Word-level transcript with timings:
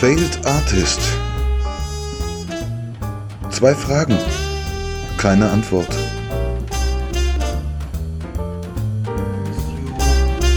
Failed 0.00 0.38
Artist. 0.44 1.00
Zwei 3.50 3.74
Fragen, 3.74 4.18
keine 5.16 5.50
Antwort. 5.50 5.88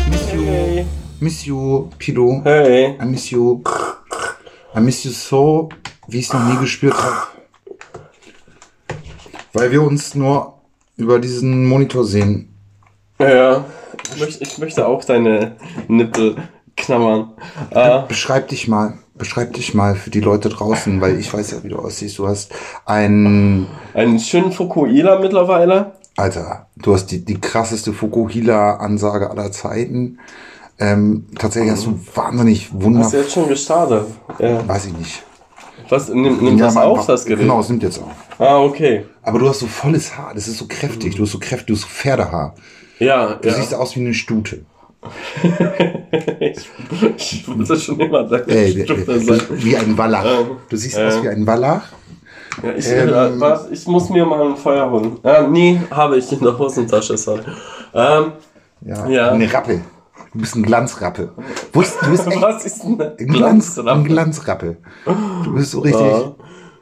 Miss 0.09 0.33
you. 0.33 0.41
Hey. 0.41 0.85
Miss 1.21 1.45
you, 1.45 1.89
Pido. 1.97 2.41
Hey. 2.43 2.97
I 3.01 3.05
miss 3.05 3.29
you. 3.31 3.63
I 4.75 4.81
miss 4.81 5.05
you 5.05 5.11
so, 5.11 5.69
wie 6.07 6.19
ich 6.19 6.25
es 6.25 6.33
noch 6.33 6.43
nie 6.43 6.57
gespürt 6.57 6.95
habe. 7.01 7.27
Weil 9.53 9.71
wir 9.71 9.81
uns 9.83 10.15
nur 10.15 10.59
über 10.97 11.17
diesen 11.17 11.65
Monitor 11.65 12.03
sehen. 12.03 12.53
Ja. 13.19 13.63
Ich 14.13 14.19
möchte, 14.19 14.43
ich 14.43 14.57
möchte 14.57 14.85
auch 14.85 15.05
deine 15.05 15.55
Nippel 15.87 16.35
knabbern. 16.75 17.31
Äh, 17.71 18.01
Beschreib 18.07 18.49
dich 18.49 18.67
mal. 18.67 18.97
Beschreib 19.19 19.53
dich 19.53 19.73
mal 19.73 19.95
für 19.95 20.09
die 20.09 20.21
Leute 20.21 20.47
draußen, 20.47 21.01
weil 21.01 21.19
ich 21.19 21.31
weiß 21.31 21.51
ja, 21.51 21.57
wie 21.63 21.67
du 21.67 21.77
aussiehst. 21.77 22.17
Du 22.17 22.27
hast 22.27 22.53
ein, 22.85 23.67
einen 23.93 24.17
schönen 24.17 24.53
Fukuhila 24.53 25.19
mittlerweile. 25.19 25.91
Alter, 26.15 26.67
du 26.77 26.93
hast 26.93 27.07
die, 27.07 27.23
die 27.23 27.39
krasseste 27.39 27.91
Fukuhila-Ansage 27.91 29.29
aller 29.29 29.51
Zeiten. 29.51 30.19
Ähm, 30.79 31.27
tatsächlich 31.37 31.71
hast 31.71 31.85
du 31.85 31.99
wahnsinnig 32.15 32.71
Hast 32.71 33.13
du 33.13 33.17
jetzt 33.17 33.33
schon 33.33 33.49
gestartet? 33.49 34.05
Ja. 34.39 34.65
Weiß 34.65 34.85
ich 34.85 34.97
nicht. 34.97 35.23
Was, 35.89 36.07
nimm, 36.07 36.37
nimm 36.41 36.57
das 36.57 36.77
auf, 36.77 37.05
das 37.05 37.25
Gerät? 37.25 37.41
Genau, 37.41 37.59
es 37.59 37.67
nimmt 37.67 37.83
jetzt 37.83 38.01
auf. 38.01 38.11
Ah, 38.37 38.59
okay. 38.59 39.05
Aber 39.21 39.39
du 39.39 39.49
hast 39.49 39.59
so 39.59 39.67
volles 39.67 40.17
Haar, 40.17 40.33
das 40.33 40.47
ist 40.47 40.57
so 40.59 40.65
kräftig, 40.67 41.15
du 41.15 41.23
hast 41.23 41.31
so 41.31 41.39
kräftig, 41.39 41.67
du 41.67 41.73
hast 41.73 41.81
so 41.81 41.87
Pferdehaar. 41.87 42.55
Ja, 42.99 43.33
Du 43.35 43.49
ja. 43.49 43.55
siehst 43.55 43.73
aus 43.73 43.95
wie 43.97 44.01
eine 44.01 44.13
Stute. 44.13 44.65
Ich, 46.39 46.69
ich 47.17 47.47
wollte 47.47 47.77
schon 47.79 47.99
immer 47.99 48.23
deine 48.23 48.47
Ey, 48.47 48.75
wie, 48.75 49.63
wie 49.63 49.77
ein 49.77 49.97
Wallach. 49.97 50.25
Ähm, 50.25 50.57
Du 50.69 50.75
siehst 50.75 50.97
äh. 50.97 51.05
aus 51.07 51.23
wie 51.23 51.29
ein 51.29 51.45
Wallach. 51.47 51.83
Ja, 52.63 52.71
ich, 52.75 52.87
Ähm. 52.89 53.09
äh, 53.09 53.39
was, 53.39 53.69
ich 53.71 53.87
muss 53.87 54.09
mir 54.09 54.25
mal 54.25 54.47
ein 54.49 54.57
Feuer 54.57 54.89
holen. 54.91 55.17
Ja, 55.23 55.47
nie 55.47 55.79
habe 55.91 56.17
ich 56.17 56.31
in 56.31 56.39
der 56.41 56.57
Hosentasche, 56.57 57.17
sorry. 57.17 57.41
Ähm, 57.93 58.33
Ja, 58.81 59.07
Ja. 59.07 59.31
Eine 59.31 59.51
Rappe. 59.53 59.81
Du 60.33 60.39
bist 60.39 60.55
ein 60.55 60.63
Glanzrappe. 60.63 61.31
Du 61.73 61.79
bist 61.79 61.97
echt 62.27 62.41
was 62.41 62.65
ist 62.65 62.83
denn 62.83 63.01
ein, 63.01 63.15
Glanz, 63.27 63.79
ein 63.79 64.03
Glanzrappe? 64.03 64.03
Glanzrappe. 64.03 64.77
Du 65.43 65.53
bist 65.53 65.71
so 65.71 65.79
richtig. 65.79 66.01
Ja. 66.05 66.35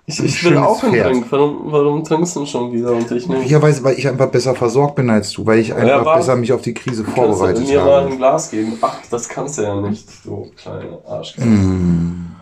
Ich, 0.09 0.23
ich 0.23 0.41
will 0.45 0.57
auch 0.57 0.81
einen 0.83 0.93
Pferd. 0.93 1.07
Drink. 1.07 1.25
Warum, 1.31 1.59
warum 1.65 2.01
trinkst 2.01 2.37
du 2.37 2.45
schon 2.45 2.71
wieder 2.71 2.93
und 2.93 3.03
ich 3.03 3.11
nicht? 3.11 3.27
Möglicherweise, 3.27 3.83
weil 3.83 3.99
ich 3.99 4.07
einfach 4.07 4.29
besser 4.29 4.55
versorgt 4.55 4.95
bin 4.95 5.09
als 5.09 5.33
du, 5.33 5.45
weil 5.45 5.59
ich 5.59 5.75
einfach 5.75 6.05
warte. 6.05 6.19
besser 6.19 6.37
mich 6.37 6.53
auf 6.53 6.61
die 6.61 6.73
Krise 6.73 7.03
vorbereitet 7.03 7.67
mir 7.67 7.81
mal 7.81 8.03
habe. 8.03 8.11
ein 8.11 8.17
Glas 8.17 8.49
geben? 8.49 8.77
Ach, 8.79 8.99
das 9.11 9.27
kannst 9.27 9.57
du 9.57 9.63
ja 9.63 9.75
nicht, 9.81 10.07
du 10.23 10.49
kleine 10.55 10.99
Arschkarte. 11.05 11.49
Mm. 11.49 12.35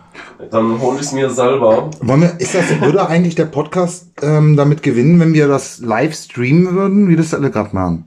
Dann 0.52 0.80
hol 0.80 0.94
ich 0.98 1.02
es 1.02 1.12
mir 1.12 1.28
selber. 1.32 1.90
Wir, 2.02 2.36
ist 2.38 2.54
das, 2.54 2.80
würde 2.82 3.08
eigentlich 3.08 3.34
der 3.34 3.46
Podcast 3.46 4.12
ähm, 4.22 4.56
damit 4.56 4.84
gewinnen, 4.84 5.20
wenn 5.20 5.34
wir 5.34 5.48
das 5.48 5.80
live 5.80 6.14
streamen 6.14 6.76
würden, 6.76 7.10
wie 7.10 7.16
das 7.16 7.34
alle 7.34 7.50
gerade 7.50 7.76
machen? 7.76 8.06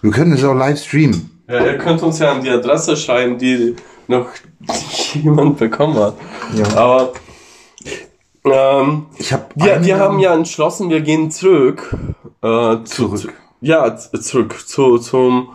Wir 0.00 0.12
können 0.12 0.32
es 0.32 0.42
auch 0.44 0.54
live 0.54 0.82
streamen. 0.82 1.44
Ja, 1.46 1.62
ihr 1.62 1.76
könnt 1.76 2.02
uns 2.02 2.20
ja 2.20 2.32
an 2.32 2.42
die 2.42 2.48
Adresse 2.48 2.96
schreiben, 2.96 3.36
die 3.36 3.76
noch 4.08 4.28
jemand 5.12 5.58
bekommen 5.58 5.96
hat. 5.96 6.14
Ja. 6.54 6.74
Aber 6.74 7.12
ähm, 8.44 9.06
Ich 9.18 9.32
habe 9.32 9.44
wir, 9.54 9.84
wir 9.84 9.98
haben 9.98 10.18
ja 10.18 10.34
entschlossen, 10.34 10.90
wir 10.90 11.00
gehen 11.00 11.30
zurück. 11.30 11.96
Äh, 12.42 12.84
zu, 12.84 13.08
Zurück. 13.08 13.18
Zu, 13.20 13.28
ja, 13.60 13.96
zurück 13.96 14.56
zu, 14.66 14.98
zum, 14.98 15.48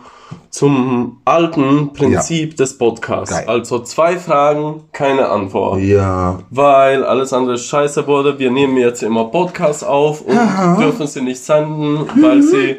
zum 0.50 1.20
alten 1.24 1.92
Prinzip 1.92 2.56
des 2.56 2.76
Podcasts. 2.76 3.34
Geil. 3.36 3.44
Also 3.48 3.78
zwei 3.80 4.18
Fragen, 4.18 4.82
keine 4.92 5.28
Antwort. 5.28 5.80
Ja, 5.80 6.40
Weil 6.50 7.04
alles 7.04 7.32
andere 7.32 7.56
scheiße 7.58 8.06
wurde. 8.08 8.38
Wir 8.38 8.50
nehmen 8.50 8.76
jetzt 8.76 9.02
immer 9.02 9.26
Podcasts 9.26 9.84
auf 9.84 10.22
und 10.22 10.36
dürfen 10.80 11.06
sie 11.06 11.22
nicht 11.22 11.42
senden, 11.44 12.08
weil 12.20 12.42
sie 12.42 12.76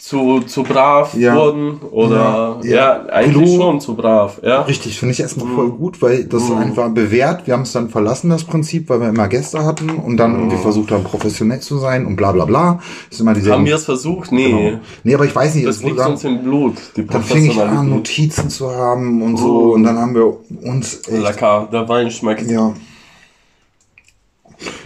zu, 0.00 0.40
zu 0.40 0.62
brav 0.62 1.12
Ja. 1.14 1.36
wurden. 1.36 1.78
Oder 1.90 2.58
Ja, 2.62 2.70
ja, 2.70 2.74
ja. 2.74 3.06
eigentlich 3.12 3.50
Hallo? 3.50 3.62
schon 3.62 3.80
zu 3.82 3.94
brav. 3.94 4.40
Ja. 4.42 4.62
richtig, 4.62 4.98
finde 4.98 5.12
ich 5.12 5.20
erstmal 5.20 5.54
voll 5.54 5.68
gut, 5.72 6.00
weil 6.00 6.24
das 6.24 6.50
einfach 6.50 6.88
bewährt. 6.88 7.46
Wir 7.46 7.52
haben 7.52 7.64
es 7.64 7.72
dann 7.72 7.90
verlassen, 7.90 8.30
das 8.30 8.44
Prinzip, 8.44 8.88
weil 8.88 9.00
wir 9.02 9.10
immer 9.10 9.28
Gäste 9.28 9.62
hatten 9.62 9.90
und 9.90 10.16
dann 10.16 10.34
irgendwie 10.34 10.56
versucht 10.56 10.90
haben, 10.90 11.04
professionell 11.04 11.60
zu 11.60 11.76
sein 11.78 12.06
und 12.06 12.16
bla 12.16 12.32
bla 12.32 12.46
bla. 12.46 12.80
ist 13.10 13.20
immer 13.20 13.34
diese 13.34 13.52
Haben 13.52 13.66
wir 13.66 13.74
es 13.74 13.84
versucht? 13.84 14.32
Nee. 14.32 14.50
Genau. 14.50 14.80
Nee, 15.04 15.14
aber 15.14 15.26
ich 15.26 15.36
weiß 15.36 15.54
nicht, 15.54 15.66
Das 15.66 15.82
liegt 15.82 15.98
dann, 15.98 16.12
uns 16.12 16.24
im 16.24 16.42
Blut. 16.44 16.76
Die 16.96 17.06
dann 17.06 17.22
fing 17.22 17.44
ich 17.50 17.60
an. 17.60 17.90
Notizen 17.90 18.48
zu 18.48 18.70
haben 18.74 19.20
und 19.22 19.36
so 19.36 19.74
und 19.74 19.82
dann 19.84 19.98
haben 19.98 20.14
wir 20.14 20.34
uns 20.66 20.94
echt, 21.08 21.10
Lecker, 21.22 21.68
der 21.70 21.86
Wein 21.90 22.10
schmeckt. 22.10 22.50
ja. 22.50 22.72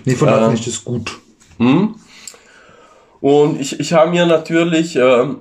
Nee, 0.04 0.14
von 0.16 0.26
daher 0.26 0.40
Äh, 0.42 0.44
finde 0.46 0.58
ich 0.60 0.64
das 0.66 0.84
gut. 0.84 1.20
Hm? 1.58 1.94
Und 3.24 3.58
ich, 3.58 3.80
ich 3.80 3.94
habe 3.94 4.10
mir 4.10 4.26
natürlich 4.26 4.96
ähm, 4.96 5.40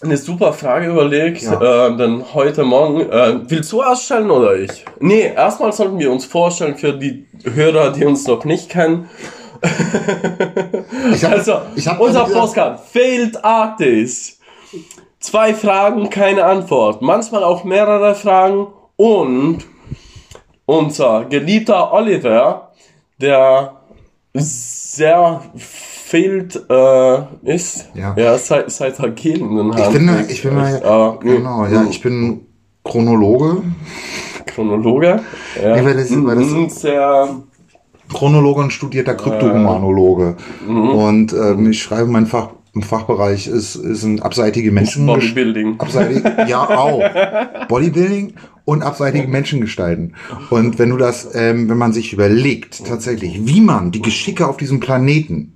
eine 0.00 0.16
super 0.16 0.52
Frage 0.52 0.86
überlegt, 0.86 1.42
Ja. 1.42 1.88
äh, 1.88 1.96
denn 1.96 2.32
heute 2.32 2.62
Morgen, 2.62 3.00
äh, 3.10 3.40
willst 3.50 3.72
du 3.72 3.82
ausstellen 3.82 4.30
oder 4.30 4.54
ich? 4.54 4.84
Nee, 5.00 5.32
erstmal 5.34 5.72
sollten 5.72 5.98
wir 5.98 6.12
uns 6.12 6.24
vorstellen 6.24 6.76
für 6.76 6.92
die 6.92 7.26
Hörer, 7.42 7.90
die 7.90 8.04
uns 8.04 8.24
noch 8.28 8.44
nicht 8.44 8.68
kennen. 8.68 9.10
Hab, 9.64 11.32
Also, 11.32 11.60
unser 11.98 12.22
Postcard, 12.26 12.78
Failed 12.78 13.44
Artist. 13.44 14.38
Zwei 15.18 15.54
Fragen, 15.54 16.10
keine 16.10 16.44
Antwort. 16.44 17.02
Manchmal 17.02 17.42
auch 17.42 17.64
mehrere 17.64 18.14
Fragen 18.14 18.68
und 18.94 19.64
unser 20.66 21.24
geliebter 21.24 21.92
Oliver, 21.92 22.70
der 23.20 23.72
sehr 24.34 25.42
failed 26.08 26.64
äh, 26.70 27.18
ist. 27.54 27.86
Ja. 27.94 28.14
ja 28.16 28.38
seit, 28.38 28.70
seit 28.70 28.98
er 28.98 29.10
Gel 29.10 29.40
in 29.40 29.56
den 29.56 29.72
Ich 29.76 29.88
bin, 29.90 30.10
ich 30.28 30.42
bin 30.42 30.54
mal, 30.54 30.82
aber, 30.82 31.18
genau, 31.20 31.66
ja, 31.66 31.84
ich 31.90 32.00
bin 32.00 32.40
Chronologe. 32.84 33.62
Chronologe. 34.46 35.20
Ja. 35.62 35.76
Nee, 35.76 35.84
weil 35.84 35.94
das- 35.94 36.10
weil 36.24 36.36
das- 36.36 36.46
Mhm, 36.46 36.68
sehr, 36.70 37.28
Chronologe 38.12 38.60
und 38.62 38.72
studierter 38.72 39.14
Kryptohumanologe. 39.14 40.36
Mhm. 40.66 40.88
Und 40.90 41.32
ähm, 41.34 41.70
ich 41.70 41.82
schreibe, 41.82 42.06
mein 42.10 42.26
Fach, 42.26 42.50
im 42.74 42.82
Fachbereich 42.82 43.46
ist, 43.48 43.74
ist 43.76 44.04
ein 44.04 44.22
abseitige 44.22 44.70
Menschen. 44.72 45.04
Bodybuilding. 45.06 45.78
Abseitig, 45.78 46.22
ja, 46.46 46.68
auch. 46.70 47.02
Bodybuilding 47.68 48.34
und 48.64 48.82
abseitige 48.82 49.26
Menschengestalten. 49.28 50.14
Und 50.50 50.78
wenn 50.78 50.88
du 50.90 50.96
das, 50.96 51.28
ähm, 51.34 51.68
wenn 51.68 51.76
man 51.78 51.92
sich 51.92 52.12
überlegt, 52.14 52.86
tatsächlich, 52.86 53.46
wie 53.46 53.60
man 53.60 53.90
die 53.90 54.00
Geschicke 54.02 54.46
auf 54.46 54.56
diesem 54.56 54.80
Planeten, 54.80 55.54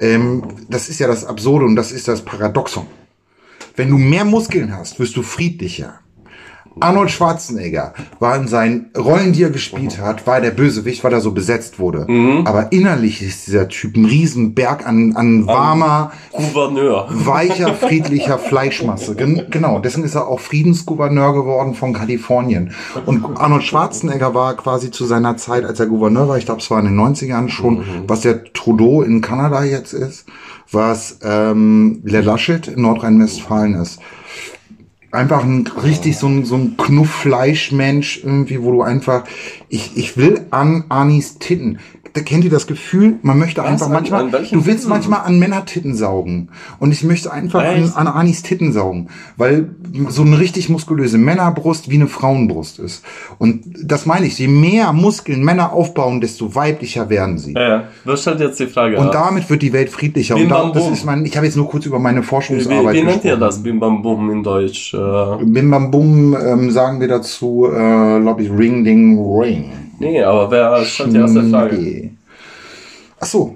ähm, 0.00 0.42
das 0.68 0.88
ist 0.88 0.98
ja 0.98 1.06
das 1.06 1.24
Absurde 1.24 1.66
und 1.66 1.76
das 1.76 1.92
ist 1.92 2.08
das 2.08 2.24
Paradoxon. 2.24 2.86
Wenn 3.76 3.90
du 3.90 3.98
mehr 3.98 4.24
Muskeln 4.24 4.76
hast, 4.76 4.98
wirst 4.98 5.16
du 5.16 5.22
friedlicher. 5.22 6.00
Arnold 6.78 7.10
Schwarzenegger 7.10 7.94
war 8.20 8.36
in 8.36 8.46
seinen 8.46 8.90
Rollen, 8.96 9.32
die 9.32 9.42
er 9.42 9.50
gespielt 9.50 9.98
hat, 10.00 10.26
war 10.26 10.36
er 10.36 10.40
der 10.40 10.50
Bösewicht, 10.52 11.02
weil 11.02 11.12
er 11.12 11.20
so 11.20 11.32
besetzt 11.32 11.78
wurde. 11.78 12.06
Aber 12.44 12.70
innerlich 12.72 13.22
ist 13.22 13.46
dieser 13.48 13.68
Typ 13.68 13.96
ein 13.96 14.04
Riesenberg 14.04 14.86
an, 14.86 15.16
an 15.16 15.46
warmer, 15.46 16.12
Gouverneur. 16.32 17.08
weicher, 17.10 17.74
friedlicher 17.74 18.38
Fleischmasse. 18.38 19.14
Gen 19.16 19.46
genau, 19.50 19.80
deswegen 19.80 20.04
ist 20.06 20.14
er 20.14 20.28
auch 20.28 20.40
Friedensgouverneur 20.40 21.34
geworden 21.34 21.74
von 21.74 21.92
Kalifornien. 21.92 22.72
Und 23.04 23.24
Arnold 23.38 23.64
Schwarzenegger 23.64 24.34
war 24.34 24.54
quasi 24.56 24.90
zu 24.90 25.04
seiner 25.06 25.36
Zeit, 25.36 25.64
als 25.64 25.80
er 25.80 25.86
Gouverneur 25.86 26.28
war, 26.28 26.38
ich 26.38 26.44
glaube, 26.46 26.60
es 26.60 26.70
war 26.70 26.78
in 26.78 26.86
den 26.86 26.98
90ern 27.00 27.48
schon, 27.48 27.84
was 28.06 28.20
der 28.20 28.44
Trudeau 28.52 29.02
in 29.02 29.20
Kanada 29.20 29.64
jetzt 29.64 29.92
ist, 29.92 30.26
was 30.70 31.18
ähm, 31.22 32.00
Le 32.04 32.20
Laschet 32.20 32.68
in 32.68 32.82
Nordrhein-Westfalen 32.82 33.74
ist. 33.74 33.98
Einfach 35.12 35.42
ein 35.42 35.66
richtig 35.66 36.16
so 36.16 36.28
ein, 36.28 36.44
so 36.44 36.54
ein 36.54 36.76
Knuff-Fleischmensch 36.76 38.22
irgendwie, 38.22 38.62
wo 38.62 38.72
du 38.72 38.82
einfach, 38.82 39.24
ich, 39.68 39.96
ich 39.96 40.16
will 40.16 40.46
an 40.50 40.84
Anis 40.88 41.38
Titten. 41.38 41.80
Kennt 42.24 42.44
ihr 42.44 42.50
das 42.50 42.66
Gefühl, 42.66 43.16
man 43.22 43.38
möchte 43.38 43.62
einfach 43.62 43.86
an- 43.86 43.92
manchmal, 43.92 44.24
an 44.24 44.32
welchen 44.32 44.58
du 44.58 44.66
willst 44.66 44.80
Titten? 44.80 44.90
manchmal 44.90 45.20
an 45.20 45.38
Männertitten 45.38 45.94
saugen. 45.94 46.48
Und 46.78 46.92
ich 46.92 47.04
möchte 47.04 47.32
einfach 47.32 47.64
an, 47.64 47.92
an 47.94 48.06
Anis 48.06 48.42
Titten 48.42 48.72
saugen. 48.72 49.08
Weil 49.36 49.70
so 50.08 50.22
eine 50.22 50.38
richtig 50.38 50.68
muskulöse 50.68 51.18
Männerbrust 51.18 51.90
wie 51.90 51.94
eine 51.94 52.06
Frauenbrust 52.06 52.78
ist. 52.78 53.04
Und 53.38 53.62
das 53.82 54.06
meine 54.06 54.26
ich, 54.26 54.38
je 54.38 54.48
mehr 54.48 54.92
Muskeln 54.92 55.44
Männer 55.44 55.72
aufbauen, 55.72 56.20
desto 56.20 56.54
weiblicher 56.54 57.08
werden 57.10 57.38
sie. 57.38 57.54
Ja, 57.54 57.68
ja. 57.68 57.84
Was 58.04 58.22
stellt 58.22 58.40
jetzt 58.40 58.60
die 58.60 58.66
Frage? 58.66 58.98
Und 58.98 59.14
damit 59.14 59.48
wird 59.50 59.62
die 59.62 59.72
Welt 59.72 59.90
friedlicher. 59.90 60.34
Bim 60.34 60.44
Und 60.44 60.48
da, 60.50 60.62
bam 60.62 60.72
das 60.72 60.88
ist 60.90 61.04
mein, 61.04 61.24
ich 61.24 61.36
habe 61.36 61.46
jetzt 61.46 61.56
nur 61.56 61.68
kurz 61.68 61.86
über 61.86 61.98
meine 61.98 62.20
wie, 62.20 62.24
Forschungsarbeit 62.24 62.94
wie 62.94 63.02
nennt 63.02 63.24
ihr 63.24 63.36
das 63.36 63.62
Bim 63.62 63.80
Bam 63.80 64.02
Bum 64.02 64.30
in 64.30 64.42
Deutsch? 64.42 64.94
Äh, 64.94 65.44
Bim 65.44 65.70
Bam 65.70 65.90
Bum 65.90 66.36
ähm, 66.36 66.70
sagen 66.70 67.00
wir 67.00 67.08
dazu, 67.08 67.66
äh, 67.66 68.20
glaube 68.20 68.42
ich, 68.42 68.50
Ring 68.50 68.84
Ding 68.84 69.18
Ring. 69.18 69.72
Nee, 70.00 70.20
aber 70.22 70.50
wer 70.50 70.84
stellt 70.84 71.12
die 71.14 71.18
erste 71.18 71.44
Frage? 71.48 71.76
Nee. 71.76 72.10
Ach 73.20 73.26
so. 73.26 73.54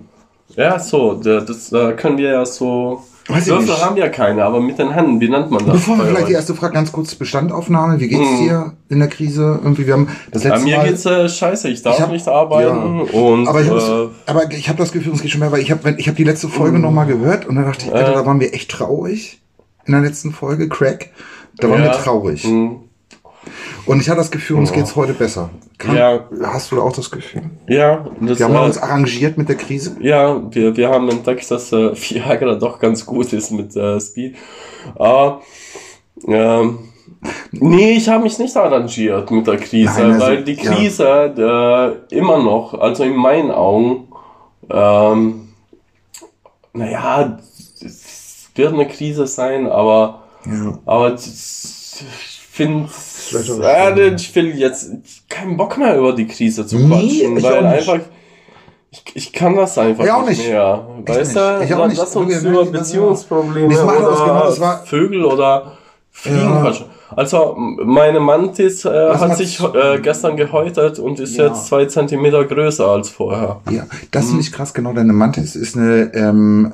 Ja, 0.56 0.78
so, 0.78 1.14
der- 1.14 1.40
das 1.40 1.72
äh, 1.72 1.92
können 1.94 2.16
wir 2.18 2.30
ja 2.30 2.46
so 2.46 3.02
Weiß 3.26 3.46
Würfel 3.46 3.74
haben 3.80 3.96
ja 3.96 4.10
keine, 4.10 4.44
aber 4.44 4.60
mit 4.60 4.78
den 4.78 4.90
Händen, 4.92 5.18
wie 5.18 5.30
nennt 5.30 5.50
man 5.50 5.64
das? 5.64 5.76
Bevor 5.76 5.96
wir 5.96 6.04
vielleicht 6.04 6.28
die 6.28 6.32
euch? 6.32 6.36
erste 6.40 6.54
Frage 6.54 6.74
ganz 6.74 6.92
kurz 6.92 7.14
Bestandaufnahme. 7.14 7.98
Wie 7.98 8.08
geht's 8.08 8.38
dir 8.38 8.74
in 8.90 8.98
der 8.98 9.08
Krise? 9.08 9.60
Irgendwie, 9.64 9.86
wir 9.86 9.94
haben 9.94 10.08
das 10.30 10.42
Bei 10.42 10.50
letzte 10.50 10.64
mir 10.66 10.76
Mal. 10.76 10.88
geht's 10.88 11.06
äh, 11.06 11.26
scheiße, 11.28 11.70
ich 11.70 11.80
darf 11.82 11.96
Ich 11.96 12.02
hab- 12.02 12.12
nicht 12.12 12.28
arbeiten 12.28 13.06
ja. 13.06 13.18
und 13.18 13.48
aber 13.48 13.62
ich 13.62 13.70
habe 13.70 14.10
äh, 14.26 14.60
hab 14.60 14.76
das 14.76 14.92
Gefühl, 14.92 15.14
es 15.14 15.22
geht 15.22 15.30
schon 15.30 15.40
mehr, 15.40 15.50
weil 15.50 15.60
ich 15.62 15.70
habe 15.70 15.94
ich 15.96 16.06
hab 16.06 16.16
die 16.16 16.24
letzte 16.24 16.48
Folge 16.48 16.78
noch 16.78 16.90
mal 16.92 17.06
gehört 17.06 17.46
und 17.46 17.56
dann 17.56 17.64
dachte 17.64 17.86
ich, 17.86 17.94
Alter, 17.94 18.12
da 18.12 18.26
waren 18.26 18.40
wir 18.40 18.52
echt 18.52 18.70
traurig 18.70 19.40
in 19.86 19.92
der 19.94 20.02
letzten 20.02 20.30
Folge, 20.32 20.68
Crack. 20.68 21.08
Da 21.56 21.70
waren 21.70 21.82
Ja. 21.82 21.92
wir 21.92 21.92
traurig. 21.92 22.44
mh, 22.46 22.76
Und 23.86 24.00
ich 24.00 24.08
hatte 24.08 24.18
das 24.18 24.30
Gefühl, 24.30 24.58
uns 24.58 24.72
geht's 24.72 24.96
heute 24.96 25.12
besser. 25.12 25.50
Kann, 25.78 25.96
Ja. 25.96 26.24
Hast 26.42 26.72
du 26.72 26.80
auch 26.80 26.92
das 26.92 27.10
Gefühl? 27.10 27.42
ja, 27.68 28.06
das, 28.20 28.38
Wir 28.38 28.46
haben 28.46 28.54
äh, 28.54 28.60
uns 28.60 28.78
arrangiert 28.78 29.36
mit 29.36 29.48
der 29.48 29.56
Krise. 29.56 29.96
Ja, 30.00 30.40
wir, 30.50 30.76
wir 30.76 30.88
haben 30.88 31.08
entdeckt, 31.10 31.50
dass 31.50 31.72
äh, 31.72 31.92
Viagra 31.94 32.54
doch 32.54 32.78
ganz 32.78 33.04
gut 33.04 33.32
ist 33.32 33.50
mit 33.50 33.76
äh, 33.76 34.00
Speed. 34.00 34.36
Aber, 34.96 35.42
ähm, 36.26 36.78
nee, 37.52 37.92
ich 37.96 38.08
habe 38.08 38.22
mich 38.22 38.38
nicht 38.38 38.56
arrangiert 38.56 39.30
mit 39.30 39.46
der 39.46 39.58
Krise, 39.58 40.00
Nein, 40.00 40.12
also, 40.12 40.26
weil 40.26 40.44
die 40.44 40.54
ja. 40.54 40.72
Krise 40.72 42.04
äh, 42.10 42.14
immer 42.16 42.42
noch, 42.42 42.74
also 42.74 43.04
in 43.04 43.16
meinen 43.16 43.50
Augen, 43.50 44.08
ähm, 44.70 45.48
naja, 46.72 47.38
es 47.84 48.48
wird 48.54 48.72
eine 48.72 48.88
Krise 48.88 49.26
sein, 49.26 49.66
aber, 49.66 50.22
Ja. 50.46 50.78
aber 50.86 51.14
ich 51.14 52.02
finde, 52.50 52.88
vielleicht 53.38 53.50
auch 53.52 53.96
ich 54.16 54.34
will 54.34 54.58
jetzt 54.58 54.90
keinen 55.28 55.56
Bock 55.56 55.76
mehr 55.78 55.96
über 55.96 56.12
die 56.12 56.26
Krise 56.26 56.66
zu 56.66 56.76
Nee, 56.78 56.88
quatschen, 56.88 57.36
ich 57.36 57.42
weil 57.44 57.58
auch 57.58 57.62
nicht. 57.70 57.88
einfach 57.88 57.98
ich, 58.90 59.02
ich 59.14 59.32
kann 59.32 59.56
das 59.56 59.76
einfach 59.76 60.04
Ich 60.04 60.10
auch 60.12 60.24
nicht 60.28 60.46
mehr. 60.46 60.86
Ich 61.02 61.08
Weißt 61.08 61.34
nicht. 61.34 61.36
du, 61.36 61.64
Ich 61.64 61.74
auch 61.74 61.86
nicht. 61.88 61.98
lass 61.98 62.14
uns 62.16 62.42
über 62.44 62.64
Beziehungsprobleme 62.64 63.66
oder 63.84 64.50
genau, 64.52 64.76
Vögel 64.84 65.24
oder 65.24 65.72
Fliegen 66.12 66.38
Ja. 66.38 66.60
quatschen. 66.60 66.86
Also 67.14 67.54
meine 67.56 68.18
Mantis 68.18 68.84
äh, 68.84 68.88
hat 69.14 69.36
sich 69.36 69.60
äh, 69.60 70.00
gestern 70.00 70.36
gehäutet 70.36 70.98
und 70.98 71.20
ist 71.20 71.36
Ja. 71.36 71.46
jetzt 71.48 71.66
zwei 71.66 71.84
Zentimeter 71.86 72.44
größer 72.44 72.86
als 72.86 73.10
vorher. 73.10 73.60
Ja, 73.70 73.84
das 74.10 74.26
finde 74.26 74.40
ich 74.40 74.50
krass, 74.52 74.72
genau. 74.74 74.92
Deine 74.92 75.12
Mantis 75.12 75.54
ist 75.54 75.76
eine, 75.76 76.10
ähm, 76.14 76.72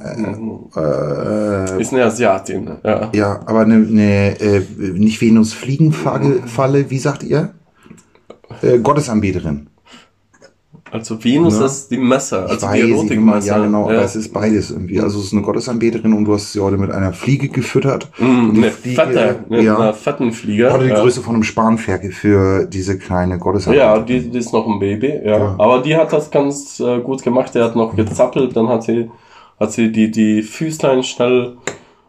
äh, 0.77 1.81
Ist 1.81 1.93
eine 1.93 2.05
Asiatin. 2.05 2.71
Ja. 2.85 3.11
ja, 3.13 3.41
aber 3.47 3.61
eine, 3.61 3.75
eine 3.75 4.41
äh, 4.41 4.63
nicht 4.95 5.21
Venus-Fliegenfalle, 5.21 6.43
Falle, 6.47 6.91
wie 6.91 6.99
sagt 6.99 7.23
ihr? 7.23 7.51
Äh, 8.63 8.79
Gottesanbeterin. 8.79 9.67
Also 10.93 11.23
Venus 11.23 11.59
Ja. 11.61 11.67
ist 11.67 11.91
die 11.91 11.99
Messe, 11.99 12.41
also 12.43 12.55
die 12.67 12.73
weiß, 12.73 12.85
ich- 12.85 12.91
Erotikmesse. 12.91 13.49
Ja, 13.49 13.59
genau, 13.59 13.85
aber 13.85 13.95
Ja. 13.95 14.01
es 14.03 14.17
ist 14.17 14.33
beides 14.33 14.71
irgendwie. 14.71 15.01
Also 15.01 15.19
es 15.21 15.27
ist 15.27 15.33
eine 15.33 15.43
Gottesanbeterin 15.43 16.13
und 16.13 16.25
du 16.25 16.35
hast 16.35 16.53
sie 16.53 16.61
heute 16.61 16.79
mit 16.79 16.91
einer 16.91 17.13
Fliege 17.13 17.49
gefüttert. 17.49 18.09
Mm, 18.19 18.51
eine 18.57 18.71
Fliege, 18.73 18.97
fette, 18.97 19.45
eine, 19.49 19.63
ja, 19.63 19.79
eine 19.79 19.95
fetten 19.95 20.33
Flieger. 20.33 20.73
hatte 20.73 20.85
die 20.85 20.91
ja. 20.91 21.01
Größe 21.01 21.21
von 21.21 21.35
einem 21.35 21.45
Spanferkel 21.45 22.11
für 22.13 22.67
diese 22.67 22.99
kleine 22.99 23.39
Gottesanbeterin. 23.39 23.97
Ja, 23.97 24.03
die, 24.03 24.31
die 24.31 24.39
ist 24.39 24.53
noch 24.53 24.67
ein 24.67 24.81
Baby, 24.81 25.13
ja. 25.25 25.39
Ja. 25.39 25.55
Aber 25.59 25.81
die 25.81 25.97
hat 25.97 26.13
das 26.13 26.31
ganz 26.31 26.81
äh, 26.81 26.99
gut 27.01 27.23
gemacht. 27.23 27.55
Der 27.55 27.65
hat 27.65 27.77
noch 27.77 27.95
gezappelt, 27.95 28.57
dann 28.57 28.69
hat 28.69 28.83
sie, 28.83 29.11
hat 29.61 29.71
sie 29.73 29.93
die, 29.93 30.11
die 30.11 30.43
Füßlein 30.43 31.03
schnell, 31.05 31.57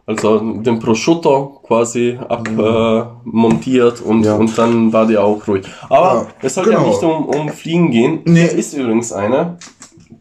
also 0.06 0.38
den 0.38 0.78
Prosciutto 0.80 1.60
quasi 1.66 2.18
abmontiert 2.28 4.00
äh, 4.00 4.04
und, 4.04 4.18
Mhm. 4.18 4.24
Ja. 4.24 4.34
und 4.36 4.58
dann 4.58 4.92
war 4.92 5.06
die 5.06 5.16
auch 5.18 5.46
ruhig. 5.46 5.64
Aber 5.88 6.14
Ja, 6.14 6.26
es 6.42 6.54
soll 6.54 6.64
genau. 6.64 6.80
ja 6.82 6.86
nicht 6.88 7.02
um, 7.02 7.24
um 7.26 7.48
Fliegen 7.50 7.90
gehen. 7.90 8.20
Nee. 8.24 8.40
Hier 8.48 8.52
ist 8.58 8.74
übrigens 8.74 9.12
eine. 9.12 9.58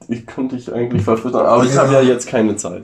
Ich 0.08 0.26
könnte 0.26 0.56
dich 0.56 0.72
eigentlich 0.74 1.04
verfüttern, 1.04 1.46
aber 1.46 1.64
ich 1.64 1.74
Ja. 1.74 1.82
habe 1.84 1.94
ja 1.94 2.02
jetzt 2.02 2.28
keine 2.28 2.56
Zeit. 2.56 2.84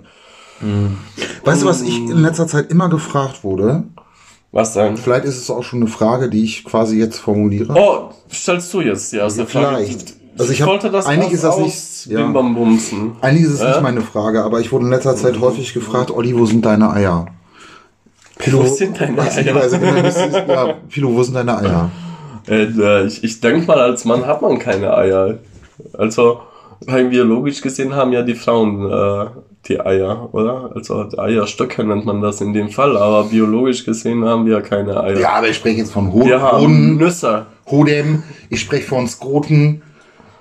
Weißt 1.45 1.61
du, 1.61 1.65
was 1.67 1.81
ich 1.83 1.97
in 1.97 2.17
letzter 2.21 2.47
Zeit 2.47 2.71
immer 2.71 2.89
gefragt 2.89 3.43
wurde? 3.43 3.83
Was 4.51 4.73
denn? 4.73 4.97
Vielleicht 4.97 5.25
ist 5.25 5.37
es 5.37 5.51
auch 5.51 5.61
schon 5.61 5.81
eine 5.81 5.89
Frage, 5.89 6.29
die 6.29 6.43
ich 6.43 6.63
quasi 6.65 6.97
jetzt 6.97 7.19
formuliere. 7.19 7.73
Oh, 7.77 8.09
stellst 8.33 8.73
du 8.73 8.81
jetzt 8.81 9.11
die 9.11 9.17
erste 9.17 9.41
Ja, 9.41 9.45
Frage? 9.45 9.67
vielleicht. 9.85 10.15
Also 10.39 10.51
ich 10.51 10.61
hab- 10.61 10.69
wollte 10.69 10.89
das 10.91 11.05
eigentlich 11.05 11.31
ist 11.33 11.43
das 11.43 11.57
nicht- 11.57 12.05
ja. 12.07 12.19
ausbimbambumsen. 12.19 13.11
Eigentlich 13.21 13.43
ist 13.45 13.53
es 13.53 13.59
Ja. 13.61 13.69
nicht 13.71 13.81
meine 13.81 14.01
Frage, 14.01 14.43
aber 14.43 14.59
ich 14.59 14.71
wurde 14.71 14.85
in 14.85 14.91
letzter 14.91 15.15
Zeit 15.15 15.39
häufig 15.39 15.73
gefragt, 15.73 16.11
Olli, 16.11 16.37
wo 16.37 16.45
sind 16.45 16.65
deine 16.65 16.91
Eier? 16.91 17.25
Pilo, 18.37 18.59
Wo 18.63 18.67
sind 18.67 18.99
deine 19.01 19.19
Eier? 19.21 19.55
Also, 19.55 19.77
ja, 19.77 20.73
Pilo, 20.89 21.13
wo 21.13 21.23
sind 21.23 21.33
deine 21.35 21.57
Eier? 21.57 21.89
Äh, 22.47 22.63
äh, 22.65 23.05
ich 23.07 23.23
ich 23.23 23.39
denke 23.41 23.65
mal, 23.65 23.79
als 23.79 24.05
Mann 24.05 24.25
hat 24.27 24.41
man 24.41 24.59
keine 24.59 24.95
Eier. 24.95 25.39
Also, 25.97 26.41
rein 26.87 27.09
biologisch 27.09 27.61
gesehen 27.61 27.95
haben 27.95 28.11
ja 28.13 28.21
die 28.21 28.35
Frauen 28.35 28.89
äh, 28.91 29.25
die 29.67 29.79
Eier, 29.81 30.29
oder? 30.33 30.71
Also 30.75 31.09
Eierstöcke 31.17 31.83
nennt 31.83 32.05
man 32.05 32.21
das 32.21 32.39
in 32.39 32.53
dem 32.53 32.69
Fall, 32.69 32.95
aber 32.95 33.23
biologisch 33.25 33.83
gesehen 33.83 34.23
haben 34.23 34.45
wir 34.45 34.61
keine 34.61 35.01
Eier. 35.01 35.19
Ja, 35.19 35.29
aber 35.33 35.49
ich 35.49 35.55
spreche 35.57 35.79
jetzt 35.79 35.91
von 35.91 36.13
Ho 36.13 36.23
wir 36.25 36.39
haben 36.41 36.61
Hoden, 36.61 36.97
Nüsse. 36.97 37.47
Hodem, 37.69 38.23
ich 38.49 38.61
spreche 38.61 38.87
von 38.87 39.07
Skroten, 39.07 39.81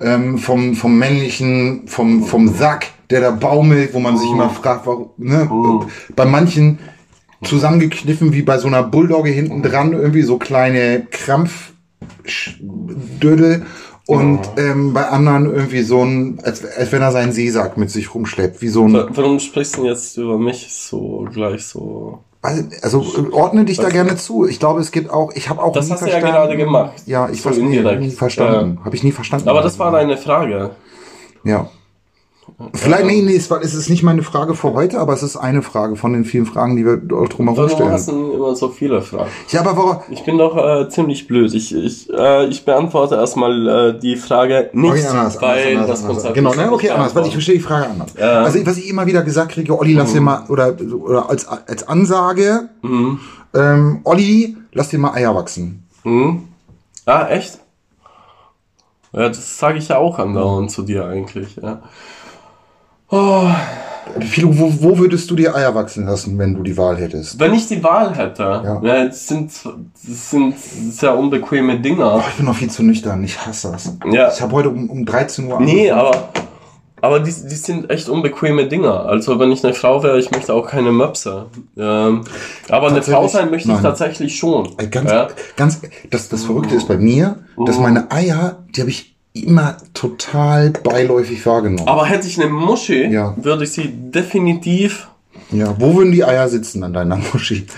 ähm, 0.01 0.39
vom, 0.39 0.75
vom 0.75 0.99
männlichen, 0.99 1.87
vom, 1.89 2.25
vom 2.25 2.49
Sack, 2.49 2.87
der 3.11 3.21
da 3.21 3.31
baumelt, 3.31 3.95
wo 3.95 4.01
man 4.01 4.17
sich 4.17 4.31
immer 4.31 4.51
fragt, 4.51 4.87
warum, 4.87 5.11
ne? 5.17 5.49
Bei 6.15 6.25
manchen 6.25 6.79
zusammengekniffen 7.45 8.33
wie 8.33 8.43
bei 8.43 8.59
so 8.59 8.67
einer 8.69 8.83
Bulldogge 8.83 9.31
hinten 9.31 9.63
dran, 9.63 9.93
irgendwie 9.93 10.23
so 10.23 10.39
kleine 10.39 11.07
Krampfdödel 12.25 13.67
und 14.07 14.41
ähm, 14.57 14.93
bei 14.93 15.07
anderen 15.09 15.47
irgendwie 15.53 15.83
so 15.83 16.03
ein, 16.05 16.39
als, 16.43 16.65
als 16.65 16.93
wenn 16.93 17.03
er 17.03 17.13
seinen 17.13 17.33
Seesack 17.33 17.77
mit 17.77 17.91
sich 17.91 18.15
rumschleppt, 18.15 18.63
wie 18.63 18.69
so 18.69 18.85
ein, 18.87 18.93
Wa- 18.93 19.09
Warum 19.11 19.39
sprichst 19.41 19.77
du 19.77 19.83
denn 19.83 19.91
jetzt 19.91 20.17
über 20.17 20.39
mich 20.39 20.69
so 20.73 21.27
gleich 21.33 21.65
so? 21.67 22.21
Also 22.43 23.05
ordne 23.33 23.65
dich 23.65 23.79
da 23.79 23.89
gerne 23.89 24.17
zu. 24.17 24.47
Ich 24.47 24.61
glaube, 24.61 24.81
es 24.81 24.93
gibt 24.93 25.11
auch, 25.11 25.33
ich 25.35 25.49
habe 25.49 25.63
auch 25.63 25.73
Das 25.73 25.87
nie 25.87 25.93
hast 25.93 26.03
du 26.03 26.11
ja 26.11 26.21
gerade 26.21 26.57
gemacht. 26.57 26.93
Ja, 27.07 27.29
ich 27.29 27.43
So 27.43 27.51
habe 27.51 27.61
nie, 27.61 28.11
verstanden. 28.11 28.81
Habe 28.85 28.95
ich 28.95 29.03
nie 29.03 29.13
verstanden. 29.13 29.49
Aber 29.49 29.63
das 29.63 29.79
war 29.79 29.91
deine 29.91 30.17
Frage. 30.17 30.71
Ja. 31.45 31.69
Vielleicht, 32.75 33.05
nee, 33.07 33.23
nee, 33.23 33.37
es, 33.37 33.51
war, 33.51 33.61
es 33.61 33.75
ist 33.75 33.91
nicht 33.91 34.03
meine 34.03 34.23
Frage 34.23 34.55
für 34.55 34.73
heute, 34.73 34.99
aber 35.01 35.13
es 35.13 35.23
ist 35.23 35.37
eine 35.37 35.63
Frage 35.63 35.97
von 35.97 36.13
den 36.13 36.25
vielen 36.25 36.47
Fragen, 36.47 36.77
die 36.77 36.87
wir 36.87 36.97
drumherum 36.97 37.57
Warum 37.69 37.91
hast 37.91 38.05
stellen. 38.05 38.29
du 38.31 38.35
immer 38.35 38.55
so 38.55 38.69
viele 38.69 39.03
Fragen? 39.03 39.31
Ja, 39.49 39.61
aber 39.61 39.77
warum? 39.77 39.97
Ich 40.11 40.25
bin 40.25 40.39
doch 40.39 40.57
äh, 40.57 40.89
ziemlich 40.89 41.27
blöd. 41.27 41.53
Ich, 41.55 41.75
ich, 41.75 42.09
äh, 42.13 42.47
ich 42.47 42.65
beantworte 42.65 43.17
erstmal 43.17 43.69
äh, 43.97 43.99
die 43.99 44.17
Frage 44.17 44.71
nicht, 44.73 44.91
Okay, 44.91 45.07
anders, 45.07 45.41
weil 45.43 45.69
anders, 45.77 45.87
das 45.89 46.01
anders, 46.03 46.15
Konzept 46.17 46.35
Genau, 46.35 46.55
ne, 46.55 46.73
okay, 46.73 46.91
anders, 46.91 47.15
weil 47.15 47.27
ich 47.27 47.33
verstehe 47.33 47.57
die 47.57 47.61
Frage 47.61 47.89
anders. 47.89 48.15
Ja. 48.19 48.43
Also, 48.45 48.65
was 48.65 48.77
ich 48.79 48.89
immer 48.89 49.07
wieder 49.07 49.23
gesagt 49.23 49.53
kriege, 49.53 49.77
Olli, 49.79 49.93
lass 49.95 50.13
dir 50.13 50.21
mal, 50.21 50.45
oder, 50.49 50.75
oder 51.01 51.29
als, 51.29 51.47
als 51.49 51.87
Ansage, 51.89 52.69
Mhm. 52.83 53.19
ähm, 53.55 54.01
Olli, 54.05 54.57
lass 54.73 54.89
dir 54.91 54.99
mal 54.99 55.13
Eier 55.15 55.35
wachsen. 55.35 55.83
Hm? 56.05 56.45
Ah, 57.05 57.27
echt? 57.29 57.59
Ja, 59.13 59.29
das 59.29 59.59
sage 59.59 59.79
ich 59.79 59.89
ja 59.89 59.99
auch 59.99 60.19
andauernd 60.19 60.71
zu 60.71 60.83
dir 60.83 61.07
eigentlich. 61.07 61.57
Ja. 61.57 61.83
Oh, 63.09 63.49
Philo, 64.21 64.57
wo, 64.59 64.73
wo 64.81 64.99
würdest 64.99 65.31
du 65.31 65.37
dir 65.37 65.55
Eier 65.55 65.75
wachsen 65.75 66.07
lassen, 66.07 66.39
wenn 66.39 66.55
du 66.55 66.63
die 66.63 66.77
Wahl 66.77 66.97
hättest? 66.97 67.39
wenn 67.39 67.55
ich 67.55 67.67
die 67.69 67.83
Wahl 67.83 68.17
hätte, 68.17 68.43
Ja. 68.43 68.81
ja. 68.83 69.05
das, 69.07 69.27
sind, 69.29 69.51
das 69.55 70.31
sind 70.31 70.55
sehr 70.59 71.17
unbequeme 71.17 71.79
Dinger. 71.81 72.17
Oh, 72.17 72.23
ich 72.29 72.35
bin 72.37 72.47
noch 72.47 72.57
viel 72.57 72.71
zu 72.71 72.83
nüchtern, 72.83 73.23
ich 73.25 73.45
hasse 73.47 73.73
das. 73.73 73.93
Ja. 74.11 74.31
Ich 74.33 74.41
habe 74.41 74.53
heute 74.53 74.71
um, 74.71 74.89
um 74.91 75.05
13 75.05 75.47
Uhr 75.51 75.61
Nee, 75.61 75.91
angefangen. 75.91 76.15
aber, 76.15 76.29
aber 77.03 77.21
die, 77.21 77.31
die 77.33 77.55
sind 77.55 77.91
echt 77.91 78.09
unbequeme 78.09 78.67
Dinger. 78.69 79.07
Also 79.07 79.39
wenn 79.39 79.53
ich 79.53 79.63
eine 79.65 79.75
Frau 79.75 80.03
wäre, 80.03 80.19
ich 80.19 80.31
möchte 80.31 80.55
auch 80.55 80.67
keine 80.67 80.93
Möpse. 80.93 81.47
Ähm, 81.77 82.23
aber 82.69 82.89
eine 82.89 83.03
Frau 83.03 83.29
sein 83.29 83.51
möchte 83.51 83.69
Nein. 83.69 83.77
ich 83.79 83.83
tatsächlich 83.83 84.37
schon. 84.37 84.69
Ey, 84.79 84.89
Ganz, 84.89 85.11
ja? 85.11 85.29
ganz, 85.57 85.81
das, 86.11 86.29
das 86.29 86.45
Verrückte 86.45 86.75
ist 86.75 86.89
bei 86.89 86.97
mir, 86.97 87.41
dass 87.67 87.79
meine 87.79 88.11
Eier, 88.11 88.65
die 88.75 88.81
habe 88.81 88.91
ich 88.91 89.16
immer 89.43 89.77
total 89.95 90.71
beiläufig 90.71 91.45
wahrgenommen. 91.47 91.89
Aber 91.89 92.07
hätte 92.07 92.27
ich 92.27 92.41
eine 92.41 92.51
Muschi, 92.51 93.07
Ja. 93.07 93.35
würde 93.37 93.65
ich 93.65 93.73
sie 93.73 93.89
definitiv 93.89 95.09
ja, 95.53 95.75
wo 95.79 95.95
würden 95.95 96.11
die 96.13 96.25
Eier 96.25 96.49
sitzen 96.49 96.83
an 96.83 96.93
deiner 96.93 97.17
Muschi? 97.33 97.67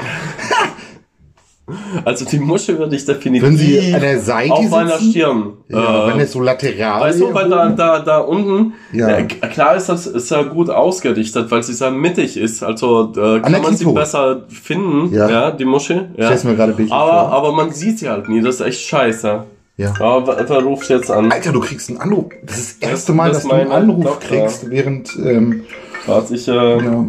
Also 2.03 2.25
die 2.25 2.39
Muschel 2.39 2.79
würde 2.79 2.97
ich 2.97 3.05
definitiv 3.05 3.43
Würden 3.43 3.59
sie 3.59 3.93
an 3.95 4.01
der 4.01 4.21
Seite 4.21 4.55
auf 4.55 4.71
meiner 4.71 4.97
sitzen? 4.97 5.11
Stirn. 5.11 5.53
Ja, 5.69 6.07
äh, 6.09 6.13
wenn 6.13 6.21
es 6.21 6.33
so 6.33 6.41
lateral 6.41 7.03
weißt 7.03 7.21
du, 7.21 7.35
weil 7.35 7.51
da, 7.51 7.69
da, 7.69 7.99
da 7.99 8.19
unten, 8.21 8.73
Ja. 8.91 9.09
äh, 9.19 9.25
klar 9.25 9.77
ist 9.77 9.91
das 9.91 10.07
ist 10.07 10.31
ja 10.31 10.43
gut 10.45 10.71
ausgerichtet, 10.71 11.51
weil 11.51 11.63
sie 11.63 11.75
sehr 11.75 11.91
mittig 11.91 12.39
ist. 12.39 12.63
Also 12.63 13.13
äh, 13.15 13.41
kann 13.41 13.53
man 13.53 13.77
sie 13.77 13.85
Klitoris. 13.85 13.95
besser 13.95 14.45
finden, 14.49 15.15
Ja. 15.15 15.29
ja, 15.29 15.51
die 15.51 15.67
Muschel. 15.67 16.09
Ja. 16.17 16.27
stell's 16.27 16.45
mir 16.45 16.57
gerade 16.57 16.73
aber, 16.73 16.87
vor. 16.87 16.99
aber 17.33 17.53
man 17.53 17.71
sieht 17.73 17.99
sie 17.99 18.09
halt 18.09 18.31
nie, 18.31 18.41
das 18.41 18.57
ist 18.57 18.61
echt 18.67 18.81
scheiße. 18.89 19.45
Ja. 19.79 19.95
Aber 20.01 20.37
wer, 20.49 20.59
ruft 20.63 20.89
jetzt 20.91 21.11
an? 21.11 21.33
Alter, 21.33 21.53
du 21.53 21.61
kriegst 21.61 21.89
einen 21.89 21.99
Anruf. 21.99 22.27
Das 22.43 22.59
ist 22.59 22.83
das 22.83 22.91
erste 22.91 23.13
Mal, 23.15 23.29
das 23.29 23.39
dass 23.45 23.49
du 23.49 23.55
einen 23.55 23.71
Anruf 23.73 24.05
Doktor. 24.05 24.29
kriegst, 24.29 24.69
während, 24.69 25.17
ähm, 25.17 25.65
Warte, 26.07 26.35
ich, 26.35 26.47
äh, 26.49 26.53
ja. 26.85 27.07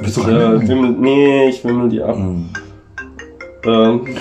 Willst 0.00 0.16
du 0.16 0.22
äh, 0.22 0.34
rein? 0.44 0.68
wimmel, 0.68 0.90
nee, 0.92 1.48
ich 1.48 1.64
wimmel 1.64 1.88
die 1.88 2.02
ab. 2.02 2.18
Mhm. 2.18 2.50
Ähm, 3.64 4.16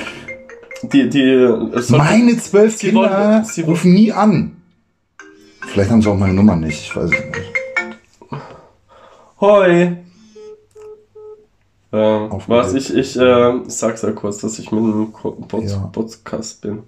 die, 0.83 1.09
die, 1.09 1.47
sollte- 1.81 1.97
Meine 1.97 2.37
zwölf 2.37 2.77
Kinder 2.77 3.01
wollten- 3.01 3.45
sie 3.45 3.61
rufen 3.61 3.93
nie 3.93 4.11
an. 4.11 4.55
Vielleicht 5.67 5.89
haben 5.91 6.01
sie 6.01 6.09
auch 6.09 6.17
meine 6.17 6.33
Nummer 6.33 6.55
nicht, 6.55 6.81
ich 6.81 6.95
weiß 6.95 7.05
es 7.05 7.11
nicht. 7.11 8.39
Hoi. 9.41 9.95
Äh, 11.91 12.29
dem 12.29 12.41
was 12.47 12.73
ich, 12.75 12.93
ich 12.95 13.17
äh, 13.17 13.53
sag's 13.67 14.03
ja 14.03 14.11
kurz, 14.11 14.37
dass 14.39 14.59
ich 14.59 14.71
mit 14.71 14.83
einem 14.83 15.11
Ko- 15.11 15.31
Pod 15.31 15.63
Ja. 15.63 15.77
Podcast 15.91 16.61
bin. 16.61 16.83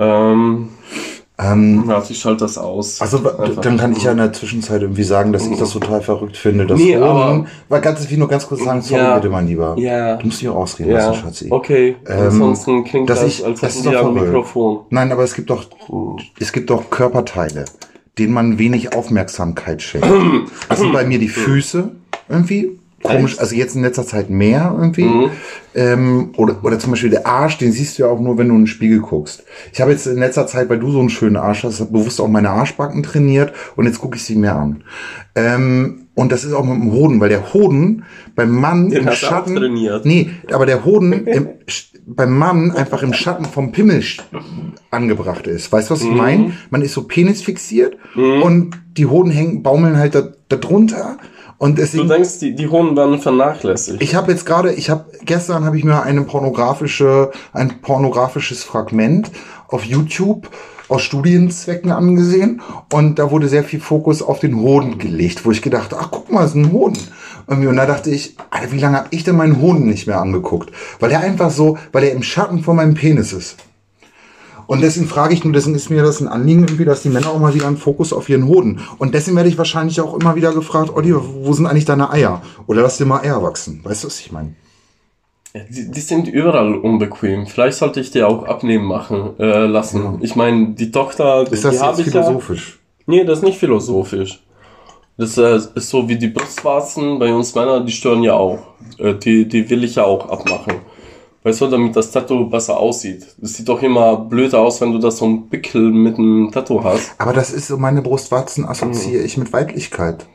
Ähm, 0.00 0.68
Ähm, 1.42 1.84
warte, 1.86 2.12
ich 2.12 2.18
schalte 2.20 2.44
das 2.44 2.58
aus. 2.58 3.00
also 3.00 3.16
Einfach. 3.18 3.62
dann 3.62 3.78
kann 3.78 3.92
ich 3.92 4.02
ja 4.02 4.12
in 4.12 4.18
der 4.18 4.30
Zwischenzeit 4.32 4.82
irgendwie 4.82 5.04
sagen, 5.04 5.32
dass 5.32 5.46
ich 5.46 5.56
das 5.58 5.70
total 5.70 6.02
verrückt 6.02 6.36
finde. 6.36 6.66
Dass 6.66 6.78
Nee, 6.78 6.96
aber- 6.96 7.46
weil 7.70 7.80
ganz, 7.80 8.04
ich 8.04 8.10
will 8.10 8.18
nur 8.18 8.28
ganz 8.28 8.46
kurz 8.46 8.62
sagen, 8.62 8.82
sorry 8.82 9.00
Ja. 9.02 9.14
bitte, 9.14 9.30
mein 9.30 9.46
Lieber. 9.46 9.74
Ja. 9.78 10.16
Du 10.16 10.26
musst 10.26 10.42
dich 10.42 10.48
auch 10.50 10.56
ausreden 10.56 10.90
Ja, 10.90 10.98
lassen, 11.08 11.14
Schatzi. 11.22 11.46
okay. 11.50 11.96
Ähm, 12.06 12.18
Ansonsten 12.24 12.84
klingt 12.84 13.08
das, 13.08 13.22
ich- 13.22 13.42
als 13.44 13.62
hätten 13.62 13.74
ist 13.74 13.86
die 13.86 13.90
verrückt. 13.90 14.20
Mikrofon. 14.20 14.80
Nein, 14.90 15.12
aber 15.12 15.22
es 15.24 15.34
gibt 15.34 15.48
doch, 15.48 15.64
es 16.38 16.52
gibt 16.52 16.68
doch 16.68 16.90
Körperteile, 16.90 17.64
denen 18.18 18.34
man 18.34 18.58
wenig 18.58 18.94
Aufmerksamkeit 18.94 19.80
schenkt. 19.80 20.08
Das 20.68 20.78
sind 20.78 20.92
bei 20.92 21.04
mir 21.06 21.18
die 21.18 21.28
Füße 21.28 21.90
irgendwie. 22.28 22.78
Komisch, 23.02 23.38
also 23.38 23.54
jetzt 23.54 23.76
in 23.76 23.82
letzter 23.82 24.06
Zeit 24.06 24.28
mehr 24.28 24.74
irgendwie. 24.78 25.04
Mhm. 25.04 25.30
Ähm, 25.74 26.30
oder, 26.36 26.62
oder 26.62 26.78
zum 26.78 26.90
Beispiel 26.90 27.10
der 27.10 27.26
Arsch, 27.26 27.56
den 27.56 27.72
siehst 27.72 27.98
du 27.98 28.02
ja 28.02 28.08
auch 28.08 28.20
nur, 28.20 28.36
wenn 28.36 28.48
du 28.48 28.54
in 28.54 28.62
den 28.62 28.66
Spiegel 28.66 29.00
guckst. 29.00 29.44
Ich 29.72 29.80
habe 29.80 29.92
jetzt 29.92 30.06
in 30.06 30.18
letzter 30.18 30.46
Zeit, 30.46 30.68
weil 30.68 30.78
du 30.78 30.90
so 30.90 31.00
einen 31.00 31.08
schönen 31.08 31.36
Arsch 31.36 31.64
hast, 31.64 31.78
bewusst 31.92 32.20
auch 32.20 32.28
meine 32.28 32.50
Arschbacken 32.50 33.02
trainiert 33.02 33.52
und 33.76 33.86
jetzt 33.86 34.00
gucke 34.00 34.16
ich 34.16 34.24
sie 34.24 34.36
mir 34.36 34.54
an. 34.54 34.84
Ähm, 35.34 36.08
und 36.14 36.32
das 36.32 36.44
ist 36.44 36.52
auch 36.52 36.64
mit 36.64 36.74
dem 36.74 36.92
Hoden, 36.92 37.20
weil 37.20 37.30
der 37.30 37.54
Hoden 37.54 38.04
beim 38.34 38.50
Mann 38.50 38.90
Den 38.90 39.06
im 39.06 39.12
Schatten. 39.12 39.56
trainiert. 39.56 40.04
Nee, 40.04 40.30
aber 40.52 40.66
der 40.66 40.84
Hoden 40.84 41.12
im, 41.12 41.48
beim 42.06 42.36
Mann 42.36 42.72
einfach 42.72 43.02
im 43.02 43.14
Schatten 43.14 43.46
vom 43.46 43.72
Pimmel 43.72 44.02
angebracht 44.90 45.46
ist. 45.46 45.72
Weißt 45.72 45.88
du, 45.88 45.94
was 45.94 46.02
ich 46.02 46.10
meine? 46.10 46.52
Man 46.68 46.82
ist 46.82 46.92
so 46.92 47.04
Penis 47.04 47.40
fixiert 47.42 47.96
und 48.42 48.78
die 48.96 49.06
Hoden 49.06 49.30
hängen, 49.30 49.62
baumeln 49.62 49.96
halt 49.96 50.14
da, 50.14 50.28
da 50.48 50.56
drunter. 50.56 51.16
Und 51.60 51.76
Du 51.76 51.82
deswegen, 51.82 52.08
denkst, 52.08 52.38
die, 52.38 52.54
die 52.54 52.68
Hoden 52.68 52.96
werden 52.96 53.20
vernachlässigt. 53.20 54.02
ich 54.02 54.14
habe 54.14 54.32
jetzt 54.32 54.46
gerade, 54.46 54.72
ich 54.72 54.88
habe 54.88 55.04
gestern 55.26 55.66
habe 55.66 55.76
ich 55.76 55.84
mir 55.84 56.02
eine 56.02 56.22
pornografische, 56.22 57.32
ein 57.52 57.82
pornografisches 57.82 58.64
Fragment 58.64 59.30
auf 59.68 59.84
YouTube 59.84 60.48
aus 60.88 61.02
Studienzwecken 61.02 61.92
angesehen 61.92 62.62
und 62.90 63.18
da 63.18 63.30
wurde 63.30 63.46
sehr 63.46 63.62
viel 63.62 63.78
Fokus 63.78 64.22
auf 64.22 64.40
den 64.40 64.56
Hoden 64.56 64.96
gelegt, 64.96 65.44
wo 65.44 65.50
ich 65.50 65.60
gedacht, 65.60 65.94
ach 65.94 66.08
guck 66.10 66.32
mal, 66.32 66.46
ist 66.46 66.54
ein 66.54 66.72
Hoden. 66.72 66.96
Und 67.46 67.76
da 67.76 67.84
dachte 67.84 68.08
ich, 68.08 68.36
Alter, 68.48 68.72
wie 68.72 68.78
lange 68.78 68.96
habe 68.96 69.08
ich 69.10 69.24
denn 69.24 69.36
meinen 69.36 69.60
Hoden 69.60 69.86
nicht 69.86 70.06
mehr 70.06 70.18
angeguckt? 70.18 70.70
Weil 70.98 71.10
er 71.10 71.20
einfach 71.20 71.50
so, 71.50 71.76
weil 71.92 72.04
er 72.04 72.12
im 72.12 72.22
Schatten 72.22 72.64
von 72.64 72.76
meinem 72.76 72.94
Penis 72.94 73.34
ist. 73.34 73.56
Und 74.70 74.82
deswegen 74.82 75.08
frage 75.08 75.34
ich 75.34 75.42
nur, 75.42 75.52
deswegen 75.52 75.74
ist 75.74 75.90
mir 75.90 76.04
das 76.04 76.20
ein 76.20 76.28
Anliegen 76.28 76.60
irgendwie, 76.60 76.84
dass 76.84 77.02
die 77.02 77.08
Männer 77.08 77.30
auch 77.30 77.40
mal 77.40 77.52
wieder 77.54 77.66
einen 77.66 77.76
Fokus 77.76 78.12
auf 78.12 78.28
ihren 78.28 78.46
Hoden. 78.46 78.78
Und 78.98 79.14
deswegen 79.14 79.36
werde 79.36 79.48
ich 79.48 79.58
wahrscheinlich 79.58 80.00
auch 80.00 80.14
immer 80.14 80.36
wieder 80.36 80.52
gefragt, 80.52 80.92
Olli, 80.94 81.12
wo 81.12 81.52
sind 81.52 81.66
eigentlich 81.66 81.86
deine 81.86 82.12
Eier? 82.12 82.40
Oder 82.68 82.82
lass 82.82 82.96
dir 82.96 83.04
mal 83.04 83.20
Eier 83.20 83.42
wachsen. 83.42 83.80
Weißt 83.82 84.04
du, 84.04 84.06
was 84.06 84.20
ich 84.20 84.30
meine? 84.30 84.54
Die, 85.68 85.90
die 85.90 86.00
sind 86.00 86.28
überall 86.28 86.72
unbequem. 86.76 87.48
Vielleicht 87.48 87.78
sollte 87.78 87.98
ich 87.98 88.12
die 88.12 88.22
auch 88.22 88.44
abnehmen 88.44 88.84
machen 88.84 89.30
äh, 89.40 89.66
lassen. 89.66 90.04
Ja. 90.04 90.18
Ich 90.20 90.36
meine, 90.36 90.68
die 90.68 90.92
Tochter, 90.92 91.50
Ist 91.50 91.64
das 91.64 91.80
jetzt 91.80 91.98
ich 91.98 92.06
ja. 92.06 92.22
philosophisch? 92.22 92.78
Nee, 93.06 93.24
das 93.24 93.38
ist 93.38 93.44
nicht 93.44 93.58
philosophisch. 93.58 94.40
Das 95.16 95.36
äh, 95.36 95.56
ist 95.74 95.90
so 95.90 96.08
wie 96.08 96.16
die 96.16 96.28
Brustwarzen 96.28 97.18
bei 97.18 97.34
uns 97.34 97.56
Männer, 97.56 97.80
die 97.80 97.90
stören 97.90 98.22
ja 98.22 98.34
auch. 98.34 98.60
Äh, 98.98 99.14
die, 99.14 99.48
die 99.48 99.68
will 99.68 99.82
ich 99.82 99.96
ja 99.96 100.04
auch 100.04 100.28
abmachen. 100.28 100.74
Weißt 101.42 101.60
du, 101.60 101.68
damit 101.68 101.96
das 101.96 102.10
Tattoo 102.10 102.50
besser 102.50 102.78
aussieht. 102.78 103.26
Das 103.38 103.54
sieht 103.54 103.68
doch 103.68 103.82
immer 103.82 104.16
blöd 104.16 104.54
aus, 104.54 104.80
wenn 104.80 104.92
du 104.92 104.98
da 104.98 105.10
so 105.10 105.24
ein 105.24 105.48
Pickel 105.48 105.90
mit 105.90 106.18
einem 106.18 106.50
Tattoo 106.52 106.84
hast. 106.84 107.12
Aber 107.16 107.32
das 107.32 107.50
ist 107.50 107.68
so, 107.68 107.78
meine 107.78 108.02
Brustwarzen 108.02 108.66
assoziiere 108.66 109.22
ich 109.22 109.38
mit 109.38 109.52
Weiblichkeit. 109.52 110.26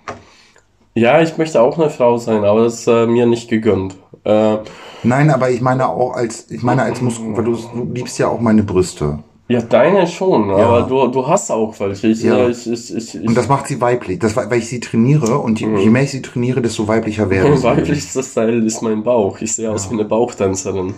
Ja, 0.96 1.22
ich 1.22 1.38
möchte 1.38 1.62
auch 1.62 1.78
eine 1.78 1.90
Frau 1.90 2.18
sein, 2.18 2.44
aber 2.44 2.64
das 2.64 2.80
ist 2.80 2.88
äh, 2.88 3.06
mir 3.06 3.28
nicht 3.28 3.50
gegönnt. 3.50 3.98
Äh, 4.24 4.58
Nein, 5.04 5.30
aber 5.30 5.52
ich 5.52 5.62
meine 5.62 5.88
auch 5.88 6.14
als, 6.14 6.50
ich 6.50 6.64
meine 6.64 6.82
als 6.82 7.02
Muskel, 7.02 7.38
weil 7.38 7.44
du, 7.44 7.56
du 7.56 7.94
liebst 7.94 8.18
ja 8.18 8.28
auch 8.28 8.40
meine 8.40 8.64
Brüste. 8.64 9.20
Ja, 9.48 9.62
deine 9.62 10.08
schon, 10.08 10.50
aber 10.52 10.82
du, 10.84 11.08
du 11.08 11.28
hast 11.28 11.52
auch 11.52 11.80
welche. 11.80 12.08
Ich, 12.08 12.24
Ja. 12.24 12.48
ich, 12.48 12.66
ich, 12.70 12.96
ich, 12.96 13.16
ich, 13.16 13.28
Und 13.28 13.36
das 13.36 13.48
macht 13.48 13.68
sie 13.68 13.80
weiblich. 13.80 14.20
Das, 14.20 14.36
weil 14.36 14.52
ich 14.58 14.68
sie 14.68 14.80
trainiere 14.80 15.38
und 15.38 15.60
je, 15.60 15.68
je 15.78 15.90
mehr 15.90 16.04
ich 16.04 16.12
sie 16.12 16.22
trainiere, 16.22 16.62
desto 16.62 16.88
weiblicher 16.88 17.30
werde 17.30 17.50
Mein 17.50 17.58
sie. 17.60 17.64
weiblichster 17.64 18.24
Style 18.24 18.66
ist 18.66 18.82
mein 18.82 19.04
Bauch. 19.04 19.40
Ich 19.42 19.54
sehe 19.54 19.70
aus 19.72 19.90
wie 19.90 19.94
eine 19.94 20.06
Bauchtänzerin. 20.06 20.96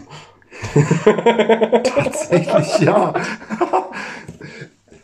Tatsächlich, 1.83 2.79
ja. 2.79 3.13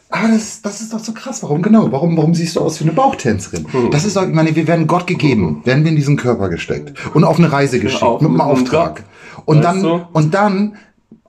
Aber 0.09 0.27
das, 0.27 0.61
das 0.61 0.81
ist 0.81 0.93
doch 0.93 0.99
so 0.99 1.11
krass. 1.11 1.41
Warum 1.41 1.63
genau? 1.63 1.91
Warum, 1.91 2.15
warum 2.17 2.35
siehst 2.35 2.55
du 2.55 2.61
aus 2.61 2.79
wie 2.79 2.83
eine 2.83 2.93
Bauchtänzerin? 2.93 3.65
Hm. 3.71 3.89
Das 3.89 4.05
ist 4.05 4.15
doch, 4.15 4.23
ich 4.27 4.33
meine, 4.33 4.55
wir 4.55 4.67
werden 4.67 4.85
Gott 4.85 5.07
gegeben, 5.07 5.61
werden 5.65 5.83
wir 5.83 5.89
in 5.89 5.95
diesen 5.95 6.17
Körper 6.17 6.49
gesteckt 6.49 6.93
und 7.15 7.23
auf 7.23 7.39
eine 7.39 7.51
Reise 7.51 7.79
geschickt 7.79 8.03
auch 8.03 8.21
mit 8.21 8.29
einem 8.29 8.41
Auftrag. 8.41 9.03
Und 9.45 9.57
Weißt 9.57 9.65
dann, 9.67 9.81
du? 9.81 10.07
und 10.13 10.33
dann 10.35 10.75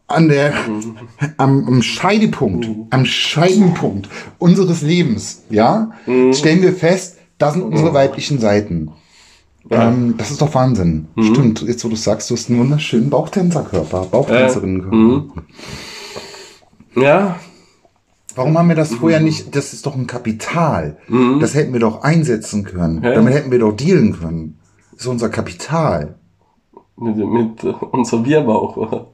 an 0.06 0.28
der, 0.28 0.52
am, 1.38 1.66
am 1.66 1.82
Scheidepunkt, 1.82 2.68
am 2.90 3.04
Scheidenpunkt 3.06 4.08
unseres 4.38 4.82
Lebens, 4.82 5.42
ja, 5.50 5.92
Mhm. 6.06 6.32
stellen 6.34 6.62
wir 6.62 6.73
fest, 6.75 7.18
das 7.38 7.54
sind 7.54 7.62
unsere 7.62 7.94
weiblichen 7.94 8.38
Seiten. 8.38 8.92
Ähm, 9.70 10.14
das 10.18 10.30
ist 10.30 10.42
doch 10.42 10.54
Wahnsinn. 10.54 11.08
Mhm. 11.14 11.23
Stimmt, 11.25 11.62
jetzt 11.62 11.84
wo 11.84 11.88
du 11.88 11.96
sagst, 11.96 12.28
du 12.30 12.34
hast 12.34 12.50
einen 12.50 12.58
wunderschönen 12.61 13.08
Bauchtänzerkörper, 13.08 14.02
Äh, 14.02 14.06
Bauchtänzerinnenkörper. 14.06 14.96
mhm. 14.96 15.32
Ja, 16.96 17.37
Warum 18.37 18.58
haben 18.58 18.68
wir 18.68 18.75
das 18.75 18.92
vorher 18.92 19.20
nicht? 19.20 19.54
Das 19.54 19.73
ist 19.73 19.87
doch 19.87 19.94
ein 19.94 20.08
Kapital. 20.08 20.96
Das 21.40 21.54
hätten 21.54 21.73
wir 21.73 21.78
doch 21.78 22.02
einsetzen 22.02 22.64
können. 22.64 23.00
Ja. 23.04 23.14
Damit 23.14 23.32
hätten 23.32 23.52
wir 23.52 23.61
doch 23.61 23.70
dealen 23.70 24.18
können. 24.18 24.58
Das 24.90 25.02
ist 25.02 25.06
unser 25.06 25.28
Kapital. 25.28 26.16
mit, 26.96 27.16
mit 27.16 27.62
äh, 27.62 27.68
unserem 27.92 28.25
Bierbauch. 28.25 28.76
oder? 28.76 29.06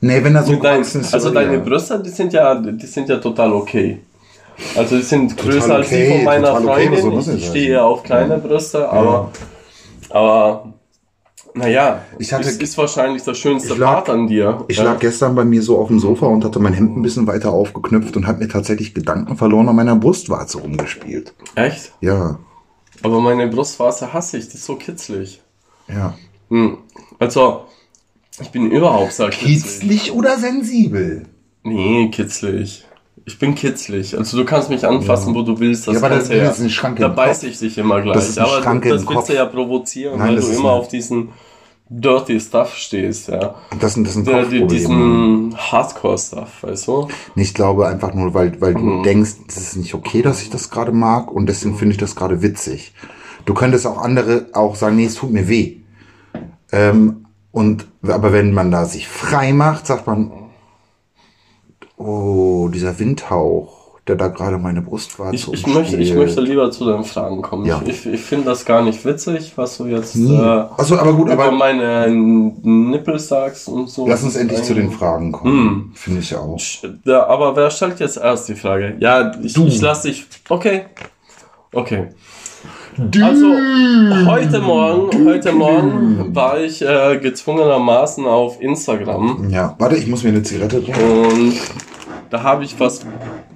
Nee, 0.00 0.22
wenn 0.22 0.34
er 0.34 0.42
so 0.42 0.56
dein, 0.56 0.82
ist. 0.82 0.94
also 0.96 1.18
so, 1.28 1.34
deine 1.34 1.54
ja. 1.54 1.58
Brüste, 1.60 2.00
die 2.02 2.10
sind 2.10 2.32
ja, 2.32 2.54
die 2.54 2.86
sind 2.86 3.08
ja 3.08 3.16
total 3.16 3.52
okay. 3.52 4.00
Also 4.76 4.96
die 4.96 5.02
sind 5.02 5.36
Total 5.36 5.52
größer 5.52 5.74
als 5.76 5.88
die 5.88 5.94
okay, 5.94 6.14
von 6.16 6.24
meiner 6.24 6.52
okay, 6.54 6.64
Freundin. 6.64 7.00
soll 7.02 7.14
das 7.16 7.28
ich 7.28 7.46
stehe 7.48 7.72
ja 7.72 7.82
auf 7.84 8.02
kleine 8.02 8.38
Brüste, 8.38 8.88
aber, 8.88 9.30
aber 10.10 10.72
naja, 11.54 12.02
Ich 12.18 12.32
hatte- 12.32 12.48
es 12.48 12.56
ist 12.58 12.76
wahrscheinlich 12.78 13.22
das 13.22 13.38
schönste 13.38 13.74
lag- 13.74 13.94
Part 13.94 14.10
an 14.10 14.26
dir. 14.26 14.64
Ich 14.68 14.76
Ja. 14.76 14.84
lag 14.84 14.98
gestern 14.98 15.34
bei 15.34 15.44
mir 15.44 15.62
so 15.62 15.78
auf 15.78 15.88
dem 15.88 15.98
Sofa 15.98 16.26
und 16.26 16.44
hatte 16.44 16.58
mein 16.60 16.72
Hemd 16.74 16.96
ein 16.96 17.02
bisschen 17.02 17.26
weiter 17.26 17.50
aufgeknüpft 17.52 18.16
und 18.16 18.26
habe 18.26 18.40
mir 18.40 18.48
tatsächlich 18.48 18.92
Gedanken 18.94 19.36
verloren 19.36 19.68
an 19.68 19.76
meiner 19.76 19.96
Brustwarze 19.96 20.58
rumgespielt. 20.58 21.32
Echt? 21.54 21.92
Ja, 22.00 22.38
Aber 23.02 23.20
meine 23.20 23.46
Brustwarze 23.48 24.12
hasse 24.12 24.36
ich, 24.38 24.48
die 24.48 24.54
ist 24.54 24.64
so 24.66 24.76
kitzlig. 24.76 25.42
ja. 25.88 26.14
Hm. 26.50 26.76
Also, 27.18 27.64
ich 28.40 28.50
bin 28.50 28.70
überhaupt 28.70 29.12
sehr 29.12 29.30
kitzlig. 29.30 30.12
Oder 30.12 30.38
sensibel? 30.38 31.24
Nee, 31.62 32.10
kitzlig. 32.10 32.84
Ich 33.26 33.38
bin 33.38 33.54
kitzlig. 33.54 34.16
Also 34.18 34.36
du 34.36 34.44
kannst 34.44 34.68
mich 34.68 34.86
anfassen, 34.86 35.34
wo 35.34 35.42
du 35.42 35.58
willst. 35.58 35.86
Das 35.88 35.94
Ja, 35.94 36.00
aber 36.00 36.10
das 36.10 36.28
du 36.28 36.34
ist 36.34 36.60
eine 36.60 36.68
Schranke 36.70 37.00
Da 37.02 37.08
im 37.08 37.14
beiß 37.14 37.40
Kopf. 37.40 37.48
ich 37.50 37.58
dich 37.58 37.78
immer 37.78 38.02
gleich. 38.02 38.14
Das 38.16 38.28
ist 38.28 38.38
eine 38.38 38.48
aber 38.48 38.62
Schranke 38.62 38.88
das 38.90 39.02
im 39.02 39.08
willst 39.08 39.16
Kopf. 39.18 39.26
du 39.28 39.34
ja 39.34 39.46
provozieren, 39.46 40.18
Nein, 40.18 40.28
weil 40.28 40.36
das 40.36 40.50
du 40.50 40.56
immer 40.56 40.72
auf 40.72 40.88
diesen 40.88 41.30
dirty 41.88 42.40
Stuff 42.40 42.74
stehst, 42.76 43.28
ja. 43.28 43.54
Das, 43.80 43.94
sind- 43.94 44.06
das 44.06 44.14
sind 44.14 44.26
Der, 44.26 44.44
diesen 44.44 45.54
Hardcore-Stuff, 45.56 46.62
weißt 46.62 46.88
du? 46.88 47.08
Ich 47.36 47.54
glaube 47.54 47.86
einfach 47.86 48.14
nur, 48.14 48.34
weil, 48.34 48.60
weil 48.60 48.74
Mhm. 48.74 48.98
du 48.98 49.02
denkst, 49.02 49.32
es 49.48 49.56
ist 49.56 49.76
nicht 49.76 49.94
okay, 49.94 50.20
dass 50.22 50.42
ich 50.42 50.50
das 50.50 50.70
gerade 50.70 50.92
mag 50.92 51.30
und 51.30 51.46
deswegen 51.46 51.76
finde 51.76 51.92
ich 51.92 51.98
das 51.98 52.16
gerade 52.16 52.42
witzig. 52.42 52.92
Du 53.44 53.54
könntest 53.54 53.86
auch 53.86 53.98
andere 53.98 54.46
auch 54.54 54.74
sagen, 54.76 54.96
nee, 54.96 55.04
es 55.04 55.14
tut 55.14 55.30
mir 55.30 55.48
weh. 55.48 55.76
Ähm, 56.72 57.23
und, 57.54 57.86
aber 58.02 58.32
wenn 58.32 58.52
man 58.52 58.70
da 58.70 58.84
sich 58.84 59.08
frei 59.08 59.52
macht, 59.52 59.86
sagt 59.86 60.06
man, 60.06 60.30
oh, 61.96 62.68
dieser 62.72 62.98
Windhauch, 62.98 63.98
der 64.06 64.16
da 64.16 64.28
gerade 64.28 64.58
meine 64.58 64.82
Brustwarze 64.82 65.34
Ich, 65.36 65.50
ich, 65.52 65.66
möchte, 65.66 65.96
ich 65.96 66.12
möchte 66.14 66.40
lieber 66.42 66.70
zu 66.70 66.84
deinen 66.84 67.04
Fragen 67.04 67.40
kommen. 67.40 67.64
Ja. 67.64 67.80
Ich, 67.86 68.04
ich, 68.04 68.14
ich 68.14 68.20
finde 68.20 68.46
das 68.46 68.64
gar 68.66 68.82
nicht 68.82 69.02
witzig, 69.04 69.52
was 69.56 69.78
du 69.78 69.86
jetzt 69.86 70.14
Nie. 70.16 70.36
äh, 70.36 70.64
Also, 70.76 70.98
aber 70.98 71.14
gut, 71.14 71.30
über 71.30 71.44
aber 71.44 71.52
meine 71.52 72.08
Nippel 72.10 73.18
sagst 73.18 73.68
und 73.68 73.88
so. 73.88 74.06
lass 74.06 74.22
uns 74.22 74.36
endlich 74.36 74.62
zu 74.62 74.74
den 74.74 74.90
Fragen 74.90 75.32
kommen. 75.32 75.52
Hm. 75.68 75.92
Finde 75.94 76.20
ich 76.20 76.34
auch. 76.36 76.58
Ja, 77.04 77.26
aber 77.26 77.56
wer 77.56 77.70
stellt 77.70 77.98
jetzt 78.00 78.18
erst 78.18 78.48
die 78.48 78.56
Frage? 78.56 78.96
Ja, 79.00 79.32
ich, 79.42 79.54
Du. 79.54 79.66
ich 79.66 79.80
lass 79.80 80.02
dich. 80.02 80.26
Okay. 80.50 80.82
Okay. 81.72 82.08
Also, 83.22 83.46
heute 84.26 84.60
Morgen, 84.60 85.26
heute 85.26 85.52
Morgen 85.52 86.34
war 86.34 86.60
ich 86.60 86.80
äh, 86.80 87.18
gezwungenermaßen 87.18 88.24
auf 88.26 88.60
Instagram 88.60 89.48
Ja, 89.50 89.74
warte, 89.78 89.96
ich 89.96 90.06
muss 90.06 90.22
mir 90.22 90.30
eine 90.30 90.42
Zigarette 90.42 90.82
trinken. 90.84 91.00
und 91.02 91.54
da 92.30 92.42
habe 92.42 92.64
ich 92.64 92.78
was, 92.78 93.00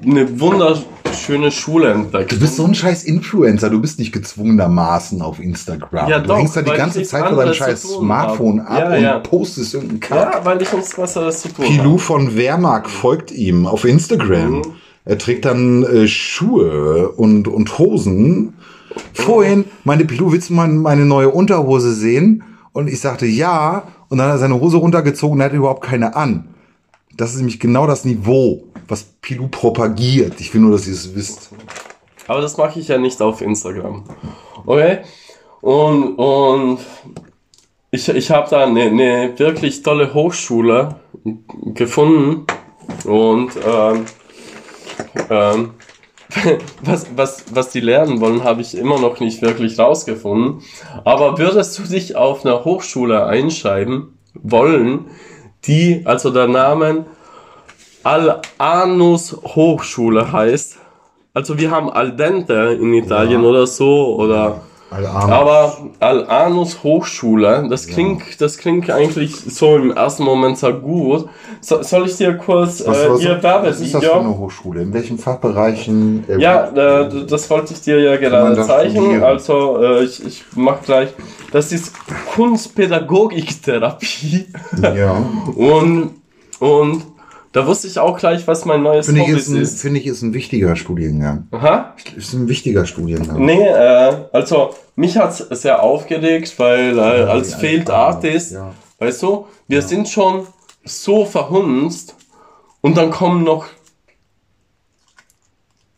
eine 0.04 0.40
wunderschöne 0.40 1.50
Schule 1.52 1.92
entdeckt. 1.92 2.32
Du 2.32 2.38
bist 2.40 2.56
so 2.56 2.64
ein 2.64 2.74
scheiß 2.74 3.04
Influencer, 3.04 3.70
du 3.70 3.80
bist 3.80 3.98
nicht 3.98 4.12
gezwungenermaßen 4.12 5.22
auf 5.22 5.40
Instagram. 5.40 6.08
Ja, 6.08 6.18
du 6.18 6.28
doch, 6.28 6.38
hängst 6.38 6.56
da 6.56 6.62
die 6.62 6.70
ganze 6.72 6.98
nichts 6.98 7.12
Zeit 7.12 7.28
vor 7.28 7.36
deinem 7.36 7.54
scheiß 7.54 7.82
Smartphone 7.82 8.64
habe. 8.68 8.70
ab 8.70 8.90
Ja, 8.90 8.96
und 8.96 9.02
ja. 9.02 9.18
postest 9.20 9.74
irgendeinen 9.74 10.00
Kack. 10.00 10.34
Ja, 10.34 10.44
weil 10.44 10.60
ich 10.62 10.72
uns 10.72 10.94
Besseres 10.94 11.42
zu 11.42 11.48
tun 11.48 11.64
Pilou 11.64 11.92
habe. 11.92 11.98
von 11.98 12.36
Wehrmark 12.36 12.88
folgt 12.90 13.30
ihm 13.30 13.66
auf 13.66 13.84
Instagram. 13.84 14.50
Mhm. 14.58 14.62
Er 15.04 15.16
trägt 15.16 15.44
dann 15.46 15.84
äh, 15.84 16.06
Schuhe 16.06 17.08
und, 17.16 17.48
und 17.48 17.78
Hosen. 17.78 18.54
Vorhin, 19.12 19.66
meine 19.84 20.04
Pilou, 20.04 20.32
willst 20.32 20.50
du 20.50 20.54
mal 20.54 20.68
meine 20.68 21.04
neue 21.04 21.30
Unterhose 21.30 21.92
sehen? 21.94 22.44
Und 22.72 22.88
ich 22.88 23.00
sagte 23.00 23.26
ja. 23.26 23.88
Und 24.08 24.18
dann 24.18 24.28
hat 24.28 24.36
er 24.36 24.38
seine 24.38 24.60
Hose 24.60 24.78
runtergezogen 24.78 25.38
und 25.38 25.44
hatte 25.44 25.56
überhaupt 25.56 25.84
keine 25.84 26.16
an. 26.16 26.54
Das 27.16 27.30
ist 27.32 27.38
nämlich 27.38 27.60
genau 27.60 27.86
das 27.86 28.04
Niveau, 28.04 28.64
was 28.86 29.04
Pilou 29.04 29.48
propagiert. 29.48 30.40
Ich 30.40 30.54
will 30.54 30.60
nur, 30.60 30.72
dass 30.72 30.86
ihr 30.86 30.94
es 30.94 31.14
wisst. 31.14 31.50
Aber 32.26 32.40
das 32.40 32.56
mache 32.56 32.78
ich 32.78 32.88
ja 32.88 32.98
nicht 32.98 33.20
auf 33.20 33.40
Instagram. 33.40 34.04
Okay? 34.64 34.98
Und, 35.60 36.14
und 36.14 36.78
ich, 37.90 38.08
ich 38.08 38.30
habe 38.30 38.48
da 38.48 38.64
eine, 38.64 38.82
eine 38.82 39.38
wirklich 39.38 39.82
tolle 39.82 40.14
Hochschule 40.14 40.96
gefunden. 41.74 42.46
Und 43.04 43.50
ähm, 43.66 44.04
ähm, 45.30 45.70
was, 46.82 47.06
was, 47.16 47.44
was 47.52 47.70
die 47.70 47.80
lernen 47.80 48.20
wollen, 48.20 48.44
habe 48.44 48.60
ich 48.60 48.76
immer 48.76 48.98
noch 49.00 49.20
nicht 49.20 49.40
wirklich 49.42 49.78
rausgefunden. 49.78 50.62
Aber 51.04 51.38
würdest 51.38 51.78
du 51.78 51.82
dich 51.84 52.16
auf 52.16 52.44
einer 52.44 52.64
Hochschule 52.64 53.26
einschreiben 53.26 54.18
wollen, 54.34 55.06
die, 55.64 56.02
also 56.04 56.30
der 56.30 56.46
Name 56.48 57.06
Al-Anus 58.04 59.36
Hochschule 59.42 60.32
heißt? 60.32 60.78
Also 61.34 61.58
wir 61.58 61.70
haben 61.70 61.90
Al 61.90 62.16
Dente 62.16 62.78
in 62.80 62.92
Italien 62.94 63.42
Ja. 63.42 63.48
oder 63.48 63.66
so, 63.66 64.16
oder. 64.16 64.62
Aber 64.90 65.76
Al-Anus 66.00 66.82
Hochschule, 66.82 67.66
das 67.68 67.86
klingt, 67.86 68.40
das 68.40 68.56
klingt 68.56 68.90
eigentlich 68.90 69.36
so 69.36 69.76
im 69.76 69.90
ersten 69.90 70.24
Moment 70.24 70.56
sehr 70.58 70.72
gut. 70.72 71.28
So, 71.60 71.82
soll 71.82 72.06
ich 72.06 72.16
dir 72.16 72.36
kurz 72.38 72.82
Was, 72.86 72.96
äh, 72.98 73.10
was, 73.10 73.20
ihr 73.20 73.38
was 73.42 73.80
ist 73.80 73.92
das 73.94 74.02
für 74.02 74.08
Werbevideo? 74.08 74.20
eine 74.20 74.38
Hochschule? 74.38 74.80
In 74.82 74.92
welchen 74.94 75.18
Fachbereichen? 75.18 76.24
äh, 76.28 76.40
Ja, 76.40 76.68
äh, 76.68 77.26
das 77.26 77.50
wollte 77.50 77.74
ich 77.74 77.82
dir 77.82 78.00
ja 78.00 78.16
gerade 78.16 78.62
studieren? 78.64 79.22
Also 79.22 79.82
äh, 79.82 80.04
ich, 80.04 80.24
ich 80.24 80.44
mach 80.54 80.80
gleich. 80.82 81.10
Das 81.52 81.70
ist 81.72 81.92
Kunstpädagogiktherapie 82.34 84.46
ja. 84.82 85.22
und 85.56 86.10
und 86.60 87.02
da 87.58 87.66
wusste 87.66 87.88
ich 87.88 87.98
auch 87.98 88.16
gleich, 88.16 88.46
was 88.46 88.64
mein 88.64 88.84
neues 88.84 89.06
Finde 89.06 89.22
Hobby 89.22 89.32
ist 89.32 89.48
ein, 89.48 89.56
ist. 89.56 89.82
finde 89.82 89.98
ich, 89.98 90.06
ist 90.06 90.22
ein 90.22 90.32
wichtiger 90.32 90.76
Studiengang. 90.76 91.48
Aha. 91.50 91.92
Ist 92.16 92.32
ein 92.32 92.46
wichtiger 92.46 92.86
Studiengang. 92.86 93.44
Nee, 93.44 93.66
äh, 93.66 94.14
also 94.30 94.74
mich 94.94 95.16
hat's 95.16 95.38
sehr 95.38 95.82
aufgeregt, 95.82 96.54
weil 96.58 96.96
äh, 96.96 97.00
als 97.00 97.54
Failed 97.54 97.90
Artist, 97.90 98.52
ja. 98.52 98.72
weißt 99.00 99.24
du, 99.24 99.46
wir 99.66 99.82
sind 99.82 100.08
schon 100.08 100.46
so 100.84 101.24
verhunzt 101.24 102.14
und 102.80 102.96
dann 102.96 103.10
kommen 103.10 103.42
noch 103.42 103.66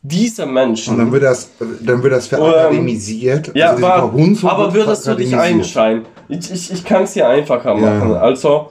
diese 0.00 0.47
Menschen. 0.47 0.95
Und 0.95 0.99
dann 1.00 1.12
wird 1.12 1.25
das, 1.25 1.50
dann 1.83 2.02
wird 2.02 2.14
das 2.14 2.29
verakademisiert. 2.29 3.49
Ähm, 3.49 3.55
ja, 3.57 3.71
also 3.73 3.83
war, 3.83 4.50
aber 4.50 4.73
würdest 4.73 5.07
du 5.07 5.14
dich 5.14 5.37
einschreiben? 5.37 6.07
Ich, 6.31 6.50
ich, 6.50 6.73
ich 6.73 6.85
kann 6.87 7.02
es 7.02 7.12
dir 7.12 7.29
einfacher 7.29 7.75
Ja. 7.75 7.99
machen. 7.99 8.14
Also 8.14 8.71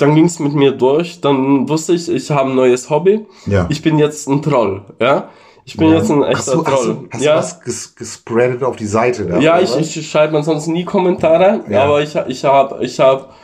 dann 0.00 0.14
ging 0.14 0.24
es 0.26 0.38
mit 0.38 0.52
mir 0.54 0.72
durch. 0.72 1.20
Dann 1.20 1.68
wusste 1.68 1.92
ich, 1.94 2.08
ich 2.08 2.30
habe 2.30 2.50
ein 2.50 2.54
neues 2.56 2.88
Hobby. 2.90 3.26
Ja. 3.46 3.66
Ich 3.68 3.82
bin 3.82 3.98
jetzt 3.98 4.28
ein 4.28 4.42
Troll. 4.42 4.82
Ja, 5.00 5.28
ich 5.64 5.76
bin 5.76 5.88
Ja. 5.90 5.96
jetzt 5.96 6.10
ein 6.10 6.24
hast 6.24 6.48
echter 6.48 6.58
hast 6.58 6.64
Troll. 6.82 6.86
du, 7.02 7.08
hast 7.12 7.22
ja. 7.22 7.32
du 7.34 7.38
was 7.38 7.60
ges 7.60 7.94
gespreadet 7.94 8.62
auf 8.62 8.76
die 8.76 8.86
Seite 8.86 9.26
da? 9.26 9.38
Ja, 9.38 9.60
ich, 9.60 9.76
ich 9.76 10.10
schreibe 10.10 10.32
mir 10.36 10.42
sonst 10.42 10.66
nie 10.66 10.84
Kommentare, 10.84 11.60
Ja. 11.68 11.84
aber 11.84 12.02
ich, 12.02 12.14
ich 12.28 12.44
habe 12.44 12.84
ich 12.84 12.98
hab 13.00 13.34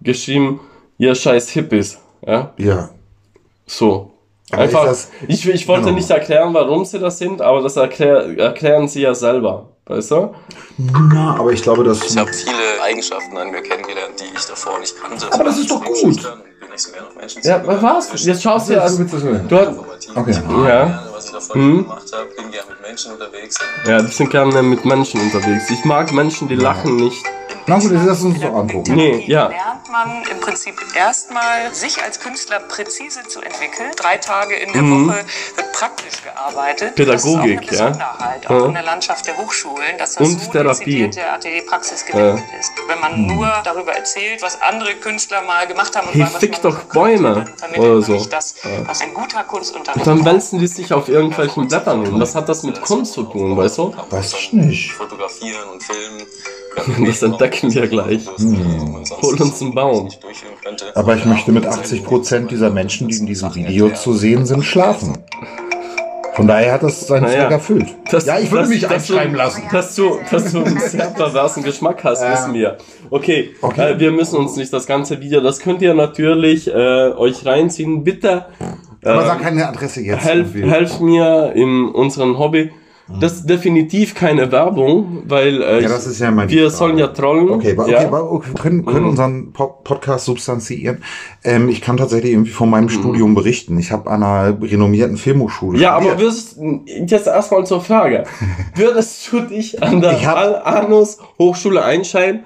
geschrieben, 0.00 0.60
ihr 0.98 1.14
scheiß 1.14 1.50
Hippies. 1.50 1.98
Ja, 2.26 2.52
Ja. 2.58 2.90
so. 3.66 4.12
Aber 4.50 4.62
Einfach, 4.62 4.84
das- 4.86 5.10
ich, 5.26 5.46
ich 5.46 5.68
wollte 5.68 5.84
genau. 5.86 5.96
nicht 5.96 6.08
erklären, 6.10 6.54
warum 6.54 6.84
sie 6.86 6.98
das 6.98 7.18
sind, 7.18 7.42
aber 7.42 7.60
das 7.60 7.76
erklär, 7.76 8.38
erklären 8.38 8.88
sie 8.88 9.02
ja 9.02 9.14
selber. 9.14 9.68
Weißt 9.88 10.10
du? 10.10 10.34
Na, 10.76 11.36
aber 11.36 11.52
ich 11.52 11.62
glaube, 11.62 11.82
dass. 11.82 12.02
Ich 12.02 12.16
habe 12.16 12.32
viele 12.32 12.82
Eigenschaften 12.82 13.36
an 13.36 13.50
mir 13.50 13.62
kennengelernt, 13.62 14.20
die 14.20 14.36
ich 14.36 14.44
davor 14.44 14.78
nicht 14.78 14.94
kannte. 15.00 15.32
Aber 15.32 15.44
das 15.44 15.58
ist 15.58 15.70
doch 15.70 15.82
gut. 15.82 15.96
Schüchtern 15.96 16.42
und 16.78 16.78
bin 16.78 16.78
nicht 16.78 16.84
so 16.86 16.92
gern 16.92 17.06
auf 17.06 17.14
Menschen 17.16 17.42
Ja, 17.42 17.82
was? 17.82 18.24
Jetzt 18.24 18.42
schaust 18.42 18.68
du 18.68 18.74
ja. 18.74 18.82
willst 18.84 18.98
du 19.12 19.58
hast. 19.58 20.16
Okay. 20.16 20.30
Ich 20.30 20.36
Ja. 20.36 20.42
gerne, 20.44 21.08
was 21.12 21.24
ich 21.26 21.54
Mhm. 21.54 21.82
gemacht 21.84 22.02
habe. 22.12 22.24
Bin 22.36 22.50
gerne 22.50 22.68
mit 22.70 22.80
Menschen 22.82 23.12
unterwegs. 23.12 23.56
ja, 23.86 24.00
die 24.02 24.12
sind 24.12 24.30
gerne 24.30 24.62
mit 24.62 24.84
Menschen 24.84 25.20
unterwegs. 25.20 25.70
Ich 25.70 25.84
mag 25.84 26.12
Menschen, 26.12 26.48
die 26.48 26.56
lachen 26.56 26.96
nicht. 26.96 27.24
Na 27.66 27.78
gut, 27.78 27.90
lass 27.92 28.22
uns 28.22 28.40
doch 28.40 28.54
angucken. 28.54 28.94
Nee, 28.94 29.24
ja. 29.26 29.48
lernt 29.48 29.90
man 29.90 30.22
im 30.30 30.40
Prinzip 30.40 30.74
erstmal, 30.94 31.72
sich 31.74 32.02
als 32.02 32.18
Künstler 32.18 32.60
präzise 32.60 33.20
zu 33.28 33.42
entwickeln. 33.42 33.90
Drei 33.94 34.16
Tage 34.16 34.54
in 34.54 34.72
der 34.72 34.80
Mhm. 34.82 35.08
Woche 35.10 35.18
wird 35.54 35.72
praktisch 35.72 36.22
gearbeitet. 36.22 36.94
Pädagogik, 36.94 37.60
das 37.66 37.72
ist 37.72 37.80
auch 37.80 37.84
ja. 37.84 37.86
eine 37.86 37.90
Besonderheit, 37.98 38.46
auch 38.46 38.50
Ja. 38.60 38.66
in 38.66 38.72
der 38.74 38.82
Landschaft 38.84 39.26
der 39.26 39.36
Hochschulen, 39.36 39.98
dass 39.98 40.14
das 40.14 40.26
Und 40.28 40.40
so 40.40 40.50
Therapie. 40.50 41.08
der 41.10 41.34
Atelierpraxis 41.34 42.06
gewidmet 42.06 42.44
ist. 42.58 42.72
Wenn 42.86 43.00
man 43.00 43.20
Mhm. 43.22 43.34
nur 43.34 43.52
darüber 43.64 43.92
erzählt, 43.92 44.40
was 44.40 44.60
andere 44.62 44.94
Künstler 44.94 45.42
mal 45.42 45.66
gemacht 45.66 45.94
haben 45.94 46.06
und 46.08 46.14
Hey, 46.14 46.20
mal, 46.22 46.26
was 46.26 46.32
man 46.40 46.40
doch 46.70 46.84
Bäume 46.84 47.46
oder 47.76 48.02
so. 48.02 48.24
das, 48.24 48.54
Und 49.94 50.06
dann 50.06 50.24
wälzen 50.24 50.58
die 50.58 50.66
sich 50.66 50.92
auf 50.92 51.08
irgendwelchen 51.08 51.68
Blättern 51.68 52.04
hin. 52.04 52.20
Was 52.20 52.34
hat 52.34 52.48
das 52.48 52.62
mit 52.62 52.80
Kunst 52.80 53.12
zu 53.12 53.24
tun, 53.24 53.56
weißt 53.56 53.78
du? 53.78 53.94
Weiß 54.10 54.34
ich 54.34 54.52
nicht. 54.52 54.92
Fotografieren 54.92 55.68
und 55.72 55.82
filmen. 55.82 56.22
Das 57.06 57.22
entdecken 57.22 57.74
wir 57.74 57.88
gleich. 57.88 58.24
Hol 59.20 59.40
uns 59.40 59.60
einen 59.60 59.74
Baum. 59.74 60.08
Aber 60.94 61.16
ich 61.16 61.24
möchte 61.24 61.50
mit 61.50 61.66
80% 61.66 62.46
dieser 62.46 62.70
Menschen, 62.70 63.08
die 63.08 63.16
in 63.16 63.26
diesem 63.26 63.52
Video 63.54 63.90
zu 63.90 64.12
sehen 64.14 64.46
sind, 64.46 64.64
schlafen. 64.64 65.18
Von 66.38 66.46
daher 66.46 66.72
hat 66.72 66.82
das 66.84 67.06
seinen 67.06 67.24
Naja. 67.24 67.40
Zweck 67.42 67.50
erfüllt. 67.50 67.86
Das- 68.10 68.24
ja, 68.26 68.38
ich 68.38 68.50
würde 68.50 68.62
das- 68.62 68.68
mich 68.70 68.80
dass 68.82 68.92
einschreiben 68.92 69.32
du, 69.32 69.38
lassen. 69.38 69.62
Dass 69.72 69.94
du, 69.96 70.18
dass 70.30 70.52
du 70.52 70.62
einen 70.64 70.78
sehr 70.88 71.06
perversen 71.06 71.62
Geschmack 71.64 72.02
hast, 72.04 72.22
wissen 72.22 72.54
wir. 72.54 72.78
Okay, 73.10 73.50
Okay. 73.60 73.92
Äh, 73.92 73.98
wir 73.98 74.12
müssen 74.12 74.36
uns 74.36 74.54
nicht 74.56 74.72
das 74.72 74.86
ganze 74.86 75.20
Video, 75.20 75.40
das 75.40 75.58
könnt 75.58 75.82
ihr 75.82 75.94
natürlich 75.94 76.68
äh, 76.68 76.72
euch 77.10 77.44
reinziehen. 77.44 78.04
Bitte 78.04 78.46
Aber 79.04 79.22
äh, 79.22 79.26
sag 79.26 79.42
keine 79.42 79.66
Adresse 79.68 80.00
jetzt. 80.00 80.24
helf, 80.24 80.54
helft 80.54 81.00
mir 81.00 81.52
in 81.56 81.88
unserem 81.88 82.38
Hobby. 82.38 82.70
Das 83.20 83.32
ist 83.36 83.46
definitiv 83.48 84.14
keine 84.14 84.52
Werbung, 84.52 85.22
weil 85.26 85.62
äh, 85.62 85.82
Ja, 85.82 85.88
das 85.88 86.06
ist 86.06 86.20
ja 86.20 86.30
mein 86.30 86.48
wir 86.50 86.64
Frage. 86.64 86.70
sollen 86.76 86.98
ja 86.98 87.06
trollen. 87.08 87.48
Okay, 87.50 87.74
okay, 87.76 87.90
ja. 87.92 88.12
okay, 88.12 88.48
wir 88.52 88.60
können, 88.60 88.84
können 88.84 89.04
Mhm. 89.04 89.08
unseren 89.10 89.52
Po- 89.52 89.78
Podcast 89.82 90.26
substanziieren. 90.26 91.02
Ähm, 91.42 91.68
ich 91.70 91.80
kann 91.80 91.96
tatsächlich 91.96 92.32
irgendwie 92.32 92.50
von 92.50 92.68
Mhm. 92.68 92.72
meinem 92.72 92.88
Studium 92.90 93.34
berichten. 93.34 93.78
Ich 93.78 93.92
habe 93.92 94.10
an 94.10 94.22
einer 94.22 94.60
renommierten 94.60 95.16
Filmhochschule 95.16 95.78
Ja, 95.80 95.92
aber 95.96 96.16
studiert. 96.16 96.20
würdest, 96.20 96.58
jetzt 97.10 97.26
erstmal 97.26 97.64
zur 97.64 97.80
Frage. 97.80 98.24
Würdest 98.74 99.32
du 99.32 99.40
dich 99.40 99.82
an 99.82 100.00
der 100.02 100.12
Ich 100.12 100.26
hab- 100.26 100.36
Al-Anus 100.36 101.18
Hochschule 101.38 101.82
einschreiben, 101.82 102.40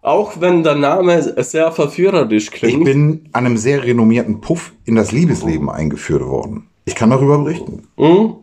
auch 0.00 0.40
wenn 0.40 0.62
der 0.62 0.74
Name 0.74 1.22
sehr 1.44 1.70
verführerisch 1.70 2.44
Ich 2.46 2.50
klingt? 2.50 2.84
bin 2.84 3.28
an 3.32 3.46
einem 3.46 3.56
sehr 3.56 3.84
renommierten 3.84 4.40
Puff 4.40 4.72
in 4.84 4.94
das 4.96 5.12
Liebesleben 5.12 5.68
eingeführt 5.70 6.24
worden. 6.24 6.66
Ich 6.86 6.94
kann 6.94 7.10
darüber 7.10 7.38
berichten. 7.38 7.82
Hm? 7.96 8.34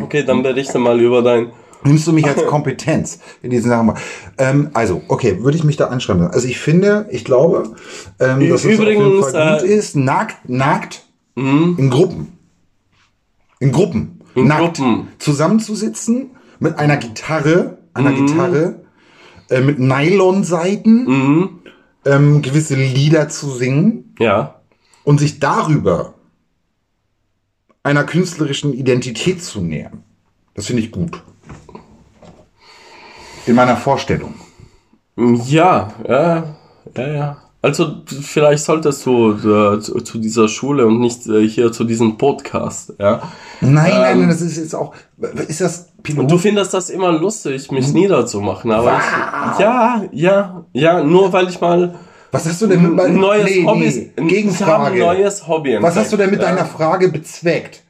Okay, 0.00 0.24
dann 0.24 0.42
berichte 0.42 0.78
mal 0.78 1.00
über 1.00 1.22
dein. 1.22 1.52
Nimmst 1.84 2.06
du 2.06 2.12
mich 2.12 2.26
als 2.26 2.46
Kompetenz 2.46 3.18
in 3.42 3.50
diesen 3.50 3.68
Sachen? 3.70 3.94
Ähm, 4.38 4.70
also, 4.72 5.02
okay, 5.08 5.42
würde 5.42 5.56
ich 5.56 5.64
mich 5.64 5.76
da 5.76 5.88
einschreiben. 5.88 6.28
Also 6.28 6.46
ich 6.46 6.58
finde, 6.60 7.06
ich 7.10 7.24
glaube, 7.24 7.74
ähm, 8.20 8.48
dass 8.48 8.60
es 8.60 8.66
auf 8.66 8.70
jeden 8.70 8.82
übrigens, 8.82 9.30
Fall 9.32 9.58
gut 9.60 9.68
äh, 9.68 9.74
ist, 9.74 9.96
nackt, 9.96 10.48
nackt 10.48 11.04
in 11.34 11.90
Gruppen. 11.90 12.38
In 13.58 13.72
Gruppen. 13.72 14.20
In 14.34 14.46
nackt. 14.46 14.76
Gruppen. 14.78 15.08
Zusammenzusitzen 15.18 16.30
mit 16.60 16.78
einer 16.78 16.96
Gitarre, 16.98 17.78
einer 17.94 18.10
Mhm. 18.10 18.26
Gitarre, 18.26 18.80
äh, 19.50 19.60
mit 19.60 19.78
Nylonseiten, 19.80 21.04
Mhm. 21.06 21.48
ähm, 22.04 22.42
gewisse 22.42 22.74
Lieder 22.76 23.28
zu 23.28 23.50
singen 23.50 24.14
Ja. 24.20 24.60
und 25.04 25.18
sich 25.18 25.40
darüber 25.40 26.14
einer 27.82 28.04
künstlerischen 28.04 28.72
Identität 28.72 29.42
zu 29.42 29.60
nähern. 29.60 30.02
Das 30.54 30.66
finde 30.66 30.82
ich 30.82 30.92
gut. 30.92 31.22
In 33.46 33.54
meiner 33.54 33.76
Vorstellung. 33.76 34.34
Ja, 35.16 35.92
ja, 36.08 36.56
ja, 36.96 37.08
ja. 37.08 37.36
Also 37.60 38.02
vielleicht 38.06 38.64
solltest 38.64 39.06
du 39.06 39.32
äh, 39.34 39.80
zu, 39.80 40.00
zu 40.00 40.18
dieser 40.18 40.48
Schule 40.48 40.84
und 40.84 40.98
nicht 40.98 41.28
äh, 41.28 41.46
hier 41.48 41.70
zu 41.70 41.84
diesem 41.84 42.18
Podcast, 42.18 42.92
ja. 42.98 43.22
Nein, 43.60 43.72
nein, 43.72 43.92
Ähm. 43.92 44.18
nein, 44.20 44.28
das 44.30 44.40
ist 44.40 44.56
jetzt 44.56 44.74
auch. 44.74 44.94
Ist 45.46 45.60
das 45.60 45.88
Pilot? 46.02 46.22
Und 46.22 46.30
du 46.30 46.38
findest 46.38 46.74
das 46.74 46.90
immer 46.90 47.12
lustig, 47.12 47.70
mich 47.70 47.92
niederzumachen, 47.92 48.72
aber 48.72 48.98
ich, 48.98 49.60
ja, 49.60 50.04
ja, 50.10 50.64
ja, 50.72 51.04
nur 51.04 51.32
weil 51.32 51.48
ich 51.48 51.60
mal 51.60 51.94
Was 52.32 52.46
hast 52.46 52.60
du 52.62 52.66
denn 52.66 52.94
mit 52.96 53.00
ein 53.04 53.14
neues 53.16 53.44
nee, 53.44 53.64
Hobby. 53.64 53.78
nee, 53.80 54.10
Ich 54.24 54.28
Gegenfrage. 54.28 54.72
habe 54.72 54.84
ein 54.86 54.98
neues 54.98 55.46
Hobby. 55.46 55.78
Was 55.80 55.96
hast 55.96 56.12
du 56.12 56.16
denn 56.16 56.30
mit 56.30 56.40
entdeckt, 56.40 56.58
deiner 56.58 56.68
Frage 56.68 57.08
bezweckt? 57.10 57.82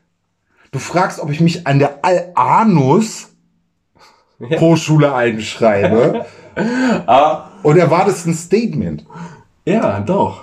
Du 0.72 0.78
fragst, 0.78 1.20
ob 1.20 1.30
ich 1.30 1.40
mich 1.40 1.66
an 1.66 1.78
der 1.78 2.00
Al-Anus 2.04 3.28
Hochschule 4.60 5.14
einschreibe. 5.14 6.26
Ah, 7.06 7.48
Oder 7.62 7.90
war 7.90 8.04
das 8.04 8.26
ein 8.26 8.34
Statement? 8.34 9.06
ja, 9.64 10.00
doch. 10.00 10.42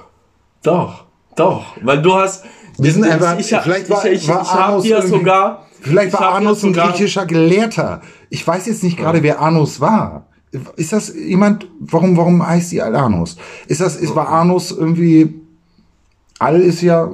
Doch. 0.63 1.03
Doch. 1.35 1.65
Weil 1.83 2.01
du 2.01 2.15
hast. 2.15 2.45
Wir 2.79 2.91
sind 2.91 3.05
ich, 3.05 3.12
einfach- 3.12 3.38
ich, 3.38 3.51
ich, 3.51 3.57
vielleicht 3.59 3.83
ich, 3.83 3.89
war- 3.91 4.05
ich, 4.05 4.23
ich, 4.23 4.27
war 4.27 4.41
ich 4.41 4.49
Anus 4.49 4.83
dir 4.85 5.01
sogar. 5.03 5.67
Vielleicht 5.81 6.07
ich 6.15 6.19
war 6.19 6.33
Anus 6.33 6.63
ein 6.63 6.73
griechischer 6.73 7.27
Gelehrter. 7.27 8.01
Ich 8.31 8.45
weiß 8.47 8.65
jetzt 8.65 8.83
nicht 8.83 8.97
gerade, 8.97 9.21
wer 9.21 9.39
Anus 9.39 9.81
war. 9.81 10.25
Ist 10.77 10.93
das 10.93 11.13
jemand, 11.15 11.67
warum, 11.79 12.17
warum 12.17 12.45
heißt 12.45 12.71
die 12.71 12.81
Al-Anus? 12.81 13.38
Ist 13.67 13.81
das, 13.81 13.95
ist, 13.97 14.15
war 14.15 14.29
Anus 14.29 14.71
irgendwie, 14.71 15.41
Al 16.39 16.59
ist 16.62 16.81
ja, 16.81 17.09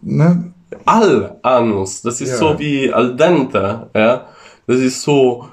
ne? 0.00 0.52
Al-Anus. 0.86 2.00
Das 2.02 2.20
ist 2.20 2.30
Ja. 2.30 2.36
so 2.36 2.58
wie 2.58 2.92
al 2.92 3.16
dente. 3.16 3.90
Ja? 3.94 4.26
Das 4.66 4.78
ist 4.80 5.02
so, 5.02 5.48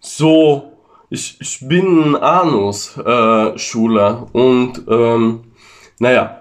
so, 0.00 0.72
ich, 1.10 1.36
ich 1.40 1.66
bin 1.68 2.16
Anus-Schüler 2.16 4.26
und, 4.32 4.82
ähm, 4.88 5.40
naja. 5.98 6.39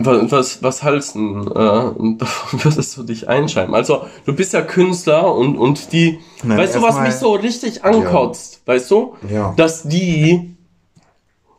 Was, 0.00 0.32
was, 0.32 0.62
was 0.62 0.82
hältst 0.82 1.14
du 1.14 1.44
denn, 1.44 1.52
äh, 1.52 2.24
würdest 2.64 2.96
du 2.96 3.02
dich 3.02 3.28
einschreiben? 3.28 3.74
Also, 3.74 4.06
du 4.24 4.34
bist 4.34 4.52
ja 4.52 4.62
Künstler 4.62 5.34
und, 5.34 5.56
und 5.56 5.92
die, 5.92 6.18
Nein, 6.42 6.58
weißt 6.58 6.76
du, 6.76 6.82
was 6.82 7.00
mich 7.00 7.14
so 7.14 7.34
richtig 7.34 7.84
ankotzt? 7.84 8.62
Weißt 8.66 8.90
du? 8.90 9.14
Ja. 9.28 9.54
Dass 9.56 9.82
die 9.84 10.57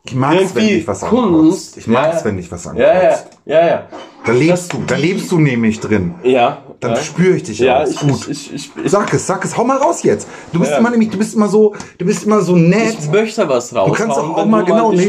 Ich 0.10 0.16
mag's, 0.16 0.36
wenn 0.36 0.64
irgendwie 0.64 0.76
dich 0.76 0.88
was 0.88 1.02
Kunst. 1.02 1.24
ankotzt. 1.26 1.78
Ich 1.78 1.88
mag's, 1.88 2.18
ja, 2.20 2.26
wenn 2.26 2.38
dich 2.38 2.52
was 2.52 2.66
Ja, 2.66 2.74
ja, 2.76 2.92
ankotzt. 3.10 3.28
ja, 3.46 3.68
ja. 3.68 3.84
Da 4.26 4.32
lebst 4.32 4.74
du, 4.74 4.84
da 4.86 4.96
lebst 4.96 5.32
du 5.32 5.40
nämlich 5.40 5.80
drin. 5.80 6.16
Ja. 6.24 6.64
Dann 6.80 6.92
ja. 6.92 6.98
spüre 7.02 7.36
ich 7.36 7.44
dich 7.44 7.60
Ja, 7.60 7.82
aus. 7.82 7.90
ich, 7.92 8.00
Gut. 8.00 8.28
ich, 8.30 8.54
ich, 8.54 8.72
ich, 8.84 8.92
Sag 8.92 9.14
es, 9.14 9.28
sag 9.28 9.44
es, 9.46 9.58
hau 9.58 9.64
mal 9.64 9.78
raus 9.78 10.02
jetzt. 10.04 10.28
Du 10.54 10.60
bist 10.60 10.72
Ja. 10.72 10.78
immer 10.78 10.90
nämlich, 10.90 11.10
du 11.10 11.18
bist 11.18 11.36
immer 11.36 11.48
so, 11.48 11.76
du 11.98 12.06
bist 12.06 12.24
immer 12.26 12.42
so 12.42 12.56
nett. 12.56 12.98
Ich 13.00 13.10
möchte 13.12 13.48
was 13.48 13.76
raus. 13.76 13.88
Du 13.88 13.94
kannst 13.94 14.18
doch 14.18 14.38
auch 14.38 14.46
mal 14.46 14.64
genau 14.64 14.92
die 14.92 14.98
nee. 15.00 15.06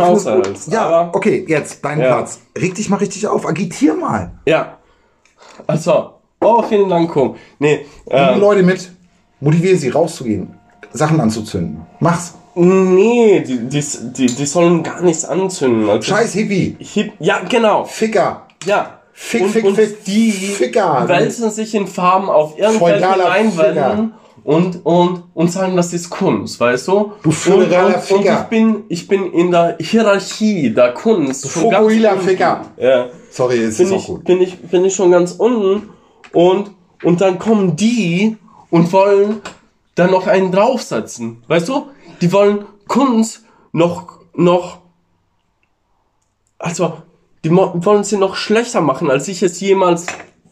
Ja, 0.68 0.82
Aber, 0.86 1.16
okay, 1.16 1.44
jetzt 1.48 1.84
dein 1.84 2.00
Ja. 2.00 2.06
Platz. 2.16 2.40
Reg 2.58 2.74
dich 2.74 2.88
mal 2.90 2.96
richtig 2.96 3.26
auf, 3.26 3.46
agitier 3.46 3.94
mal. 3.94 4.32
ja. 4.46 4.76
Also, 5.66 6.14
oh, 6.40 6.62
vielen 6.62 6.88
Dank, 6.88 7.10
Kum. 7.12 7.36
Nee, 7.58 7.84
Nimm 8.06 8.16
äh, 8.18 8.34
die 8.34 8.40
Leute 8.40 8.62
mit, 8.62 8.90
motiviere 9.40 9.76
sie 9.76 9.90
rauszugehen, 9.90 10.54
Sachen 10.92 11.20
anzuzünden. 11.20 11.82
Mach's. 12.00 12.34
Nee, 12.54 13.40
die, 13.40 13.58
die, 13.68 13.84
die, 14.16 14.26
die 14.26 14.46
sollen 14.46 14.82
gar 14.82 15.02
nichts 15.02 15.24
anzünden. 15.24 15.88
Also, 15.88 16.02
Scheiß 16.02 16.34
Hippie, 16.34 16.76
Hip, 16.78 17.12
ja, 17.18 17.40
genau. 17.48 17.84
Ficker. 17.84 18.46
Ja. 18.66 19.00
Fick, 19.12 19.42
und, 19.42 19.50
fick, 19.50 19.64
und 19.64 19.74
fick, 19.74 20.04
die 20.04 20.30
Ficker. 20.32 21.06
wälzen 21.06 21.50
sich 21.50 21.74
in 21.74 21.86
Farben 21.86 22.30
auf 22.30 22.58
irgendwelche 22.58 23.00
Leinwänden 23.00 24.14
und, 24.44 24.84
und, 24.84 25.24
und 25.34 25.52
sagen, 25.52 25.76
das 25.76 25.92
ist 25.92 26.08
Kunst, 26.08 26.58
weißt 26.58 26.88
du? 26.88 27.12
Du 27.22 27.30
föderaler 27.30 27.96
und, 27.96 28.10
und 28.10 28.22
Ficker. 28.22 28.40
ich 28.40 28.48
bin, 28.48 28.82
ich 28.88 29.08
bin 29.08 29.32
in 29.32 29.50
der 29.50 29.76
Hierarchie 29.78 30.70
der 30.70 30.94
Kunst. 30.94 31.48
Fukuhila 31.48 32.12
unten. 32.12 32.24
Ficker. 32.24 32.62
Ja. 32.78 33.08
Sorry, 33.30 33.58
es 33.58 33.76
bin 33.76 33.86
ist 33.86 33.92
auch 33.92 33.98
ich, 33.98 34.06
gut. 34.06 34.24
bin 34.24 34.40
ich, 34.40 34.58
bin 34.58 34.84
ich 34.84 34.94
schon 34.94 35.10
ganz 35.10 35.32
unten 35.32 35.90
und, 36.32 36.70
und 37.02 37.20
dann 37.20 37.38
kommen 37.38 37.76
die 37.76 38.36
und 38.70 38.92
wollen 38.92 39.42
dann 39.94 40.10
noch 40.10 40.26
einen 40.26 40.50
draufsetzen. 40.50 41.42
Weißt 41.46 41.68
du? 41.68 41.86
Die 42.20 42.33
wollen 42.33 42.64
Kunst 42.88 43.42
noch, 43.72 44.18
noch, 44.35 44.78
also, 46.59 46.94
die 47.44 47.50
wollen 47.54 48.04
sie 48.04 48.16
noch 48.18 48.37
schlechter 48.37 48.80
machen, 48.80 49.11
als 49.11 49.28
ich 49.28 49.42
es 49.42 49.61
jemals 49.61 50.06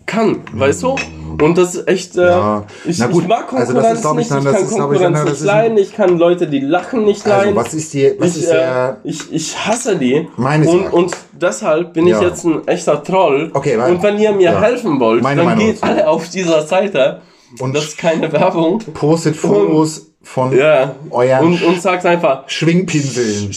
kann. 0.07 0.41
Weißt 0.55 0.83
du? 0.85 0.97
Und 1.41 1.59
das 1.59 1.75
ist 1.75 1.87
echt, 1.87 2.17
äh, 2.17 2.23
Ja. 2.27 2.65
ich, 2.87 2.99
gut, 3.11 3.23
ich 3.25 3.29
mag 3.29 3.53
also 3.53 3.75
Konkurrenz 3.75 4.01
das 4.03 4.11
ist, 4.11 4.11
ich, 4.11 4.17
nicht, 4.17 4.27
ich 4.27 4.29
das 4.29 4.45
kann 4.45 4.55
ist, 4.65 4.73
ich, 4.73 4.79
Konkurrenz 4.79 5.19
das 5.19 5.25
nicht 5.25 5.33
ist 5.35 5.41
ein- 5.43 5.47
leiden, 5.47 5.79
ich 5.79 5.93
kann 5.93 6.19
Leute, 6.19 6.47
die 6.47 6.61
lachen 6.61 7.05
nicht 7.05 7.27
leiden. 7.27 7.57
Also, 7.59 7.67
was 7.69 7.75
ist 7.75 7.93
die, 7.93 8.15
was 8.19 8.37
ich, 8.37 8.43
ist 8.45 8.49
äh, 8.49 8.55
der, 8.55 9.01
ich, 9.05 9.33
ich 9.33 9.67
hasse 9.67 9.97
die. 9.97 10.27
Meines 10.37 10.67
und, 10.69 10.87
und 10.93 11.17
deshalb 11.33 11.93
bin 11.93 12.07
Ja. 12.07 12.17
ich 12.17 12.23
jetzt 12.27 12.45
ein 12.45 12.67
echter 12.67 13.03
Troll. 13.05 13.51
Okay, 13.53 13.79
weil- 13.79 13.93
und 13.93 14.03
wenn 14.03 14.19
ihr 14.19 14.33
mir 14.33 14.53
ja. 14.53 14.61
helfen 14.61 14.99
wollt, 14.99 15.23
Meine 15.23 15.43
dann 15.43 15.51
Meinung 15.59 15.67
geht 15.67 15.83
alle 15.83 16.09
auf 16.09 16.29
dieser 16.31 16.63
Seite. 16.67 17.21
Und- 17.61 17.75
das 17.75 17.85
ist 17.85 17.99
keine 17.99 18.31
Werbung. 18.33 18.79
postet 18.95 19.37
Fotos 19.37 20.11
von 20.23 20.57
Ja. 20.57 20.95
euren 21.11 21.47
Und, 21.47 21.63
und 21.63 21.81
sagt 21.81 22.05
einfach, 22.07 22.49
Schwingpinseln. 22.49 23.51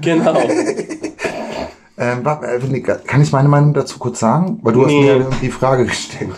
genau. 0.00 0.34
Ähm, 1.98 2.22
äh, 2.26 2.80
kann 3.06 3.22
ich 3.22 3.32
meine 3.32 3.48
Meinung 3.48 3.72
dazu 3.72 3.98
kurz 3.98 4.20
sagen? 4.20 4.58
Weil 4.62 4.74
du 4.74 4.82
hast 4.84 4.88
Nee. 4.92 5.14
mir 5.16 5.30
die 5.40 5.50
Frage 5.50 5.86
gestellt. 5.86 6.28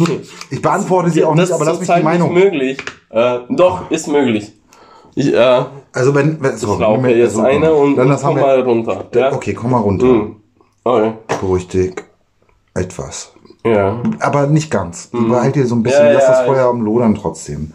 Ich 0.50 0.60
beantworte 0.60 1.10
sie 1.10 1.22
auch 1.24 1.36
das 1.36 1.50
nicht, 1.50 1.52
aber 1.54 1.62
ist 1.62 1.68
lass 1.68 1.78
mich 1.78 1.88
die 1.98 2.02
Meinung. 2.02 2.34
nicht 2.34 2.44
möglich. 2.44 2.78
Äh, 3.10 3.38
doch, 3.50 3.88
ist 3.92 4.08
möglich. 4.08 4.52
Ich, 5.14 5.32
äh, 5.32 5.64
Also 5.92 6.12
wenn, 6.16 6.42
wenn 6.42 6.56
so, 6.56 6.74
ich 6.74 6.80
rauche 6.80 7.08
jetzt 7.12 7.36
also, 7.36 7.42
eine 7.42 7.72
und, 7.72 7.94
dann 7.94 8.10
und 8.10 8.20
komm 8.20 8.34
wir, 8.34 8.42
mal 8.42 8.60
runter. 8.62 9.04
Ja? 9.14 9.32
Okay, 9.32 9.54
komm 9.54 9.70
mal 9.70 9.78
runter. 9.78 10.04
Mhm. 10.06 10.36
Okay. 10.82 11.12
Beruhig 11.40 11.68
dich 11.68 11.94
etwas. 12.74 13.33
Ja. 13.64 14.00
Aber 14.20 14.46
nicht 14.46 14.70
ganz. 14.70 15.08
Behalt 15.12 15.56
dir 15.56 15.66
so 15.66 15.74
ein 15.74 15.82
bisschen, 15.82 16.02
Mhm. 16.02 16.08
Ja, 16.08 16.14
lass 16.14 16.24
ja, 16.24 16.30
das 16.30 16.46
Feuer 16.46 16.68
am 16.68 16.82
Lodern 16.82 17.14
trotzdem. 17.14 17.72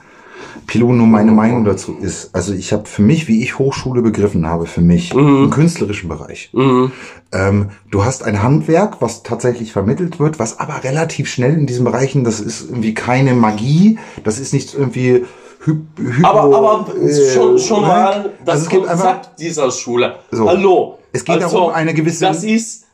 Pilot, 0.67 0.91
nur 0.95 1.07
meine 1.07 1.31
Meinung 1.31 1.65
dazu 1.65 1.95
ist, 1.99 2.29
also 2.35 2.53
ich 2.53 2.71
habe 2.73 2.85
für 2.85 3.01
mich, 3.01 3.27
wie 3.27 3.41
ich 3.41 3.57
Hochschule 3.57 4.03
begriffen 4.03 4.45
habe, 4.45 4.67
für 4.67 4.81
mich 4.81 5.13
im 5.15 5.49
künstlerischen 5.49 6.09
Bereich. 6.09 6.51
Mhm. 6.53 6.91
Ähm, 7.31 7.69
du 7.89 8.05
hast 8.05 8.23
ein 8.23 8.43
Handwerk, 8.43 8.97
was 9.01 9.23
tatsächlich 9.23 9.71
vermittelt 9.71 10.19
wird, 10.19 10.37
was 10.37 10.59
aber 10.59 10.83
relativ 10.83 11.27
schnell 11.27 11.53
in 11.55 11.65
diesen 11.65 11.85
Bereichen, 11.85 12.23
das 12.23 12.39
ist 12.39 12.69
irgendwie 12.69 12.93
keine 12.93 13.33
Magie, 13.33 13.97
das 14.23 14.39
ist 14.39 14.53
nicht 14.53 14.75
irgendwie 14.75 15.25
Hy 15.65 15.73
Hypo, 15.97 16.27
Aber, 16.27 16.55
aber 16.55 16.85
äh, 17.03 17.33
schon, 17.33 17.57
schon 17.59 17.81
mal 17.81 18.31
das 18.45 18.53
also 18.53 18.63
es 18.65 18.69
gibt 18.69 18.85
Konzept 18.87 19.07
einfach, 19.09 19.35
dieser 19.37 19.71
Schule. 19.71 20.15
So. 20.31 20.47
Hallo. 20.47 20.99
Es 21.11 21.25
geht 21.25 21.41
also, 21.43 21.57
darum, 21.57 21.73
eine 21.73 21.93
gewisse- 21.93 22.25
Das 22.25 22.43
ist 22.43 22.85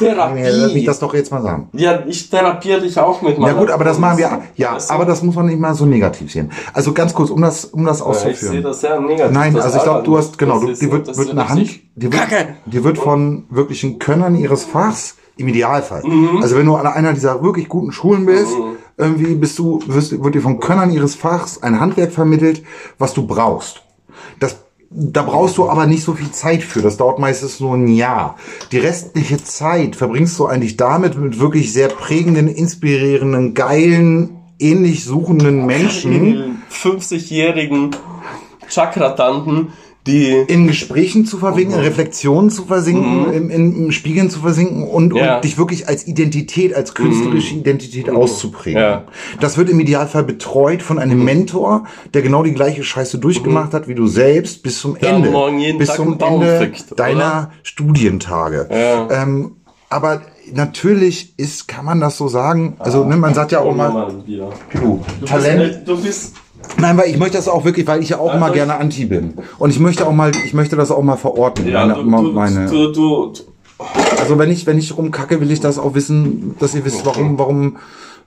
Nee, 0.00 0.08
lass 0.14 0.32
mich 0.32 0.44
Therapie. 0.44 0.84
das 0.84 0.98
doch 0.98 1.12
jetzt 1.12 1.30
mal 1.30 1.42
sagen. 1.42 1.68
ja, 1.72 2.02
ich 2.06 2.30
therapiere 2.30 2.80
dich 2.80 2.98
auch 2.98 3.20
mit 3.20 3.34
Ja 3.34 3.40
meiner 3.40 3.58
gut, 3.58 3.70
aber 3.70 3.84
das 3.84 3.98
machen 3.98 4.16
wir, 4.16 4.42
ja, 4.56 4.78
du? 4.78 4.90
aber 4.90 5.04
das 5.04 5.22
muss 5.22 5.34
man 5.34 5.46
nicht 5.46 5.58
mal 5.58 5.74
so 5.74 5.84
negativ 5.84 6.32
sehen. 6.32 6.50
Also 6.72 6.94
ganz 6.94 7.12
kurz, 7.12 7.28
um 7.28 7.42
das, 7.42 7.66
um 7.66 7.84
das 7.84 8.00
Ja, 8.00 8.10
ich 8.10 8.18
sehe 8.18 8.30
auszuführen. 8.30 8.62
das 8.62 8.80
sehr 8.80 8.98
negativ. 9.00 9.32
Nein, 9.32 9.56
also 9.58 9.76
ich 9.76 9.82
glaube, 9.82 10.04
du 10.04 10.16
hast, 10.16 10.38
genau, 10.38 10.60
du, 10.60 10.72
die 10.72 10.90
wird, 10.90 11.14
wird 11.14 11.30
eine 11.30 11.48
Hand, 11.48 11.80
die 11.96 12.12
wird, 12.12 12.22
die 12.66 12.84
wird 12.84 12.98
von 12.98 13.44
wirklichen 13.50 13.98
Könnern 13.98 14.36
ihres 14.36 14.64
Fachs, 14.64 15.16
im 15.38 15.48
Idealfall. 15.48 16.02
Mhm. 16.04 16.42
Also 16.42 16.56
wenn 16.56 16.66
du 16.66 16.74
an 16.74 16.86
einer 16.86 17.12
dieser 17.12 17.42
wirklich 17.42 17.68
guten 17.68 17.92
Schulen 17.92 18.26
bist, 18.26 18.52
irgendwie 18.96 19.34
bist 19.36 19.58
du, 19.58 19.80
wirst, 19.86 20.22
wird 20.22 20.34
dir 20.34 20.42
von 20.42 20.60
Könnern 20.60 20.90
ihres 20.90 21.14
Fachs 21.14 21.62
ein 21.62 21.80
Handwerk 21.80 22.12
vermittelt, 22.12 22.64
was 22.98 23.14
du 23.14 23.26
brauchst. 23.26 23.82
Das, 24.40 24.56
da 24.90 25.22
brauchst 25.22 25.58
du 25.58 25.68
aber 25.68 25.86
nicht 25.86 26.02
so 26.02 26.14
viel 26.14 26.30
Zeit 26.30 26.62
für. 26.62 26.80
Das 26.80 26.96
dauert 26.96 27.18
meistens 27.18 27.60
nur 27.60 27.74
ein 27.74 27.88
Jahr. 27.88 28.36
Die 28.72 28.78
restliche 28.78 29.42
Zeit 29.42 29.96
verbringst 29.96 30.38
du 30.38 30.46
eigentlich 30.46 30.76
damit 30.76 31.16
mit 31.16 31.38
wirklich 31.40 31.72
sehr 31.72 31.88
prägenden, 31.88 32.48
inspirierenden, 32.48 33.54
geilen, 33.54 34.38
ähnlich 34.58 35.04
suchenden 35.04 35.66
Menschen. 35.66 36.12
Die 36.12 36.74
50-jährigen 36.74 37.96
Chakratanten, 38.68 39.72
die 40.08 40.26
in 40.48 40.66
Gesprächen 40.66 41.24
zu 41.26 41.38
versinken, 41.38 41.74
in 41.74 41.80
Reflexionen 41.80 42.50
zu 42.50 42.64
versinken, 42.64 43.32
im, 43.32 43.50
in, 43.50 43.76
im 43.84 43.92
Spiegeln 43.92 44.30
zu 44.30 44.40
versinken 44.40 44.82
und, 44.88 45.12
Mhm. 45.12 45.16
Ja. 45.18 45.24
Mhm. 45.30 45.36
und 45.36 45.44
dich 45.44 45.58
wirklich 45.58 45.86
als 45.86 46.06
Identität, 46.08 46.74
als 46.74 46.94
künstlerische 46.94 47.54
Identität 47.54 48.10
auszuprägen. 48.10 48.80
Ja. 48.80 49.04
Das 49.40 49.56
wird 49.58 49.68
im 49.70 49.78
Idealfall 49.78 50.24
betreut 50.24 50.82
von 50.82 50.98
einem 50.98 51.22
Mentor, 51.22 51.84
der 52.14 52.22
genau 52.22 52.42
die 52.42 52.52
gleiche 52.54 52.82
Scheiße 52.82 53.18
durchgemacht 53.18 53.72
hat 53.74 53.86
wie 53.86 53.94
du 53.94 54.06
selbst 54.08 54.62
bis 54.62 54.80
zum 54.80 54.98
Der 54.98 55.10
Ende, 55.10 55.30
bis 55.78 55.88
Tag 55.88 55.96
zum 55.96 56.18
Ende 56.18 56.72
oder? 56.90 56.96
deiner 56.96 57.50
Studientage. 57.62 58.68
Ja. 58.70 59.22
Ähm, 59.22 59.52
aber 59.90 60.22
natürlich 60.52 61.34
ist, 61.38 61.66
kann 61.68 61.84
man 61.84 62.00
das 62.00 62.16
so 62.18 62.28
sagen, 62.28 62.76
also 62.78 63.04
ne, 63.04 63.16
man 63.16 63.34
sagt 63.34 63.52
ja 63.52 63.60
auch 63.60 63.74
mal, 63.74 64.14
Du 64.26 65.00
Talent, 65.26 65.84
bist, 65.84 65.88
du 65.88 66.02
bist 66.02 66.34
Nein, 66.76 66.96
weil 66.96 67.08
ich 67.10 67.18
möchte 67.18 67.36
das 67.36 67.48
auch 67.48 67.64
wirklich, 67.64 67.86
weil 67.86 68.02
ich 68.02 68.10
ja 68.10 68.18
auch 68.18 68.28
Also 68.28 68.40
mal 68.40 68.48
ich- 68.48 68.54
gerne 68.54 68.76
anti 68.76 69.04
bin. 69.06 69.34
Und 69.58 69.70
ich 69.70 69.80
möchte 69.80 70.06
auch 70.06 70.12
mal, 70.12 70.30
ich 70.44 70.54
möchte 70.54 70.76
das 70.76 70.90
auch 70.90 71.02
mal 71.02 71.16
verorten. 71.16 71.66
ja, 71.66 71.86
meine, 71.86 71.94
du, 71.94 72.02
du, 72.02 72.32
meine, 72.32 72.66
du, 72.66 72.92
du, 72.92 73.32
also 74.20 74.38
wenn 74.38 74.50
ich, 74.50 74.66
wenn 74.66 74.78
ich 74.78 74.96
rumkacke, 74.96 75.40
will 75.40 75.50
ich 75.50 75.60
das 75.60 75.78
auch 75.78 75.94
wissen, 75.94 76.54
dass 76.58 76.74
ihr 76.74 76.84
wisst, 76.84 77.04
warum, 77.06 77.38
warum, 77.38 77.76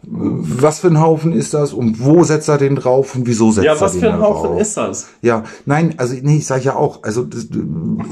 was 0.03 0.79
für 0.79 0.87
ein 0.87 0.99
Haufen 0.99 1.31
ist 1.33 1.53
das 1.53 1.73
und 1.73 2.03
wo 2.03 2.23
setzt 2.23 2.49
er 2.49 2.57
den 2.57 2.75
drauf 2.75 3.15
und 3.15 3.27
wieso 3.27 3.51
setzt 3.51 3.65
ja, 3.65 3.73
er 3.73 3.81
was 3.81 3.91
den 3.91 4.01
für 4.01 4.13
ein 4.13 4.19
Haufen 4.21 4.51
drauf? 4.51 4.61
ist 4.61 4.75
das? 4.77 5.07
Ja, 5.21 5.43
nein, 5.65 5.93
also 5.97 6.15
nee, 6.21 6.37
ich 6.37 6.45
sage 6.47 6.63
ja 6.63 6.75
auch, 6.75 7.03
also 7.03 7.23
das 7.23 7.47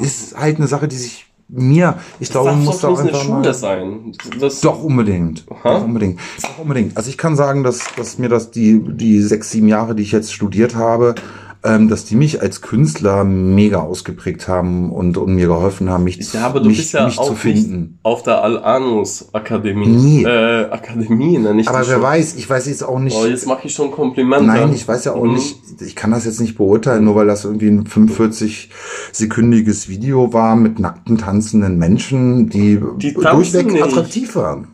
ist 0.02 0.38
halt 0.40 0.58
eine 0.58 0.68
Sache, 0.68 0.88
die 0.88 0.98
sich 0.98 1.26
mir, 1.50 1.96
ich 2.20 2.30
glaube, 2.30 2.50
das 2.50 2.56
man 2.58 2.66
darf 2.66 2.74
muss 2.74 2.82
doch 2.82 2.96
da 2.96 3.00
eine 3.02 3.10
einfach 3.10 3.24
Schule 3.24 3.40
mal, 3.40 3.54
sein. 3.54 4.12
Das, 4.40 4.62
doch 4.62 4.84
unbedingt, 4.84 5.46
doch 5.48 5.84
unbedingt, 5.84 6.20
doch 6.42 6.60
unbedingt. 6.60 6.96
Also 6.96 7.10
ich 7.10 7.18
kann 7.18 7.36
sagen, 7.36 7.64
dass, 7.64 7.80
dass 7.96 8.20
mir 8.20 8.30
das 8.30 8.52
die 8.52 8.80
die 8.80 9.20
sechs 9.22 9.50
sieben 9.50 9.68
Jahre, 9.68 9.96
die 9.96 10.04
ich 10.04 10.12
jetzt 10.12 10.32
studiert 10.32 10.76
habe, 10.76 11.16
ähm, 11.62 11.90
dass 11.90 12.06
die 12.06 12.16
mich 12.16 12.42
als 12.42 12.62
Künstler 12.62 13.26
mega 13.26 13.80
ausgeprägt 13.82 14.48
haben 14.48 14.92
und, 14.94 15.18
und 15.18 15.36
mir 15.36 15.48
geholfen 15.48 15.90
haben, 15.90 16.06
mich, 16.06 16.32
Ja, 16.34 16.46
aber 16.46 16.62
du 16.62 16.70
mich, 16.70 16.78
bist 16.78 16.94
ja 16.94 17.06
mich 17.06 17.16
zu 17.16 17.22
auch 17.22 17.36
finden. 17.36 17.80
nicht 17.82 17.92
auf 18.04 18.24
der 18.24 18.42
Al-Anus 18.44 19.34
Akademie. 19.34 19.88
Nie. 19.88 20.24
Äh, 20.24 20.70
Akademie, 20.70 21.38
ne? 21.38 21.54
Nicht 21.54 21.68
Aber 21.68 21.80
wer 21.80 21.84
Schule. 21.86 22.02
weiß, 22.02 22.36
ich 22.36 22.50
weiß 22.50 22.66
jetzt 22.68 22.84
auch 22.84 23.00
nicht. 23.00 23.18
Oh, 23.20 23.26
jetzt 23.26 23.46
mache 23.46 23.68
ich 23.68 23.74
schon 23.74 23.92
Komplimente. 23.92 24.46
Nein, 24.46 24.72
ich 24.74 24.88
weiß 24.88 25.04
ja 25.06 25.14
auch 25.14 25.26
Mhm. 25.26 25.34
nicht, 25.34 25.58
ich 25.82 25.96
kann 25.98 26.12
das 26.12 26.24
jetzt 26.24 26.40
nicht 26.40 26.56
beurteilen, 26.58 27.04
nur 27.04 27.16
weil 27.16 27.28
das 27.28 27.44
irgendwie 27.44 27.68
ein 27.68 27.86
45-sekündiges 27.86 29.90
Video 29.90 30.32
war 30.34 30.56
mit 30.56 30.80
nackten 30.80 31.18
tanzenden 31.18 31.78
Menschen, 31.78 32.50
die, 32.50 32.80
Die 32.98 33.14
durchweg 33.14 33.72
nicht. 33.72 33.84
attraktiv 33.84 34.36
waren. 34.36 34.70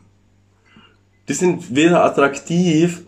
Die 1.28 1.34
sind 1.34 1.76
weder 1.76 2.04
attraktiv, 2.06 3.04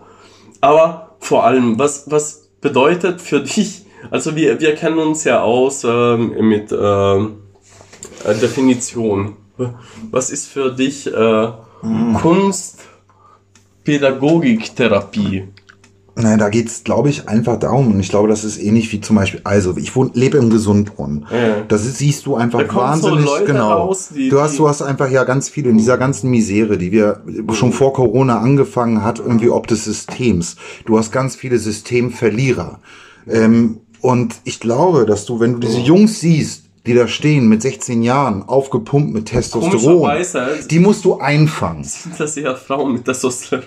aber 0.61 1.15
vor 1.19 1.45
allem, 1.45 1.77
was, 1.77 2.09
was 2.09 2.46
bedeutet 2.61 3.21
für 3.21 3.41
dich, 3.43 3.85
also 4.11 4.35
wir, 4.35 4.59
wir 4.59 4.75
kennen 4.75 4.99
uns 4.99 5.23
ja 5.23 5.41
aus 5.41 5.83
ähm, 5.83 6.35
mit 6.47 6.71
ähm, 6.71 7.37
äh, 8.25 8.35
Definition. 8.35 9.37
Was 10.11 10.29
ist 10.29 10.47
für 10.47 10.71
dich 10.71 11.07
äh, 11.07 11.51
Kunst, 12.21 12.81
Pädagogik, 13.83 14.75
Therapie? 14.75 15.47
Naja, 16.19 16.37
da 16.37 16.49
geht's, 16.49 16.83
glaube 16.83 17.09
ich, 17.09 17.29
einfach 17.29 17.59
darum. 17.59 17.91
Und 17.91 17.99
ich 17.99 18.09
glaube, 18.09 18.27
das 18.27 18.43
ist 18.43 18.57
ähnlich 18.57 18.91
wie 18.91 19.01
zum 19.01 19.15
Beispiel, 19.15 19.39
also 19.43 19.77
ich 19.77 19.95
wohne, 19.95 20.09
lebe 20.15 20.37
im 20.37 20.49
Gesundbrunnen. 20.49 21.27
Ja. 21.31 21.61
Das 21.67 21.85
ist, 21.85 21.99
siehst 21.99 22.25
du 22.25 22.35
einfach 22.35 22.61
so 22.67 22.75
wahnsinnig, 22.75 23.23
Leute 23.25 23.45
genau. 23.45 23.69
raus, 23.71 24.09
die- 24.15 24.29
du 24.29 24.41
hast, 24.41 24.57
du 24.57 24.67
hast 24.67 24.81
einfach 24.81 25.11
ja 25.11 25.23
ganz 25.25 25.47
viele 25.47 25.69
in 25.69 25.77
dieser 25.77 25.97
ganzen 25.97 26.31
Misere, 26.31 26.77
die 26.79 26.91
wir 26.91 27.21
schon 27.53 27.71
vor 27.71 27.93
Corona 27.93 28.39
angefangen 28.39 29.03
hat, 29.03 29.19
irgendwie 29.19 29.49
ob 29.49 29.67
des 29.67 29.83
Systems. 29.85 30.55
Du 30.85 30.97
hast 30.97 31.11
ganz 31.11 31.35
viele 31.35 31.59
Systemverlierer. 31.59 32.79
Ähm, 33.29 33.77
und 34.01 34.35
ich 34.43 34.59
glaube, 34.59 35.05
dass 35.05 35.25
du, 35.25 35.39
wenn 35.39 35.53
du 35.53 35.59
diese 35.59 35.79
Jungs 35.79 36.19
siehst, 36.19 36.63
die 36.87 36.93
da 36.95 37.07
stehen 37.07 37.47
mit 37.49 37.61
16 37.61 38.01
Jahren, 38.01 38.43
aufgepumpt 38.47 39.13
mit 39.13 39.25
Testosteron, 39.27 40.09
die 40.71 40.79
musst 40.79 41.05
du 41.05 41.19
einfangen. 41.19 41.83
sind 41.83 42.19
das 42.19 42.35
ja 42.35 42.55
Frauen 42.55 42.93
mit 42.93 43.05
Testosteron. 43.05 43.63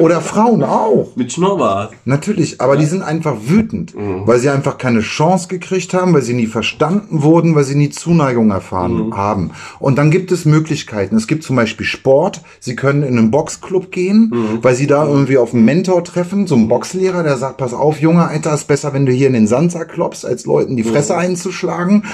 Oder 0.00 0.20
Frauen 0.20 0.62
auch. 0.62 1.08
mit 1.16 1.32
Schnurrbart. 1.32 1.92
Natürlich, 2.04 2.60
aber 2.60 2.76
die 2.76 2.84
sind 2.86 3.02
einfach 3.02 3.36
wütend, 3.46 3.94
Mhm. 3.94 4.22
weil 4.26 4.38
sie 4.38 4.50
einfach 4.50 4.76
keine 4.78 5.00
Chance 5.00 5.48
gekriegt 5.48 5.94
haben, 5.94 6.12
weil 6.12 6.22
sie 6.22 6.34
nie 6.34 6.46
verstanden 6.46 7.22
wurden, 7.22 7.54
weil 7.54 7.64
sie 7.64 7.74
nie 7.76 7.90
Zuneigung 7.90 8.50
erfahren 8.50 9.06
Mhm. 9.08 9.16
haben. 9.16 9.50
Und 9.78 9.96
dann 9.96 10.10
gibt 10.10 10.32
es 10.32 10.44
Möglichkeiten. 10.44 11.16
Es 11.16 11.26
gibt 11.26 11.44
zum 11.44 11.56
Beispiel 11.56 11.86
Sport. 11.86 12.42
Sie 12.60 12.76
können 12.76 13.02
in 13.02 13.16
einen 13.18 13.30
Boxclub 13.30 13.90
gehen, 13.92 14.30
Mhm. 14.34 14.58
weil 14.62 14.74
sie 14.74 14.86
da 14.86 15.06
irgendwie 15.06 15.38
auf 15.38 15.54
einen 15.54 15.64
Mentor 15.64 16.02
treffen, 16.04 16.46
so 16.46 16.54
einen 16.56 16.68
Boxlehrer, 16.68 17.22
der 17.22 17.36
sagt, 17.36 17.56
pass 17.58 17.72
auf, 17.72 18.00
Junge, 18.00 18.26
Alter, 18.26 18.52
ist 18.54 18.64
besser, 18.68 18.92
wenn 18.92 19.06
du 19.06 19.12
hier 19.12 19.28
in 19.28 19.32
den 19.34 19.46
Sandsack 19.46 19.92
klopfst, 19.92 20.24
als 20.26 20.44
Leuten 20.46 20.76
die 20.76 20.82
Fresse 20.84 21.12
Mhm. 21.14 21.18
einzuschlagen. 21.20 22.04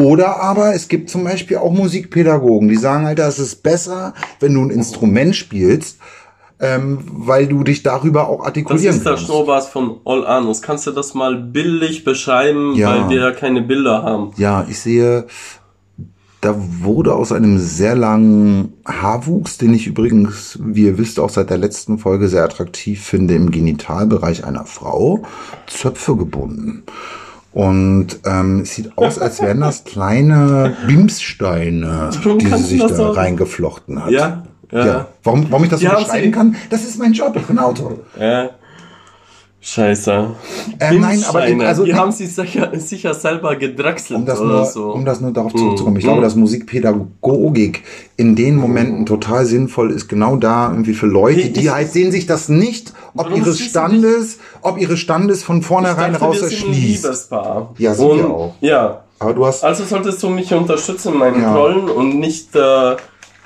Oder 0.00 0.40
aber 0.40 0.74
es 0.74 0.88
gibt 0.88 1.10
zum 1.10 1.24
Beispiel 1.24 1.58
auch 1.58 1.72
Musikpädagogen, 1.72 2.68
die 2.68 2.76
sagen, 2.76 3.06
Alter, 3.06 3.28
es 3.28 3.38
ist 3.38 3.62
besser, 3.62 4.14
wenn 4.40 4.54
du 4.54 4.62
ein 4.62 4.70
Instrument 4.70 5.36
spielst, 5.36 5.98
ähm, 6.58 6.98
weil 7.06 7.46
du 7.46 7.62
dich 7.64 7.82
darüber 7.82 8.28
auch 8.28 8.38
Das 8.38 8.46
artikulieren 8.46 8.96
ist 8.96 9.04
der 9.04 9.12
kannst. 9.12 9.26
Schnurrbart 9.26 9.64
von 9.64 9.96
All 10.04 10.26
Anus. 10.26 10.62
Kannst 10.62 10.86
du 10.86 10.90
das 10.92 11.14
mal 11.14 11.36
bildlich 11.36 12.04
beschreiben, 12.04 12.74
Ja. 12.74 12.88
weil 12.90 13.10
wir 13.10 13.32
keine 13.32 13.62
Bilder 13.62 14.02
haben? 14.02 14.32
Ja, 14.36 14.66
ich 14.68 14.78
sehe, 14.78 15.26
da 16.40 16.54
wurde 16.56 17.14
aus 17.14 17.32
einem 17.32 17.58
sehr 17.58 17.94
langen 17.94 18.72
Haarwuchs, 18.86 19.58
den 19.58 19.74
ich 19.74 19.86
übrigens, 19.86 20.58
wie 20.62 20.84
ihr 20.86 20.96
wisst, 20.96 21.20
auch 21.20 21.28
seit 21.30 21.50
der 21.50 21.58
letzten 21.58 21.98
Folge 21.98 22.28
sehr 22.28 22.44
attraktiv 22.44 23.02
finde, 23.04 23.34
im 23.34 23.50
Genitalbereich 23.50 24.44
einer 24.44 24.64
Frau, 24.64 25.22
Zöpfe 25.66 26.16
gebunden. 26.16 26.84
Und 27.52 28.20
ähm, 28.26 28.60
es 28.60 28.74
sieht 28.76 28.96
aus, 28.96 29.18
als 29.18 29.42
wären 29.42 29.60
das 29.60 29.84
kleine 29.84 30.76
Bimssteine, 30.86 32.10
die 32.40 32.46
sie 32.46 32.56
sich 32.62 32.80
da 32.80 32.88
so- 32.94 33.10
reingeflochten 33.10 34.04
hat. 34.04 34.10
Ja, 34.10 34.44
ja. 34.70 34.86
ja. 34.86 35.06
Warum, 35.24 35.46
warum 35.50 35.64
ich 35.64 35.70
das 35.70 35.80
Die 35.80 35.86
so 35.86 35.92
beschreiben 35.96 36.30
kann? 36.32 36.54
Das 36.70 36.84
ist 36.84 36.98
mein 36.98 37.12
Job, 37.12 37.34
ich 37.36 37.42
bin 37.42 37.58
Autor. 37.58 37.98
Ja. 38.18 38.50
Scheiße. 39.62 40.30
Ähm, 40.80 41.00
nein, 41.00 41.22
aber 41.28 41.40
Bimsscheine. 41.40 41.66
also 41.66 41.84
die 41.84 41.94
haben 41.94 42.10
sich 42.12 42.34
sicher, 42.34 42.70
sicher 42.78 43.12
selber 43.12 43.56
gedrechselt 43.56 44.18
um 44.20 44.24
das, 44.26 44.40
oder 44.40 44.48
nur, 44.54 44.64
so. 44.64 44.92
um 44.92 45.04
das 45.04 45.20
nur 45.20 45.32
darauf 45.32 45.54
zurückzukommen. 45.54 45.98
Ich 45.98 46.04
Mhm. 46.04 46.08
glaube, 46.08 46.22
dass 46.22 46.34
Musikpädagogik 46.34 47.82
in 48.16 48.36
den 48.36 48.56
Momenten 48.56 49.06
total 49.06 49.44
sinnvoll 49.46 49.90
ist, 49.90 50.08
genau 50.08 50.36
da 50.36 50.70
irgendwie 50.70 50.94
für 50.94 51.06
Leute, 51.06 51.42
Hey, 51.42 51.52
die 51.52 51.60
ich- 51.60 51.70
halt 51.70 51.92
sehen 51.92 52.10
sich 52.10 52.26
das 52.26 52.48
nicht, 52.48 52.92
ob 53.14 53.36
ihres 53.36 53.60
Standes, 53.60 54.38
ob 54.62 54.78
ihres 54.80 54.98
Standes 54.98 55.42
von 55.42 55.62
vornherein 55.62 56.12
dachte, 56.12 56.24
raus 56.24 56.40
wir 56.40 56.48
sind 56.48 56.62
ein 56.64 56.68
erschließt. 56.70 57.04
Liebespaar. 57.04 57.74
Ja, 57.78 57.94
sind 57.94 58.06
Und- 58.06 58.18
wir 58.18 58.28
auch. 58.30 58.54
Ja. 58.60 59.00
Aber 59.18 59.34
du 59.34 59.44
hast, 59.44 59.62
Also 59.62 59.84
solltest 59.84 60.22
du 60.22 60.30
mich 60.30 60.54
unterstützen 60.54 61.12
in 61.12 61.18
meinen 61.18 61.42
Ja. 61.42 61.54
Rollen 61.54 61.90
und 61.90 62.18
nicht 62.18 62.56
äh, 62.56 62.96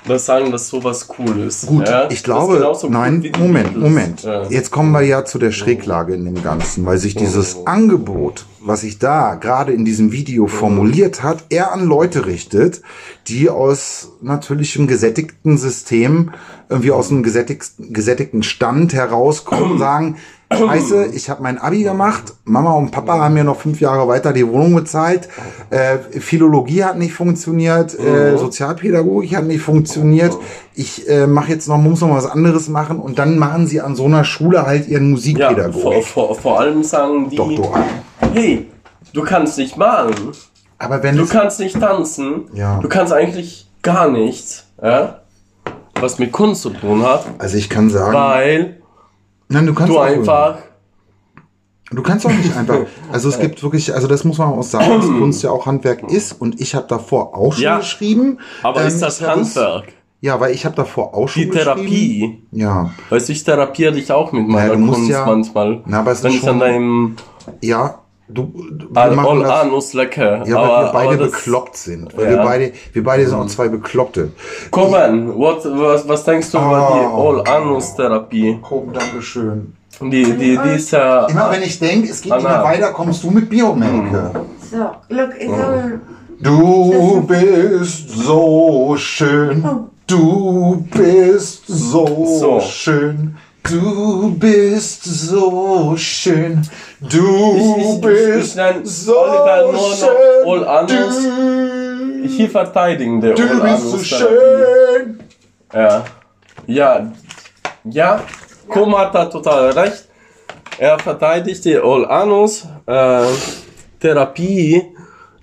das 0.07 0.25
sagen, 0.25 0.51
dass 0.51 0.67
sowas 0.67 1.07
cool 1.17 1.39
ist. 1.39 1.67
Gut, 1.67 1.87
ja? 1.87 2.09
ich 2.09 2.23
glaube, 2.23 2.63
nein, 2.89 3.31
Moment. 3.39 3.77
Moment. 3.77 4.23
Ja. 4.23 4.43
Jetzt 4.49 4.71
kommen 4.71 4.91
wir 4.91 5.01
ja 5.01 5.25
zu 5.25 5.39
der 5.39 5.51
Schräglage 5.51 6.13
in 6.13 6.25
dem 6.25 6.43
Ganzen, 6.43 6.85
weil 6.85 6.97
sich 6.97 7.15
dieses 7.15 7.65
Angebot, 7.65 8.45
was 8.59 8.81
sich 8.81 8.99
da 8.99 9.35
gerade 9.35 9.73
in 9.73 9.85
diesem 9.85 10.11
Video 10.11 10.47
formuliert 10.47 11.23
hat, 11.23 11.45
eher 11.49 11.71
an 11.71 11.85
Leute 11.85 12.25
richtet, 12.25 12.81
die 13.27 13.49
aus 13.49 14.11
natürlich 14.21 14.77
einem 14.77 14.87
gesättigten 14.87 15.57
System, 15.57 16.31
irgendwie 16.69 16.91
aus 16.91 17.11
einem 17.11 17.23
gesättigten, 17.23 17.93
gesättigten 17.93 18.43
Stand 18.43 18.93
herauskommen 18.93 19.73
und 19.73 19.77
sagen, 19.79 20.17
Scheiße, 20.53 21.05
ich 21.13 21.29
habe 21.29 21.41
mein 21.43 21.57
Abi 21.57 21.83
gemacht, 21.83 22.33
Mama 22.45 22.73
und 22.73 22.91
Papa 22.91 23.19
haben 23.19 23.33
mir 23.33 23.43
noch 23.43 23.59
fünf 23.59 23.79
Jahre 23.81 24.07
weiter 24.07 24.31
die 24.33 24.47
Wohnung 24.47 24.75
bezahlt, 24.75 25.27
äh, 25.71 25.97
Philologie 26.19 26.83
hat 26.83 26.97
nicht 26.97 27.13
funktioniert, 27.13 27.97
äh, 27.99 28.37
Sozialpädagogik 28.37 29.35
hat 29.35 29.45
nicht 29.45 29.61
funktioniert, 29.61 30.37
ich 30.75 31.09
äh, 31.09 31.25
mache 31.27 31.51
jetzt 31.51 31.67
noch, 31.67 31.77
muss 31.77 32.01
noch 32.01 32.11
was 32.15 32.25
anderes 32.27 32.69
machen 32.69 32.99
und 32.99 33.17
dann 33.17 33.37
machen 33.39 33.65
sie 33.67 33.81
an 33.81 33.95
so 33.95 34.05
einer 34.05 34.23
Schule 34.23 34.65
halt 34.65 34.87
ihren 34.87 35.05
Ja, 35.05 35.11
Musikpädagogik. 35.11 35.81
vor, 35.81 36.03
vor, 36.03 36.35
vor 36.35 36.59
allem 36.59 36.83
sagen 36.83 37.29
die, 37.29 37.37
Doktor. 37.37 37.79
hey, 38.33 38.67
du 39.13 39.23
kannst 39.23 39.57
nicht 39.57 39.77
malen, 39.77 40.13
Aber 40.77 41.01
wenn 41.01 41.17
du 41.17 41.25
kannst 41.25 41.59
nicht 41.59 41.79
tanzen, 41.79 42.45
Ja. 42.53 42.79
du 42.81 42.87
kannst 42.87 43.11
eigentlich 43.13 43.67
gar 43.81 44.09
nichts, 44.11 44.65
ja? 44.81 45.21
was 45.99 46.19
mit 46.19 46.31
Kunst 46.31 46.61
zu 46.61 46.69
tun 46.71 47.03
hat, 47.03 47.25
also 47.39 47.57
ich 47.57 47.69
kann 47.69 47.89
sagen, 47.89 48.13
weil 48.13 48.81
nein, 49.49 49.65
du 49.65 49.73
kannst 49.73 49.93
du 49.93 49.99
auch- 49.99 50.03
einfach 50.03 50.57
Du 51.91 52.01
kannst 52.01 52.25
auch 52.25 52.31
nicht 52.31 52.55
einfach. 52.57 52.79
Also 53.11 53.29
es 53.29 53.39
gibt 53.39 53.61
wirklich, 53.61 53.93
also 53.93 54.07
das 54.07 54.23
muss 54.23 54.39
man 54.39 54.49
auch 54.49 54.63
sagen, 54.63 54.89
dass 54.99 55.05
Kunst 55.19 55.43
ja 55.43 55.51
auch 55.51 55.65
Handwerk 55.67 56.03
ist 56.11 56.33
und 56.33 56.59
ich 56.59 56.73
habe 56.75 56.87
davor 56.87 57.35
auch 57.37 57.53
schon 57.53 57.63
Ja. 57.63 57.77
geschrieben. 57.77 58.39
Aber 58.63 58.81
Ähm, 58.81 58.87
ist 58.87 58.99
das 59.01 59.21
ich 59.21 59.27
Handwerk? 59.27 59.93
Ja, 60.19 60.39
weil 60.39 60.55
ich 60.55 60.65
habe 60.65 60.75
davor 60.75 61.13
auch 61.13 61.27
schon 61.29 61.43
Die. 61.43 61.49
Therapie. 61.51 62.43
Ja, 62.51 62.89
Weißt 63.11 63.29
du, 63.29 63.33
ich 63.33 63.43
therapiere 63.43 63.91
dich 63.93 64.11
auch 64.11 64.31
mit 64.31 64.47
meiner 64.47 64.75
musst 64.77 64.95
Kunst 64.95 65.11
ja- 65.11 65.25
manchmal. 65.27 65.83
Na, 65.85 65.99
aber 65.99 66.11
es 66.13 66.23
wenn 66.23 66.31
ist 66.31 66.37
ich 66.37 66.41
schon- 66.41 66.49
an 66.49 66.59
deinem 66.59 67.15
ja. 67.61 67.99
Du, 68.27 68.51
du 68.71 68.87
wir 68.89 69.01
Al 69.01 69.11
machen 69.15 69.27
All 69.29 69.39
das, 69.43 69.51
Anus 69.51 69.93
lecker. 69.93 70.43
ja, 70.47 70.55
weil 70.55 70.63
aber, 70.65 70.85
wir 70.87 70.91
beide 70.93 71.17
das- 71.17 71.31
bekloppt 71.31 71.77
sind. 71.77 72.17
Weil 72.17 72.25
Ja. 72.25 72.29
Wir 72.31 72.37
beide, 72.37 72.71
wir 72.93 73.03
beide 73.03 73.25
sind 73.27 73.37
auch 73.37 73.45
zwei 73.45 73.67
Bekloppte. 73.67 74.31
Komm 74.71 74.93
an, 74.95 75.37
what, 75.37 75.63
was, 75.63 76.07
was 76.07 76.23
denkst 76.23 76.49
du 76.51 76.57
über 76.57 76.91
die 76.93 77.05
Oh. 77.15 77.29
All 77.43 77.47
Anus 77.47 77.95
Therapie? 77.95 78.59
Oh, 78.69 78.83
Dankeschön. 78.91 79.73
Die, 80.01 80.23
die, 80.23 80.57
die 80.57 80.69
ist 80.75 80.91
ja. 80.91 81.25
Immer 81.27 81.51
wenn 81.51 81.61
ich 81.61 81.77
denke, 81.79 82.09
es 82.09 82.21
geht 82.21 82.33
nicht 82.33 82.45
Anna. 82.45 82.57
mehr 82.57 82.63
weiter, 82.65 82.91
kommst 82.93 83.23
du 83.23 83.29
mit 83.31 83.49
Biomelke. 83.49 84.31
So, 84.71 84.77
look, 85.09 85.29
it's 85.39 85.53
all. 85.53 86.01
Du 86.41 87.21
bist 87.27 88.09
so 88.09 88.95
schön. 88.97 89.63
Du 90.07 90.85
bist 90.91 91.63
so, 91.67 92.25
So. 92.39 92.59
schön. 92.59 93.37
Du 93.69 94.31
bist 94.37 95.03
so 95.03 95.93
schön. 95.97 96.61
Du 97.01 97.55
Ich- 97.57 97.83
ich- 97.83 97.93
ich- 97.95 98.01
bist 98.01 98.57
ich 98.57 98.89
so 98.89 99.17
Oliver 99.19 99.61
nur 99.63 99.71
noch 99.73 99.95
schön. 99.95 100.07
All 100.47 100.67
Anus. 100.67 101.23
Du, 101.23 102.27
Hier 102.27 102.49
verteidigen 102.49 103.21
der 103.21 103.33
du 103.35 103.61
bist 103.61 103.91
so 103.91 103.97
schön. 103.99 105.19
Ja. 105.73 106.03
Ja. 106.67 107.11
Ja. 107.85 108.21
Koma 108.67 108.99
hat 108.99 109.15
da 109.15 109.25
total 109.25 109.71
recht. 109.71 110.05
Er 110.77 110.97
verteidigt 110.99 111.63
die 111.65 111.77
All 111.77 112.05
Anus 112.05 112.65
äh, 112.85 113.21
Therapie. 113.99 114.83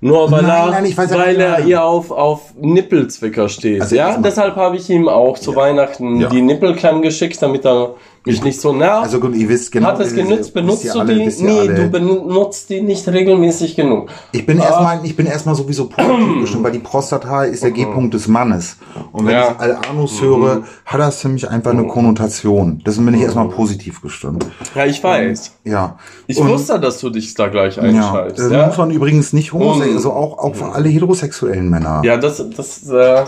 Nur 0.05 0.29
weil, 0.33 0.43
Nein, 0.43 0.51
er, 0.51 0.71
nein, 0.83 0.97
weiß 0.97 1.11
ja, 1.13 1.19
weil 1.19 1.41
er 1.41 1.61
ihr 1.65 1.85
auf, 1.85 2.11
auf 2.11 2.55
Nippelzwicker 2.61 3.49
steht. 3.49 3.83
Also 3.83 3.95
ja, 3.95 4.17
deshalb 4.19 4.57
habe 4.57 4.77
ich 4.77 4.91
ihm 4.91 5.09
auch 5.09 5.39
zu 5.39 5.55
Weihnachten 5.55 6.21
Ja. 6.21 6.29
die 6.29 6.43
Nippelcreme 6.43 7.03
geschickt, 7.03 7.41
damit 7.41 7.65
er 7.65 7.95
mich 8.25 8.43
nicht 8.45 8.61
so 8.61 8.73
nervt. 8.73 9.05
Also 9.05 9.19
gut, 9.21 9.35
ihr 9.35 9.49
wisst 9.49 9.73
genau. 9.73 9.89
Hat 9.89 10.01
es 10.01 10.15
genützt? 10.15 10.55
Benutzt 10.55 10.85
du 10.85 11.01
alle, 11.01 11.15
die? 11.15 11.43
Nee, 11.43 11.67
du 11.69 11.89
benutzt 11.89 12.71
die 12.71 12.81
nicht 12.81 13.07
regelmäßig 13.09 13.75
genug. 13.75 14.09
Ich 14.33 14.47
bin 14.47 14.61
Ah. 14.61 14.65
erstmal, 14.65 15.01
ich 15.05 15.17
bin 15.17 15.27
erstmal 15.27 15.55
sowieso 15.55 15.87
positiv 15.89 16.41
gestimmt, 16.41 16.65
weil 16.65 16.73
die 16.73 16.79
Prostata 16.79 17.45
ist 17.45 17.63
der 17.63 17.73
G-Punkt 17.73 18.15
des 18.15 18.29
Mannes. 18.29 18.77
Und 19.13 19.27
wenn 19.27 19.35
Ja. 19.35 19.51
Mhm. 19.51 19.55
ich 19.57 19.61
Al-Anus 19.61 20.23
höre, 20.23 20.63
hat 20.87 21.01
das 21.01 21.21
für 21.21 21.29
mich 21.29 21.49
einfach 21.49 21.73
eine 21.73 21.87
Konnotation. 21.87 22.83
Deswegen 22.87 23.07
bin 23.07 23.15
ich 23.17 23.23
erstmal 23.23 23.49
positiv 23.49 24.01
gestimmt. 24.01 24.47
Ja, 24.75 24.87
ich 24.87 25.03
weiß. 25.03 25.53
Ja. 25.65 25.97
Ich 26.27 26.39
Und- 26.39 26.49
wusste, 26.49 26.79
dass 26.79 26.99
du 27.01 27.11
dich 27.11 27.35
da 27.35 27.49
gleich 27.49 27.77
Ja, 27.77 27.83
einschaltst. 27.83 28.39
das 28.39 28.53
Ja, 28.53 28.67
muss 28.67 28.77
man 28.79 28.91
übrigens 28.91 29.33
nicht 29.33 29.53
homosexuell, 29.53 29.91
Und- 29.91 29.97
also 29.97 30.13
auch, 30.13 30.39
auch 30.39 30.55
für 30.55 30.67
alle 30.73 30.89
heterosexuellen 30.89 31.69
Männer. 31.69 32.03
ja 32.05 32.17
das, 32.17 32.45
das, 32.57 32.89
äh, 32.89 33.25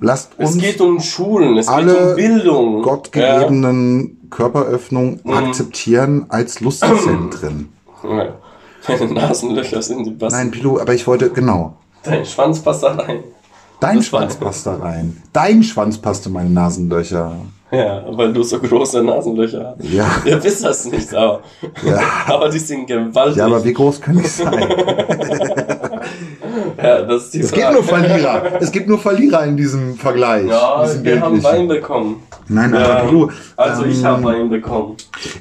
Lasst 0.00 0.30
es 0.38 0.54
uns 0.54 0.62
geht 0.62 0.80
um 0.80 1.00
Schulen, 1.00 1.58
es 1.58 1.66
geht 1.66 1.74
alle 1.74 2.10
um 2.10 2.14
Bildung. 2.14 2.82
gottgegebenen 2.82 4.17
Körperöffnungen 4.30 5.20
akzeptieren 5.28 6.26
als 6.28 6.60
Lustzentren. 6.60 7.72
Ja. 8.04 8.28
Deine 8.86 9.12
Nasenlöcher 9.12 9.82
sind 9.82 10.04
die 10.04 10.10
besten. 10.12 10.38
Nein, 10.38 10.50
Pilu, 10.52 10.78
aber 10.78 10.94
ich 10.94 11.04
wollte, 11.08 11.30
genau. 11.30 11.74
Dein 12.04 12.24
Schwanz 12.24 12.60
passt 12.60 12.84
da 12.84 12.92
rein. 12.94 13.24
Dein 13.80 13.96
Das 13.96 14.06
Schwanz 14.06 14.36
passt 14.36 14.66
da 14.66 14.76
rein. 14.76 15.20
Dein 15.32 15.64
Schwanz 15.64 15.98
passt 15.98 16.24
in 16.26 16.32
meine 16.32 16.50
Nasenlöcher. 16.50 17.36
Ja, 17.70 18.04
weil 18.10 18.32
du 18.32 18.42
so 18.44 18.58
große 18.60 19.02
Nasenlöcher 19.02 19.76
hast. 19.78 19.88
Ja. 19.90 20.06
Ihr 20.24 20.42
wisst 20.42 20.64
das 20.64 20.84
nicht, 20.86 21.12
aber, 21.12 21.40
Ja. 21.84 22.00
aber 22.26 22.48
die 22.48 22.58
sind 22.60 22.86
gewaltig. 22.86 23.36
Ja, 23.36 23.46
aber 23.46 23.62
wie 23.64 23.72
groß 23.72 24.00
kann 24.00 24.18
ich 24.18 24.30
sein? 24.30 24.52
Ja, 26.82 27.02
das 27.02 27.24
ist 27.24 27.34
die 27.34 27.40
Es 27.40 27.52
gibt 27.52 27.72
nur 27.72 27.82
Verlierer. 27.82 28.42
Es 28.60 28.70
gibt 28.70 28.88
nur 28.88 28.98
Verlierer 28.98 29.44
in 29.44 29.56
diesem 29.56 29.96
Vergleich. 29.96 30.46
Ja, 30.46 30.84
diesem 30.84 31.04
wir 31.04 31.20
haben. 31.20 31.42
Wein 31.42 31.68
bekommen. 31.68 32.22
Nein, 32.48 32.72
Ja, 32.72 32.98
aber 33.00 33.10
du, 33.10 33.30
also 33.56 33.84
ich 33.84 33.98
ähm, 33.98 34.06
habe 34.06 34.24
Wein 34.24 34.48
bekommen. 34.48 34.96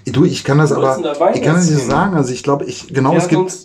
Du, 0.05 0.25
ich 0.25 0.43
kann 0.43 0.57
das 0.57 0.71
aber, 0.71 0.97
ich 1.33 1.41
kann 1.41 1.55
das 1.55 1.69
nicht 1.69 1.85
sagen. 1.85 2.15
Also 2.15 2.33
ich 2.33 2.43
glaube, 2.43 2.65
ich, 2.65 2.87
genau, 2.93 3.13
Ja, 3.13 3.19
es 3.19 3.27
gibt 3.27 3.55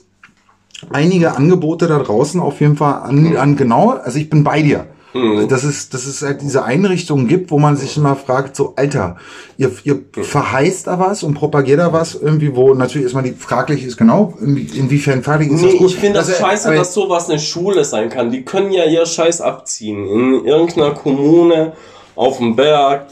einige 0.90 1.36
Angebote 1.36 1.86
da 1.86 1.98
draußen 1.98 2.40
auf 2.40 2.60
jeden 2.60 2.76
Fall 2.76 3.02
an, 3.02 3.36
an 3.36 3.56
genau, 3.56 3.90
also 3.90 4.18
ich 4.18 4.28
bin 4.28 4.44
bei 4.44 4.62
dir. 4.62 4.86
Mhm. 5.14 5.46
Dass 5.48 5.62
es, 5.62 5.90
dass 5.90 6.06
es 6.06 6.22
halt 6.22 6.40
diese 6.40 6.64
Einrichtungen 6.64 7.28
gibt, 7.28 7.50
wo 7.50 7.58
man 7.58 7.76
sich 7.76 7.96
immer 7.98 8.16
fragt, 8.16 8.56
so, 8.56 8.72
Alter, 8.76 9.16
ihr, 9.58 9.70
ihr 9.84 10.00
verheißt 10.22 10.86
da 10.86 10.98
was 10.98 11.22
und 11.22 11.34
propagiert 11.34 11.80
da 11.80 11.92
was 11.92 12.14
irgendwie, 12.14 12.56
wo 12.56 12.72
natürlich 12.72 13.04
erstmal 13.04 13.24
die 13.24 13.32
fraglich 13.32 13.84
ist, 13.84 13.98
genau, 13.98 14.32
inwie- 14.40 14.74
inwiefern 14.74 15.22
fraglich 15.22 15.50
ist 15.50 15.62
das 15.64 15.72
Nee, 15.72 15.78
gut. 15.78 15.90
ich 15.90 15.96
finde 15.96 16.18
das 16.20 16.28
Also, 16.28 16.40
scheiße, 16.40 16.74
dass 16.74 16.94
sowas 16.94 17.28
eine 17.28 17.38
Schule 17.38 17.84
sein 17.84 18.08
kann. 18.08 18.30
Die 18.30 18.42
können 18.42 18.72
ja 18.72 18.84
ihr 18.86 19.04
Scheiß 19.04 19.42
abziehen. 19.42 20.06
In 20.08 20.44
irgendeiner 20.46 20.92
Kommune, 20.92 21.74
auf 22.16 22.38
dem 22.38 22.56
Berg 22.56 23.06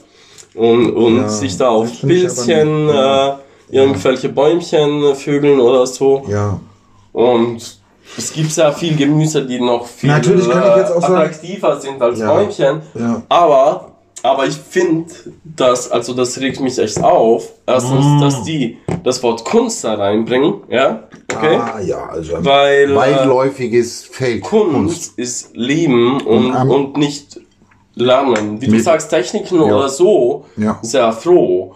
und, 0.55 0.91
und 0.93 1.17
Ja, 1.19 1.29
sich 1.29 1.57
da 1.59 1.69
auf 1.69 1.91
das 1.91 2.01
Pilzchen, 2.01 2.87
nicht, 2.87 2.95
ja. 2.95 3.29
äh, 3.29 3.37
irgendwelche 3.77 4.31
Bäumchen 4.31 5.15
vögeln 5.15 5.61
oder 5.61 5.87
so. 5.87 6.23
Ja. 6.29 6.59
Und 7.13 7.80
es 8.19 8.33
gibt 8.33 8.55
ja 8.57 8.73
viel 8.73 8.97
Gemüse, 8.97 9.45
die 9.47 9.61
noch 9.61 9.87
viel 9.87 10.11
Natürlich 10.11 10.49
kann 10.49 10.63
ich 10.71 10.77
jetzt 10.77 10.93
auch 10.93 10.97
äh, 10.99 11.01
sagen- 11.01 11.15
attraktiver 11.15 11.81
sind 11.81 12.03
als 12.03 12.19
Ja. 12.19 12.33
Bäumchen. 12.33 12.83
Ja. 12.95 13.23
Aber, 13.29 13.93
aber 14.23 14.47
ich 14.47 14.57
finde, 14.57 15.13
dass, 15.45 15.91
also 15.91 16.13
das 16.15 16.39
regt 16.41 16.61
mich 16.61 16.79
echt 16.79 17.03
auf. 17.03 17.49
Erstens, 17.67 18.05
Mm. 18.05 18.21
dass 18.21 18.43
die 18.43 18.79
das 19.05 19.23
Wort 19.23 19.45
Kunst 19.45 19.85
da 19.85 19.95
reinbringen, 19.95 20.55
ja, 20.69 21.05
okay? 21.35 21.57
Ah, 21.57 21.81
ja, 21.81 22.07
also 22.11 22.45
Weil, 22.45 22.91
äh, 22.91 22.95
weitläufiges 22.95 24.03
Feld. 24.05 24.43
Kunst 24.43 25.19
ist 25.19 25.57
Leben 25.57 26.21
und, 26.23 26.55
Und 26.55 26.71
und 26.71 26.97
nicht 26.99 27.41
Lernen. 27.95 28.61
Wie 28.61 28.67
du 28.69 28.79
sagst, 28.81 29.11
Techniken 29.11 29.57
Ja. 29.57 29.75
oder 29.77 29.89
so, 29.89 30.45
Ja. 30.57 30.79
sehr 30.83 31.13
froh. 31.13 31.75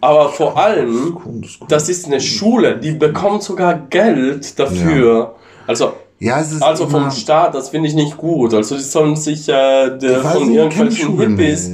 Aber 0.00 0.28
vor 0.28 0.56
allem, 0.56 1.14
Kunst, 1.16 1.58
Kunst. 1.58 1.72
das 1.72 1.88
ist 1.88 2.06
eine 2.06 2.20
Schule, 2.20 2.76
die 2.78 2.92
bekommt 2.92 3.42
sogar 3.42 3.74
Geld 3.74 4.58
dafür. 4.58 5.34
Also, 5.68 5.92
Ja, 6.18 6.40
ist 6.40 6.60
also 6.62 6.88
vom 6.88 7.10
Staat, 7.10 7.54
das 7.54 7.68
finde 7.68 7.88
ich 7.88 7.94
nicht 7.94 8.16
gut. 8.16 8.54
Also 8.54 8.74
die 8.76 8.82
sollen 8.82 9.14
sich 9.16 9.48
äh, 9.48 9.52
weiß 9.52 10.32
von 10.34 10.50
irgendwelchen 10.50 11.16
Hippies, 11.20 11.68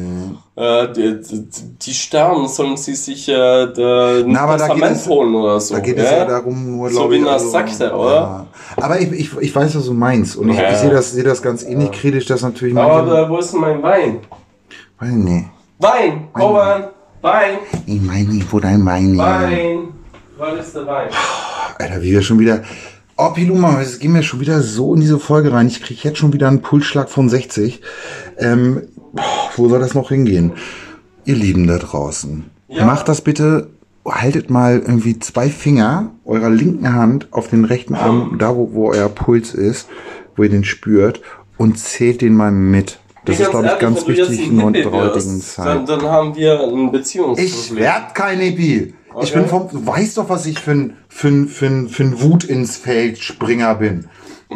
äh, 0.57 0.93
die, 0.93 1.21
die, 1.23 1.49
die 1.81 1.95
sterben, 1.95 2.47
sollen 2.49 2.77
sie 2.77 2.95
sich 2.97 3.29
äh, 3.29 3.35
ein 3.35 4.25
Na, 4.27 4.57
Testament 4.57 4.97
es- 4.97 5.07
holen 5.09 5.35
oder 5.37 5.61
so. 5.61 5.75
Da 5.75 5.81
geht 5.81 5.97
es 5.97 6.11
ja 6.11 6.25
darum, 6.25 6.77
nur 6.77 6.91
So 6.91 7.09
wie 7.11 7.17
in 7.19 7.25
der 7.25 7.35
also, 7.35 7.49
Sekte, 7.51 7.93
oder? 7.95 8.15
Ja. 8.15 8.47
Aber 8.83 9.01
ich, 9.01 9.11
ich, 9.13 9.37
ich 9.41 9.55
weiß, 9.55 9.77
was 9.77 9.87
du 9.87 9.95
meinst. 9.95 10.37
Und 10.37 10.51
ich, 10.51 10.59
Ja. 10.59 10.73
ich 10.73 10.77
sehe 10.79 10.91
das, 10.91 11.13
sehe 11.13 11.25
das 11.25 11.41
ganz 11.41 11.63
ähnlich 11.63 11.93
kritisch, 11.93 12.27
dass 12.27 12.43
natürlich 12.43 12.77
Aber 12.77 13.29
wo 13.31 13.39
ist 13.39 13.53
denn 13.53 13.61
mein 13.61 13.83
Wein? 13.83 14.19
Weiß 14.99 15.11
nicht. 15.13 15.47
Wein, 15.79 16.29
Koban, 16.33 16.85
Wein, 17.23 17.59
Ich 17.87 18.01
meine 18.03 18.29
nicht, 18.29 18.53
wo 18.53 18.59
dein 18.61 18.85
Wein 18.85 19.17
Wein. 19.17 19.89
Was 20.37 20.67
ist 20.67 20.75
der 20.77 20.87
Wein? 20.87 21.09
Alter, 21.79 22.03
wie 22.03 22.11
wir 22.13 22.23
schon 22.23 22.39
wieder. 22.41 22.63
Oh, 23.17 23.31
Piluma, 23.31 23.81
es 23.81 24.01
gehen 24.01 24.13
wir 24.13 24.25
schon 24.25 24.41
wieder 24.41 24.61
so 24.61 24.95
in 24.95 25.01
diese 25.01 25.21
Folge 25.21 25.53
rein. 25.53 25.69
Ich 25.69 25.81
kriege 25.81 26.01
jetzt 26.03 26.19
schon 26.19 26.33
wieder 26.33 26.49
einen 26.49 26.63
Pulsschlag 26.63 27.09
von 27.09 27.29
60. 27.29 27.81
Ähm, 28.39 28.83
boah, 29.13 29.51
wo 29.57 29.69
soll 29.69 29.79
das 29.79 29.95
noch 29.95 30.09
hingehen? 30.09 30.53
Ihr 31.25 31.37
Lieben 31.37 31.69
da 31.69 31.79
draußen. 31.79 32.51
Ja. 32.69 32.85
Macht 32.85 33.09
das 33.09 33.21
bitte. 33.21 33.71
Haltet 34.05 34.51
mal 34.51 34.81
irgendwie 34.81 35.19
zwei 35.21 35.49
Finger 35.49 36.11
eurer 36.25 36.51
linken 36.51 36.93
Hand 36.93 37.29
auf 37.31 37.49
den 37.49 37.65
rechten 37.65 37.95
Arm, 37.95 38.37
da 38.39 38.55
wo, 38.55 38.71
wo 38.73 38.91
euer 38.91 39.09
Puls 39.09 39.55
ist, 39.55 39.89
wo 40.37 40.43
ihr 40.43 40.51
den 40.51 40.65
spürt, 40.65 41.23
und 41.57 41.79
zählt 41.79 42.21
den 42.21 42.35
mal 42.35 42.51
mit. 42.51 42.99
Das 43.25 43.41
ist, 43.41 43.51
glaube 43.51 43.69
ich, 43.69 43.79
ganz 43.79 44.07
wichtig 44.07 44.49
in 44.51 44.73
der 44.73 44.91
heutigen 44.93 45.41
Zeit. 45.41 45.67
Dann, 45.67 45.87
dann 45.87 46.03
haben 46.03 46.37
wir 46.37 46.61
ein 46.61 46.91
Beziehungsproblem. 46.91 47.47
Ich 47.47 47.75
werd 47.77 48.15
kein 48.15 48.41
Hippie. 48.41 48.93
Ich 49.23 49.31
Okay. 49.31 49.41
bin 49.41 49.49
vom, 49.49 49.69
du 49.71 49.87
weißt 49.87 50.19
doch, 50.19 50.29
was 50.29 50.47
ich 50.47 50.59
für 50.59 50.73
ein, 50.73 50.97
für 51.09 51.29
ein, 51.29 51.49
für 51.49 51.67
ein, 51.67 51.89
für 51.89 52.03
ein 52.03 52.21
Wut 52.21 52.45
ins 52.45 52.77
Feld 52.77 53.19
Springer 53.19 53.77
bin. 53.77 54.07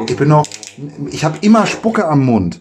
Ich 0.07 0.17
bin 0.17 0.29
noch, 0.29 0.47
ich 1.11 1.25
habe 1.25 1.39
immer 1.41 1.67
Spucke 1.67 2.07
am 2.07 2.25
Mund. 2.25 2.61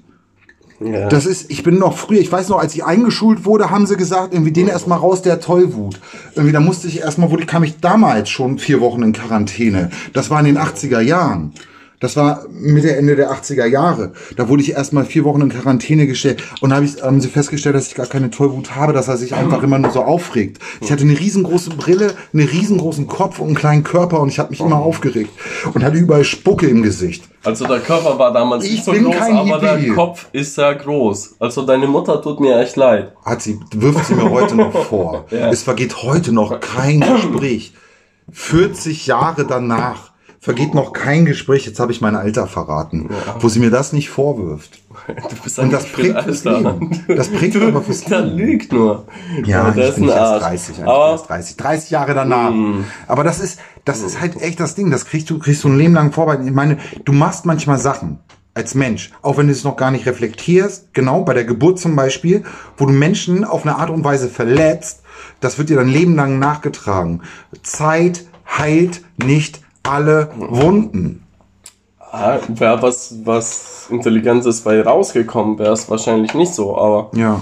Ja. 0.79 1.07
Das 1.09 1.25
ist, 1.25 1.49
ich 1.49 1.63
bin 1.63 1.79
noch 1.79 1.97
früher, 1.97 2.19
ich 2.19 2.31
weiß 2.31 2.49
noch, 2.49 2.59
als 2.59 2.75
ich 2.75 2.85
eingeschult 2.85 3.45
wurde, 3.45 3.71
haben 3.71 3.87
sie 3.87 3.97
gesagt, 3.97 4.33
irgendwie 4.33 4.51
den 4.51 4.67
erstmal 4.67 4.99
raus, 4.99 5.23
der 5.23 5.39
Tollwut. 5.39 5.99
Irgendwie, 6.35 6.53
da 6.53 6.59
musste 6.59 6.87
ich 6.87 6.99
erstmal, 6.99 7.31
wurde, 7.31 7.45
kam 7.47 7.63
ich 7.63 7.79
damals 7.79 8.29
schon 8.29 8.59
vier 8.59 8.79
Wochen 8.79 9.01
in 9.01 9.13
Quarantäne. 9.13 9.89
Das 10.13 10.29
war 10.29 10.39
in 10.39 10.45
den 10.45 10.57
80er 10.57 10.99
Jahren. 11.01 11.53
Das 11.99 12.15
war 12.15 12.45
Mitte, 12.51 12.95
Ende 12.95 13.15
der 13.15 13.31
80er 13.31 13.65
Jahre. 13.65 14.13
Da 14.35 14.47
wurde 14.49 14.61
ich 14.61 14.73
erstmal 14.73 15.03
vier 15.03 15.23
Wochen 15.23 15.41
in 15.41 15.49
Quarantäne 15.49 16.05
gestellt 16.05 16.43
und 16.61 16.71
habe 16.71 16.85
ich, 16.85 17.01
haben 17.01 17.19
sie 17.21 17.27
festgestellt, 17.27 17.75
dass 17.75 17.87
ich 17.87 17.95
gar 17.95 18.05
keine 18.05 18.29
Tollwut 18.29 18.75
habe, 18.75 18.93
dass 18.93 19.07
er 19.07 19.17
sich 19.17 19.33
einfach 19.33 19.63
immer 19.63 19.79
nur 19.79 19.89
so 19.89 20.03
aufregt. 20.03 20.59
Ich 20.79 20.91
hatte 20.91 21.03
eine 21.03 21.19
riesengroße 21.19 21.71
Brille, 21.71 22.13
einen 22.33 22.47
riesengroßen 22.47 23.07
Kopf 23.07 23.39
und 23.39 23.47
einen 23.47 23.55
kleinen 23.55 23.83
Körper 23.83 24.19
und 24.19 24.29
ich 24.29 24.37
habe 24.37 24.51
mich 24.51 24.59
immer 24.59 24.77
aufgeregt 24.77 25.31
und 25.73 25.83
hatte 25.83 25.97
überall 25.97 26.23
Spucke 26.23 26.67
im 26.67 26.83
Gesicht. 26.83 27.23
Also 27.43 27.65
der 27.65 27.79
Körper 27.79 28.19
war 28.19 28.31
damals 28.31 28.63
Ich 28.65 28.71
nicht 28.73 28.85
so 28.85 28.91
bin 28.91 29.05
groß, 29.05 29.15
kein 29.15 29.35
aber 29.35 29.57
der 29.57 29.77
Hippie. 29.77 29.95
Kopf 29.95 30.27
ist 30.33 30.53
sehr 30.53 30.75
groß. 30.75 31.37
Also 31.39 31.65
deine 31.65 31.87
Mutter 31.87 32.21
tut 32.21 32.39
mir 32.39 32.59
echt 32.59 32.75
leid. 32.75 33.13
hat 33.25 33.41
sie, 33.41 33.59
wirft 33.73 34.05
sie 34.05 34.13
mir 34.13 34.29
heute 34.29 34.55
noch 34.55 34.85
vor. 34.85 35.25
Es 35.31 35.63
vergeht 35.63 36.03
heute 36.03 36.31
noch 36.31 36.59
kein 36.59 36.99
Gespräch. 36.99 37.73
40 38.31 39.07
Jahre 39.07 39.47
danach 39.47 40.11
vergeht 40.47 40.73
noch 40.73 40.93
kein 40.93 41.25
Gespräch, 41.25 41.65
jetzt 41.65 41.77
habe 41.81 41.91
ich 41.91 41.99
mein 41.99 42.15
Alter 42.15 42.47
verraten, 42.47 43.09
wo 43.41 43.49
sie 43.49 43.59
mir 43.59 43.69
das 43.69 43.91
nicht 43.91 44.09
vorwirft. 44.09 44.79
Du 45.07 45.35
bist 45.43 45.59
Und 45.59 45.73
das 45.73 45.85
prägt 45.91 46.23
fürs. 46.23 46.45
Leben. 46.45 47.03
Das 47.09 47.27
prägt 47.27 47.57
aber 47.57 47.81
fürs 47.81 48.07
Leben. 48.07 48.37
lügt 48.37 48.71
nur. 48.71 49.07
Ja, 49.43 49.71
der 49.71 49.83
ich 49.83 49.89
ist 49.89 49.95
bin 49.95 50.05
nicht 50.05 50.15
erst 50.15 50.31
Arsch. 50.31 50.43
30, 50.43 50.69
ich 50.69 50.75
bin 50.77 50.87
Aber 50.87 51.11
erst 51.11 51.29
30. 51.29 51.57
30 51.57 51.89
Jahre 51.89 52.13
danach. 52.13 52.53
Aber 53.07 53.25
das 53.25 53.41
ist, 53.41 53.59
das 53.83 54.01
ist 54.01 54.21
halt 54.21 54.41
echt 54.41 54.61
das 54.61 54.73
Ding. 54.75 54.89
Das 54.89 55.05
kriegst 55.05 55.29
du, 55.29 55.37
kriegst 55.37 55.65
du 55.65 55.67
ein 55.67 55.77
Leben 55.77 55.93
lang 55.93 56.13
vorbei. 56.13 56.39
Ich 56.41 56.53
meine, 56.53 56.77
du 57.03 57.11
machst 57.11 57.45
manchmal 57.45 57.77
Sachen 57.77 58.19
als 58.53 58.73
Mensch, 58.73 59.11
auch 59.21 59.37
wenn 59.37 59.47
du 59.47 59.51
es 59.51 59.65
noch 59.65 59.75
gar 59.75 59.91
nicht 59.91 60.05
reflektierst, 60.05 60.93
genau, 60.93 61.23
bei 61.23 61.33
der 61.33 61.43
Geburt 61.43 61.77
zum 61.77 61.97
Beispiel, 61.97 62.43
wo 62.77 62.85
du 62.85 62.93
Menschen 62.93 63.43
auf 63.43 63.65
eine 63.65 63.75
Art 63.75 63.89
und 63.89 64.05
Weise 64.05 64.29
verletzt, 64.29 65.03
das 65.41 65.57
wird 65.57 65.67
dir 65.69 65.75
dein 65.75 65.89
Leben 65.89 66.15
lang 66.15 66.39
nachgetragen. 66.39 67.21
Zeit 67.63 68.25
heilt 68.57 69.01
nicht 69.17 69.59
alle 69.87 70.29
Wunden. 70.37 71.23
Ah, 71.99 72.37
wäre 72.47 72.81
was, 72.81 73.15
was 73.25 73.87
Intelligentes 73.89 74.61
bei 74.61 74.81
rausgekommen, 74.81 75.59
wäre 75.59 75.73
es 75.73 75.89
wahrscheinlich 75.89 76.33
nicht 76.33 76.53
so, 76.53 76.77
aber 76.77 77.11
Ja. 77.15 77.41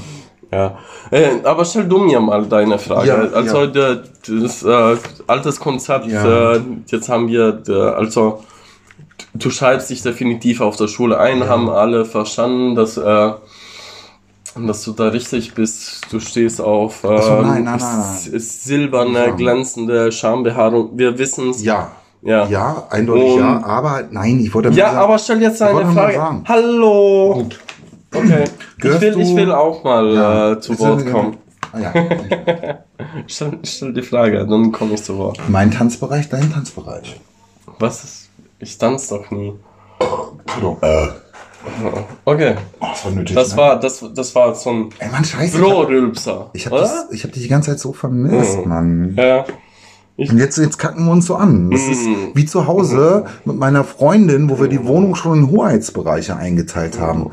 ja. 0.51 0.77
Äh, 1.12 1.41
aber 1.43 1.63
stell 1.65 1.86
du 1.88 1.99
mir 1.99 2.19
mal 2.19 2.45
deine 2.45 2.79
Frage. 2.79 3.08
Ja, 3.08 3.15
also 3.15 3.62
ja. 3.62 3.67
Der, 3.67 4.03
das 4.27 4.63
äh, 4.63 4.97
altes 5.27 5.60
Konzept, 5.60 6.08
Ja. 6.08 6.53
äh, 6.55 6.62
jetzt 6.88 7.10
haben 7.10 7.27
wir, 7.27 7.51
der, 7.51 7.95
also 7.95 8.43
du 9.36 9.49
schreibst 9.51 9.89
dich 9.91 10.01
definitiv 10.01 10.62
auf 10.62 10.75
der 10.77 10.88
Schule 10.88 11.19
ein, 11.19 11.47
haben 11.47 11.69
alle 11.69 12.05
verstanden, 12.05 12.75
dass 12.75 12.97
äh, 12.97 13.31
dass 14.58 14.84
du 14.86 14.93
da 14.93 15.10
richtig 15.10 15.54
bist. 15.54 16.08
Du 16.12 16.19
stehst 16.21 16.62
auf 16.62 17.04
äh, 17.04 17.21
so, 17.21 17.41
nein, 17.41 17.65
nein, 17.65 17.77
nein, 17.77 17.77
nein. 17.79 18.39
silberne, 18.39 19.35
glänzende 19.35 20.12
Schambehaarung. 20.13 20.91
Wir 20.98 21.17
wissen 21.17 21.50
es. 21.50 21.62
Ja. 21.63 21.91
Ja. 22.22 22.48
Ja, 22.48 22.88
eindeutig 22.90 23.34
Und- 23.34 23.40
ja. 23.40 23.63
Aber 23.63 24.04
nein, 24.12 24.40
ich 24.40 24.54
wollte 24.54 24.70
Ja, 24.70 24.88
sagen- 24.88 24.98
aber 24.98 25.18
stell 25.20 25.42
jetzt 25.42 25.60
wollte 25.62 25.76
eine 25.76 25.86
nur 25.86 25.94
mal 25.94 26.13
Frage. 26.13 26.42
Hallo. 26.48 27.34
Gut. 27.36 27.60
Okay. 28.13 28.44
Ich 28.78 29.02
will, 29.02 29.20
ich 29.20 29.36
will 29.36 29.52
auch 29.52 29.84
mal 29.84 30.13
Ja, 30.13 30.52
äh, 30.52 30.60
zu 30.60 30.78
Wort 30.80 31.10
kommen. 31.12 31.38
Ah, 31.72 31.80
ja. 31.80 31.94
Stell, 33.28 33.58
stell 33.63 33.94
die 33.94 34.02
Frage, 34.02 34.46
dann 34.46 34.72
komme 34.72 34.94
ich 34.94 35.04
zu 35.04 35.18
Wort. 35.18 35.40
mein 35.48 35.72
Tanzbereich, 35.72 36.30
dein 36.30 36.52
Tanzbereich. 36.52 37.20
Was 37.80 38.04
ist. 38.04 38.30
Ich 38.60 38.78
tanze 38.78 39.16
doch 39.18 39.32
nie. 39.32 39.54
Äh, 40.82 41.08
Okay. 42.26 42.56
oh, 42.80 42.86
das 42.92 43.06
war 43.06 43.12
nötig. 43.12 43.36
Das 43.36 43.52
ne? 43.52 43.58
war, 43.58 43.80
das, 43.80 44.06
das 44.13 44.36
war 44.36 44.54
so 44.54 44.70
ein 44.70 44.90
Ey, 45.00 45.10
Mann, 45.10 45.24
scheiße. 45.26 45.58
Ich 45.58 45.63
hab, 45.63 45.70
Bro-Rülpser. 45.70 46.50
ich, 46.54 46.66
hab 46.68 46.74
oder? 46.74 46.82
das, 46.84 47.08
ich 47.12 47.24
hab 47.24 47.32
dich 47.32 47.44
die 47.44 47.50
ganze 47.50 47.72
Zeit 47.72 47.80
so 47.80 47.92
vermisst, 47.94 48.60
Mhm. 48.60 48.70
Mann. 48.70 49.16
Ja. 49.18 49.46
Und 50.18 50.38
jetzt, 50.38 50.58
jetzt 50.58 50.78
kacken 50.80 51.06
wir 51.06 51.12
uns 51.12 51.26
so 51.26 51.36
an. 51.36 51.70
Das 51.72 51.82
ist 51.82 52.06
Mhm. 52.08 52.32
wie 52.34 52.46
zu 52.46 52.68
Hause 52.68 53.26
mit 53.44 53.58
meiner 53.58 53.84
Freundin, 53.84 54.50
wo 54.50 54.60
wir 54.60 54.70
die 54.70 54.86
Wohnung 54.86 55.16
schon 55.16 55.40
in 55.40 55.52
Hoheitsbereiche 55.52 56.38
eingeteilt 56.38 57.00
haben. 57.00 57.32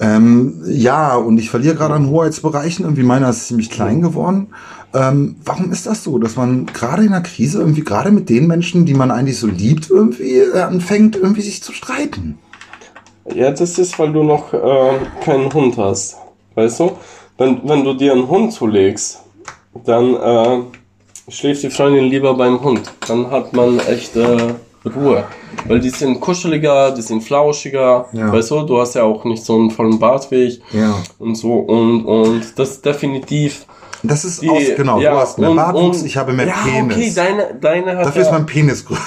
Ähm, 0.00 0.62
ja, 0.66 1.16
und 1.16 1.38
ich 1.38 1.50
verliere 1.50 1.74
gerade 1.74 1.94
an 1.94 2.08
Hoheitsbereichen. 2.08 2.84
Irgendwie 2.84 3.02
meiner 3.02 3.28
ist 3.28 3.48
ziemlich 3.48 3.68
klein 3.68 4.00
geworden. 4.00 4.48
Ähm, 4.94 5.36
warum 5.44 5.70
ist 5.70 5.86
das 5.86 6.02
so, 6.02 6.18
dass 6.18 6.36
man 6.36 6.64
gerade 6.66 7.04
in 7.04 7.10
der 7.10 7.20
Krise 7.20 7.58
irgendwie 7.58 7.82
gerade 7.84 8.10
mit 8.10 8.30
den 8.30 8.46
Menschen, 8.46 8.86
die 8.86 8.94
man 8.94 9.10
eigentlich 9.10 9.38
so 9.38 9.46
liebt, 9.46 9.90
irgendwie 9.90 10.36
äh, 10.38 10.60
anfängt, 10.60 11.16
irgendwie 11.16 11.42
sich 11.42 11.62
zu 11.62 11.72
streiten? 11.72 12.38
Ja, 13.34 13.50
das 13.50 13.78
ist, 13.78 13.98
weil 13.98 14.12
du 14.12 14.22
noch 14.22 14.54
äh, 14.54 14.92
keinen 15.22 15.52
Hund 15.52 15.76
hast. 15.76 16.16
Weißt 16.54 16.80
du? 16.80 16.92
Wenn, 17.36 17.60
wenn 17.68 17.84
du 17.84 17.92
dir 17.92 18.12
einen 18.12 18.28
Hund 18.28 18.52
zulegst, 18.52 19.18
dann 19.84 20.14
äh, 20.14 20.60
schläft 21.28 21.62
die 21.62 21.70
Freundin 21.70 22.04
lieber 22.04 22.34
beim 22.34 22.60
Hund. 22.62 22.90
Dann 23.06 23.30
hat 23.30 23.52
man 23.52 23.78
echt 23.80 24.16
äh, 24.16 24.54
Ruhe. 24.94 25.24
Weil 25.66 25.80
die 25.80 25.90
sind 25.90 26.20
kuscheliger, 26.20 26.92
die 26.92 27.02
sind 27.02 27.22
flauschiger. 27.22 28.06
Ja. 28.12 28.32
Weißt 28.32 28.50
du, 28.50 28.62
du 28.62 28.80
hast 28.80 28.94
ja 28.94 29.02
auch 29.02 29.24
nicht 29.24 29.44
so 29.44 29.56
einen 29.56 29.70
vollen 29.70 29.98
Bartweg 29.98 30.60
Ja. 30.72 30.94
und 31.18 31.34
so. 31.34 31.52
Und, 31.54 32.04
und 32.04 32.58
das 32.58 32.70
ist 32.70 32.84
definitiv. 32.86 33.66
Das 34.04 34.24
ist 34.24 34.42
Die, 34.42 34.48
aus, 34.48 34.62
genau, 34.76 35.00
ja, 35.00 35.10
du 35.12 35.18
hast 35.18 35.38
mehr 35.38 35.50
und- 35.50 35.56
Bartwuchs, 35.56 35.98
und- 36.00 36.06
ich 36.06 36.16
habe 36.16 36.32
mehr 36.32 36.46
ja, 36.46 36.54
Penis. 36.64 36.96
okay, 36.96 37.12
deine, 37.16 37.54
deine 37.60 37.96
hat 37.98 38.06
Dafür 38.06 38.22
ja, 38.22 38.28
ist 38.28 38.32
mein 38.32 38.46
Penis 38.46 38.84
größer. 38.86 39.00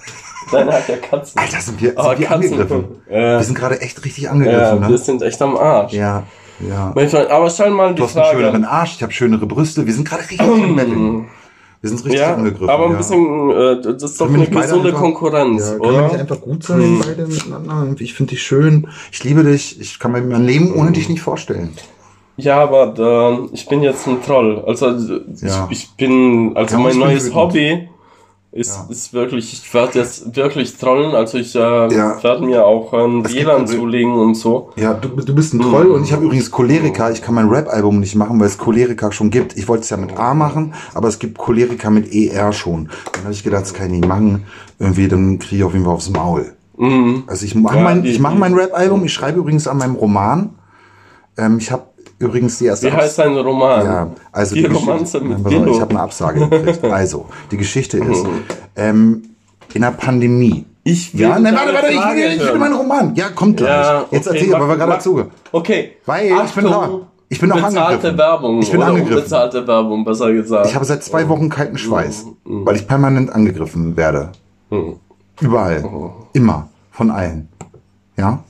deine 0.52 0.72
hat 0.72 0.88
ja 0.88 0.96
Katzen. 0.98 1.36
Alter, 1.40 1.60
sind 1.60 1.82
wir, 1.82 1.98
Aber 1.98 2.10
sind 2.10 2.20
wir 2.20 2.28
Katzen- 2.28 2.32
angegriffen. 2.34 2.84
Ja. 3.10 3.16
Wir 3.38 3.42
sind 3.42 3.58
gerade 3.58 3.80
echt 3.80 4.04
richtig 4.04 4.24
ja, 4.24 4.30
angegriffen, 4.30 4.88
wir 4.88 4.98
sind 4.98 5.22
echt 5.22 5.42
am 5.42 5.56
Arsch. 5.56 5.92
Ja, 5.94 6.22
ja. 6.60 6.94
Aber 7.30 7.50
stell 7.50 7.70
mal 7.72 7.88
die 7.90 7.96
Du 7.96 8.04
hast 8.04 8.16
einen 8.16 8.24
Frage. 8.26 8.38
schöneren 8.38 8.64
Arsch, 8.64 8.94
ich 8.96 9.02
habe 9.02 9.12
schönere 9.12 9.46
Brüste. 9.46 9.84
Wir 9.84 9.92
sind 9.92 10.08
gerade 10.08 10.22
richtig. 10.30 10.40
Wir 11.90 11.96
sind 11.96 12.04
richtig 12.04 12.20
Ja, 12.20 12.34
angegriffen. 12.34 12.68
aber 12.68 12.84
ein 12.86 12.90
ja. 12.92 12.96
bisschen, 12.98 13.50
äh, 13.50 13.80
das 13.82 14.02
ist 14.02 14.20
doch 14.20 14.28
eine 14.32 14.46
gesunde 14.46 14.88
einfach- 14.88 15.00
Konkurrenz, 15.00 15.62
Ja, 15.70 15.78
können 15.78 15.82
wir 15.94 16.02
nicht 16.02 16.10
oder? 16.12 16.20
einfach 16.20 16.40
gut 16.40 16.62
sein, 16.64 16.80
Hm. 16.80 17.02
beide 17.04 17.26
miteinander? 17.26 17.94
Ich 18.00 18.14
finde 18.14 18.30
dich 18.30 18.42
schön. 18.42 18.88
Ich 19.12 19.22
liebe 19.24 19.44
dich. 19.44 19.80
Ich 19.80 19.98
kann 19.98 20.12
mir 20.12 20.20
mein 20.22 20.44
Leben 20.44 20.74
ohne 20.74 20.92
dich 20.92 21.08
nicht 21.08 21.22
vorstellen. 21.22 21.70
Ja, 22.38 22.60
aber 22.62 22.88
da, 22.88 23.38
ich 23.52 23.66
bin 23.66 23.82
jetzt 23.82 24.06
ein 24.06 24.22
Troll. 24.22 24.62
Also 24.66 24.94
ich, 25.40 25.50
ich 25.70 25.90
bin, 25.96 26.52
also 26.54 26.78
mein 26.78 26.98
neues. 26.98 27.34
Hobby 27.34 27.88
ist, 28.56 28.74
Ja. 28.76 28.86
ist 28.90 29.12
wirklich, 29.12 29.52
ich 29.52 29.74
werde 29.74 29.98
jetzt 30.00 30.34
wirklich 30.34 30.76
trollen. 30.76 31.14
Also 31.14 31.38
ich 31.38 31.54
äh, 31.54 31.58
Ja. 31.58 32.22
werde 32.22 32.44
mir 32.44 32.64
auch 32.64 32.92
ein 32.92 33.24
Es 33.24 33.32
gibt 33.32 33.44
WLAN 33.46 33.64
Proble- 33.66 33.76
zulegen 33.76 34.12
und 34.14 34.34
so. 34.34 34.70
Ja, 34.76 34.94
du, 34.94 35.08
du 35.08 35.34
bist 35.34 35.54
ein 35.54 35.60
Troll 35.60 35.86
und 35.86 36.02
ich 36.04 36.12
habe 36.12 36.24
übrigens 36.24 36.50
Choleriker. 36.50 37.10
Ich 37.10 37.22
kann 37.22 37.34
mein 37.34 37.48
Rap-Album 37.48 38.00
nicht 38.00 38.14
machen, 38.14 38.40
weil 38.40 38.46
es 38.46 38.58
Choleriker 38.58 39.12
schon 39.12 39.30
gibt. 39.30 39.56
Ich 39.56 39.68
wollte 39.68 39.82
es 39.84 39.90
ja 39.90 39.96
mit 39.96 40.16
A 40.18 40.34
machen, 40.34 40.74
aber 40.94 41.08
es 41.08 41.18
gibt 41.18 41.38
Choleriker 41.38 41.90
mit 41.90 42.12
ER 42.12 42.52
schon. 42.52 42.88
Dann 43.12 43.24
habe 43.24 43.32
ich 43.32 43.44
gedacht, 43.44 43.62
das 43.62 43.74
kann 43.74 43.86
ich 43.86 43.92
nicht 44.00 44.08
machen. 44.08 44.44
Irgendwie, 44.78 45.08
dann 45.08 45.38
kriege 45.38 45.56
ich 45.56 45.64
auf 45.64 45.72
jeden 45.72 45.84
Fall 45.84 45.94
aufs 45.94 46.10
Maul. 46.10 46.52
Mhm. 46.78 47.24
Also 47.26 47.44
ich 47.46 47.54
mache 47.54 47.76
Ja, 47.76 47.82
mein, 47.82 48.04
ich 48.04 48.18
mache 48.18 48.34
die- 48.34 48.40
mein 48.40 48.54
Rap-Album. 48.54 49.04
Ich 49.04 49.12
schreibe 49.12 49.38
übrigens 49.38 49.66
an 49.68 49.78
meinem 49.78 49.94
Roman. 49.94 50.50
Ähm, 51.38 51.58
ich 51.58 51.70
habe 51.70 51.84
übrigens 52.18 52.58
die 52.58 52.66
erste 52.66 52.86
Wie 52.88 52.92
heißt 52.92 53.18
dein 53.18 53.36
Roman? 53.36 53.84
Ja, 53.84 54.10
also 54.32 54.54
die, 54.54 54.62
Geschichte- 54.62 54.84
Romanze 54.90 55.20
mit 55.20 55.44
Willow. 55.44 55.72
Ich 55.74 55.80
habe 55.80 55.90
eine 55.90 56.00
Absage 56.00 56.48
gekriegt. 56.48 56.84
Also, 56.92 57.26
die 57.50 57.56
Geschichte 57.56 57.98
ist, 57.98 58.24
ähm, 58.76 59.22
in 59.74 59.82
der 59.82 59.90
Pandemie. 59.92 60.64
Ich 60.84 61.12
will 61.14 61.20
Ja, 61.22 61.38
nein, 61.38 61.54
warte, 61.54 61.74
warte, 61.74 61.88
ich 61.88 61.96
Frage 61.98 62.20
will, 62.20 62.32
ich 62.36 62.40
will 62.46 62.58
meinen 62.58 62.74
Roman. 62.74 63.14
Ja, 63.16 63.28
kommt 63.30 63.56
gleich. 63.56 63.70
Ja, 63.86 64.04
Jetzt 64.10 64.28
okay, 64.28 64.38
erzähl, 64.38 64.54
aber 64.54 64.66
mach- 64.66 64.72
wir 64.74 64.78
gerade 64.78 64.92
dazu. 64.92 65.24
Okay. 65.52 65.96
Weil 66.06 66.26
ich 66.44 66.52
bin 66.52 66.64
da. 66.64 66.90
Ich 67.28 67.40
bin 67.40 67.50
auch 67.50 67.56
Bezahlte 67.56 67.80
angegriffen. 67.80 68.18
Werbung. 68.18 68.62
Ich 68.62 68.70
bin 68.70 68.82
angegriffen. 68.82 69.16
Unbezahlte 69.16 69.66
Werbung, 69.66 70.04
besser 70.04 70.32
gesagt. 70.32 70.66
Ich 70.68 70.74
habe 70.76 70.84
seit 70.84 71.02
zwei 71.02 71.28
Wochen 71.28 71.48
kalten 71.48 71.76
Schweiß, 71.76 72.26
Mhm. 72.44 72.64
weil 72.64 72.76
ich 72.76 72.86
permanent 72.86 73.30
angegriffen 73.32 73.96
werde. 73.96 74.30
Mhm. 74.70 74.94
Überall. 75.40 75.82
Immer. 76.34 76.68
Von 76.92 77.10
allen. 77.10 77.48
Ja? 78.16 78.44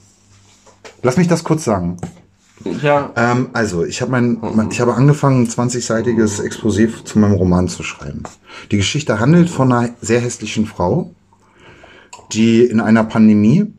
Lass 1.02 1.16
mich 1.16 1.26
das 1.26 1.42
kurz 1.42 1.64
sagen. 1.64 1.96
Ja, 2.82 3.12
Ähm, 3.16 3.48
also, 3.52 3.84
ich 3.84 4.00
habe 4.00 4.10
mein, 4.10 4.38
mein, 4.54 4.70
ich 4.70 4.80
habe 4.80 4.94
angefangen, 4.94 5.44
ein 5.44 5.48
20-seitiges 5.48 6.40
Exposé 6.42 6.88
zu 7.04 7.18
meinem 7.18 7.34
Roman 7.34 7.68
zu 7.68 7.82
schreiben. 7.82 8.22
Die 8.70 8.76
Geschichte 8.76 9.18
handelt 9.20 9.50
von 9.50 9.72
einer 9.72 9.90
sehr 10.00 10.20
hässlichen 10.20 10.66
Frau, 10.66 11.14
die 12.32 12.64
in 12.64 12.80
einer 12.80 13.04
Pandemie 13.04 13.72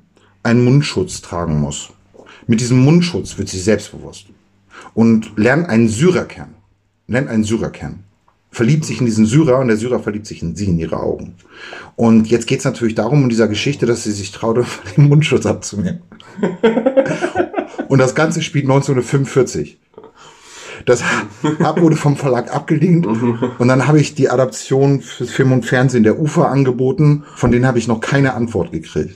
einen 0.43 0.63
Mundschutz 0.63 1.21
tragen 1.21 1.59
muss. 1.59 1.89
Mit 2.47 2.61
diesem 2.61 2.79
Mundschutz 2.79 3.37
wird 3.37 3.49
sie 3.49 3.59
selbstbewusst 3.59 4.27
und 4.93 5.37
lernt 5.37 5.69
einen 5.69 5.89
Syrer 5.89 6.25
kennen. 6.25 6.55
Lernt 7.07 7.29
einen 7.29 7.43
Syrer 7.43 7.69
kennen. 7.69 8.03
Verliebt 8.51 8.85
sich 8.85 8.99
in 8.99 9.05
diesen 9.05 9.25
Syrer 9.25 9.59
und 9.59 9.67
der 9.67 9.77
Syrer 9.77 9.99
verliebt 9.99 10.25
sich 10.25 10.41
in 10.41 10.55
sie, 10.55 10.65
in 10.65 10.79
ihre 10.79 10.97
Augen. 10.97 11.35
Und 11.95 12.27
jetzt 12.27 12.47
geht 12.47 12.59
es 12.59 12.65
natürlich 12.65 12.95
darum, 12.95 13.23
in 13.23 13.29
dieser 13.29 13.47
Geschichte, 13.47 13.85
dass 13.85 14.03
sie 14.03 14.11
sich 14.11 14.31
traute, 14.31 14.65
den 14.97 15.09
Mundschutz 15.09 15.45
abzunehmen. 15.45 16.01
Und 17.87 17.99
das 17.99 18.15
Ganze 18.15 18.41
spielt 18.41 18.65
1945. 18.65 19.79
Das 20.85 21.01
ab 21.59 21.81
wurde 21.81 21.95
vom 21.95 22.15
Verlag 22.17 22.53
abgelehnt 22.53 23.05
und 23.05 23.67
dann 23.67 23.87
habe 23.87 23.99
ich 23.99 24.15
die 24.15 24.29
Adaption 24.29 25.01
fürs 25.01 25.31
Film 25.31 25.51
und 25.51 25.65
Fernsehen 25.65 26.03
der 26.03 26.19
Ufer 26.19 26.49
angeboten, 26.49 27.23
von 27.35 27.51
denen 27.51 27.65
habe 27.65 27.79
ich 27.79 27.87
noch 27.87 27.99
keine 27.99 28.35
Antwort 28.35 28.71
gekriegt. 28.71 29.15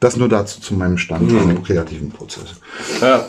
Das 0.00 0.16
nur 0.16 0.28
dazu 0.28 0.60
zu 0.60 0.74
meinem 0.74 0.98
Stand 0.98 1.32
in 1.32 1.48
dem 1.48 1.62
kreativen 1.62 2.10
Prozess. 2.10 2.60
ja. 3.00 3.24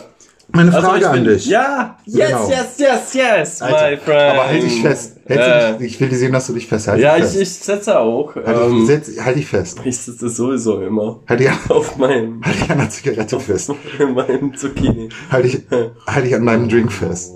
Meine 0.52 0.74
Also 0.74 0.88
Frage 0.88 1.08
an 1.10 1.14
bin- 1.24 1.32
dich. 1.34 1.46
Ja, 1.46 1.96
yes, 2.06 2.28
Genau. 2.28 2.48
yes, 2.48 2.78
yes, 2.78 3.14
yes, 3.14 3.62
Alter, 3.62 3.90
my 3.90 3.96
friend. 3.98 4.20
Aber 4.38 4.46
halt 4.48 4.62
dich 4.62 4.82
fest. 4.82 5.16
Äh, 5.26 5.78
dich, 5.78 5.94
ich 5.94 6.00
will 6.00 6.08
dir 6.08 6.16
sehen, 6.16 6.32
dass 6.32 6.46
du 6.48 6.54
dich 6.54 6.66
festhältst. 6.66 7.02
ja, 7.04 7.16
ich, 7.16 7.22
fest. 7.24 7.36
ich 7.40 7.48
setze 7.54 7.98
auch. 7.98 8.34
Halt, 8.34 8.46
Ähm, 8.48 8.78
dich, 8.78 8.86
setz, 8.86 9.20
halt 9.24 9.36
dich 9.36 9.46
fest. 9.46 9.78
ich 9.84 9.96
sitze 9.96 10.28
sowieso 10.28 10.80
immer 10.82 11.20
Halt 11.28 11.40
dich, 11.40 11.50
auf 11.68 11.96
meinem, 11.96 12.40
halt 12.44 12.60
dich 12.60 12.70
an 12.70 12.78
der 12.78 12.90
Zigarette 12.90 13.38
fest. 13.38 13.70
meinem 13.98 14.54
Zucchini. 14.56 15.08
Halt 15.30 15.44
dich, 15.44 15.62
halt 16.06 16.24
dich 16.26 16.34
an 16.34 16.46
deinem 16.46 16.68
Drink 16.68 16.90
fest. 16.90 17.32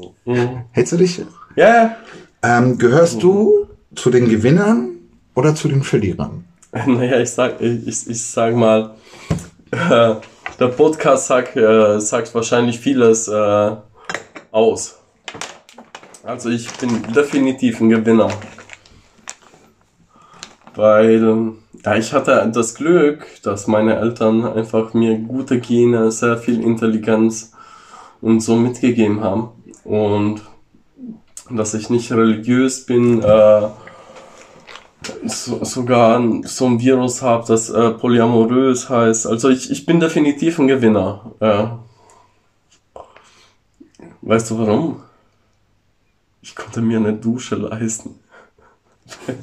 Hältst 0.72 0.92
du 0.92 0.96
dich? 0.96 1.22
Ja, 1.56 1.96
Ähm, 2.42 2.76
gehörst 2.78 3.22
du 3.22 3.68
zu 3.94 4.10
den 4.10 4.28
Gewinnern 4.28 4.90
oder 5.34 5.54
zu 5.54 5.68
den 5.68 5.82
Verlierern? 5.82 6.44
naja, 6.86 7.20
ich 7.20 7.30
sag, 7.30 7.60
ich, 7.60 7.86
ich, 7.86 8.10
ich 8.10 8.20
sag 8.26 8.54
mal, 8.56 8.94
äh, 9.70 10.14
der 10.58 10.68
Podcast 10.68 11.26
sagt, 11.26 11.56
äh, 11.56 12.00
sagt 12.00 12.34
wahrscheinlich 12.34 12.78
vieles 12.78 13.28
äh, 13.28 13.76
aus. 14.50 14.98
Also 16.22 16.48
ich 16.50 16.70
bin 16.78 17.02
definitiv 17.12 17.80
ein 17.80 17.90
Gewinner. 17.90 18.30
Weil 20.74 21.54
ja, 21.84 21.96
ich 21.96 22.12
hatte 22.12 22.50
das 22.52 22.74
Glück, 22.74 23.26
dass 23.42 23.66
meine 23.66 23.96
Eltern 23.96 24.44
einfach 24.44 24.94
mir 24.94 25.18
gute 25.18 25.60
Gene, 25.60 26.10
sehr 26.10 26.38
viel 26.38 26.62
Intelligenz 26.62 27.52
und 28.20 28.40
so 28.40 28.56
mitgegeben 28.56 29.20
haben. 29.20 29.50
Und 29.84 30.40
dass 31.50 31.74
ich 31.74 31.90
nicht 31.90 32.10
religiös 32.10 32.86
bin, 32.86 33.22
äh, 33.22 33.62
so, 35.26 35.64
sogar 35.64 36.22
so 36.44 36.66
ein 36.66 36.80
Virus 36.80 37.22
habe, 37.22 37.44
das 37.46 37.70
äh, 37.70 37.90
polyamorös 37.90 38.88
heißt. 38.88 39.26
Also 39.26 39.50
ich, 39.50 39.70
ich 39.70 39.86
bin 39.86 40.00
definitiv 40.00 40.58
ein 40.58 40.68
Gewinner. 40.68 41.32
Äh. 41.40 41.66
Weißt 44.22 44.50
du 44.50 44.58
warum? 44.58 45.02
Ich 46.42 46.54
konnte 46.54 46.80
mir 46.80 46.98
eine 46.98 47.14
Dusche 47.14 47.56
leisten. 47.56 48.18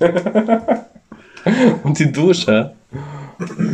Und 1.83 1.97
die 1.97 2.11
Dusche, 2.11 2.75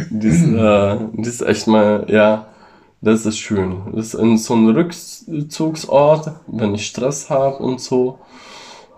die 0.10 0.28
ist, 0.28 0.44
äh, 0.44 0.98
die 1.14 1.30
ist 1.30 1.42
echt 1.42 1.68
mal, 1.68 2.06
ja, 2.10 2.48
das 3.02 3.26
ist 3.26 3.38
schön. 3.38 3.82
Das 3.94 4.08
ist 4.08 4.14
in 4.16 4.38
so 4.38 4.56
ein 4.56 4.70
Rückzugsort, 4.70 6.32
wenn 6.48 6.76
ich 6.76 6.88
Stress 6.88 7.30
habe 7.30 7.58
und 7.58 7.80
so. 7.80 8.20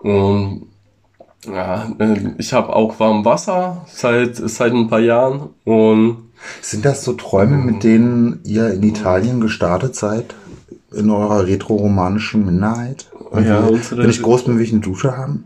Und 0.02 0.69
ja, 1.46 1.90
äh, 1.98 2.16
ich 2.38 2.52
habe 2.52 2.74
auch 2.74 2.98
warm 3.00 3.24
Wasser 3.24 3.84
seit, 3.92 4.36
seit 4.36 4.72
ein 4.72 4.88
paar 4.88 5.00
Jahren 5.00 5.50
und 5.64 6.16
Sind 6.62 6.84
das 6.84 7.04
so 7.04 7.12
Träume, 7.14 7.56
mit 7.58 7.82
denen 7.84 8.40
ihr 8.44 8.72
in 8.72 8.82
Italien 8.82 9.40
gestartet 9.40 9.94
seid? 9.94 10.34
In 10.92 11.08
eurer 11.10 11.46
retroromanischen 11.46 12.44
Minderheit? 12.44 13.06
Ja, 13.32 13.38
Irgendwie, 13.58 13.72
unsere- 13.74 14.02
Wenn 14.02 14.10
ich 14.10 14.22
groß 14.22 14.44
bin, 14.44 14.56
will 14.56 14.64
ich 14.64 14.72
eine 14.72 14.80
Dusche 14.80 15.16
haben? 15.16 15.44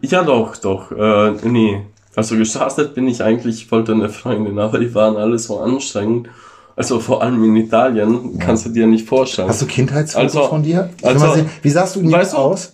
ja 0.00 0.22
doch, 0.22 0.56
doch, 0.56 0.90
äh, 0.92 1.32
nee. 1.44 1.82
Also 2.14 2.36
gestartet 2.36 2.94
bin 2.94 3.08
ich 3.08 3.22
eigentlich, 3.22 3.62
ich 3.64 3.72
wollte 3.72 3.92
eine 3.92 4.08
Freundin, 4.08 4.58
aber 4.58 4.78
die 4.78 4.94
waren 4.94 5.16
alle 5.16 5.38
so 5.38 5.60
anstrengend. 5.60 6.28
Also 6.76 7.00
vor 7.00 7.22
allem 7.22 7.42
in 7.44 7.56
Italien, 7.56 8.38
kannst 8.38 8.66
du 8.66 8.70
dir 8.70 8.86
nicht 8.86 9.06
vorstellen. 9.08 9.48
Hast 9.48 9.62
du 9.62 9.66
Kindheitsfotos 9.66 10.36
Also- 10.36 10.48
von 10.48 10.62
dir? 10.62 10.90
Ich 10.98 11.06
also- 11.06 11.32
sehen, 11.34 11.46
wie 11.62 11.70
sahst 11.70 11.96
du 11.96 12.00
jetzt 12.00 12.12
Weißt 12.12 12.32
du- 12.32 12.36
aus? 12.38 12.72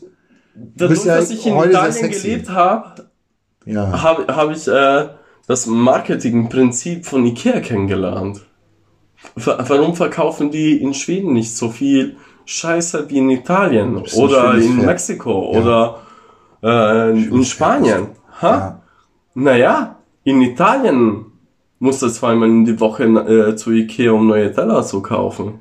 Dadurch, 0.76 1.04
ja 1.04 1.16
dass 1.16 1.30
ich 1.30 1.46
in 1.46 1.56
Italien 1.56 2.10
gelebt 2.10 2.50
habe, 2.50 3.06
Ja. 3.64 4.02
habe 4.02 4.34
hab 4.34 4.50
ich 4.50 4.66
äh, 4.68 5.08
das 5.46 5.66
Marketingprinzip 5.66 7.06
von 7.06 7.24
Ikea 7.26 7.60
kennengelernt. 7.60 8.40
Wa- 9.34 9.58
Warum 9.66 9.94
verkaufen 9.94 10.50
die 10.50 10.80
in 10.82 10.94
Schweden 10.94 11.32
nicht 11.32 11.54
so 11.56 11.68
viel 11.70 12.16
Scheiße 12.44 13.08
wie 13.10 13.18
in 13.18 13.30
Italien 13.30 13.96
oder 14.16 14.54
in 14.54 14.74
Pferd. 14.76 14.86
Mexiko 14.86 15.52
Ja. 15.54 15.60
oder 15.60 15.98
äh, 16.62 17.10
in 17.24 17.44
Spanien? 17.44 18.08
Ha? 18.40 18.50
Ja. 18.50 18.82
Naja, 19.34 19.96
in 20.24 20.40
Italien 20.42 21.26
muss 21.78 22.02
er 22.02 22.08
zweimal 22.10 22.48
in 22.48 22.64
die 22.64 22.80
Woche 22.80 23.04
äh, 23.04 23.54
zu 23.56 23.70
Ikea, 23.70 24.12
um 24.12 24.26
neue 24.26 24.52
Teller 24.52 24.82
zu 24.82 25.00
kaufen. 25.02 25.60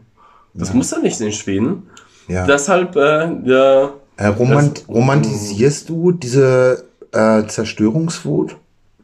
Das 0.53 0.73
muss 0.73 0.91
er 0.91 0.99
nicht 0.99 1.19
in 1.21 1.31
Schweden. 1.31 1.89
ja. 2.27 2.45
Deshalb, 2.47 2.95
äh, 2.95 3.27
der, 3.43 3.93
Äh, 4.17 4.27
romant 4.27 4.83
romantisierst 4.89 5.89
du 5.89 6.11
diese 6.11 6.83
äh, 7.11 7.45
Zerstörungswut? 7.47 8.55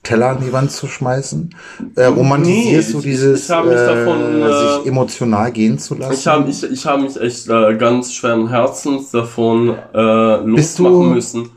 Teller 0.02 0.32
an 0.32 0.40
die 0.46 0.52
Wand 0.52 0.70
zu 0.70 0.88
schmeißen? 0.88 1.56
Äh, 1.96 2.06
romantisierst 2.06 2.88
Nee, 2.90 2.94
du 2.94 2.98
ich- 3.00 3.04
dieses, 3.06 3.46
ich 3.46 3.50
hab 3.52 3.64
mich 3.66 3.76
davon, 3.76 4.20
äh, 4.20 4.42
äh, 4.50 4.78
sich 4.80 4.88
emotional 4.88 5.50
gehen 5.54 5.80
zu 5.80 5.96
lassen? 5.96 6.14
Ich 6.14 6.28
habe 6.28 6.50
ich, 6.50 6.62
ich 6.64 6.86
hab 6.86 7.00
mich 7.00 7.16
echt 7.22 7.48
äh, 7.48 7.76
ganz 7.78 8.14
schweren 8.14 8.50
Herzens 8.50 9.12
davon 9.12 9.76
äh, 9.94 10.36
losmachen 10.46 11.14
müssen. 11.14 11.50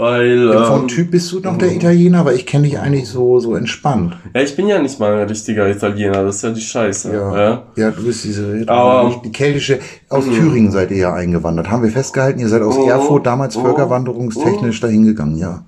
Weil 0.00 0.50
Ja, 0.54 0.64
Vom 0.64 0.80
ähm, 0.82 0.88
Typ 0.88 1.10
bist 1.10 1.30
du 1.30 1.40
noch 1.40 1.58
der 1.58 1.72
Italiener, 1.76 2.24
weil 2.24 2.34
ich 2.36 2.46
kenne 2.46 2.64
dich 2.64 2.78
eigentlich 2.78 3.06
so, 3.06 3.38
so 3.38 3.54
entspannt. 3.54 4.16
ja, 4.34 4.40
ich 4.40 4.56
bin 4.56 4.66
ja 4.66 4.80
nicht 4.80 4.98
mal 4.98 5.12
ein 5.20 5.28
richtiger 5.28 5.68
Italiener, 5.68 6.24
das 6.24 6.36
ist 6.36 6.42
ja 6.42 6.50
die 6.52 6.60
Scheiße. 6.62 7.12
Ja, 7.12 7.36
Ja. 7.38 7.62
ja 7.76 7.90
du 7.90 8.02
bist 8.04 8.24
diese 8.24 8.64
Aber- 8.66 9.20
die 9.22 9.30
keltische. 9.30 9.78
Aus 10.08 10.24
Thüringen 10.24 10.70
seid 10.70 10.90
ihr 10.90 10.96
ja 10.96 11.12
eingewandert. 11.12 11.70
Haben 11.70 11.82
wir 11.82 11.90
festgehalten, 11.90 12.40
ihr 12.40 12.48
seid 12.48 12.62
aus 12.62 12.78
Oh, 12.78 12.88
Erfurt 12.88 13.26
damals 13.26 13.56
oh, 13.58 13.60
völkerwanderungstechnisch 13.62 14.80
dahin 14.80 15.04
gegangen, 15.04 15.36
ja. 15.36 15.64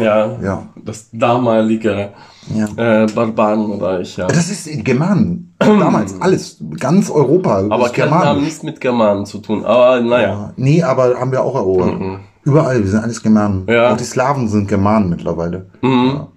Ja, 0.00 0.36
Ja. 0.42 0.62
das 0.82 1.10
damalige 1.12 2.08
ja. 2.54 3.02
äh, 3.02 3.06
Barbarenreich, 3.14 4.16
ja. 4.16 4.26
Das 4.26 4.50
ist 4.50 4.68
Germanen. 4.86 5.54
Damals, 5.58 6.14
alles. 6.18 6.62
Ganz 6.80 7.10
Europa. 7.10 7.64
Aber 7.68 7.90
Kelten 7.90 8.14
haben 8.14 8.42
nichts 8.42 8.62
mit 8.62 8.80
Germanen 8.80 9.26
zu 9.26 9.36
tun. 9.38 9.66
Aber 9.66 10.00
naja. 10.00 10.28
Ja. 10.28 10.52
Nee, 10.56 10.82
aber 10.82 11.20
haben 11.20 11.30
wir 11.30 11.42
auch 11.42 11.54
erobert. 11.54 11.94
Überall, 12.46 12.80
wir 12.80 12.88
sind 12.88 13.02
alles 13.02 13.20
Germanen. 13.20 13.66
Ja. 13.68 13.92
Auch 13.92 13.96
die 13.96 14.04
Slawen 14.04 14.46
sind 14.46 14.68
Germanen 14.68 15.10
mittlerweile. 15.10 15.66
Mhm. 15.82 16.28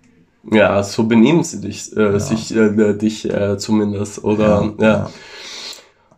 Ja, 0.51 0.82
so 0.82 1.03
benehmen 1.03 1.43
sie 1.43 1.62
dich, 1.62 1.95
äh, 1.95 2.20
sich, 2.20 2.55
äh, 2.55 2.93
dich 2.95 3.32
äh, 3.32 3.60
zumindest. 3.60 4.24
Oder, 4.24 4.74
ja. 4.80 5.12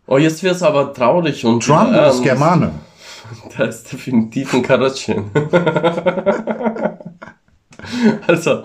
Oh, 0.07 0.17
jetzt 0.17 0.43
wird's 0.43 0.63
aber 0.63 0.93
traurig 0.93 1.45
und 1.45 1.61
Trump 1.65 1.91
ähm, 1.93 2.09
ist 2.09 2.23
Germane. 2.23 2.71
Der 3.57 3.67
ist 3.67 3.91
definitiv 3.91 4.53
ein 4.53 4.61
Karatschen. 4.61 5.25
also, 8.27 8.63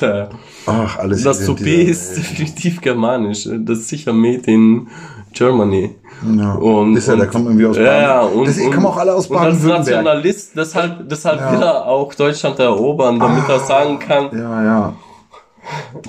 äh, 0.00 0.26
Ach, 0.66 0.98
alles. 0.98 1.24
das 1.24 1.38
dieser 1.38 1.54
ist 1.56 2.16
definitiv 2.16 2.80
germanisch. 2.80 3.48
Das 3.52 3.78
ist 3.78 3.88
sicher 3.88 4.12
made 4.12 4.48
in 4.48 4.86
Germany. 5.32 5.94
Ja. 6.36 6.54
Und, 6.54 6.96
ist 6.96 7.06
ja, 7.08 7.14
der 7.16 7.24
und- 7.26 7.30
kommt 7.32 7.46
irgendwie 7.46 7.66
aus 7.66 7.76
Baden. 7.76 7.86
Ja, 8.02 8.20
und, 8.22 8.48
das, 8.48 8.58
kommen 8.58 8.86
auch 8.86 8.96
alle 8.96 9.14
aus 9.14 9.26
und 9.28 9.36
als. 9.36 9.62
Nationalist, 9.62 10.52
deshalb, 10.56 11.08
deshalb 11.08 11.40
Ja. 11.40 11.52
will 11.52 11.62
er 11.62 11.86
auch 11.86 12.12
Deutschland 12.14 12.58
erobern, 12.58 13.20
damit 13.20 13.48
er 13.48 13.60
sagen 13.60 13.98
kann, 13.98 14.28
Ja, 14.32 14.64
ja. 14.64 14.92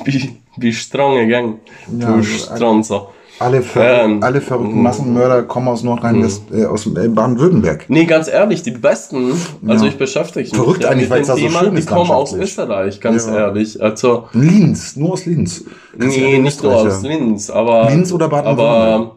wie, 0.05 0.37
wie 0.57 0.73
strong 0.73 1.17
again. 1.19 1.59
Ja, 1.97 2.07
du 2.07 2.13
also, 2.15 2.55
Stronzer. 2.55 3.07
Alle, 3.39 3.61
ver 3.61 4.03
Ähm, 4.03 4.21
alle 4.21 4.41
verrückten. 4.41 4.81
Massenmörder 4.81 5.43
kommen 5.43 5.69
aus 5.69 5.81
Nordrhein-West, 5.83 6.43
äh, 6.51 6.65
aus 6.65 6.85
äh, 6.87 7.07
Baden-Württemberg. 7.07 7.85
Nee, 7.87 8.05
ganz 8.05 8.27
ehrlich, 8.27 8.63
die 8.63 8.71
besten, 8.71 9.31
also 9.65 9.85
Ja. 9.85 9.91
ich 9.91 9.97
beschäftige 9.97 10.39
mich 10.39 10.53
Verrückt 10.53 10.83
ja 10.83 10.89
eigentlich, 10.89 11.09
weil 11.09 11.21
es 11.21 11.27
da 11.27 11.35
so 11.35 11.39
Thema, 11.39 11.59
schön 11.59 11.73
die 11.73 11.79
ist 11.79 11.89
kommen 11.89 12.11
aus. 12.11 12.33
Österreich, 12.33 12.99
ganz 12.99 13.27
Ja. 13.27 13.47
ehrlich. 13.47 13.81
Also, 13.81 14.25
Linz, 14.33 14.95
nur 14.97 15.13
aus 15.13 15.25
Linz. 15.25 15.63
Kannst 15.97 16.17
Nee, 16.17 16.37
nicht 16.39 16.61
nur 16.61 16.75
aus 16.75 17.01
Linz, 17.01 17.49
aber. 17.49 17.89
Linz 17.89 18.11
oder 18.11 18.27
Baden-Württemberg? 18.27 19.11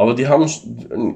Aber, 0.00 0.14
die 0.14 0.26
haben. 0.26 0.46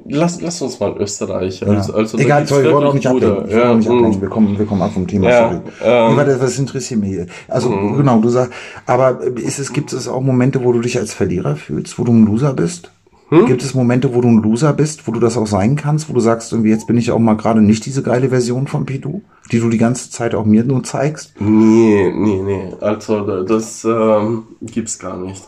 Lass, 0.08 0.40
lass 0.42 0.60
uns 0.60 0.78
mal 0.78 0.94
Österreich. 0.98 1.66
Also, 1.66 1.92
Ja. 1.92 1.98
also 1.98 2.16
da 2.18 2.22
Egal, 2.22 2.46
sorry, 2.46 2.64
wir 2.64 2.72
wollen 2.74 2.86
auch 2.86 2.92
nicht 2.94 3.06
ablenken. 3.06 3.38
auch 3.38 3.44
nicht 3.46 3.54
Ja, 3.54 3.70
ablenken. 3.72 4.10
mm. 4.10 4.20
wir, 4.20 4.28
kommen, 4.28 4.58
wir 4.58 4.66
kommen 4.66 4.82
ab 4.82 4.92
vom 4.92 5.06
Thema, 5.06 5.30
Ja, 5.30 5.62
ähm. 5.82 6.16
warte, 6.16 6.38
was 6.38 6.58
interessiert 6.58 7.00
mich 7.00 7.08
hier? 7.10 7.26
Also, 7.48 7.70
Mhm. 7.70 7.96
genau, 7.96 8.18
du 8.20 8.28
sagst, 8.28 8.52
aber 8.84 9.22
ist 9.22 9.58
es, 9.58 9.72
gibt 9.72 9.92
es 9.94 10.06
auch 10.06 10.20
Momente, 10.20 10.62
wo 10.62 10.72
du 10.72 10.80
dich 10.80 10.98
als 10.98 11.14
Verlierer 11.14 11.56
fühlst, 11.56 11.98
wo 11.98 12.04
du 12.04 12.12
ein 12.12 12.26
Loser 12.26 12.52
bist? 12.52 12.90
Hm? 13.30 13.46
Gibt 13.46 13.62
es 13.62 13.74
Momente, 13.74 14.14
wo 14.14 14.20
du 14.20 14.28
ein 14.28 14.42
Loser 14.42 14.74
bist, 14.74 15.08
wo 15.08 15.12
du 15.12 15.18
das 15.18 15.38
auch 15.38 15.46
sein 15.46 15.76
kannst, 15.76 16.10
wo 16.10 16.12
du 16.12 16.20
sagst, 16.20 16.52
irgendwie, 16.52 16.68
jetzt 16.68 16.86
bin 16.86 16.98
ich 16.98 17.10
auch 17.10 17.18
mal 17.18 17.38
gerade 17.38 17.62
nicht 17.62 17.86
diese 17.86 18.02
geile 18.02 18.28
Version 18.28 18.66
von 18.66 18.84
Pidu, 18.84 19.22
die 19.50 19.60
du 19.60 19.70
die 19.70 19.78
ganze 19.78 20.10
Zeit 20.10 20.34
auch 20.34 20.44
mir 20.44 20.62
nur 20.62 20.82
zeigst? 20.84 21.32
Nee, 21.40 22.12
nee, 22.14 22.42
nee. 22.44 22.74
Also, 22.82 23.22
da- 23.22 23.44
das 23.44 23.82
ähm, 23.86 24.42
gibt's 24.60 24.98
gar 24.98 25.16
nicht. 25.16 25.42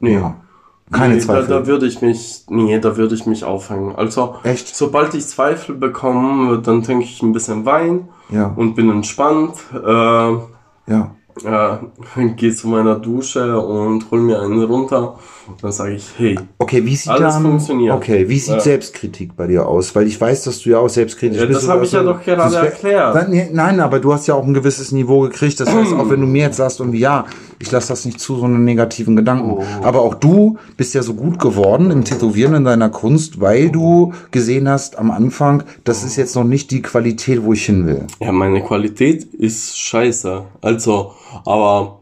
Nee. 0.00 0.16
Ja. 0.16 0.36
Keine 0.92 1.14
nee, 1.14 1.20
da, 1.20 1.26
Zweifel. 1.26 1.48
da 1.48 1.66
würde 1.66 1.86
ich 1.86 2.02
mich, 2.02 2.44
nee, 2.50 2.78
da 2.78 2.96
würde 2.96 3.14
ich 3.14 3.24
mich 3.26 3.42
aufhängen. 3.44 3.94
Also, 3.96 4.36
Echt? 4.44 4.74
sobald 4.76 5.14
ich 5.14 5.26
Zweifel 5.26 5.74
bekomme, 5.74 6.58
dann 6.58 6.82
trinke 6.82 7.04
ich 7.04 7.22
ein 7.22 7.32
bisschen 7.32 7.64
Wein 7.64 8.08
Ja. 8.30 8.52
und 8.54 8.74
bin 8.74 8.90
entspannt. 8.90 9.54
Äh, 9.72 9.88
ja. 9.88 11.10
ja, 11.42 11.80
gehe 12.36 12.54
zu 12.54 12.68
meiner 12.68 12.94
Dusche 12.94 13.58
und 13.58 14.08
hol 14.12 14.20
mir 14.20 14.40
einen 14.40 14.62
runter. 14.62 15.16
Dann 15.60 15.72
sage 15.72 15.94
ich, 15.94 16.08
hey, 16.16 16.38
Okay, 16.58 16.84
wie 16.84 16.94
sieht 16.94 17.10
Alles 17.10 17.34
dann, 17.34 17.42
funktioniert. 17.42 17.92
Okay, 17.96 18.28
wie 18.28 18.38
sieht 18.38 18.54
Ja. 18.54 18.60
Selbstkritik 18.60 19.34
bei 19.36 19.48
dir 19.48 19.66
aus? 19.66 19.92
Weil 19.96 20.06
ich 20.06 20.20
weiß, 20.20 20.44
dass 20.44 20.60
du 20.60 20.70
ja 20.70 20.78
auch 20.78 20.88
selbstkritisch 20.88 21.40
Ja, 21.40 21.46
bist. 21.46 21.62
das 21.62 21.68
habe 21.68 21.84
ich 21.84 21.90
ja 21.90 22.04
doch 22.04 22.22
gerade 22.22 22.54
erklärt. 22.56 23.14
Nein, 23.16 23.26
nee, 23.30 23.48
nein, 23.52 23.80
aber 23.80 23.98
du 23.98 24.12
hast 24.12 24.28
ja 24.28 24.34
auch 24.34 24.44
ein 24.44 24.54
gewisses 24.54 24.92
Niveau 24.92 25.20
gekriegt. 25.22 25.58
Das 25.58 25.68
heißt, 25.74 25.92
auch 25.94 26.08
wenn 26.08 26.20
du 26.20 26.26
mir 26.28 26.42
jetzt 26.42 26.58
sagst, 26.58 26.78
irgendwie, 26.78 27.00
ja, 27.00 27.24
ich 27.58 27.70
lasse 27.70 27.88
das 27.88 28.04
nicht 28.04 28.20
zu, 28.20 28.36
so 28.36 28.44
einen 28.44 28.64
negativen 28.64 29.16
Gedanken. 29.16 29.50
Oh. 29.58 29.64
Aber 29.82 30.02
auch 30.02 30.14
du 30.14 30.58
bist 30.76 30.94
ja 30.94 31.02
so 31.02 31.14
gut 31.14 31.38
geworden 31.38 31.90
im 31.90 32.04
Tätowieren 32.04 32.54
in 32.54 32.64
deiner 32.64 32.90
Kunst, 32.90 33.40
weil 33.40 33.70
du 33.70 34.12
gesehen 34.30 34.68
hast 34.68 34.98
am 34.98 35.10
Anfang, 35.10 35.62
das 35.84 36.04
ist 36.04 36.16
jetzt 36.16 36.34
noch 36.34 36.44
nicht 36.44 36.70
die 36.70 36.82
Qualität, 36.82 37.44
wo 37.44 37.52
ich 37.52 37.66
hin 37.66 37.86
will. 37.86 38.06
ja, 38.20 38.32
meine 38.32 38.62
Qualität 38.62 39.24
ist 39.24 39.78
scheiße. 39.78 40.42
Also, 40.60 41.12
aber 41.44 42.00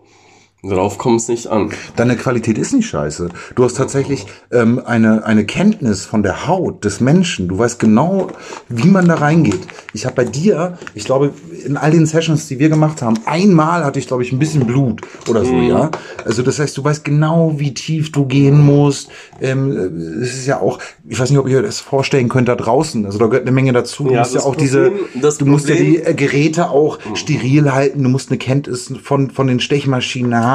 darauf 0.62 0.96
kommt 0.98 1.20
es 1.20 1.28
nicht 1.28 1.48
an. 1.48 1.70
Deine 1.96 2.16
Qualität 2.16 2.56
ist 2.56 2.72
nicht 2.72 2.88
scheiße. 2.88 3.28
Du 3.56 3.64
hast 3.64 3.76
tatsächlich 3.76 4.26
ähm, 4.52 4.80
eine, 4.84 5.24
eine 5.24 5.44
Kenntnis 5.44 6.04
von 6.04 6.22
der 6.22 6.46
Haut 6.46 6.84
des 6.84 7.00
Menschen. 7.00 7.48
Du 7.48 7.58
weißt 7.58 7.80
genau, 7.80 8.28
wie 8.68 8.88
man 8.88 9.08
da 9.08 9.14
reingeht. 9.14 9.60
Ich 9.92 10.06
habe 10.06 10.14
bei 10.14 10.24
dir, 10.24 10.78
ich 10.94 11.04
glaube, 11.04 11.32
in 11.66 11.76
all 11.76 11.90
den 11.90 12.06
Sessions, 12.06 12.46
die 12.46 12.58
wir 12.60 12.68
gemacht 12.68 13.02
haben, 13.02 13.16
einmal 13.26 13.84
hatte 13.84 13.98
ich, 13.98 14.06
glaube 14.06 14.22
ich, 14.22 14.30
ein 14.32 14.38
bisschen 14.38 14.66
Blut 14.66 15.00
oder 15.28 15.44
so, 15.44 15.54
ja. 15.56 15.90
Also 16.24 16.42
das 16.42 16.58
heißt, 16.60 16.76
du 16.78 16.84
weißt 16.84 17.04
genau, 17.04 17.54
wie 17.58 17.74
tief 17.74 18.12
du 18.12 18.24
gehen 18.26 18.60
musst. 18.60 19.10
Ähm, 19.40 20.20
es 20.22 20.34
ist 20.34 20.46
ja 20.46 20.60
auch, 20.60 20.78
ich 21.08 21.18
weiß 21.18 21.30
nicht, 21.30 21.38
ob 21.40 21.48
ihr 21.48 21.62
das 21.62 21.80
vorstellen 21.80 22.28
könnt 22.28 22.48
da 22.48 22.54
draußen. 22.54 23.04
Also 23.04 23.18
da 23.18 23.26
gehört 23.26 23.42
eine 23.42 23.52
Menge 23.52 23.72
dazu. 23.72 24.04
Du 24.04 24.12
Ja, 24.12 24.20
musst 24.20 24.34
ja 24.34 24.42
auch 24.42 24.54
diese, 24.54 24.90
Problem- 24.90 25.22
das 25.22 25.38
du 25.38 25.46
musst 25.46 25.68
ja 25.68 25.74
die 25.74 25.98
äh, 25.98 26.14
Geräte 26.14 26.70
auch 26.70 26.98
steril 27.14 27.72
halten. 27.72 28.02
Du 28.04 28.08
musst 28.08 28.30
eine 28.30 28.38
Kenntnis 28.38 28.92
von, 29.02 29.30
von 29.32 29.48
den 29.48 29.58
Stechmaschinen 29.58 30.36
haben. 30.36 30.51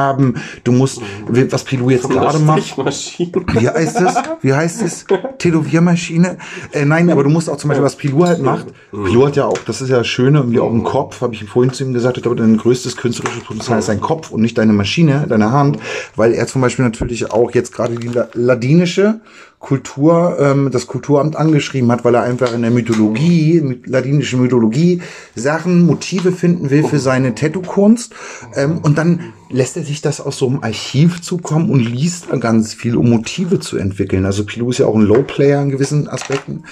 Du 0.64 0.72
musst, 0.72 1.02
was 1.28 1.64
Pilou 1.64 1.90
jetzt 1.90 2.10
gerade 2.10 2.40
macht. 2.40 2.78
Wie 2.78 3.70
heißt 3.70 4.02
es? 4.02 4.16
Wie 4.42 4.54
heißt 4.54 4.82
es? 4.82 5.06
Tätowiermaschine? 5.38 6.38
Äh, 6.72 6.86
nein, 6.86 7.10
aber 7.10 7.24
du 7.24 7.30
musst 7.30 7.50
auch 7.50 7.58
zum 7.58 7.70
Beispiel, 7.70 7.84
was 7.86 7.96
Pilou 7.96 8.26
halt 8.26 8.42
macht. 8.42 8.68
Pilou 8.92 9.26
hat 9.28 9.36
ja 9.36 9.46
auch, 9.46 9.58
das 9.66 9.82
ist 9.82 9.90
ja 9.90 9.98
das 9.98 10.08
Schöne, 10.08 10.40
irgendwie 10.40 10.60
auch 10.60 10.72
ein 10.72 10.84
Kopf, 10.84 11.22
habe 11.22 11.34
ich 11.34 11.44
vorhin 11.46 11.74
zu 11.74 11.84
ihm 11.84 11.94
gesagt, 11.94 12.18
ich 12.18 12.24
glaube, 12.24 12.38
dein 12.38 12.58
größtes 12.58 12.98
künstlerisches 12.98 13.44
Potenzial 13.44 13.80
ist 13.80 13.90
dein 13.90 14.02
Kopf 14.02 14.32
und 14.32 14.42
nicht 14.42 14.58
deine 14.58 14.74
Maschine, 14.74 15.26
deine 15.28 15.52
Hand, 15.52 15.78
weil 16.16 16.34
er 16.34 16.48
zum 16.48 16.62
Beispiel 16.62 16.86
natürlich 16.86 17.32
auch 17.32 17.52
jetzt 17.54 17.74
gerade 17.74 17.96
die 17.96 18.08
La- 18.08 18.28
ladinische 18.34 19.20
Kultur, 19.60 20.38
ähm, 20.40 20.70
das 20.72 20.86
Kulturamt 20.86 21.36
angeschrieben 21.36 21.92
hat, 21.92 22.06
weil 22.06 22.14
er 22.14 22.22
einfach 22.22 22.54
in 22.54 22.62
der 22.62 22.70
Mythologie, 22.70 23.60
mit 23.62 23.88
ladinische 23.88 24.38
Mythologie, 24.38 25.02
Sachen, 25.36 25.86
Motive 25.86 26.32
finden 26.32 26.70
will 26.70 26.84
für 26.84 27.00
seine 27.00 27.34
Tattoo-Kunst. 27.34 28.14
Ähm, 28.56 28.78
und 28.84 29.00
dann 29.00 29.34
lässt 29.50 29.76
er 29.76 29.84
sich 29.84 30.02
das 30.02 30.22
aus 30.22 30.38
so 30.38 30.48
einem 30.48 30.62
Archiv 30.62 31.22
zukommen 31.22 31.72
und 31.72 31.80
liest 31.80 32.28
ganz 32.40 32.74
viel, 32.76 32.96
um 32.96 33.10
Motive 33.10 33.60
zu 33.60 33.78
entwickeln. 33.78 34.26
Also 34.26 34.46
Pilou 34.46 34.70
ist 34.70 34.78
ja 34.78 34.86
auch 34.86 34.96
ein 34.96 35.02
Low-Player 35.02 35.62
in 35.62 35.72
gewissen 35.72 36.08
Aspekten. 36.08 36.64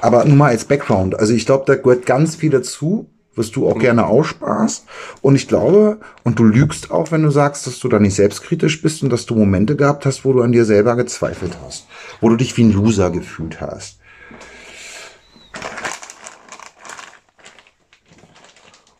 Aber 0.00 0.24
nur 0.24 0.36
mal 0.36 0.48
als 0.48 0.64
Background. 0.64 1.18
Also 1.18 1.34
ich 1.34 1.44
glaube, 1.44 1.64
da 1.66 1.74
gehört 1.74 2.06
ganz 2.06 2.36
viel 2.36 2.50
dazu 2.50 3.10
was 3.40 3.50
du 3.50 3.68
auch 3.68 3.78
gerne 3.78 4.06
aussparst. 4.06 4.86
Und 5.22 5.34
ich 5.34 5.48
glaube, 5.48 5.98
und 6.22 6.38
du 6.38 6.44
lügst 6.44 6.92
auch, 6.92 7.10
wenn 7.10 7.22
du 7.24 7.30
sagst, 7.30 7.66
dass 7.66 7.80
du 7.80 7.88
da 7.88 7.98
nicht 7.98 8.14
selbstkritisch 8.14 8.80
bist 8.82 9.02
und 9.02 9.10
dass 9.10 9.26
du 9.26 9.34
Momente 9.34 9.74
gehabt 9.74 10.06
hast, 10.06 10.24
wo 10.24 10.32
du 10.32 10.42
an 10.42 10.52
dir 10.52 10.64
selber 10.64 10.94
gezweifelt 10.94 11.56
hast. 11.66 11.86
Wo 12.20 12.28
du 12.28 12.36
dich 12.36 12.56
wie 12.56 12.62
ein 12.64 12.72
Loser 12.72 13.10
gefühlt 13.10 13.60
hast. 13.60 13.96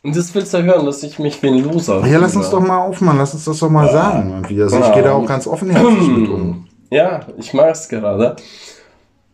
Und 0.03 0.17
das 0.17 0.35
willst 0.35 0.55
du 0.55 0.63
hören, 0.63 0.87
dass 0.87 1.03
ich 1.03 1.19
mich 1.19 1.43
wie 1.43 1.49
ein 1.49 1.63
Loser 1.63 2.07
Ja, 2.07 2.19
lass 2.19 2.33
fühle. 2.33 2.45
uns 2.45 2.51
doch 2.51 2.61
mal 2.61 2.79
aufmachen, 2.79 3.19
lass 3.19 3.35
uns 3.35 3.45
das 3.45 3.59
doch 3.59 3.69
mal 3.69 3.91
sagen. 3.93 4.31
irgendwie. 4.31 4.63
Also 4.63 4.79
ich 4.81 4.93
gehe 4.95 5.03
da 5.03 5.13
auch 5.13 5.27
ganz 5.27 5.47
offenherzig 5.47 6.09
mit 6.09 6.29
um. 6.31 6.67
Ja, 6.91 7.21
ich 7.39 7.53
mag 7.53 7.73
es 7.75 7.89
gerade. 7.89 8.37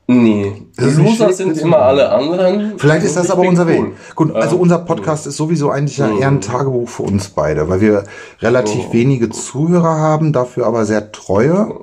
Nee. 0.08 0.52
Loser 0.78 1.32
sind 1.32 1.58
immer 1.58 1.78
alle 1.78 2.12
anderen. 2.12 2.74
Vielleicht 2.78 3.04
ist 3.04 3.16
das 3.16 3.28
aber 3.28 3.42
unser 3.42 3.64
cool. 3.64 3.68
Weg. 3.68 3.84
Gut, 4.14 4.36
also 4.36 4.56
unser 4.56 4.78
Podcast 4.78 5.26
ist 5.26 5.36
sowieso 5.36 5.70
eigentlich 5.70 5.98
ja 5.98 6.08
eher 6.16 6.28
ein 6.28 6.40
Tagebuch 6.40 6.88
für 6.88 7.02
uns 7.02 7.30
beide, 7.30 7.68
weil 7.68 7.80
wir 7.80 8.04
relativ 8.40 8.92
wenige 8.92 9.30
Zuhörer 9.30 9.96
haben, 9.98 10.32
dafür 10.32 10.66
aber 10.66 10.84
sehr 10.84 11.10
treue. 11.10 11.74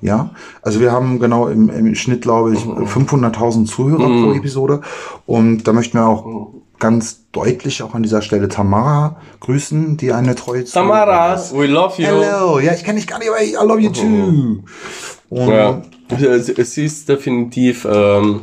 Ja, 0.00 0.30
also 0.62 0.80
wir 0.80 0.90
haben 0.90 1.18
genau 1.18 1.48
im, 1.48 1.68
im 1.68 1.94
Schnitt, 1.94 2.22
glaube 2.22 2.54
ich, 2.54 2.60
500.000 2.60 3.66
Zuhörer 3.66 4.06
pro 4.06 4.32
Episode. 4.32 4.80
Und 5.26 5.64
da 5.68 5.74
möchten 5.74 5.98
wir 5.98 6.06
auch 6.06 6.48
ganz 6.78 7.26
deutlich 7.32 7.82
auch 7.82 7.94
an 7.94 8.02
dieser 8.02 8.22
Stelle 8.22 8.48
Tamara 8.48 9.16
grüßen, 9.40 9.98
die 9.98 10.12
eine 10.12 10.34
treue 10.34 10.64
Tamara, 10.64 11.34
ist. 11.34 11.54
we 11.54 11.66
love 11.66 12.00
you. 12.00 12.06
Hello, 12.08 12.58
ja, 12.58 12.72
ich 12.72 12.84
kenne 12.84 12.98
dich 12.98 13.06
gar 13.06 13.18
nicht, 13.18 13.28
aber 13.28 13.42
I 13.42 13.66
love 13.66 13.80
you 13.80 13.90
too. 13.90 14.62
Und 15.28 15.48
Ja. 15.48 15.82
Es 16.08 16.48
es 16.48 16.78
ist 16.78 17.08
definitiv 17.08 17.86
ähm, 17.90 18.42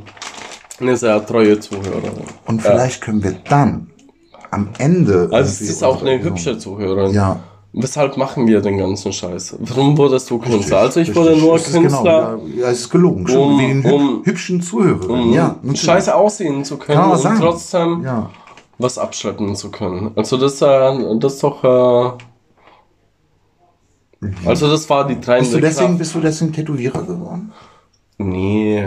eine 0.80 0.98
sehr 0.98 1.26
treue 1.26 1.60
Zuhörerin. 1.60 2.12
Und 2.46 2.62
vielleicht 2.62 3.02
können 3.02 3.24
wir 3.24 3.36
dann 3.50 3.88
am 4.52 4.70
Ende. 4.78 5.30
Also 5.32 5.50
es 5.50 5.62
ist 5.62 5.84
auch 5.84 6.02
eine 6.02 6.22
hübsche 6.22 6.58
Zuhörerin. 6.58 7.14
Ja. 7.14 7.40
Weshalb 7.76 8.18
machen 8.18 8.46
wir 8.46 8.62
den 8.62 8.78
ganzen 8.78 9.12
Scheiß? 9.12 9.56
Warum 9.60 9.98
wurdest 9.98 10.30
du 10.30 10.38
Künstler? 10.38 10.78
Also 10.80 11.00
ich 11.00 11.16
wurde 11.16 11.30
Richtig. 11.32 11.44
nur 11.44 11.56
Es 11.56 11.68
ist 11.68 11.74
Künstler, 11.74 12.38
Genau, 12.38 12.62
ja, 12.62 12.70
es 12.70 12.80
ist 12.82 12.90
gelogen. 12.92 13.28
Schon 13.28 13.42
um- 13.54 13.60
wegen 13.60 13.86
um- 13.92 14.22
hübschen 14.24 14.62
Zuhörerinnen. 14.62 15.24
um 15.30 15.34
ja, 15.34 15.56
natürlich. 15.62 15.82
scheiße 15.82 16.14
aussehen 16.14 16.64
zu 16.64 16.78
können 16.78 17.02
und 17.12 17.24
trotzdem 17.40 18.04
Ja. 18.04 18.30
was 18.78 19.00
abschleppen 19.00 19.56
zu 19.56 19.72
können. 19.72 20.12
Also 20.16 20.38
das, 20.38 20.62
äh, 20.62 21.18
das 21.20 21.34
ist 21.36 21.44
doch... 21.44 21.64
Äh, 24.46 24.48
also 24.50 24.70
das 24.70 24.90
war 24.90 25.08
die 25.08 25.20
treibende 25.20 25.40
Bist 25.50 25.54
du, 25.54 25.60
deswegen, 25.62 25.88
Kraft. 25.88 26.00
bist 26.00 26.16
du 26.16 26.20
deswegen 26.20 26.54
Tätowierer 26.54 27.04
geworden? 27.04 27.52
Nee, 28.18 28.86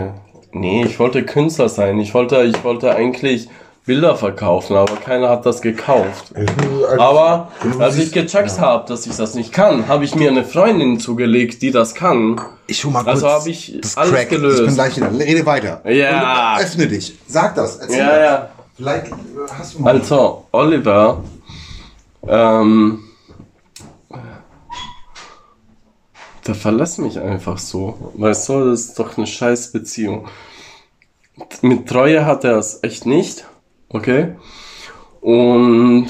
nee, 0.51 0.83
ich 0.85 0.99
wollte 0.99 1.23
Künstler 1.23 1.69
sein. 1.69 1.99
Ich 1.99 2.13
wollte, 2.13 2.41
ich 2.43 2.63
wollte 2.63 2.95
eigentlich 2.95 3.49
Bilder 3.85 4.15
verkaufen, 4.15 4.75
aber 4.75 4.95
keiner 4.97 5.29
hat 5.29 5.45
das 5.45 5.61
gekauft. 5.61 6.33
Aber 6.97 7.49
als 7.79 7.97
ich 7.97 8.11
gecheckt 8.11 8.59
habe, 8.59 8.85
dass 8.87 9.05
ich 9.05 9.15
das 9.15 9.33
nicht 9.33 9.53
kann, 9.53 9.87
habe 9.87 10.03
ich 10.03 10.13
mir 10.15 10.29
eine 10.29 10.43
Freundin 10.43 10.99
zugelegt, 10.99 11.61
die 11.61 11.71
das 11.71 11.95
kann. 11.95 12.39
Ich 12.67 12.79
schau 12.79 12.89
mal 12.89 13.05
Also 13.07 13.25
kurz. 13.27 13.39
habe 13.39 13.49
ich 13.49 13.77
das 13.81 13.95
alles 13.97 14.11
Crack. 14.11 14.29
gelöst. 14.29 14.59
Ich 14.59 14.65
bin 14.65 14.75
gleich 14.75 14.97
wieder. 14.97 15.11
Rede 15.17 15.45
weiter. 15.45 15.81
Ja. 15.89 16.55
Und 16.57 16.63
öffne 16.63 16.87
dich. 16.87 17.17
Sag 17.27 17.55
das. 17.55 17.77
Erzähl 17.77 17.99
Ja, 17.99 18.07
das. 18.07 18.19
ja. 18.19 18.49
Vielleicht 18.75 19.07
äh, 19.07 19.11
hast 19.57 19.73
du 19.75 19.81
mal. 19.81 19.93
Also, 19.95 20.43
Oliver, 20.51 21.23
ähm, 22.27 22.99
der 26.47 26.55
verlässt 26.55 26.99
mich 26.99 27.19
einfach 27.19 27.57
so. 27.57 28.11
Weißt 28.15 28.49
du, 28.49 28.69
das 28.71 28.81
ist 28.81 28.99
doch 28.99 29.17
eine 29.17 29.27
scheiß 29.27 29.71
Beziehung. 29.71 30.27
Mit 31.61 31.87
Treue 31.87 32.25
hat 32.25 32.43
er 32.43 32.57
es 32.57 32.79
echt 32.83 33.05
nicht, 33.05 33.45
okay? 33.89 34.35
Und, 35.21 36.07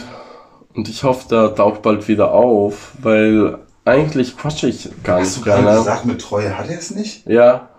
und 0.74 0.90
ich 0.90 1.04
hoffe, 1.04 1.28
der 1.30 1.56
taucht 1.56 1.82
bald 1.82 2.08
wieder 2.08 2.32
auf, 2.34 2.92
weil 3.02 3.60
eigentlich 3.84 4.38
quatsche 4.38 4.68
ich 4.68 4.90
gar 5.04 5.20
Hast 5.20 5.36
du 5.36 5.40
nicht 5.40 5.46
gerne. 5.46 5.78
gesagt, 5.78 6.06
mit 6.06 6.22
Treue 6.22 6.58
hat 6.58 6.70
er 6.70 6.78
es 6.78 6.92
nicht? 6.92 7.26
Ja, 7.28 7.70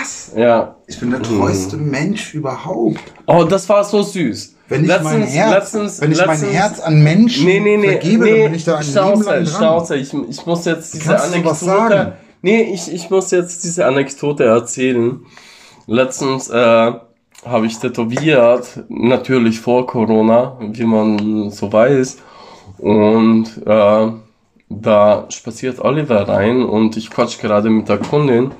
Was? 0.00 0.32
ja. 0.36 0.76
Ich 0.86 1.00
bin 1.00 1.10
der 1.10 1.22
treueste 1.22 1.76
Mensch 1.76 2.34
überhaupt. 2.34 3.00
Oh, 3.26 3.44
das 3.44 3.68
war 3.68 3.84
so 3.84 4.02
süß. 4.02 4.55
Wenn 4.68 4.84
ich 4.84 5.02
mein 5.02 5.22
Herz, 5.22 5.54
letztens, 5.54 6.00
wenn 6.00 6.12
ich 6.12 6.18
mein 6.18 6.28
letztens, 6.28 6.52
Herz 6.52 6.80
an 6.80 7.02
Menschen 7.02 7.44
Nee, 7.44 7.60
nee, 7.60 7.76
nee, 7.76 7.90
vergebe, 7.92 8.24
nee, 8.24 8.30
dann 8.30 8.50
bin 8.50 8.54
ich 8.54 8.64
da 8.64 8.76
ein 8.76 8.82
Leben 8.82 8.92
Schnauze, 8.92 9.24
lang 9.24 9.44
dran. 9.44 9.46
Schnauze, 9.46 9.96
ich, 9.96 10.14
ich 10.28 10.46
muss 10.46 10.64
jetzt 10.64 10.94
diese 10.94 11.08
Kannst 11.14 11.34
Anekdote, 11.34 12.12
nee, 12.42 12.62
ich, 12.62 12.92
ich 12.92 13.10
muss 13.10 13.30
jetzt 13.30 13.64
diese 13.64 13.86
Anekdote 13.86 14.44
erzählen. 14.44 15.20
Letztens, 15.86 16.50
äh, 16.50 16.92
habe 17.44 17.66
ich 17.66 17.78
tätowiert, 17.78 18.84
natürlich 18.88 19.60
vor 19.60 19.86
Corona, 19.86 20.58
wie 20.60 20.84
man 20.84 21.50
so 21.50 21.72
weiß, 21.72 22.18
und, 22.78 23.46
äh, 23.66 24.08
da 24.68 25.26
spaziert 25.28 25.80
Oliver 25.80 26.28
rein 26.28 26.64
und 26.64 26.96
ich 26.96 27.10
quatsch 27.10 27.38
gerade 27.38 27.70
mit 27.70 27.88
der 27.88 27.98
Kundin 27.98 28.50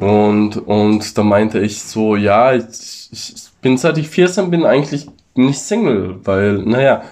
und, 0.00 0.56
und 0.56 1.16
da 1.16 1.22
meinte 1.22 1.60
ich 1.60 1.82
so, 1.82 2.16
ja, 2.16 2.54
ich, 2.54 3.08
ich 3.12 3.34
bin 3.60 3.76
seit 3.76 3.98
ich 3.98 4.08
14 4.08 4.50
bin 4.50 4.64
eigentlich 4.64 5.08
nicht 5.38 5.60
Single, 5.60 6.20
weil, 6.24 6.58
naja, 6.58 7.02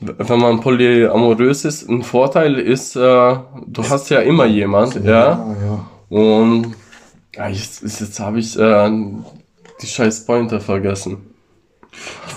wenn 0.00 0.38
man 0.38 0.60
polyamorös 0.60 1.64
ist, 1.64 1.88
ein 1.88 2.02
Vorteil 2.02 2.58
ist, 2.58 2.96
äh, 2.96 3.00
du 3.00 3.88
hast 3.88 4.10
ja 4.10 4.20
immer 4.20 4.44
jemand, 4.46 4.94
ja. 4.96 5.02
Ja, 5.02 5.56
ja. 5.64 6.16
Und 6.18 6.74
ja, 7.34 7.48
jetzt, 7.48 7.82
jetzt 7.82 8.20
habe 8.20 8.38
ich 8.38 8.58
äh, 8.58 8.90
die 9.82 9.86
scheiß 9.86 10.26
Pointer 10.26 10.60
vergessen. 10.60 11.18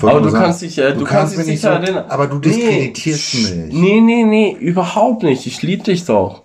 Aber 0.01 0.21
du 0.21 0.29
sagen, 0.29 0.45
kannst 0.45 0.61
dich, 0.61 0.77
äh, 0.77 0.93
du, 0.93 1.03
kannst 1.03 1.35
mir 1.35 1.43
dich 1.43 1.53
nicht 1.53 1.61
sicher 1.61 1.77
so, 1.77 1.83
erinnern. 1.83 2.05
Aber 2.07 2.27
du 2.27 2.39
diskreditierst 2.39 3.33
Nee, 3.33 3.55
mich. 3.65 3.73
Nee, 3.73 4.01
nee, 4.01 4.23
nee, 4.23 4.57
überhaupt 4.57 5.23
nicht. 5.23 5.45
Ich 5.45 5.61
liebe 5.61 5.83
dich 5.83 6.05
doch. 6.05 6.43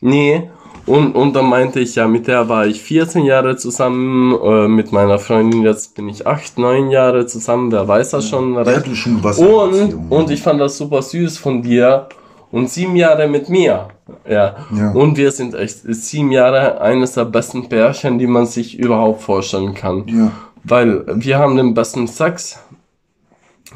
Nee. 0.00 0.50
Und, 0.90 1.14
und 1.14 1.34
dann 1.36 1.46
meinte 1.48 1.78
ich, 1.78 1.94
ja, 1.94 2.08
mit 2.08 2.26
der 2.26 2.48
war 2.48 2.66
ich 2.66 2.80
14 2.80 3.24
Jahre 3.24 3.56
zusammen, 3.56 4.34
äh, 4.42 4.66
mit 4.66 4.90
meiner 4.90 5.20
Freundin, 5.20 5.62
jetzt 5.62 5.94
bin 5.94 6.08
ich 6.08 6.26
8, 6.26 6.58
9 6.58 6.90
Jahre 6.90 7.26
zusammen, 7.26 7.70
wer 7.70 7.86
weiß 7.86 8.10
das 8.10 8.28
schon 8.28 8.54
Ja, 8.54 8.62
recht. 8.62 8.86
du 8.88 8.94
schon 8.96 9.22
was 9.22 9.38
Und, 9.38 9.74
ja. 9.90 9.96
und 10.08 10.30
ich 10.30 10.42
fand 10.42 10.60
das 10.60 10.76
super 10.76 11.00
süß 11.02 11.38
von 11.38 11.62
dir. 11.62 12.08
Und 12.50 12.68
sieben 12.68 12.96
Jahre 12.96 13.28
mit 13.28 13.48
mir. 13.48 13.90
Ja. 14.28 14.56
Ja. 14.76 14.90
Und 14.90 15.16
wir 15.16 15.30
sind 15.30 15.54
echt 15.54 15.78
sieben 15.84 16.32
Jahre 16.32 16.80
eines 16.80 17.12
der 17.12 17.24
besten 17.26 17.68
Pärchen, 17.68 18.18
die 18.18 18.26
man 18.26 18.46
sich 18.46 18.76
überhaupt 18.76 19.22
vorstellen 19.22 19.72
kann. 19.74 20.02
Ja. 20.08 20.32
Weil 20.64 21.04
wir 21.14 21.38
haben 21.38 21.56
den 21.56 21.72
besten 21.74 22.08
Sex. 22.08 22.58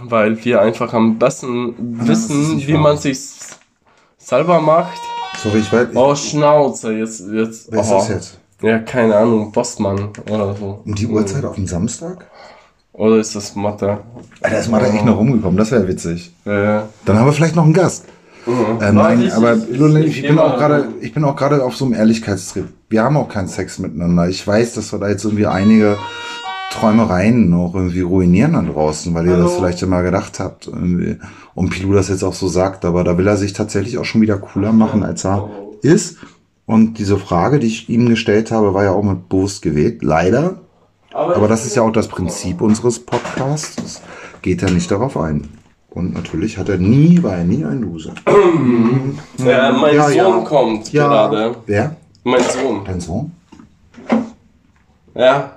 Weil 0.03 0.45
wir 0.45 0.61
einfach 0.61 0.93
am 0.93 1.17
besten 1.21 1.77
wissen, 2.09 2.57
nicht 2.57 2.67
wie 2.67 2.75
wahr. 2.75 2.81
man 2.81 2.97
sich 2.97 3.21
selber 4.19 4.61
macht. 4.61 4.99
Sorry, 5.45 5.59
ich 5.59 5.71
weiß. 5.71 5.89
Oh, 5.95 6.15
Schnauze, 6.15 6.93
jetzt, 6.95 7.21
jetzt. 7.31 7.71
Wer 7.71 7.81
ist 7.83 7.91
oh. 7.91 7.95
das 7.99 8.09
jetzt? 8.09 8.39
Ja, 8.63 8.79
keine 8.79 9.15
Ahnung, 9.15 9.53
Postmann 9.53 10.09
oder 10.31 10.55
so. 10.59 10.81
Um 10.87 10.95
die 10.95 11.07
Uhrzeit 11.07 11.45
auf 11.45 11.55
den 11.57 11.67
Samstag? 11.67 12.25
Oder 12.95 13.17
ist 13.17 13.37
das 13.37 13.55
Mathe? 13.55 13.99
Alter, 14.41 14.59
ist 14.59 14.71
mal 14.71 14.81
da 14.81 14.87
echt 14.87 15.05
noch 15.05 15.19
rumgekommen, 15.19 15.59
das 15.59 15.71
wäre 15.71 15.87
witzig. 15.87 16.33
Äh, 16.47 16.81
Dann 17.05 17.19
haben 17.19 17.27
wir 17.27 17.33
vielleicht 17.35 17.57
noch 17.57 17.65
einen 17.65 17.75
Gast. 17.75 18.07
Äh, 18.81 18.93
nein, 18.93 19.21
ich- 19.23 19.35
aber 19.35 19.55
ich- 19.57 20.19
ich- 20.19 20.23
bin 20.27 20.39
auch 20.39 20.57
gerade, 20.57 20.89
ich 21.03 21.13
bin 21.13 21.25
auch 21.25 21.37
gerade 21.37 21.63
auf 21.63 21.77
so 21.77 21.85
einem 21.85 21.93
Ehrlichkeitstrip. 21.95 22.69
Wir 22.89 23.03
haben 23.03 23.17
auch 23.19 23.29
keinen 23.29 23.49
Sex 23.49 23.79
miteinander. 23.79 24.29
Ich 24.29 24.47
weiß, 24.47 24.75
dass 24.75 24.93
wir 24.93 24.99
da 24.99 25.09
jetzt 25.09 25.25
irgendwie 25.25 25.47
einige 25.47 25.99
Träumereien 26.75 27.49
noch 27.51 27.75
irgendwie 27.75 28.01
ruinieren 28.03 28.53
da 28.55 28.63
draußen, 28.63 29.15
weil 29.15 29.27
ihr 29.27 29.37
das 29.37 29.55
vielleicht 29.55 29.83
immer 29.83 30.03
gedacht 30.03 30.41
habt. 30.41 30.67
Irgendwie. 30.67 31.19
Und 31.55 31.71
Pilou 31.71 31.93
das 31.95 32.09
jetzt 32.09 32.23
auch 32.25 32.35
so 32.35 32.49
sagt, 32.49 32.85
aber 32.85 33.05
da 33.05 33.17
will 33.17 33.27
er 33.27 33.37
sich 33.37 33.53
tatsächlich 33.53 33.99
auch 33.99 34.05
schon 34.05 34.21
wieder 34.21 34.39
cooler 34.39 34.73
machen, 34.73 35.03
als 35.03 35.25
er 35.25 35.49
ist. 35.83 36.19
Und 36.67 36.99
diese 36.99 37.19
Frage, 37.19 37.59
die 37.59 37.67
ich 37.69 37.89
ihm 37.89 38.09
gestellt 38.09 38.51
habe, 38.51 38.75
war 38.75 38.85
ja 38.85 38.93
auch 38.93 39.03
mit 39.03 39.29
bewusst 39.29 39.63
gewählt. 39.63 40.03
Leider. 40.03 40.57
Aber 41.13 41.47
das 41.47 41.65
ist 41.65 41.77
ja 41.77 41.83
auch 41.83 41.93
das 41.93 42.09
Prinzip 42.09 42.61
unseres 42.61 42.99
Podcasts. 42.99 43.77
Es 43.83 44.03
geht 44.43 44.63
ja 44.63 44.71
nicht 44.71 44.91
darauf 44.91 45.17
ein. 45.17 45.49
Und 45.91 46.13
natürlich 46.13 46.59
hat 46.59 46.69
er 46.69 46.79
nie, 46.79 47.23
war 47.23 47.37
er 47.37 47.45
nie 47.45 47.65
ein 47.65 47.83
Loser. 47.83 48.15
ja, 49.39 49.71
mein 49.73 49.95
Ja, 49.95 50.09
Sohn 50.09 50.17
ja. 50.17 50.45
kommt 50.45 50.93
Ja. 50.93 51.07
gerade. 51.07 51.55
Wer? 51.67 51.97
Mein 52.25 52.41
Sohn. 52.43 52.81
Dein 52.85 53.01
Sohn? 53.01 53.31
Ja. 55.15 55.53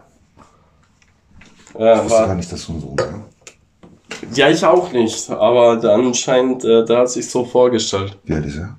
Ich 1.77 1.83
Ja, 1.83 2.03
wusste 2.03 2.25
gar 2.25 2.35
nicht, 2.35 2.51
dass 2.51 2.65
du 2.65 2.71
einen 2.73 2.81
Sohn 2.81 2.95
hast. 2.99 4.37
ja, 4.37 4.49
ich 4.49 4.65
auch 4.65 4.91
nicht, 4.91 5.29
aber 5.29 5.79
anscheinend, 5.93 6.63
äh, 6.65 6.83
der 6.85 6.99
hat 6.99 7.09
sich 7.09 7.29
so 7.29 7.45
vorgestellt. 7.45 8.17
Wie 8.25 8.33
alt 8.33 8.45
ist 8.45 8.57
er? 8.57 8.75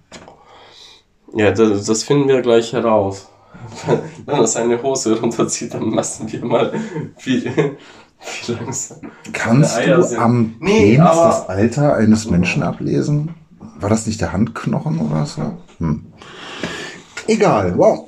Ja, 1.34 1.50
das, 1.52 1.84
das 1.84 2.02
finden 2.02 2.28
wir 2.28 2.42
gleich 2.42 2.72
heraus. 2.72 3.28
Wenn 4.26 4.36
er 4.40 4.46
seine 4.46 4.82
Hose 4.82 5.20
runterzieht, 5.20 5.74
dann 5.74 5.90
messen 5.90 6.30
wir 6.32 6.44
mal, 6.44 6.72
wie, 7.22 7.44
wie 7.44 8.52
langsam. 8.52 8.98
Kannst 9.32 9.78
du 9.86 10.02
sind- 10.02 10.18
am 10.20 10.56
Nee, 10.60 10.96
Penis 10.96 11.10
das 11.16 11.48
Alter 11.48 11.94
eines 11.94 12.28
Menschen 12.30 12.62
ablesen? 12.62 13.34
War 13.78 13.90
das 13.90 14.06
nicht 14.06 14.20
der 14.20 14.32
Handknochen 14.32 14.98
oder 14.98 15.24
so? 15.26 15.42
Hm. 15.78 16.06
Egal, 17.28 17.74
wow. 17.76 18.07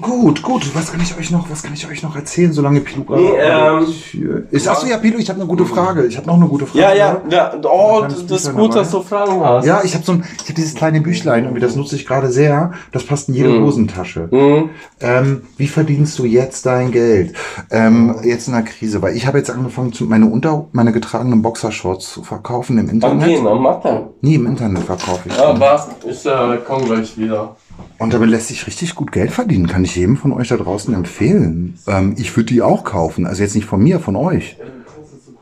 Gut, 0.00 0.42
gut. 0.42 0.74
Was 0.74 0.90
kann 0.90 1.02
ich 1.02 1.14
euch 1.18 1.30
noch, 1.30 1.50
was 1.50 1.62
kann 1.62 1.74
ich 1.74 1.86
euch 1.86 2.02
noch 2.02 2.16
erzählen, 2.16 2.50
solange 2.52 2.80
Pilu 2.80 3.04
Nee, 3.14 3.32
ähm, 3.38 3.86
für 3.86 4.46
ist? 4.50 4.66
Achso, 4.66 4.86
ja, 4.86 4.96
Pilu, 4.96 5.18
ich 5.18 5.28
habe 5.28 5.38
eine 5.40 5.46
gute 5.48 5.66
Frage. 5.66 6.06
Ich 6.06 6.16
habe 6.16 6.26
noch 6.26 6.36
eine 6.36 6.46
gute 6.46 6.66
Frage. 6.66 6.80
Ja, 6.82 6.94
ja, 6.94 7.20
ja, 7.28 7.52
oh, 7.64 8.00
das 8.02 8.22
ist 8.22 8.54
gut, 8.54 8.70
dabei. 8.70 8.80
dass 8.80 8.90
du 8.90 9.02
Fragen 9.02 9.40
hast. 9.44 9.66
Ja, 9.66 9.82
ich 9.84 9.94
habe 9.94 10.02
so 10.02 10.12
ein, 10.12 10.24
ich 10.36 10.44
habe 10.44 10.54
dieses 10.54 10.74
kleine 10.74 11.02
Büchlein 11.02 11.46
und 11.46 11.60
das 11.62 11.76
nutze 11.76 11.96
ich 11.96 12.06
gerade 12.06 12.30
sehr. 12.30 12.72
Das 12.92 13.04
passt 13.04 13.28
in 13.28 13.34
jede 13.34 13.50
Mhm. 13.50 13.64
Hosentasche. 13.64 14.28
Mhm. 14.30 14.70
Ähm, 15.00 15.42
wie 15.58 15.68
verdienst 15.68 16.18
du 16.18 16.24
jetzt 16.24 16.64
dein 16.64 16.90
Geld? 16.90 17.34
Ähm, 17.70 18.16
jetzt 18.24 18.48
in 18.48 18.54
der 18.54 18.62
Krise, 18.62 19.02
weil 19.02 19.14
ich 19.14 19.26
habe 19.26 19.36
jetzt 19.36 19.50
angefangen, 19.50 19.92
meine 20.08 20.24
Unter, 20.26 20.68
meine 20.72 20.92
getragenen 20.92 21.42
Boxershorts 21.42 22.14
zu 22.14 22.22
verkaufen 22.22 22.78
im 22.78 22.88
Internet. 22.88 23.26
Gehen, 23.26 23.46
am 23.46 23.62
Mathe. 23.62 24.08
Nie 24.22 24.36
im 24.36 24.46
Internet 24.46 24.84
verkaufe 24.84 25.28
ich. 25.28 25.36
Ja, 25.36 25.58
was? 25.60 25.88
Ich 26.08 26.24
äh, 26.24 26.58
komm 26.66 26.86
gleich 26.86 27.18
wieder. 27.18 27.56
Und 27.98 28.12
damit 28.12 28.30
lässt 28.30 28.48
sich 28.48 28.66
richtig 28.66 28.94
gut 28.96 29.12
Geld 29.12 29.30
verdienen. 29.30 29.66
Kann 29.68 29.84
ich 29.84 29.94
jedem 29.94 30.16
von 30.16 30.32
euch 30.32 30.48
da 30.48 30.56
draußen 30.56 30.92
empfehlen. 30.92 31.78
Ähm, 31.86 32.14
ich 32.18 32.34
würde 32.36 32.48
die 32.48 32.60
auch 32.62 32.82
kaufen. 32.84 33.26
Also 33.26 33.42
jetzt 33.42 33.54
nicht 33.54 33.66
von 33.66 33.80
mir, 33.82 34.00
von 34.00 34.16
euch. 34.16 34.56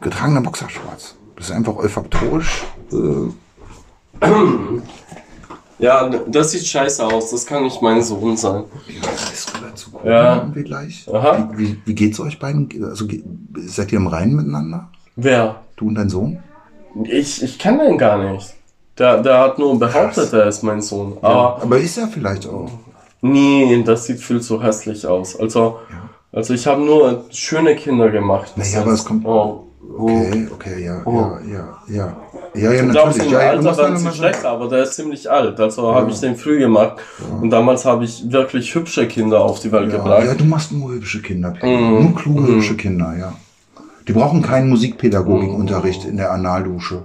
Getragener 0.03 0.43
Boxershorts. 0.43 1.16
Das 1.37 1.47
ist 1.47 1.53
einfach 1.53 1.76
olfaktorisch. 1.76 2.64
Äh, 2.93 4.26
Ja, 5.78 6.11
das 6.11 6.51
sieht 6.51 6.66
scheiße 6.66 7.03
aus. 7.07 7.31
Das 7.31 7.47
kann 7.47 7.62
nicht 7.62 7.81
mein 7.81 8.03
Sohn 8.03 8.37
sein. 8.37 8.64
ist 9.33 9.57
rüber 9.57 9.74
zu 9.74 9.91
gucken, 9.91 10.11
Ja. 10.11 10.37
irgendwie 10.37 10.62
gleich. 10.64 11.07
Aha. 11.11 11.49
Wie, 11.57 11.68
wie, 11.68 11.78
wie 11.87 11.95
geht's 11.95 12.20
euch 12.20 12.39
beiden? 12.39 12.68
Also 12.85 13.07
seid 13.57 13.91
ihr 13.93 13.99
im 13.99 14.07
Reinen 14.07 14.35
miteinander? 14.37 14.91
Wer? 15.16 15.62
Du 15.76 15.89
und 15.89 15.95
dein 15.95 16.11
Sohn? 16.11 16.39
Ich, 17.05 17.43
ich 17.43 17.59
kenne 17.59 17.87
den 17.87 17.97
gar 17.97 18.18
nicht. 18.33 18.55
Der, 19.01 19.22
der 19.22 19.38
hat 19.40 19.59
nur 19.59 19.78
behauptet, 19.78 20.32
er 20.32 20.46
ist 20.46 20.62
mein 20.62 20.80
Sohn. 20.82 21.16
Aber 21.22 21.59
Aber 21.62 21.78
ist 21.78 21.96
er 21.98 22.07
vielleicht 22.09 22.46
auch. 22.46 22.70
nee, 23.22 23.82
das 23.84 24.05
sieht 24.05 24.20
viel 24.20 24.40
zu 24.40 24.62
hässlich 24.62 25.07
aus. 25.07 25.38
Also, 25.40 25.78
also 26.32 26.55
ich 26.55 26.66
habe 26.66 26.82
nur 26.82 27.24
schöne 27.30 27.74
Kinder 27.74 28.11
gemacht. 28.11 28.53
Naja, 28.57 28.82
aber 28.82 28.92
es 28.92 29.05
kommt- 29.05 29.24
Oh. 29.26 29.64
Okay, 29.98 30.46
okay, 30.55 30.84
ja, 30.84 31.03
ja, 31.05 31.40
ja, 31.51 31.78
ja. 31.88 32.16
Ja, 32.55 32.72
ja, 32.72 32.84
Ich 32.84 32.90
glaube, 32.90 33.09
natürlich. 33.11 33.26
im 33.26 33.32
Ja, 33.32 33.42
ja, 33.42 33.51
Alter 33.51 33.74
sie 33.74 34.01
immer 34.03 34.12
schlecht, 34.12 34.44
aber 34.44 34.68
der 34.68 34.82
ist 34.84 34.94
ziemlich 34.94 35.30
alt. 35.30 35.59
Also 35.61 35.94
habe 35.94 36.11
ich 36.11 36.20
den 36.20 36.36
früh 36.36 36.59
gemacht. 36.59 36.94
Und 37.40 37.51
damals 37.51 37.84
habe 37.84 38.05
ich 38.05 38.30
wirklich 38.30 38.74
hübsche 38.74 39.07
Kinder 39.09 39.40
auf 39.40 39.61
die 39.61 39.70
Welt 39.72 39.90
Ja, 39.90 39.96
gebracht. 39.98 40.24
ja, 40.26 40.34
du 40.34 40.44
machst 40.44 40.72
nur 40.72 40.92
hübsche 40.92 41.20
Kinder. 41.22 41.55
Mhm. 41.62 42.03
Nur 42.03 42.14
kluge, 42.14 42.46
hübsche 42.46 42.76
Kinder, 42.76 43.14
ja. 43.18 43.32
Die 44.07 44.12
brauchen 44.12 44.42
keinen 44.42 44.68
Musikpädagogikunterricht 44.70 46.05
in 46.05 46.16
der 46.16 46.32
Analdusche. 46.32 47.03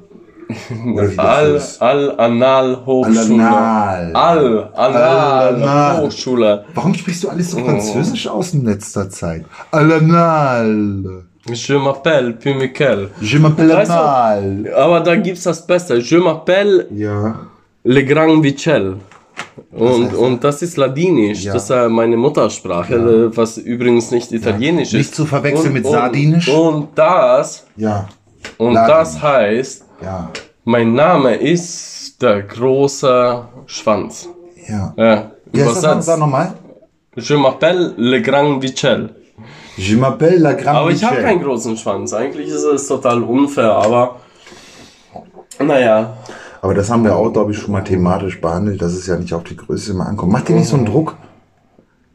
Das 0.96 1.64
ist. 1.72 1.82
all 1.82 2.20
Anal 2.20 2.86
Hochschule. 2.86 3.44
Anal. 3.44 4.12
All 4.16 4.70
Anal. 4.74 5.56
Anal 5.56 6.02
Hochschule. 6.04 6.66
Warum 6.74 6.94
sprichst 6.94 7.24
du 7.24 7.30
alles 7.30 7.52
so 7.52 7.60
Mhm. 7.60 7.66
französisch 7.66 8.28
aus 8.28 8.54
in 8.54 8.66
letzter 8.66 9.10
Zeit? 9.10 9.46
Alanal. 9.72 11.24
Je 11.48 11.76
m'appelle 11.78 12.34
puis 12.34 12.54
Michael. 12.56 13.10
Je 13.22 13.38
m'appelle 13.38 13.72
Anal. 13.76 14.66
Aber 14.76 15.00
da 15.02 15.16
gibt's 15.16 15.44
das 15.44 15.66
Beste. 15.66 15.96
Je 15.98 16.18
m'appelle 16.18 16.88
Ja. 16.92 17.40
Le 17.84 18.04
Grand 18.04 18.42
Vichel. 18.44 18.96
Und, 19.72 20.06
heißt 20.06 20.16
und 20.16 20.44
das 20.44 20.62
ist 20.62 20.78
Ladinisch, 20.78 21.44
Ja. 21.44 21.54
das 21.54 21.64
ist 21.66 21.70
äh, 21.70 21.90
meine 21.90 22.18
Muttersprache, 22.18 22.96
äh, 22.96 23.38
was 23.38 23.58
übrigens 23.58 24.10
nicht 24.12 24.32
Italienisch 24.32 24.90
ist. 24.90 24.94
Nicht 24.94 25.16
zu 25.16 25.26
verwechseln 25.26 25.68
und, 25.68 25.74
mit 25.74 25.86
und, 25.86 25.92
Sardinisch. 25.92 26.48
Und 26.50 26.88
das, 26.96 27.66
Ja. 27.76 28.08
und 28.58 28.74
Ladinisch. 28.74 28.98
das 28.98 29.22
heißt, 29.22 29.85
Ja. 30.02 30.30
mein 30.66 30.94
Name 30.94 31.36
ist 31.36 32.22
der 32.22 32.44
große 32.44 33.46
Schwanz. 33.66 34.30
Ja. 34.68 34.94
Ja, 34.98 35.32
übersetzt. 35.52 36.04
Sag 36.06 36.20
nochmal. 36.20 36.54
Je 37.16 37.36
m'appelle 37.38 37.94
Le 37.98 38.22
Grand 38.22 38.62
Vichel. 38.62 39.16
Je 39.78 39.96
m'appelle 39.96 40.40
la 40.40 40.54
Grande 40.54 40.80
Aber 40.80 40.92
ich 40.92 41.04
habe 41.04 41.22
keinen 41.22 41.42
großen 41.42 41.78
Schwanz. 41.78 42.14
Eigentlich 42.14 42.48
ist 42.48 42.64
es 42.64 42.88
total 42.88 43.24
unfair, 43.24 43.72
aber 43.72 44.18
naja. 45.60 46.18
Aber 46.62 46.74
das 46.74 46.90
haben 46.90 47.04
wir 47.04 47.16
auch, 47.16 47.32
glaube 47.32 47.52
ich, 47.52 47.60
schon 47.60 47.72
mal 47.72 47.84
thematisch 47.84 48.42
behandelt, 48.42 48.82
dass 48.82 48.94
es 48.94 49.06
ja 49.08 49.18
nicht 49.18 49.34
auf 49.34 49.44
die 49.44 49.56
Größe 49.56 49.92
immer 49.92 50.08
ankommt. 50.08 50.32
Mach 50.32 50.42
dir 50.42 50.56
nicht 50.56 50.68
so 50.68 50.78
einen 50.78 50.86
Druck. 50.86 51.16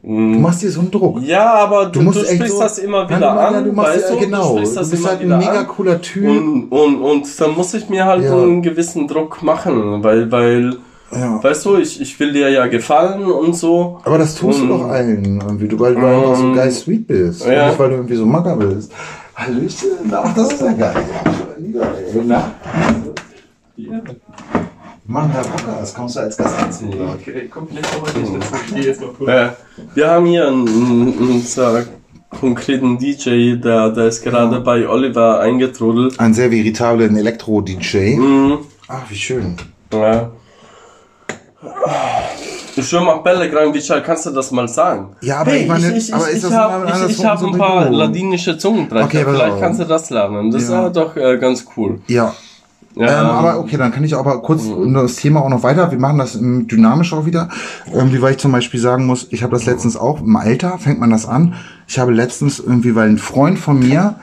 Du 0.03 0.09
machst 0.09 0.63
dir 0.63 0.71
so 0.71 0.79
einen 0.79 0.89
Druck. 0.89 1.21
Ja, 1.21 1.53
aber 1.53 1.85
du, 1.85 1.99
du, 1.99 2.01
musst 2.05 2.23
echt 2.23 2.35
sprichst 2.35 2.55
so- 2.55 2.61
das 2.63 2.79
immer 2.79 3.07
wieder 3.07 3.19
nein, 3.19 3.53
ja, 3.53 3.57
an, 3.59 3.65
du 3.65 3.71
machst 3.71 3.93
weißt 3.95 4.09
ja, 4.09 4.15
du? 4.15 4.19
genau. 4.21 4.41
Du, 4.49 4.55
sprichst 4.57 4.75
Du 4.75 4.79
das 4.79 4.89
bist 4.89 5.01
immer 5.03 5.09
halt 5.11 5.19
ein 5.21 5.25
wieder 5.27 5.37
mega 5.37 5.59
an. 5.59 5.67
cooler 5.67 6.01
Typ. 6.01 6.25
Und, 6.29 6.63
und, 6.69 6.95
und 7.01 7.39
dann 7.41 7.51
muss 7.55 7.73
ich 7.75 7.87
mir 7.89 8.05
halt 8.05 8.23
Ja. 8.23 8.33
einen 8.33 8.61
gewissen 8.63 9.07
Druck 9.07 9.43
machen, 9.43 10.01
weil, 10.03 10.31
weil, 10.31 10.75
Ja. 11.11 11.43
weißt 11.43 11.65
du, 11.65 11.77
ich, 11.77 12.01
ich 12.01 12.19
will 12.19 12.33
dir 12.33 12.49
ja 12.49 12.65
gefallen 12.65 13.25
und 13.25 13.55
so. 13.55 13.99
Aber 14.03 14.17
das 14.17 14.33
tust 14.35 14.59
du 14.59 14.63
Und- 14.63 14.69
doch 14.69 14.87
allen, 14.89 15.39
du, 15.69 15.79
weil 15.79 15.93
du 15.93 16.05
einfach 16.05 16.35
so 16.35 16.43
Ähm, 16.45 16.55
geil 16.55 16.71
sweet 16.71 17.05
bist. 17.07 17.45
ja. 17.45 17.67
Nicht, 17.67 17.77
weil 17.79 17.89
du 17.89 17.95
irgendwie 17.97 18.15
so 18.15 18.25
mager 18.25 18.55
bist. 18.55 18.91
Hallöchen, 19.35 19.89
ach, 20.11 20.33
das 20.35 20.53
ist 20.53 20.61
ja 20.61 20.71
geil. 20.73 20.95
Lieber, 21.59 21.87
Mann, 25.05 25.31
Herr 25.31 25.43
Rocker, 25.43 25.77
das 25.79 25.93
kommst 25.93 26.15
du 26.15 26.19
als 26.19 26.37
Gast 26.37 26.55
dazu. 26.59 26.85
Okay, 27.19 27.47
komplett 27.47 27.85
aber 27.95 28.19
nicht. 28.19 28.33
Das 28.35 28.77
ist 28.79 28.85
jetzt 28.85 29.01
mal 29.01 29.09
kurz. 29.09 29.29
Ja. 29.29 29.55
Wir 29.95 30.09
haben 30.09 30.25
hier 30.27 30.47
einen, 30.47 30.67
einen, 30.67 31.43
konkreten 32.29 32.97
DJ, 32.97 33.55
der, 33.55 33.89
der 33.89 34.05
ist 34.05 34.23
gerade 34.23 34.59
bei 34.61 34.87
Oliver 34.87 35.39
eingetrudelt. 35.39 36.19
Ein 36.19 36.33
sehr 36.33 36.49
veritablen 36.49 37.17
Elektro-DJ. 37.17 38.15
Mhm. 38.15 38.59
Ach, 38.87 39.09
wie 39.09 39.15
schön. 39.15 39.57
Ja. 39.93 40.31
Je 42.75 42.99
m'appelle 42.99 43.49
Grand 43.49 43.73
Vichal, 43.73 44.01
kannst 44.01 44.25
du 44.25 44.31
das 44.31 44.49
mal 44.51 44.67
sagen? 44.67 45.15
Ja, 45.21 45.41
aber 45.41 45.51
hey, 45.51 45.63
ich 45.63 45.67
meine, 45.67 45.91
ich, 45.91 46.07
ich, 46.07 46.13
aber 46.13 46.31
ich, 46.31 46.37
ich 46.37 46.51
habe 46.51 46.87
ich, 47.09 47.17
ich 47.19 47.25
hab 47.25 47.37
so 47.37 47.47
ein 47.47 47.53
wie 47.53 47.57
paar 47.57 47.89
ladinische 47.89 48.57
Zungenbrecher, 48.57 49.05
Okay, 49.05 49.25
vielleicht 49.27 49.59
kannst 49.59 49.81
du 49.81 49.85
das 49.85 50.09
lernen. 50.09 50.51
Das 50.51 50.69
Ja. 50.69 50.87
ist 50.87 50.95
ja 50.95 51.03
doch 51.03 51.15
äh, 51.17 51.37
ganz 51.37 51.65
cool. 51.75 51.99
Ja. 52.07 52.33
Ähm, 52.97 53.07
aber 53.07 53.59
okay, 53.59 53.77
dann 53.77 53.91
kann 53.91 54.03
ich 54.03 54.15
aber 54.15 54.41
kurz 54.41 54.63
Mhm. 54.65 54.93
das 54.93 55.15
Thema 55.15 55.41
auch 55.41 55.49
noch 55.49 55.63
weiter. 55.63 55.91
Wir 55.91 55.99
machen 55.99 56.17
das 56.17 56.35
ähm, 56.35 56.67
dynamisch 56.67 57.13
auch 57.13 57.25
wieder. 57.25 57.49
Irgendwie, 57.93 58.21
weil 58.21 58.31
ich 58.33 58.37
zum 58.37 58.51
Beispiel 58.51 58.79
sagen 58.79 59.05
muss, 59.05 59.27
ich 59.31 59.43
habe 59.43 59.53
das 59.53 59.65
letztens 59.65 59.95
auch 59.95 60.21
im 60.21 60.35
Alter, 60.35 60.77
fängt 60.77 60.99
man 60.99 61.09
das 61.09 61.25
an. 61.25 61.55
Ich 61.87 61.99
habe 61.99 62.11
letztens 62.11 62.59
irgendwie, 62.59 62.93
weil 62.95 63.09
ein 63.09 63.17
Freund 63.17 63.57
von 63.59 63.79
mir, 63.79 64.15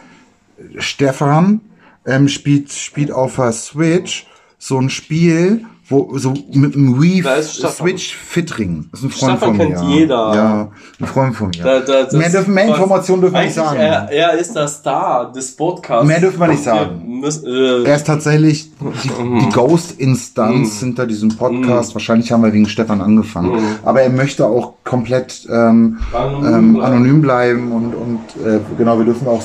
Stefan, 0.78 1.60
ähm, 2.06 2.28
spielt, 2.28 2.70
spielt 2.72 3.10
auf 3.12 3.36
der 3.36 3.52
Switch 3.52 4.26
so 4.58 4.78
ein 4.78 4.90
Spiel, 4.90 5.64
wo 5.90 6.18
so 6.18 6.34
mit 6.52 6.74
einem 6.74 7.00
Wii? 7.00 7.24
Switch 7.42 8.14
Fitring. 8.14 8.88
Das 8.90 9.00
ist 9.00 9.06
ein 9.06 9.10
Freund 9.10 9.38
Stefan 9.38 9.56
von 9.56 9.68
mir. 9.68 9.74
kennt 9.76 9.88
jeder. 9.90 10.34
Ja, 10.34 10.68
ein 11.00 11.06
Freund 11.06 11.34
von 11.36 11.48
mir. 11.48 11.62
Da- 11.62 11.80
da- 11.80 12.16
mehr 12.16 12.28
dürfen, 12.30 12.52
mehr 12.54 12.66
Informationen 12.68 13.22
dürfen 13.22 13.34
wir 13.36 13.42
nicht 13.44 13.54
sagen. 13.54 13.78
Er, 13.78 14.10
er 14.10 14.32
ist 14.38 14.54
der 14.54 14.68
Star 14.68 15.32
des 15.32 15.56
Podcasts. 15.56 16.06
Mehr 16.06 16.20
dürfen 16.20 16.40
wir 16.40 16.48
nicht 16.48 16.62
sagen. 16.62 17.20
müssen, 17.20 17.46
äh, 17.46 17.84
Er 17.84 17.96
ist 17.96 18.06
tatsächlich 18.06 18.70
die, 18.78 19.22
Mhm. 19.22 19.38
die 19.40 19.48
Ghost-Instanz 19.50 20.80
hinter 20.80 21.06
diesem 21.06 21.30
Podcast. 21.36 21.94
Wahrscheinlich 21.94 22.30
haben 22.32 22.42
wir 22.42 22.52
wegen 22.52 22.68
Stefan 22.68 23.00
angefangen. 23.00 23.52
Mhm. 23.56 23.66
Aber 23.84 24.02
er 24.02 24.10
möchte 24.10 24.46
auch 24.46 24.74
komplett 24.84 25.46
ähm, 25.50 25.98
Anonym 26.12 26.44
ähm, 26.54 26.72
bleiben. 26.74 26.80
anonym 26.82 27.22
bleiben 27.22 27.72
und, 27.72 27.94
und 27.94 28.46
äh, 28.46 28.60
genau, 28.76 28.98
wir 28.98 29.04
dürfen 29.06 29.26
auch 29.26 29.42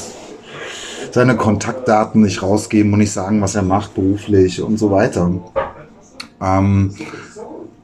seine 1.12 1.36
Kontaktdaten 1.36 2.22
nicht 2.22 2.41
rausgeben 2.41 2.91
und 2.94 3.00
nicht 3.00 3.12
sagen, 3.12 3.39
was 3.41 3.56
er 3.56 3.62
macht 3.62 3.94
beruflich 3.96 4.62
und 4.62 4.78
so 4.78 4.89
weiter. 4.91 5.32
Ähm, 6.44 6.94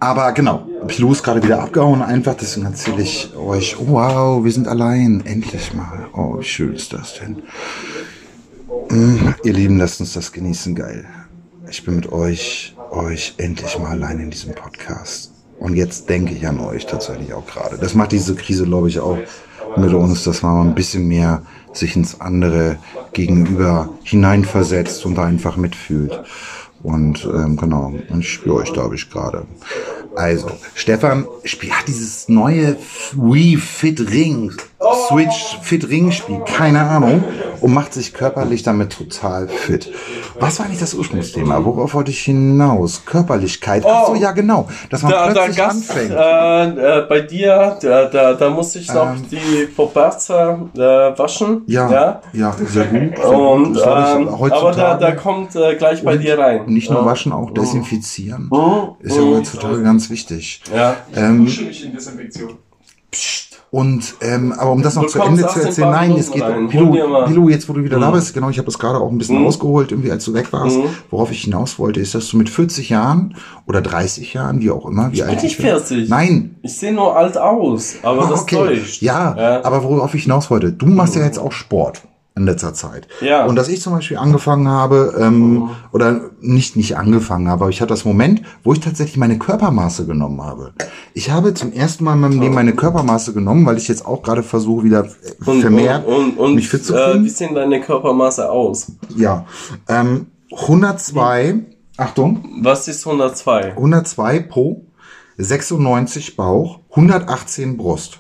aber 0.02 0.32
genau, 0.34 0.68
Pilou 0.88 1.12
ist 1.12 1.24
gerade 1.24 1.42
wieder 1.44 1.62
abgehauen 1.62 2.02
einfach, 2.02 2.36
deswegen 2.36 2.66
erzähle 2.66 3.02
ich 3.02 3.34
euch, 3.36 3.78
oh, 3.80 3.88
wow, 3.90 4.44
wir 4.44 4.52
sind 4.52 4.68
allein, 4.68 5.24
endlich 5.26 5.74
mal. 5.74 6.08
Oh, 6.14 6.40
wie 6.40 6.44
schön 6.44 6.74
ist 6.74 6.94
das 6.94 7.16
denn? 7.20 7.44
Mm, 8.90 9.34
Ihr 9.44 9.54
Lieben, 9.54 9.78
lasst 9.78 10.00
uns 10.00 10.14
das 10.14 10.32
genießen, 10.32 10.76
geil. 10.76 11.06
Ich 11.70 11.84
bin 11.84 11.96
mit 11.96 12.12
euch, 12.12 12.76
euch 12.92 13.36
endlich 13.38 13.78
mal 13.78 13.92
allein 13.92 14.20
in 14.20 14.30
diesem 14.30 14.54
Podcast. 14.56 15.32
Und 15.60 15.76
jetzt 15.76 16.10
denke 16.10 16.34
ich 16.34 16.48
an 16.48 16.60
euch 16.60 16.86
tatsächlich 16.86 17.34
auch 17.34 17.46
gerade. 17.46 17.78
Das 17.78 17.94
macht 17.94 18.14
diese 18.14 18.36
Krise, 18.36 18.64
glaube 18.64 18.88
ich, 18.88 19.00
auch 19.00 19.18
mit 19.78 19.94
uns, 19.94 20.24
dass 20.24 20.42
man 20.42 20.70
ein 20.70 20.76
bisschen 20.76 21.08
mehr 21.08 21.44
sich 21.74 21.96
ins 21.96 22.20
andere 22.22 22.78
gegenüber 23.14 23.90
hineinversetzt 24.04 25.06
und 25.06 25.20
einfach 25.20 25.58
mitfühlt. 25.58 26.24
Und 26.82 27.26
ähm, 27.26 27.58
genau, 27.58 27.94
und 28.10 28.20
ich 28.20 28.32
spüre 28.32 28.56
euch, 28.56 28.72
glaube 28.72 28.96
ich, 28.96 29.10
gerade. 29.10 29.46
Also, 30.16 30.50
Stefan 30.76 31.28
hat 31.72 31.88
dieses 31.88 32.30
neue 32.30 32.78
Wii 33.14 33.58
Fit 33.58 34.00
Ring, 34.10 34.54
Switch 35.10 35.58
Fit 35.62 35.90
Ring 35.90 36.12
Spiel, 36.12 36.40
keine 36.46 36.82
Ahnung, 36.82 37.24
und 37.60 37.74
macht 37.74 37.94
sich 37.94 38.14
körperlich 38.14 38.64
damit 38.64 38.94
total 38.94 39.50
fit. 39.50 39.92
Was 40.40 40.58
war 40.60 40.66
eigentlich 40.68 40.80
das 40.80 40.94
Ursprungsthema? 40.94 41.66
Worauf 41.66 41.94
wollte 41.94 42.12
ich 42.12 42.22
hinaus? 42.22 43.04
Körperlichkeit. 43.06 43.84
Ach 43.86 44.06
so, 44.08 44.14
Oh. 44.14 44.16
ja, 44.16 44.32
genau. 44.32 44.68
Dass 44.90 45.02
man 45.02 45.12
der 45.12 45.32
plötzlich 45.32 45.58
Gast 45.58 45.90
anfängt. 45.92 46.12
äh, 46.12 47.00
äh, 47.00 47.06
bei 47.10 47.20
dir, 47.22 47.78
da, 47.82 48.06
da, 48.06 48.34
da 48.36 48.50
muss 48.50 48.74
ich 48.78 48.88
noch 48.94 49.16
Ähm. 49.16 49.26
die 49.30 49.66
Poperze 49.66 50.58
äh, 50.76 50.80
waschen. 50.80 51.64
ja, 51.68 51.92
ja. 51.92 52.22
ja, 52.32 52.56
sehr 52.66 52.86
gut. 52.86 53.18
Sehr 53.18 53.28
Und, 53.30 53.64
gut. 53.74 53.78
Ich, 53.78 53.84
ähm, 53.86 54.40
heutzutage- 54.40 54.62
aber 54.62 54.72
da, 54.74 54.94
da 54.98 55.12
kommt 55.12 55.56
äh, 55.58 55.76
gleich 55.76 56.04
bei 56.04 56.14
Und 56.14 56.22
dir 56.24 56.40
rein. 56.40 56.66
Nicht 56.68 56.90
nur 56.90 57.04
waschen, 57.06 57.34
auch 57.34 57.52
desinfizieren. 57.52 58.50
Mhm. 58.52 59.06
Ist 59.06 59.18
ja 59.18 59.24
heutzutage 59.24 59.84
ganz 59.84 60.10
wichtig. 60.10 60.62
Ja. 60.74 60.96
Ähm, 61.16 61.46
Dusche 61.46 61.64
mich 61.66 61.84
in 61.86 61.92
Desinfektion. 61.94 62.52
Und 63.72 64.16
ähm, 64.22 64.52
aber 64.58 64.72
um 64.72 64.82
das 64.82 64.96
noch 64.96 65.04
Du 65.04 65.10
zu 65.10 65.22
Ende 65.22 65.46
zu 65.46 65.60
erzählen, 65.62 65.92
nein, 65.92 66.12
es 66.14 66.32
geht 66.32 66.42
um 66.42 66.66
mal. 67.12 67.26
Pilu, 67.28 67.50
jetzt 67.50 67.70
wo 67.70 67.74
du 67.74 67.84
wieder 67.84 68.00
da 68.00 68.10
Mhm. 68.10 68.14
bist, 68.16 68.34
genau, 68.34 68.50
ich 68.50 68.58
habe 68.58 68.66
das 68.66 68.80
gerade 68.80 68.98
auch 69.00 69.12
ein 69.12 69.18
bisschen 69.20 69.40
Mhm. 69.40 69.46
ausgeholt, 69.46 69.92
irgendwie 69.92 70.12
als 70.12 70.26
du 70.26 70.34
weg 70.34 70.52
warst. 70.52 70.78
Mhm. 70.78 70.86
Worauf 71.12 71.30
ich 71.32 71.44
hinaus 71.44 71.78
wollte, 71.78 72.00
ist, 72.00 72.16
dass 72.16 72.28
du 72.30 72.38
mit 72.38 72.50
40 72.50 72.90
Jahren 72.90 73.36
oder 73.68 73.82
30 73.82 74.34
Jahren, 74.34 74.60
wie 74.62 74.72
auch 74.72 74.88
immer, 74.88 75.12
wie 75.12 75.18
Ich 75.18 75.24
alt 75.24 75.36
bin 75.36 75.44
nicht 75.44 75.58
bin. 75.58 75.66
40. 75.68 76.10
Nein. 76.10 76.56
Ich 76.64 76.78
sehe 76.78 76.94
nur 76.94 77.16
alt 77.16 77.38
aus, 77.38 77.96
aber 78.02 78.26
das 78.28 78.42
okay. 78.42 78.56
täuscht. 78.56 79.02
Ja, 79.04 79.36
Ja. 79.38 79.64
aber 79.64 79.84
worauf 79.84 80.16
ich 80.16 80.24
hinaus 80.24 80.50
wollte, 80.50 80.72
du 80.72 80.88
machst 80.88 81.16
ja 81.16 81.24
jetzt 81.24 81.38
auch 81.38 81.52
Sport 81.52 82.02
in 82.40 82.46
letzter 82.46 82.74
Zeit. 82.74 83.08
Ja. 83.22 83.46
Und 83.46 83.56
dass 83.56 83.68
ich 83.68 83.82
zum 83.82 83.94
Beispiel 83.94 84.18
angefangen 84.18 84.68
habe, 84.68 85.16
ähm, 85.20 85.70
oder 85.92 86.22
nicht 86.42 86.76
nicht 86.76 86.98
angefangen 86.98 87.48
habe, 87.48 87.66
aber 87.66 87.70
ich 87.70 87.82
hatte 87.82 87.94
das 87.94 88.06
Moment, 88.06 88.42
wo 88.64 88.74
ich 88.74 88.80
tatsächlich 88.80 89.18
meine 89.18 89.38
Körpermaße 89.38 90.06
genommen 90.06 90.42
habe. 90.42 90.74
Ich 91.14 91.30
habe 91.30 91.54
zum 91.54 91.74
ersten 91.74 92.04
Mal 92.04 92.14
in 92.14 92.22
meinem 92.22 92.40
Leben 92.40 92.56
meine 92.56 92.74
Körpermaße 92.74 93.34
genommen, 93.34 93.66
weil 93.66 93.78
ich 93.78 93.88
jetzt 93.88 94.06
auch 94.06 94.24
gerade 94.24 94.44
versuche, 94.44 94.84
wieder 94.84 95.06
äh, 95.06 95.60
vermehrt 95.62 96.08
und, 96.08 96.16
und, 96.16 96.38
und 96.38 96.56
mich 96.56 96.70
fit 96.70 96.84
zu 96.84 96.96
äh, 96.96 97.12
kriegen. 97.12 97.26
wie 97.26 97.30
sehen 97.30 97.56
deine 97.56 97.82
Körpermaße 97.82 98.50
aus? 98.50 98.92
ja. 99.16 99.46
Ähm, 99.88 100.28
102, 100.52 101.60
Achtung, 101.98 102.44
Was 102.62 102.88
ist 102.88 103.06
102? 103.06 103.74
102 103.74 104.40
Po, 104.40 104.86
96 105.38 106.36
Bauch, 106.36 106.80
118 106.90 107.78
Brust. 107.78 108.20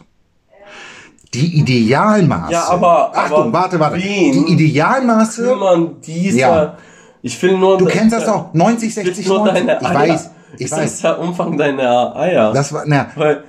Die 1.33 1.59
Idealmaße. 1.59 2.51
Ja, 2.53 2.69
aber- 2.69 3.11
Achtung, 3.15 3.37
aber 3.43 3.53
warte, 3.53 3.79
warte. 3.79 3.97
Die 3.99 4.29
Idealmaße. 4.53 5.43
Kümmern 5.43 5.95
diese. 6.05 6.39
Ja. 6.39 6.77
Ich 7.21 7.41
will 7.43 7.57
nur. 7.57 7.77
Du 7.77 7.85
kennst 7.85 8.15
das 8.15 8.27
auch. 8.27 8.53
90, 8.53 8.89
Ich 8.89 8.95
will 8.97 9.03
60, 9.05 9.27
nur 9.27 9.39
90. 9.45 9.65
deine 9.65 9.79
Ich 9.81 9.87
Eier. 9.87 9.95
weiß. 10.13 10.29
Ich 10.57 10.61
ist 10.65 10.71
weiß. 10.71 10.91
das 10.91 11.01
der 11.01 11.19
Umfang 11.19 11.57
deiner 11.57 12.15
Eier? 12.15 12.51
Das 12.53 12.73
war, 12.73 12.83
na, 12.87 13.07
Weil, 13.15 13.43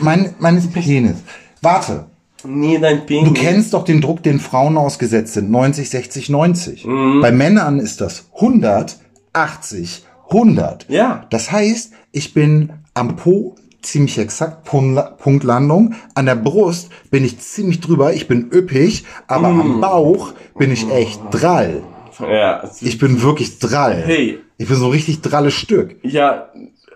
mein, 0.00 0.34
meines 0.38 0.70
Penis. 0.70 1.16
Warte. 1.60 2.06
nee, 2.44 2.78
dein 2.78 3.04
Penis. 3.04 3.28
Du 3.28 3.34
kennst 3.34 3.74
doch 3.74 3.84
den 3.84 4.00
Druck, 4.00 4.22
den 4.22 4.40
Frauen 4.40 4.78
ausgesetzt 4.78 5.34
sind. 5.34 5.50
90, 5.50 5.90
60, 5.90 6.30
90. 6.30 6.86
Mhm. 6.86 7.20
Bei 7.20 7.30
Männern 7.32 7.78
ist 7.78 8.00
das 8.00 8.24
100, 8.40 8.96
80, 9.34 10.06
100. 10.30 10.86
Ja. 10.88 11.26
Das 11.28 11.52
heißt, 11.52 11.92
ich 12.12 12.32
bin 12.32 12.72
am 12.94 13.16
Po 13.16 13.56
ziemlich 13.82 14.18
exakt, 14.18 14.64
Punktlandung. 14.64 15.94
An 16.14 16.26
der 16.26 16.34
Brust 16.36 16.88
bin 17.10 17.24
ich 17.24 17.38
ziemlich 17.38 17.80
drüber. 17.80 18.12
Ich 18.12 18.28
bin 18.28 18.50
üppig. 18.52 19.04
Aber 19.26 19.48
Mhm. 19.48 19.60
am 19.60 19.80
Bauch 19.80 20.32
bin 20.58 20.70
ich 20.72 20.90
echt 20.90 21.20
drall. 21.30 21.82
Ja. 22.20 22.62
Ich 22.80 22.98
bin 22.98 23.22
wirklich 23.22 23.58
drall. 23.58 24.02
Hey. 24.04 24.40
Ich 24.58 24.68
bin 24.68 24.76
so 24.76 24.86
ein 24.86 24.90
richtig 24.90 25.22
dralles 25.22 25.54
Stück. 25.54 25.96
Ja. 26.02 26.48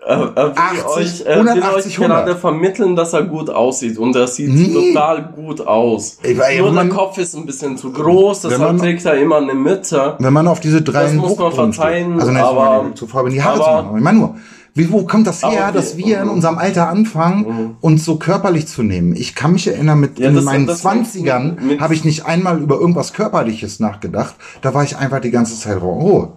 Äh, 0.07 0.13
äh, 0.13 0.17
will 0.35 0.53
80, 0.55 0.85
euch, 0.85 1.21
äh, 1.21 1.29
will 1.39 1.49
180, 1.49 1.99
euch 1.99 2.05
gerade 2.07 2.13
100. 2.25 2.39
vermitteln, 2.39 2.95
dass 2.95 3.13
er 3.13 3.23
gut 3.23 3.49
aussieht 3.49 3.97
und 3.97 4.15
er 4.15 4.27
sieht 4.27 4.49
Nee. 4.53 4.93
total 4.93 5.31
gut 5.35 5.65
aus. 5.65 6.19
Ich 6.21 6.37
weiß, 6.37 6.59
Nur 6.59 6.71
man- 6.73 6.89
der 6.89 6.95
Kopf 6.95 7.17
ist 7.17 7.35
ein 7.35 7.47
bisschen 7.47 7.75
zu 7.75 7.91
groß, 7.91 8.41
deshalb 8.41 8.61
man- 8.61 8.77
trägt 8.77 9.03
er 9.03 9.15
immer 9.15 9.37
eine 9.37 9.55
Mitte. 9.55 10.13
Wenn 10.19 10.31
man 10.31 10.47
auf 10.47 10.59
diese 10.59 10.83
drei 10.83 11.11
muss 11.13 11.35
man 11.39 11.51
verzeihen, 11.51 12.19
also 12.19 12.31
ne, 12.31 12.43
aber- 12.45 12.91
zu 12.93 13.07
faul 13.07 13.31
die 13.31 13.41
Haare 13.41 13.57
zu 13.57 13.63
aber- 13.65 13.81
machen. 13.81 13.97
Ich 13.97 14.03
meine 14.03 14.19
nur, 14.19 14.35
wie, 14.75 14.91
wo 14.91 15.05
kommt 15.05 15.25
das 15.25 15.41
her, 15.41 15.67
Aber 15.67 15.71
dass 15.79 15.97
wir- 15.97 16.21
in 16.21 16.29
unserem 16.29 16.57
Alter 16.57 16.89
anfangen, 16.89 17.77
uns 17.81 18.05
so 18.05 18.17
körperlich 18.17 18.67
zu 18.67 18.83
nehmen? 18.83 19.15
Ich 19.15 19.33
kann 19.33 19.53
mich 19.53 19.67
erinnern, 19.67 19.99
mit 19.99 20.19
Ja, 20.19 20.29
in 20.29 20.35
das- 20.35 20.43
meinen 20.43 20.67
das- 20.67 20.81
20ern 20.81 21.57
mit- 21.65 21.79
habe 21.79 21.93
ich 21.93 22.03
nicht 22.05 22.25
einmal 22.25 22.59
über 22.61 22.75
irgendwas 22.79 23.13
Körperliches 23.13 23.79
nachgedacht. 23.79 24.35
Da 24.61 24.73
war 24.73 24.83
ich 24.83 24.97
einfach 24.97 25.21
die 25.21 25.31
ganze 25.31 25.57
Zeit 25.57 25.81
Ruhe. 25.81 26.33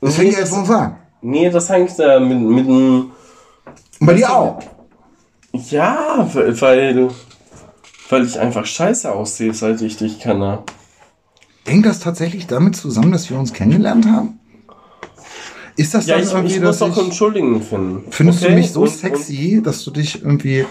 Das 0.00 0.16
Nee, 0.16 0.22
fängt 0.24 0.32
ja 0.34 0.40
jetzt 0.40 0.54
von 0.54 0.68
an. 0.74 0.96
Nee, 1.20 1.50
das 1.50 1.68
hängt 1.68 1.96
äh, 2.00 2.18
mit, 2.18 2.40
mit 2.40 2.66
dem. 2.66 3.10
Und 4.00 4.06
bei 4.06 4.14
dir 4.14 4.34
auch. 4.34 4.58
Ja, 5.52 6.26
weil, 6.32 7.08
weil 8.08 8.24
ich 8.24 8.40
einfach 8.40 8.64
scheiße 8.66 9.12
aussehe, 9.12 9.52
seit 9.54 9.80
ich 9.82 9.96
dich 9.98 10.18
kenne. 10.18 10.60
Hängt 11.66 11.86
das 11.86 12.00
tatsächlich 12.00 12.46
damit 12.48 12.74
zusammen, 12.74 13.12
dass 13.12 13.30
wir 13.30 13.38
uns 13.38 13.52
kennengelernt 13.52 14.06
haben? 14.06 14.40
Ist 15.82 15.94
das 15.94 16.06
Ja, 16.06 16.16
dann 16.16 16.24
ich, 16.24 16.32
irgendwie, 16.32 16.54
ich 16.54 16.60
muss 16.60 16.78
doch 16.78 16.96
Entschuldigen 16.96 17.60
finden. 17.62 18.04
findest 18.10 18.42
Okay? 18.42 18.52
du 18.52 18.58
mich 18.58 18.70
so 18.72 18.82
Und- 18.82 18.88
sexy, 18.90 19.60
dass 19.64 19.84
du 19.84 19.90
dich 19.90 20.22
irgendwie 20.22 20.64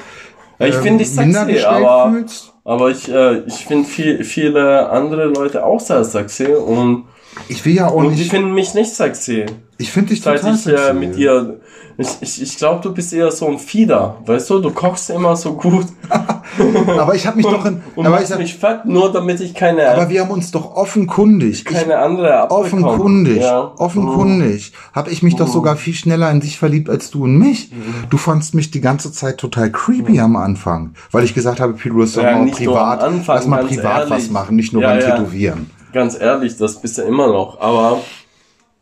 Ja, 0.60 0.68
ich 0.68 0.76
ähm, 0.76 0.82
finde 0.84 1.04
dich 1.04 1.10
sexy, 1.14 1.60
aber, 1.66 2.12
fühlst? 2.12 2.54
aber 2.64 2.90
ich, 2.92 3.10
äh, 3.10 3.40
ich 3.46 3.66
finde 3.66 3.88
viel, 3.88 4.24
viele 4.24 4.90
andere 4.90 5.26
Leute 5.26 5.66
auch 5.66 5.80
sehr 5.80 6.04
sexy 6.04 6.46
und, 6.46 7.06
Ich 7.48 7.66
will 7.66 7.76
ja 7.76 7.88
auch 7.88 7.96
und 7.96 8.12
die 8.12 8.16
nicht. 8.20 8.30
finden 8.32 8.54
mich 8.54 8.74
nicht 8.74 8.94
sexy. 8.94 9.46
Ich 9.82 9.92
finde 9.92 10.10
dich 10.10 10.22
total 10.22 10.56
ich 10.56 10.68
äh, 10.68 10.94
mit 10.94 11.16
dir. 11.16 11.60
Ich, 11.98 12.08
ich, 12.22 12.42
ich 12.42 12.58
glaube, 12.58 12.82
du 12.82 12.94
bist 12.94 13.14
eher 13.14 13.32
so 13.32 13.48
ein 13.48 13.60
Fieder. 13.60 14.18
Weißt 14.26 14.50
du, 14.50 14.60
du 14.60 14.72
kochst 14.72 15.10
immer 15.10 15.36
so 15.36 15.54
gut. 15.54 15.86
aber 16.98 17.16
ich 17.16 17.28
habe 17.28 17.38
mich 17.38 17.46
doch 17.46 17.66
in. 17.66 17.82
Und 17.96 18.08
Aber, 18.08 18.22
ich 18.22 18.36
mich 18.38 18.56
fett, 18.56 18.86
nur 18.86 19.12
damit 19.12 19.40
ich 19.42 19.54
keine, 19.54 19.88
aber 19.90 20.10
wir 20.10 20.22
haben 20.22 20.32
uns 20.32 20.52
doch 20.52 20.76
offenkundig. 20.76 21.60
Ich, 21.60 21.66
keine 21.66 21.98
andere 21.98 22.42
abbekomme. 22.42 22.86
offenkundig, 22.88 23.42
Ja. 23.42 23.72
offenkundig 23.78 24.74
habe 24.94 25.10
ich 25.12 25.22
mich 25.24 25.36
doch 25.36 25.48
sogar 25.48 25.76
viel 25.76 25.94
schneller 25.94 26.32
in 26.32 26.40
dich 26.40 26.58
verliebt 26.58 26.90
als 26.90 27.12
du 27.12 27.26
in 27.26 27.38
mich. 27.38 27.72
Du 28.10 28.18
fandst 28.18 28.54
mich 28.56 28.72
die 28.72 28.82
ganze 28.82 29.12
Zeit 29.12 29.38
total 29.38 29.72
creepy 29.72 30.20
am 30.20 30.36
Anfang, 30.36 30.94
weil 31.12 31.24
ich 31.24 31.34
gesagt 31.34 31.60
habe, 31.60 31.74
Pilu, 31.74 32.02
lass 32.02 32.14
doch 32.14 32.24
Ja, 32.24 32.38
mal 32.38 32.50
privat, 32.52 33.02
Anfang, 33.04 33.36
lass 33.36 33.48
mal 33.48 33.66
privat 33.66 34.10
was 34.10 34.20
ehrlich. 34.20 34.32
machen, 34.32 34.56
nicht 34.56 34.74
nur 34.74 34.82
Ja, 34.82 34.90
beim 34.90 35.00
ja. 35.00 35.16
Tätowieren. 35.18 35.70
Ganz 35.94 36.18
ehrlich, 36.20 36.58
das 36.58 36.82
bist 36.82 36.98
du 36.98 37.02
immer 37.02 37.28
noch. 37.28 37.60
Aber, 37.60 38.00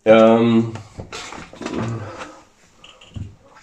ähm, 0.09 0.71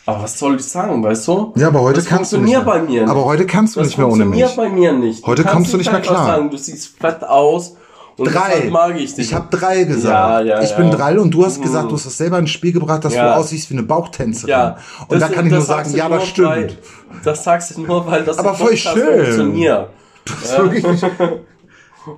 aber 0.05 0.23
was 0.23 0.39
soll 0.39 0.57
ich 0.57 0.65
sagen, 0.65 1.03
weißt 1.03 1.27
du? 1.27 1.53
Ja, 1.57 1.67
aber 1.69 1.81
heute 1.83 1.97
das 1.97 2.05
kannst 2.07 2.33
du 2.33 2.39
nicht 2.39 2.65
bei 2.65 2.81
mir 2.81 3.01
nicht. 3.03 3.11
Aber 3.11 3.25
heute 3.25 3.45
kannst 3.45 3.75
du 3.75 3.81
das 3.81 3.89
nicht 3.89 3.99
mehr 3.99 4.09
ohne 4.09 4.25
mich. 4.25 4.57
bei 4.57 4.69
mir 4.69 4.93
nicht. 4.93 5.27
Heute 5.27 5.43
kommst 5.43 5.73
du 5.73 5.77
nicht 5.79 5.91
mehr 5.91 6.01
klar. 6.01 6.27
Sagen, 6.27 6.51
du 6.51 6.57
siehst 6.57 6.97
fett 7.01 7.25
aus 7.25 7.77
und 8.17 8.33
Drei. 8.33 8.69
mag 8.71 8.97
ich 8.97 9.15
dich. 9.15 9.27
Ich 9.27 9.35
habe 9.35 9.49
drei 9.51 9.83
gesagt. 9.83 10.47
Ja, 10.47 10.57
ja, 10.59 10.63
ich 10.63 10.71
ja. 10.71 10.77
bin 10.77 10.91
drei 10.93 11.19
und 11.19 11.33
du 11.33 11.45
hast 11.45 11.61
gesagt, 11.61 11.91
du 11.91 11.97
hast 11.97 12.07
das 12.07 12.17
selber 12.17 12.39
ins 12.39 12.51
Spiel 12.51 12.73
gebracht, 12.73 13.05
dass 13.05 13.15
du 13.15 13.35
aussiehst 13.35 13.69
wie 13.71 13.75
eine 13.75 13.83
Bauchtänzerin. 13.83 14.49
ja, 14.51 14.77
und 15.09 15.21
da 15.21 15.27
das- 15.27 15.33
kann 15.35 15.47
ich 15.47 15.53
nur 15.53 15.61
sagen, 15.61 15.91
ja, 15.95 16.09
das 16.09 16.27
stimmt. 16.29 16.49
Weil, 16.49 16.79
das 17.25 17.43
sagst 17.45 17.77
du 17.77 17.81
nur, 17.83 18.07
weil 18.07 18.23
das 18.25 18.39
Aber 18.39 18.55
voll 18.55 18.77
schön. 18.77 18.93
funktioniert. 18.95 19.89
Das 20.25 20.51
ist 20.53 20.59
wirklich 20.59 20.87
nicht. 20.87 21.05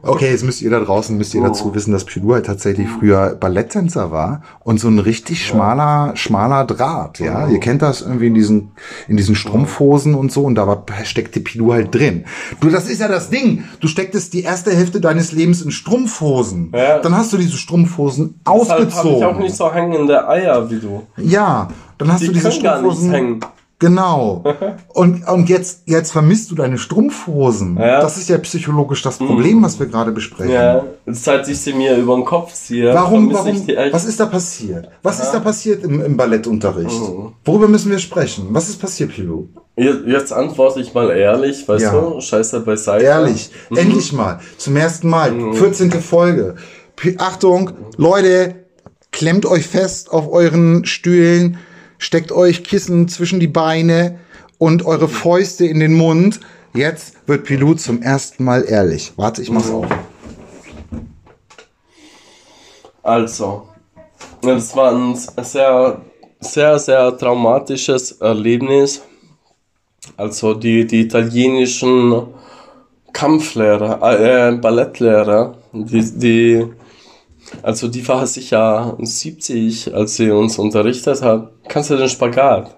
Okay, 0.02 0.30
jetzt 0.30 0.44
müsst 0.44 0.60
ihr 0.62 0.70
da 0.70 0.80
draußen, 0.80 1.16
müsst 1.16 1.34
ihr 1.34 1.42
dazu 1.42 1.74
wissen, 1.74 1.92
dass 1.92 2.04
Pilou 2.04 2.34
halt 2.34 2.46
tatsächlich 2.46 2.88
früher 2.88 3.34
Balletttänzer 3.34 4.10
war 4.10 4.42
und 4.60 4.78
so 4.80 4.88
ein 4.88 4.98
richtig 4.98 5.46
schmaler, 5.46 6.14
schmaler 6.16 6.64
Draht, 6.64 7.18
ja. 7.20 7.48
Ihr 7.48 7.60
kennt 7.60 7.82
das 7.82 8.02
irgendwie 8.02 8.26
in 8.28 8.34
diesen, 8.34 8.72
in 9.08 9.16
diesen 9.16 9.34
Strumpfhosen 9.34 10.14
und 10.14 10.30
so 10.32 10.44
und 10.44 10.54
da 10.54 10.66
war, 10.66 10.84
steckte 11.04 11.40
Pilou 11.40 11.72
halt 11.72 11.94
drin. 11.94 12.24
Du, 12.60 12.68
das 12.70 12.88
ist 12.88 13.00
ja 13.00 13.08
das 13.08 13.30
Ding. 13.30 13.64
Du 13.80 13.88
stecktest 13.88 14.32
die 14.34 14.42
erste 14.42 14.74
Hälfte 14.74 15.00
deines 15.00 15.32
Lebens 15.32 15.62
in 15.62 15.70
Strumpfhosen. 15.70 16.72
Ja. 16.74 16.98
Dann 16.98 17.16
hast 17.16 17.32
du 17.32 17.36
diese 17.36 17.56
Strumpfhosen 17.56 18.40
Deshalb 18.46 18.68
habe 18.70 18.82
ich 18.84 18.94
ausgezogen. 18.94 19.24
auch 19.24 19.38
nicht 19.38 19.56
so 19.56 19.72
hängende 19.72 20.28
Eier 20.28 20.70
wie 20.70 20.80
du. 20.80 21.02
Ja, 21.16 21.68
dann 21.98 22.12
hast 22.12 22.22
Die 22.22 22.26
du 22.26 22.32
diese 22.32 22.50
können 22.50 22.62
gar 22.62 22.82
nicht 22.82 22.92
Strumpfhosen. 22.96 23.40
Genau. 23.80 24.42
Und, 24.88 25.28
und 25.28 25.48
jetzt, 25.48 25.82
jetzt 25.86 26.10
vermisst 26.10 26.50
du 26.50 26.56
deine 26.56 26.78
Strumpfhosen. 26.78 27.76
Ja. 27.78 28.00
Das 28.00 28.16
ist 28.16 28.28
ja 28.28 28.36
psychologisch 28.38 29.02
das 29.02 29.18
Problem, 29.18 29.62
was 29.62 29.78
wir 29.78 29.86
gerade 29.86 30.10
besprechen. 30.10 30.52
Ja, 30.52 30.84
seit 31.06 31.46
ich 31.48 31.60
sie 31.60 31.72
mir 31.72 31.96
über 31.96 32.16
den 32.16 32.24
Kopf 32.24 32.52
ziehe, 32.52 32.92
Warum, 32.92 33.32
warum, 33.32 33.66
was 33.92 34.04
ist 34.04 34.18
da 34.18 34.26
passiert? 34.26 34.88
Was 35.04 35.20
ist 35.20 35.30
da 35.30 35.38
passiert 35.38 35.84
im, 35.84 36.00
im 36.04 36.16
Ballettunterricht? 36.16 36.90
Mhm. 37.00 37.32
Worüber 37.44 37.68
müssen 37.68 37.92
wir 37.92 37.98
sprechen? 38.00 38.48
Was 38.50 38.68
ist 38.68 38.80
passiert, 38.80 39.14
Pilou? 39.14 39.48
Jetzt, 39.76 40.00
jetzt 40.06 40.32
antworte 40.32 40.80
ich 40.80 40.92
mal 40.94 41.10
ehrlich, 41.10 41.68
weißt 41.68 41.84
Ja. 41.84 41.92
du, 41.92 42.20
scheiße 42.20 42.60
beiseite. 42.60 43.04
Ehrlich, 43.04 43.50
Mhm. 43.70 43.76
endlich 43.76 44.12
mal, 44.12 44.40
zum 44.56 44.74
ersten 44.74 45.08
Mal, 45.08 45.52
14. 45.52 45.92
Folge. 46.00 46.56
P 46.96 47.14
Achtung, 47.18 47.70
Leute, 47.96 48.56
klemmt 49.12 49.46
euch 49.46 49.68
fest 49.68 50.10
auf 50.10 50.28
euren 50.32 50.84
Stühlen, 50.84 51.58
steckt 51.98 52.32
euch 52.32 52.64
Kissen 52.64 53.08
zwischen 53.08 53.40
die 53.40 53.48
Beine 53.48 54.18
und 54.58 54.84
eure 54.86 55.08
Fäuste 55.08 55.66
in 55.66 55.80
den 55.80 55.94
Mund. 55.94 56.40
Jetzt 56.74 57.16
wird 57.26 57.44
Pilou 57.44 57.74
zum 57.74 58.02
ersten 58.02 58.44
Mal 58.44 58.64
ehrlich. 58.64 59.12
Warte, 59.16 59.42
ich 59.42 59.50
mach's 59.50 59.70
auf. 59.70 59.86
Also, 63.02 63.68
das 64.42 64.76
war 64.76 64.92
ein 64.92 65.16
sehr, 65.42 66.00
sehr, 66.40 66.78
sehr 66.78 67.16
traumatisches 67.16 68.12
Erlebnis. 68.12 69.02
Also 70.16 70.54
die, 70.54 70.86
die 70.86 71.02
italienischen 71.02 72.28
Kampflehrer, 73.12 74.00
äh, 74.02 74.56
Ballettlehrer, 74.56 75.56
die, 75.72 76.18
die, 76.18 76.66
also 77.62 77.88
die 77.88 78.06
war 78.06 78.26
sicher 78.26 78.96
70, 79.00 79.94
als 79.94 80.16
sie 80.16 80.30
uns 80.30 80.58
unterrichtet 80.58 81.22
hat. 81.22 81.52
Kannst 81.68 81.90
du 81.90 81.96
den 81.96 82.08
Spagat? 82.08 82.76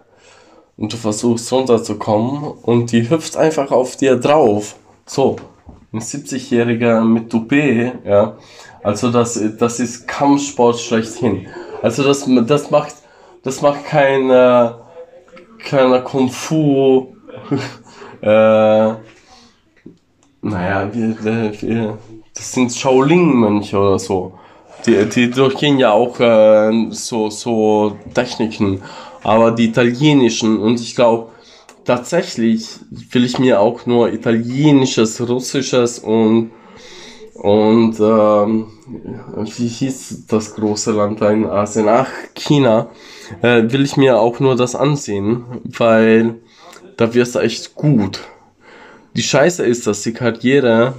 Und 0.77 0.93
du 0.93 0.97
versuchst 0.97 1.53
runterzukommen 1.53 2.43
und 2.63 2.93
die 2.93 3.09
hüpft 3.09 3.37
einfach 3.37 3.71
auf 3.71 3.97
dir 3.97 4.17
drauf. 4.17 4.77
So, 5.05 5.37
ein 5.93 6.01
70-Jähriger 6.01 7.03
mit 7.03 7.31
Toupet, 7.31 7.93
ja. 8.05 8.37
Also 8.83 9.11
das, 9.11 9.39
das 9.59 9.81
ist 9.81 10.09
Kampfsport 10.09 10.79
schlechthin. 10.79 11.47
Also 11.83 12.03
das, 12.03 12.27
das 12.47 12.71
macht, 12.71 12.95
das 13.43 13.61
macht 13.61 13.85
keine, 13.85 14.79
keine 15.59 16.03
Kung 16.03 16.31
Fu, 16.31 17.15
äh, 18.23 18.95
naja, 20.43 20.91
wir, 20.93 21.23
wir, 21.61 21.99
das 22.35 22.53
sind 22.53 22.73
Shaolin-Mönche 22.73 23.79
oder 23.79 23.99
so. 23.99 24.39
Die, 24.87 25.05
die 25.09 25.31
durchgehen 25.31 25.79
ja 25.79 25.93
auch 25.93 26.19
äh, 26.21 26.91
so, 26.91 27.31
so 27.31 27.97
Techniken, 28.15 28.83
aber 29.23 29.51
die 29.53 29.67
italienischen 29.67 30.59
und 30.59 30.81
ich 30.81 30.95
glaube, 30.95 31.31
tatsächlich 31.85 32.67
will 33.11 33.25
ich 33.25 33.39
mir 33.39 33.61
auch 33.61 33.87
nur 33.87 34.13
italienisches, 34.13 35.21
russisches 35.29 35.99
und 35.99 36.51
Und 37.43 37.99
ähm, 38.01 38.67
wie 39.57 39.67
hieß 39.67 40.27
das 40.27 40.55
große 40.57 40.93
Land 40.93 41.23
da 41.23 41.31
in 41.31 41.47
Asien? 41.47 41.89
Ach, 41.89 42.11
China. 42.35 42.91
Äh, 43.41 43.73
will 43.73 43.83
ich 43.83 43.97
mir 43.97 44.19
auch 44.21 44.41
nur 44.41 44.57
das 44.57 44.75
ansehen, 44.75 45.45
weil 45.65 46.35
da 46.99 47.15
wirst 47.15 47.35
du 47.35 47.39
echt 47.39 47.75
gut. 47.75 48.21
Die 49.17 49.23
Scheiße 49.23 49.65
ist, 49.65 49.87
dass 49.87 50.03
die 50.03 50.13
Karriere 50.13 50.93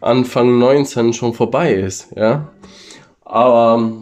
Anfang 0.00 0.58
19 0.58 1.12
schon 1.12 1.32
vorbei 1.32 1.74
ist, 1.74 2.08
ja. 2.16 2.48
Aber 3.26 3.92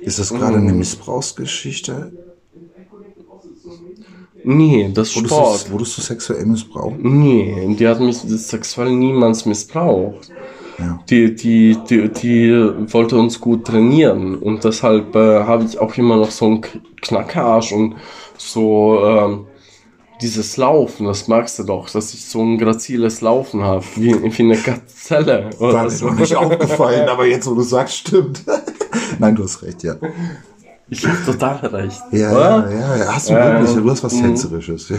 Ist 0.00 0.18
das 0.18 0.30
gerade 0.30 0.56
eine 0.56 0.72
Missbrauchsgeschichte? 0.72 2.12
nee, 4.44 4.90
das 4.92 5.14
Wurdest 5.14 5.34
Sport. 5.34 5.68
du, 5.68 5.72
wurdest 5.72 5.98
du 5.98 6.02
sexuell 6.02 6.46
missbraucht? 6.46 6.96
Nee, 6.98 7.76
die 7.78 7.86
hat 7.86 8.00
mich 8.00 8.16
sexuell 8.18 8.90
niemals 8.90 9.44
missbraucht. 9.46 10.30
Ja. 10.78 10.98
Die, 11.08 11.34
die, 11.34 11.76
die, 11.88 12.08
die 12.08 12.52
wollte 12.92 13.16
uns 13.16 13.38
gut 13.38 13.66
trainieren 13.66 14.34
und 14.36 14.64
deshalb 14.64 15.14
äh, 15.14 15.44
habe 15.44 15.64
ich 15.64 15.78
auch 15.78 15.94
immer 15.96 16.16
noch 16.16 16.30
so 16.30 16.46
einen 16.46 16.62
Knackarsch 17.02 17.72
und 17.72 17.94
so 18.38 18.98
ähm, 19.04 19.46
dieses 20.22 20.56
Laufen, 20.56 21.06
das 21.06 21.28
magst 21.28 21.58
du 21.58 21.64
doch, 21.64 21.90
dass 21.90 22.14
ich 22.14 22.24
so 22.24 22.42
ein 22.42 22.56
graziles 22.56 23.20
Laufen 23.20 23.62
habe, 23.62 23.84
wie, 23.96 24.14
wie 24.22 24.42
eine 24.42 24.56
Gazelle. 24.56 25.50
Oder 25.58 25.74
War 25.74 25.84
mir 25.84 25.90
so. 25.90 26.06
noch 26.06 26.18
nicht 26.18 26.36
aufgefallen, 26.36 27.08
aber 27.10 27.26
jetzt, 27.26 27.46
wo 27.48 27.54
du 27.54 27.62
sagst, 27.62 27.96
stimmt. 27.96 28.42
Nein, 29.18 29.34
du 29.34 29.44
hast 29.44 29.62
recht, 29.62 29.82
ja. 29.82 29.96
Ich 30.88 31.06
habe 31.06 31.18
total 31.24 31.56
recht. 31.66 32.00
Ja, 32.12 32.32
oder? 32.32 32.70
ja, 32.70 32.96
ja, 32.96 33.14
hast 33.14 33.30
du 33.30 33.34
wirklich. 33.34 33.74
Du 33.74 33.90
hast 33.90 34.04
was 34.04 34.14
mhm. 34.14 34.22
Tänzerisches, 34.22 34.88
ja. 34.90 34.96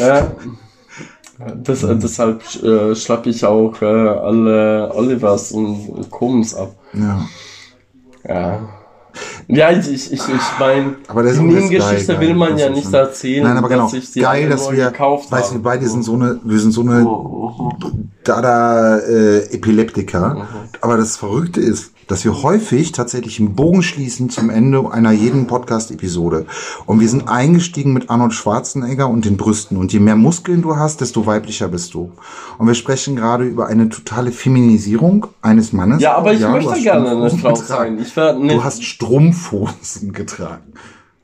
Ja. 0.00 0.32
Das, 1.62 1.82
äh, 1.82 1.96
deshalb 1.96 2.42
äh, 2.62 2.94
schlapp 2.94 3.26
ich 3.26 3.44
auch 3.44 3.80
äh, 3.82 3.84
alle 3.84 4.90
Olivers 4.94 5.52
und 5.52 6.10
Combs 6.10 6.54
ab. 6.54 6.74
ja. 6.92 7.26
Ja. 8.28 8.75
Ja, 9.48 9.70
ich, 9.70 9.90
ich, 9.90 10.12
ich, 10.12 10.20
ich 10.28 10.58
meine, 10.58 10.96
Aber 11.08 11.22
der 11.22 11.34
die 11.34 11.78
geil, 11.78 12.20
will 12.20 12.34
man 12.34 12.58
ja 12.58 12.68
nicht 12.68 12.84
schon- 12.84 12.94
erzählen, 12.94 13.44
Nein, 13.44 13.56
aber 13.56 13.68
genau. 13.68 13.90
dass 13.90 14.12
Geil, 14.14 14.48
dass 14.48 14.70
wir, 14.70 14.86
gekauft 14.90 15.30
weißt 15.30 15.50
du, 15.50 15.54
wir 15.56 15.62
beide 15.62 15.88
sind 15.88 16.04
so 16.04 16.14
eine, 16.14 16.40
wir 16.42 16.58
sind 16.58 16.72
so 16.72 16.80
eine 16.82 17.06
Dada-Epileptiker. 18.24 20.34
Mhm. 20.34 20.42
Aber 20.80 20.96
das 20.96 21.16
Verrückte 21.16 21.60
ist, 21.60 21.92
dass 22.06 22.24
wir 22.24 22.42
häufig 22.42 22.92
tatsächlich 22.92 23.40
einen 23.40 23.54
Bogen 23.54 23.82
schließen 23.82 24.30
zum 24.30 24.50
Ende 24.50 24.90
einer 24.90 25.12
jeden 25.12 25.46
Podcast-Episode. 25.46 26.46
Und 26.86 27.00
wir 27.00 27.08
sind 27.08 27.28
eingestiegen 27.28 27.92
mit 27.92 28.10
Arnold 28.10 28.32
Schwarzenegger 28.32 29.08
und 29.08 29.24
den 29.24 29.36
Brüsten. 29.36 29.76
Und 29.76 29.92
je 29.92 30.00
mehr 30.00 30.16
Muskeln 30.16 30.62
du 30.62 30.76
hast, 30.76 31.00
desto 31.00 31.26
weiblicher 31.26 31.68
bist 31.68 31.94
du. 31.94 32.12
Und 32.58 32.66
wir 32.66 32.74
sprechen 32.74 33.16
gerade 33.16 33.44
über 33.44 33.66
eine 33.66 33.88
totale 33.88 34.32
Feminisierung 34.32 35.26
eines 35.42 35.72
Mannes. 35.72 36.00
Ja, 36.00 36.16
aber 36.16 36.32
ich 36.32 36.40
du 36.40 36.48
möchte 36.48 36.80
gerne 36.80 37.10
eine 37.10 37.30
Frau 37.30 37.54
sein. 37.54 37.98
Du 38.16 38.64
hast 38.64 38.84
Strumpfhosen 38.84 40.12
getragen. 40.12 40.72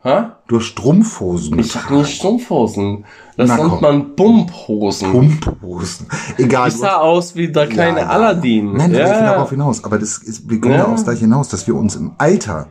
Hä? 0.04 0.24
Du 0.48 0.56
hast 0.58 0.64
Strumpfhosen 0.66 1.58
Ich 1.60 1.76
habe 1.76 1.94
nicht 1.98 2.16
Strumpfhosen. 2.16 3.04
Das 3.36 3.48
Na 3.48 3.56
nennt 3.56 3.68
komm. 3.70 3.80
man 3.80 4.16
Bumphosen. 4.16 5.12
Pumphosen. 5.12 6.06
Egal. 6.38 6.68
Ich 6.68 6.74
du 6.74 6.80
sah 6.80 6.88
hast- 6.96 6.96
aus 7.02 7.34
wie 7.36 7.52
der 7.52 7.68
kleine 7.68 8.00
Ja, 8.00 8.04
ja. 8.06 8.10
Aladdin. 8.10 8.72
Nein, 8.72 8.90
aber 8.94 9.04
ich 9.04 9.10
will 9.10 9.20
darauf 9.22 9.50
hinaus. 9.50 9.84
Aber 9.84 9.98
das 9.98 10.18
ist, 10.18 10.50
wir 10.50 10.60
kommen 10.60 10.74
ja. 10.74 10.80
Ja. 10.80 10.86
aufs 10.92 11.04
gleiche 11.04 11.20
hinaus, 11.20 11.48
dass 11.48 11.66
wir 11.68 11.76
uns 11.76 11.94
im 11.96 12.12
Alter, 12.18 12.66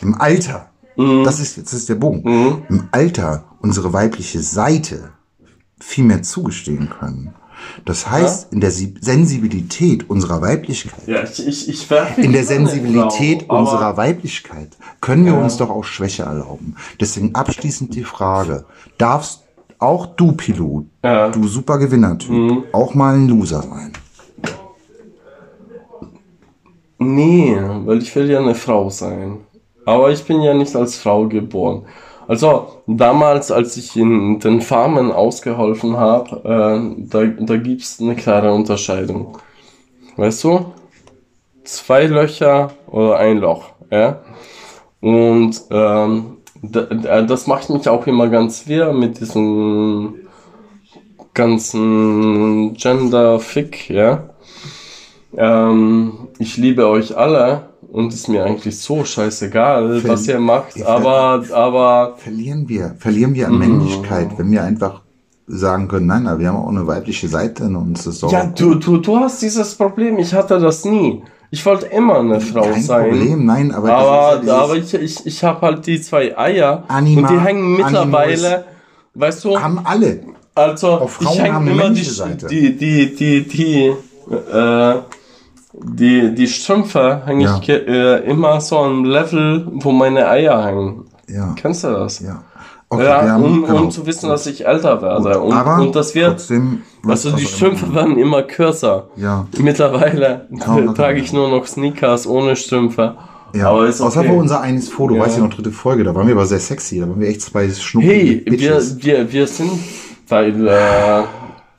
im 0.00 0.14
Alter, 0.20 0.66
Mhm. 0.96 1.24
das 1.24 1.38
ist 1.38 1.56
jetzt 1.56 1.72
ist 1.72 1.88
der 1.88 1.94
Bogen, 1.96 2.62
im 2.68 2.88
Alter 2.92 3.44
unsere 3.60 3.92
weibliche 3.92 4.40
Seite 4.40 5.10
viel 5.80 6.04
mehr 6.04 6.22
zugestehen 6.22 6.88
können. 6.98 7.34
Das 7.84 8.10
heißt, 8.10 8.52
in 8.52 8.60
der 8.60 8.70
Si- 8.70 8.94
Sensibilität 9.00 10.08
unserer 10.10 10.40
Weiblichkeit, 10.42 11.06
ja, 11.06 11.22
ich, 11.24 11.46
ich, 11.46 11.68
ich 11.68 11.88
in 12.16 12.32
der 12.32 12.44
Sensibilität 12.44 13.44
aber- 13.48 13.60
unserer 13.60 13.96
Weiblichkeit 13.96 14.76
können 15.00 15.24
wir 15.26 15.34
uns 15.36 15.56
doch 15.56 15.70
auch 15.70 15.84
Schwäche 15.84 16.22
erlauben. 16.24 16.76
Deswegen 17.00 17.34
abschließend 17.34 17.94
die 17.94 18.04
Frage, 18.04 18.64
darfst 18.98 19.44
auch 19.78 20.06
du, 20.06 20.32
Pilot, 20.32 20.84
Ja. 21.02 21.28
du 21.30 21.46
super 21.48 21.78
Gewinnertyp, 21.78 22.64
auch 22.74 22.94
mal 22.94 23.14
ein 23.14 23.28
Loser 23.28 23.62
sein? 23.62 23.92
Nee, 26.98 27.56
weil 27.86 27.98
ich 28.02 28.14
will 28.14 28.30
ja 28.30 28.40
eine 28.40 28.54
Frau 28.54 28.90
sein. 28.90 29.38
Aber 29.86 30.10
ich 30.10 30.22
bin 30.24 30.42
ja 30.42 30.52
nicht 30.52 30.76
als 30.76 30.96
Frau 30.96 31.26
geboren. 31.26 31.86
Also 32.30 32.68
damals, 32.86 33.50
als 33.50 33.76
ich 33.76 33.96
in 33.96 34.38
den 34.38 34.60
Farmen 34.60 35.10
ausgeholfen 35.10 35.96
habe, 35.96 36.36
äh, 36.44 37.04
da, 37.08 37.24
da 37.24 37.56
gibt's 37.56 38.00
eine 38.00 38.14
klare 38.14 38.52
Unterscheidung. 38.52 39.38
Weißt 40.16 40.44
du? 40.44 40.66
Zwei 41.64 42.06
Löcher 42.06 42.70
oder 42.86 43.16
ein 43.16 43.38
Loch. 43.38 43.64
Ja? 43.90 44.20
Und 45.00 45.60
ähm, 45.72 46.36
da, 46.62 46.82
da- 46.82 47.22
das 47.22 47.48
macht 47.48 47.68
mich 47.68 47.88
auch 47.88 48.06
immer 48.06 48.28
ganz 48.28 48.68
wirr 48.68 48.92
mit 48.92 49.18
diesem 49.18 50.14
ganzen 51.34 52.74
Gender-Fick, 52.74 53.90
ja. 53.90 54.30
Ähm, 55.36 56.28
ich 56.38 56.56
liebe 56.56 56.86
euch 56.86 57.16
alle 57.16 57.69
und 57.92 58.12
ist 58.12 58.28
mir 58.28 58.44
eigentlich 58.44 58.78
so 58.78 59.04
scheißegal, 59.04 60.02
was 60.06 60.26
ihr 60.28 60.38
macht, 60.38 60.76
Ich- 60.76 60.86
aber, 60.86 61.42
aber, 61.52 62.14
Verlieren 62.18 62.68
wir, 62.68 62.94
verlieren 62.98 63.34
wir 63.34 63.46
an 63.48 63.54
Mhm. 63.54 63.58
Männlichkeit, 63.58 64.30
wenn 64.38 64.50
wir 64.50 64.62
einfach 64.62 65.02
sagen 65.46 65.88
können, 65.88 66.06
nein, 66.06 66.26
aber 66.28 66.38
wir 66.38 66.48
haben 66.48 66.56
auch 66.58 66.68
eine 66.68 66.86
weibliche 66.86 67.26
Seite 67.28 67.64
in 67.64 67.74
uns. 67.74 68.04
Das 68.04 68.20
ja, 68.30 68.46
du, 68.46 68.76
du, 68.76 68.98
du 68.98 69.16
hast 69.18 69.42
dieses 69.42 69.74
Problem, 69.74 70.18
ich 70.18 70.32
hatte 70.32 70.60
das 70.60 70.84
nie. 70.84 71.22
Ich 71.52 71.66
wollte 71.66 71.86
immer 71.86 72.20
eine 72.20 72.40
Frau 72.40 72.62
kein 72.62 72.80
sein. 72.80 73.10
Problem, 73.10 73.44
nein, 73.44 73.72
aber, 73.72 73.92
Aber, 73.92 74.44
ja 74.44 74.58
aber 74.58 74.76
ich, 74.76 74.94
ich, 74.94 75.26
ich 75.26 75.42
habe 75.42 75.60
halt 75.62 75.84
die 75.84 76.00
zwei 76.00 76.38
Eier 76.38 76.84
Anima- 76.86 77.28
und 77.28 77.34
die 77.34 77.40
hängen 77.40 77.76
mittlerweile, 77.76 78.64
weißt 79.14 79.44
du, 79.44 79.58
haben 79.60 79.80
alle. 79.82 80.20
also 80.54 80.86
Auch 80.92 81.10
Frauen 81.10 81.32
ich 81.34 81.42
häng 81.42 81.52
haben 81.54 81.62
eine 81.62 81.70
immer 81.72 81.82
die, 81.82 81.88
männliche 81.88 82.10
Seite. 82.12 82.46
die, 82.46 82.76
die, 82.76 83.16
die, 83.16 83.48
die, 83.48 83.92
äh, 84.32 84.94
die, 85.72 86.34
die 86.34 86.46
Strümpfe 86.48 87.22
hänge 87.26 87.44
Ja. 87.44 87.58
ich 87.62 87.68
äh, 87.68 88.16
immer 88.28 88.60
so 88.60 88.78
am 88.78 89.04
Level, 89.04 89.66
wo 89.72 89.92
meine 89.92 90.28
Eier 90.28 90.64
hängen. 90.64 91.04
Ja, 91.28 91.54
Kennst 91.56 91.84
du 91.84 91.88
das? 91.88 92.20
ja. 92.20 92.42
Okay, 92.92 93.04
ja, 93.04 93.36
um, 93.36 93.64
genau. 93.64 93.82
um 93.82 93.90
zu 93.92 94.04
wissen, 94.04 94.28
dass 94.28 94.46
ich 94.48 94.66
älter 94.66 95.00
werde. 95.00 95.22
Gut, 95.38 95.42
Und, 95.44 95.52
aber 95.52 95.80
und 95.80 95.94
das 95.94 96.12
wird, 96.16 96.30
trotzdem, 96.30 96.82
also 97.06 97.30
die 97.30 97.44
Strümpfe 97.46 97.94
werden 97.94 98.18
immer 98.18 98.42
kürzer. 98.42 99.10
Ja. 99.14 99.46
Mittlerweile 99.58 100.48
Kaum- 100.58 100.92
trage 100.96 101.20
ich 101.20 101.32
nur 101.32 101.48
noch 101.50 101.66
Sneakers 101.68 102.26
ohne 102.26 102.56
Strümpfe. 102.56 103.14
Ja, 103.54 103.70
aber 103.70 103.86
ist 103.86 104.00
außer 104.00 104.20
okay. 104.20 104.30
für 104.30 104.34
unser 104.34 104.60
eines 104.60 104.88
Foto, 104.88 105.14
Ja. 105.14 105.22
weißt 105.22 105.38
du 105.38 105.42
noch, 105.42 105.50
dritte 105.54 105.70
Folge, 105.70 106.02
da 106.02 106.12
waren 106.16 106.26
wir 106.26 106.34
aber 106.34 106.46
sehr 106.46 106.58
sexy, 106.58 106.98
da 106.98 107.08
waren 107.08 107.20
wir 107.20 107.28
echt 107.28 107.42
zwei 107.42 107.68
schnucklige 107.70 108.12
Hey, 108.12 108.42
wir, 108.46 108.80
wir, 109.04 109.32
wir 109.32 109.46
sind, 109.46 109.70
weil, 110.28 110.66
äh, 110.66 111.22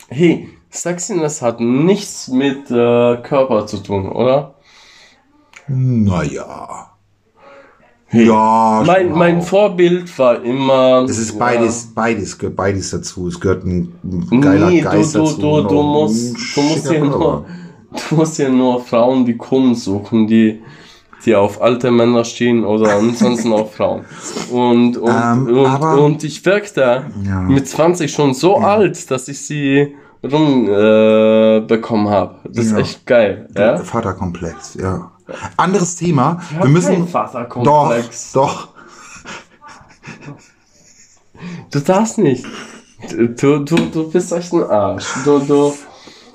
hey, 0.07 0.47
Sexiness 0.71 1.41
hat 1.41 1.59
nichts 1.59 2.27
mit 2.29 2.71
äh, 2.71 3.17
Körper 3.17 3.67
zu 3.67 3.77
tun, 3.77 4.09
oder? 4.09 4.55
Naja. 5.67 6.87
Ja, 8.13 8.83
Mein, 8.85 9.07
schon 9.09 9.17
mein 9.17 9.39
auch. 9.39 9.43
Vorbild 9.45 10.19
war 10.19 10.43
immer. 10.43 11.05
Es 11.09 11.17
ist 11.17 11.39
beides, 11.39 11.93
beides, 11.95 12.37
gehört 12.37 12.57
beides 12.57 12.91
dazu. 12.91 13.27
Es 13.29 13.39
gehört 13.39 13.63
ein 13.65 13.93
geiler 14.41 14.69
nee, 14.69 14.81
du, 14.81 14.89
Geist 14.89 15.15
du, 15.15 15.19
dazu. 15.19 15.39
du, 15.41 15.49
und 15.57 15.71
du, 15.71 15.79
auch 15.79 15.83
ein 15.83 16.01
musst, 16.03 16.57
du, 16.57 16.61
musst 16.61 16.89
hier 16.89 16.99
nur, 17.05 17.45
du 18.09 18.15
musst 18.15 18.35
hier 18.35 18.49
nur 18.49 18.81
Frauen 18.83 19.25
wie 19.27 19.37
Kunden 19.37 19.75
suchen, 19.75 20.27
die, 20.27 20.61
die 21.25 21.35
auf 21.35 21.61
alte 21.61 21.89
Männer 21.89 22.25
stehen 22.25 22.65
oder 22.65 22.95
ansonsten 22.95 23.53
auf 23.53 23.75
Frauen. 23.75 24.03
Und, 24.51 24.97
und, 24.97 25.09
Ähm, 25.09 25.47
und, 25.47 25.65
aber- 25.67 26.01
und 26.03 26.21
ich 26.25 26.45
wirkte 26.45 27.05
Ja. 27.25 27.41
mit 27.43 27.65
20 27.69 28.11
schon 28.11 28.33
so 28.33 28.57
alt, 28.57 29.09
dass 29.09 29.29
ich 29.29 29.39
sie 29.45 29.95
bekommen 31.67 32.09
habe. 32.09 32.35
Das 32.45 32.65
ist 32.65 32.71
Ja. 32.73 32.77
echt 32.79 33.05
geil. 33.05 33.49
Ja? 33.57 33.77
Vaterkomplex, 33.77 34.75
ja. 34.75 35.11
Anderes 35.57 35.95
Thema. 35.95 36.41
Wir 36.59 36.67
müssen. 36.69 36.87
keinen 36.93 37.05
Doch, 37.05 37.11
Vaterkomplex. 37.11 38.31
doch. 38.33 38.67
Du 41.71 41.79
darfst 41.79 42.17
nicht. 42.17 42.45
Du, 43.09 43.59
du, 43.59 43.75
du 43.91 44.11
bist 44.11 44.31
echt 44.31 44.53
ein 44.53 44.63
Arsch. 44.63 45.05
Du, 45.25 45.39
du, 45.39 45.73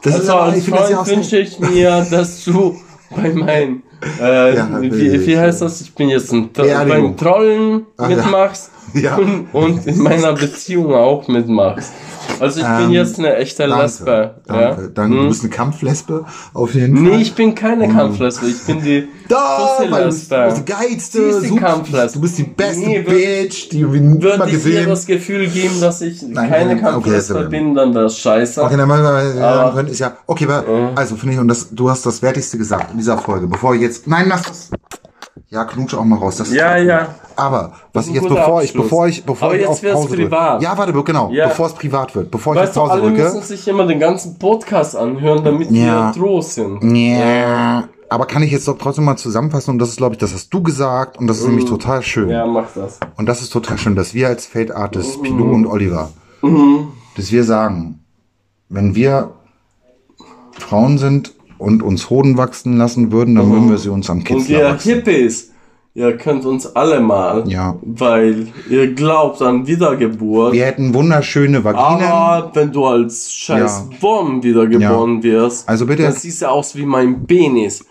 Das 0.03 0.15
ist 0.15 0.21
also 0.21 0.33
aber- 0.33 0.43
als 0.45 0.57
ich 0.59 0.67
ja 0.67 0.77
Freund 0.77 1.07
wünsche 1.09 1.39
ich 1.39 1.61
mir, 1.61 2.05
dass 2.11 2.45
du 2.45 2.77
bei 3.15 3.33
meinen, 3.33 3.83
äh, 4.21 4.57
Ja, 4.57 4.69
wie, 4.83 5.27
wie 5.27 5.39
heißt 5.39 5.63
das? 5.63 5.81
Ich 5.81 5.95
bin 5.95 6.09
jetzt 6.09 6.33
ein 6.33 6.51
beim 6.53 7.17
Trollen 7.17 7.87
Ach, 7.97 8.11
ja. 8.11 8.17
mitmachst 8.17 8.71
Ja. 8.95 9.17
und, 9.17 9.47
und 9.53 9.87
in 9.87 9.99
meiner 10.03 10.33
Beziehung 10.33 10.93
auch 10.95 11.29
mitmachst. 11.29 11.93
Also 12.41 12.61
ich 12.61 12.67
bin 12.67 12.85
Ähm, 12.87 12.91
jetzt 12.91 13.19
eine 13.19 13.37
echte 13.37 13.67
Danke, 13.67 13.83
Lesbe. 13.83 14.35
danke. 14.47 14.63
ja? 14.83 14.89
Danke. 14.95 15.17
Du 15.17 15.23
Hm? 15.23 15.29
bist 15.29 15.43
eine 15.43 15.51
Kampflesbe, 15.51 16.25
auf 16.55 16.75
jeden 16.75 16.95
Fall. 16.97 17.05
Nee, 17.17 17.23
ich 17.23 17.35
bin 17.35 17.55
keine 17.55 17.89
Kampflesbe. 17.89 18.47
Ich 18.47 18.63
bin 18.65 18.83
die 18.83 19.09
Doch, 19.29 19.79
du 19.83 19.91
bist, 20.07 20.31
du 20.31 20.45
bist 20.45 20.59
die 20.59 20.65
geilste, 20.73 21.19
ist 21.23 21.43
die 21.51 21.57
Kampflesbe. 21.57 22.13
du 22.15 22.21
bist 22.21 22.39
die 22.39 22.43
beste 22.45 22.81
Nee, 22.81 23.01
Bitch, 23.03 23.71
die 23.73 23.91
wir 23.93 24.01
nie 24.01 24.23
Würde 24.23 24.39
mal 24.39 24.45
ich 24.49 24.55
dir 24.55 24.59
gesehen 24.59 24.89
das 24.89 25.07
Gefühl 25.07 25.49
geben, 25.49 25.81
dass 25.81 26.01
ich 26.03 26.23
Nein, 26.23 26.51
keine 26.51 26.73
okay, 26.73 26.81
Kampflesbe 26.83 27.39
jetzt- 27.41 27.51
bin, 27.51 27.75
dann 27.75 27.95
wäre 27.95 28.05
es 28.07 28.19
scheiße. 28.19 28.63
Okay, 28.63 28.77
dann 28.77 28.89
machen 28.89 29.03
wir, 29.03 29.35
ja, 29.41 29.51
Aber- 29.63 29.75
können, 29.75 29.89
ist 29.89 29.99
ja, 29.99 30.17
okay, 30.27 30.45
aber, 30.45 30.93
also 30.95 31.17
finde 31.17 31.35
ich, 31.35 31.41
und 31.41 31.49
das, 31.49 31.71
du 31.71 31.91
hast 31.91 32.05
das 32.07 32.23
Wertigste 32.23 32.59
gesagt 32.59 32.93
in 32.93 32.99
dieser 32.99 33.19
Folge, 33.19 33.47
bevor 33.47 33.75
ich 33.75 33.81
jetzt, 33.81 34.07
nein, 34.07 34.27
lass 34.29 34.43
das, 34.43 34.71
ja, 35.51 35.65
knutsche 35.65 35.99
auch 35.99 36.05
mal 36.05 36.19
raus, 36.19 36.37
das 36.37 36.53
Ja, 36.53 36.77
gut. 36.79 36.87
ja. 36.89 37.15
Aber, 37.37 37.73
was 37.93 38.07
ich 38.09 38.15
jetzt, 38.15 38.29
bevor 38.29 38.63
ich, 38.63 38.73
bevor 38.73 39.07
ich, 39.09 39.25
bevor 39.25 39.49
Aber 39.49 39.55
ich 39.57 39.61
jetzt 39.63 39.85
auf 39.85 39.93
Pause 39.93 40.09
privat. 40.17 40.63
ja, 40.63 40.77
warte, 40.79 40.93
genau, 41.05 41.31
Ja. 41.31 41.49
bevor 41.49 41.67
es 41.67 41.75
privat 41.75 42.15
wird, 42.15 42.31
bevor 42.31 42.55
ich 42.55 42.61
Weißt 42.63 42.77
du, 42.77 42.81
auf 42.81 42.89
Pause 42.89 43.03
alle 43.03 43.11
drücke, 43.11 43.23
müssen 43.25 43.43
sich 43.43 43.69
immer 43.69 43.87
den 43.87 44.01
ganzen 44.01 44.39
Podcast 44.39 44.97
anhören, 44.97 45.45
damit 45.45 45.71
Ja. 45.71 46.15
wir 46.15 46.21
Trost 46.21 46.55
sind. 46.55 46.83
ja, 46.83 47.85
aber 48.09 48.27
kann 48.27 48.43
ich 48.43 48.53
jetzt 48.53 48.67
doch 48.69 48.79
trotzdem 48.79 49.05
mal 49.05 49.17
zusammenfassen, 49.17 49.73
und 49.73 49.79
das 49.79 49.91
ist, 49.91 49.97
glaube 49.99 50.15
ich, 50.15 50.19
das 50.19 50.33
hast 50.33 50.49
du 50.55 50.63
gesagt, 50.63 51.19
und 51.19 51.27
das 51.27 51.39
ist 51.41 51.47
nämlich 51.47 51.67
total 51.67 52.03
schön. 52.03 52.27
Mhm. 52.27 52.31
Ja, 52.31 52.47
mach 52.47 52.73
das. 52.75 52.99
Und 53.17 53.27
das 53.27 53.43
ist 53.43 53.51
total 53.51 53.77
schön, 53.79 53.97
dass 53.97 54.15
wir 54.15 54.29
als 54.29 54.47
Fate 54.47 54.71
Mhm. 54.71 54.77
Artists, 54.77 55.21
Pilou 55.21 55.53
und 55.53 55.67
Oliver, 55.67 56.11
dass 57.17 57.31
wir 57.33 57.45
sagen, 57.45 58.01
wenn 58.71 58.95
wir 58.95 59.31
Frauen 60.53 60.97
sind 60.99 61.35
und 61.59 61.83
uns 61.83 62.11
Hoden 62.11 62.37
wachsen 62.37 62.77
lassen 62.77 63.13
würden, 63.13 63.35
dann 63.35 63.51
würden 63.51 63.71
wir 63.71 63.79
sie 63.79 63.89
uns 63.91 64.09
am 64.11 64.19
Und 64.19 64.25
Kitzler 64.25 64.59
ihr 64.59 64.65
wachsen. 64.67 64.95
Hippies, 64.95 65.53
ihr 65.95 66.17
könnt 66.17 66.45
uns 66.45 66.75
alle 66.77 67.01
mal, 67.01 67.45
Ja. 67.49 67.77
weil 67.83 68.49
ihr 68.69 68.95
glaubt 68.95 69.41
an 69.43 69.67
Wiedergeburt. 69.67 70.53
Wir 70.53 70.67
hätten 70.67 70.93
wunderschöne 70.95 71.65
Vaginen. 71.65 72.07
Aber 72.09 72.51
wenn 72.55 72.73
du 72.73 72.85
als 72.85 73.33
scheiß 73.33 73.85
Ja. 73.91 74.03
Wurm 74.03 74.43
wiedergeboren 74.43 75.23
wirst, 75.23 75.69
Also 75.69 75.87
bitte- 75.87 76.03
dann 76.05 76.13
siehst 76.13 76.43
du 76.43 76.47
aus 76.51 76.77
wie 76.77 76.85
mein 76.87 77.27
Penis. 77.27 77.85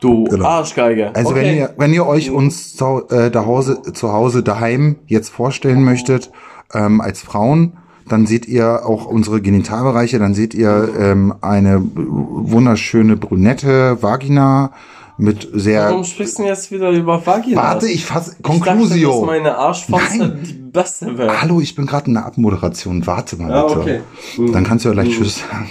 Du 0.00 0.24
Genau. 0.24 0.46
Arschgeige. 0.46 1.14
Also 1.14 1.34
wenn 1.34 1.54
ihr, 1.56 1.74
wenn 1.76 1.92
ihr 1.92 2.06
euch 2.06 2.30
uns 2.30 2.74
zu, 2.74 3.02
äh, 3.10 3.30
zu, 3.30 3.44
Hause, 3.44 3.82
zu 3.92 4.10
Hause 4.12 4.42
daheim 4.42 4.96
jetzt 5.06 5.28
vorstellen 5.28 5.84
möchtet, 5.84 6.30
ähm, 6.72 7.02
als 7.02 7.20
Frauen, 7.20 7.74
dann 8.10 8.26
seht 8.26 8.46
ihr 8.46 8.86
auch 8.86 9.06
unsere 9.06 9.40
Genitalbereiche, 9.40 10.18
dann 10.18 10.34
seht 10.34 10.54
ihr 10.54 10.90
ähm, 10.98 11.34
eine 11.40 11.80
wunderschöne 11.94 13.16
brünette 13.16 14.02
Vagina 14.02 14.72
mit 15.20 15.48
sehr... 15.52 15.90
Warum 15.90 16.04
sprichst 16.04 16.38
du 16.38 16.44
jetzt 16.44 16.70
wieder 16.70 16.90
über 16.90 17.24
Vagina? 17.24 17.56
Warte, 17.62 17.88
ich 17.88 18.04
fasse... 18.06 18.30
Ich 18.30 18.36
dachte, 18.42 18.60
Conclusio. 18.60 19.24
meine 19.26 19.56
Arschfotze 19.56 20.18
Nein. 20.18 20.40
die 20.42 20.52
beste 20.54 21.18
wäre. 21.18 21.40
Hallo, 21.40 21.60
ich 21.60 21.74
bin 21.74 21.86
gerade 21.86 22.06
in 22.06 22.14
der 22.14 22.24
Abmoderation. 22.26 23.06
Warte 23.06 23.36
mal 23.36 23.50
Ja, 23.50 23.66
bitte. 23.66 23.80
okay. 23.80 24.00
Mhm. 24.38 24.52
Dann 24.52 24.64
kannst 24.64 24.84
du 24.84 24.88
ja 24.88 24.94
gleich 24.94 25.10
Tschüss 25.10 25.40
sagen. 25.40 25.70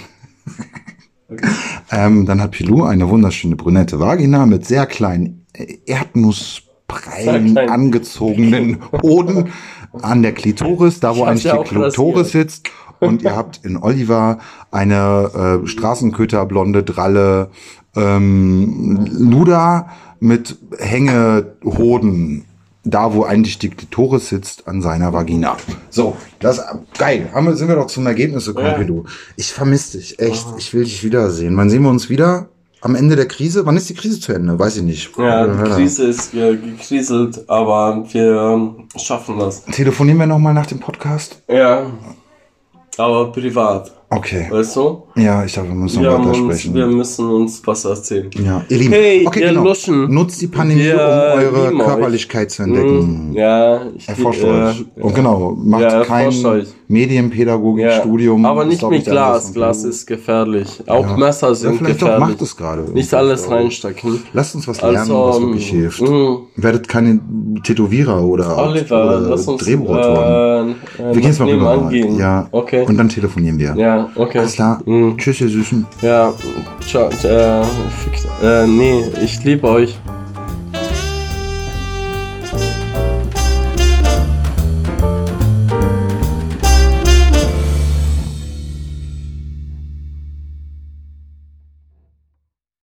ähm, 1.90 2.26
dann 2.26 2.40
hat 2.40 2.52
Pilou 2.52 2.84
eine 2.84 3.08
wunderschöne 3.08 3.56
brünette 3.56 3.98
Vagina 3.98 4.46
mit 4.46 4.66
sehr 4.66 4.86
kleinen 4.86 5.46
äh, 5.52 5.78
Erdnussprallen 5.84 7.58
angezogenen 7.58 8.78
Hoden 9.02 9.48
an 10.02 10.22
der 10.22 10.32
Klitoris, 10.32 11.00
da 11.00 11.16
wo 11.16 11.22
Ich 11.22 11.26
eigentlich 11.26 11.42
die 11.42 11.48
ja 11.48 11.58
auch 11.58 11.64
Klitoris 11.64 12.30
sitzt. 12.30 12.70
Und 13.00 13.22
ihr 13.22 13.34
habt 13.34 13.64
in 13.64 13.78
Oliver 13.78 14.38
eine 14.70 15.62
äh, 15.64 15.66
Straßenköterblonde 15.66 16.82
Dralle 16.82 17.50
ähm, 17.96 19.08
Luda 19.10 19.88
mit 20.20 20.58
Hängehoden 20.78 22.44
da, 22.84 23.12
wo 23.14 23.24
eigentlich 23.24 23.58
die 23.58 23.70
Klitoris 23.70 24.28
sitzt, 24.28 24.66
an 24.66 24.80
seiner 24.80 25.12
Vagina. 25.12 25.56
So, 25.90 26.16
das 26.38 26.62
geil. 26.96 27.28
Haben 27.32 27.46
wir, 27.46 27.56
sind 27.56 27.68
wir 27.68 27.76
doch 27.76 27.86
zum 27.86 28.06
Ergebnis 28.06 28.46
gekommen, 28.46 28.86
Ja. 28.88 29.02
Ich 29.36 29.52
vermisse 29.52 29.98
dich, 29.98 30.18
echt. 30.18 30.46
Ich 30.58 30.72
will 30.72 30.84
dich 30.84 31.04
wiedersehen. 31.04 31.56
Wann 31.56 31.68
sehen 31.68 31.82
wir 31.82 31.90
uns 31.90 32.08
wieder? 32.08 32.48
Am 32.82 32.94
Ende 32.94 33.14
der 33.14 33.28
Krise? 33.28 33.66
Wann 33.66 33.76
ist 33.76 33.90
die 33.90 33.94
Krise 33.94 34.18
zu 34.20 34.32
Ende? 34.32 34.58
Weiß 34.58 34.76
ich 34.78 34.82
nicht. 34.82 35.10
Ja, 35.18 35.44
Oder- 35.44 35.64
die 35.64 35.70
Krise 35.70 36.04
ist 36.04 36.32
äh, 36.34 36.56
gekriselt, 36.56 37.48
aber 37.48 38.04
wir 38.10 38.32
ähm, 38.40 38.88
schaffen 38.96 39.38
das. 39.38 39.64
Telefonieren 39.66 40.18
wir 40.18 40.26
nochmal 40.26 40.54
nach 40.54 40.66
dem 40.66 40.80
Podcast? 40.80 41.42
Ja, 41.48 41.86
aber 42.96 43.32
privat, 43.32 43.92
Okay. 44.12 44.46
weißt 44.50 44.74
du? 44.74 45.02
Ja, 45.14 45.44
ich 45.44 45.52
glaube, 45.52 45.68
wir 45.68 45.74
müssen 45.76 46.02
Wir, 46.02 46.10
weiter 46.12 46.26
uns, 46.26 46.36
sprechen. 46.38 46.74
wir 46.74 46.86
müssen 46.86 47.30
uns 47.30 47.62
was 47.64 47.84
erzählen. 47.84 48.28
ja, 48.44 48.62
ihr 48.68 48.78
Lieben. 48.78 48.92
Hey, 48.92 49.24
okay, 49.26 49.40
ihr 49.42 49.48
genau. 49.50 49.62
Luschen. 49.64 50.12
Nutzt 50.12 50.42
die 50.42 50.48
Pandemie, 50.48 50.82
Wir 50.82 50.94
um 50.94 51.00
eure 51.44 51.68
lieben 51.68 51.80
euch. 51.80 51.86
Körperlichkeit 51.86 52.50
zu 52.50 52.64
entdecken. 52.64 53.28
Mhm, 53.30 53.36
Ja, 53.36 53.82
ich 53.96 54.08
Erforscht 54.08 54.42
äh, 54.42 54.46
euch. 54.46 54.84
Und 54.96 55.14
genau, 55.14 55.56
macht 55.56 55.82
Ja, 55.82 56.02
kein. 56.04 56.32
Medienpädagogik-Studium. 56.88 58.44
Aber 58.44 58.64
nicht 58.64 58.82
mit 58.90 59.04
Glas. 59.04 59.52
Glas 59.52 59.84
ist 59.84 60.06
gefährlich. 60.06 60.82
Auch 60.88 61.06
Ja. 61.10 61.16
Messer 61.16 61.48
Ja, 61.48 61.54
sind 61.54 61.78
vielleicht 61.78 62.02
doch, 62.02 62.06
gefährlich. 62.08 62.28
macht 62.30 62.42
es 62.42 62.56
gerade. 62.56 62.82
Nicht 62.92 63.14
alles 63.14 63.48
reinstecken. 63.50 64.22
Lasst 64.32 64.54
uns 64.56 64.66
was 64.66 64.80
lernen, 64.82 64.96
Also, 64.98 65.14
was 65.28 65.40
wirklich 65.40 65.66
hilft. 65.70 66.00
mh. 66.02 66.38
Werdet 66.56 66.88
keine 66.88 67.20
Tätowierer 67.62 68.22
oder, 68.24 68.58
Oliver, 68.58 69.04
oder 69.04 69.20
lass 69.20 69.46
uns 69.46 69.62
Drehbuchautoren. 69.64 70.74
äh, 70.98 71.02
äh, 71.02 71.14
wir 71.14 71.20
gehen 71.20 71.30
jetzt 71.30 71.38
mal 71.40 71.48
rüber. 71.48 71.90
Ja. 72.18 72.48
Okay. 72.50 72.84
Und 72.86 72.96
dann 72.96 73.08
telefonieren 73.08 73.58
wir. 73.58 73.74
ja, 73.76 73.99
okay. 74.14 74.38
Alles 74.38 74.54
klar. 74.54 74.80
Mhm. 74.84 75.16
Tschüss, 75.18 75.40
ihr 75.40 75.48
Süßen. 75.48 75.86
Ja, 76.02 76.32
ciao, 76.86 77.08
äh, 77.08 77.64
fick, 77.64 78.18
äh, 78.42 78.66
nee, 78.66 79.04
ich 79.22 79.42
liebe 79.44 79.68
euch. 79.68 79.98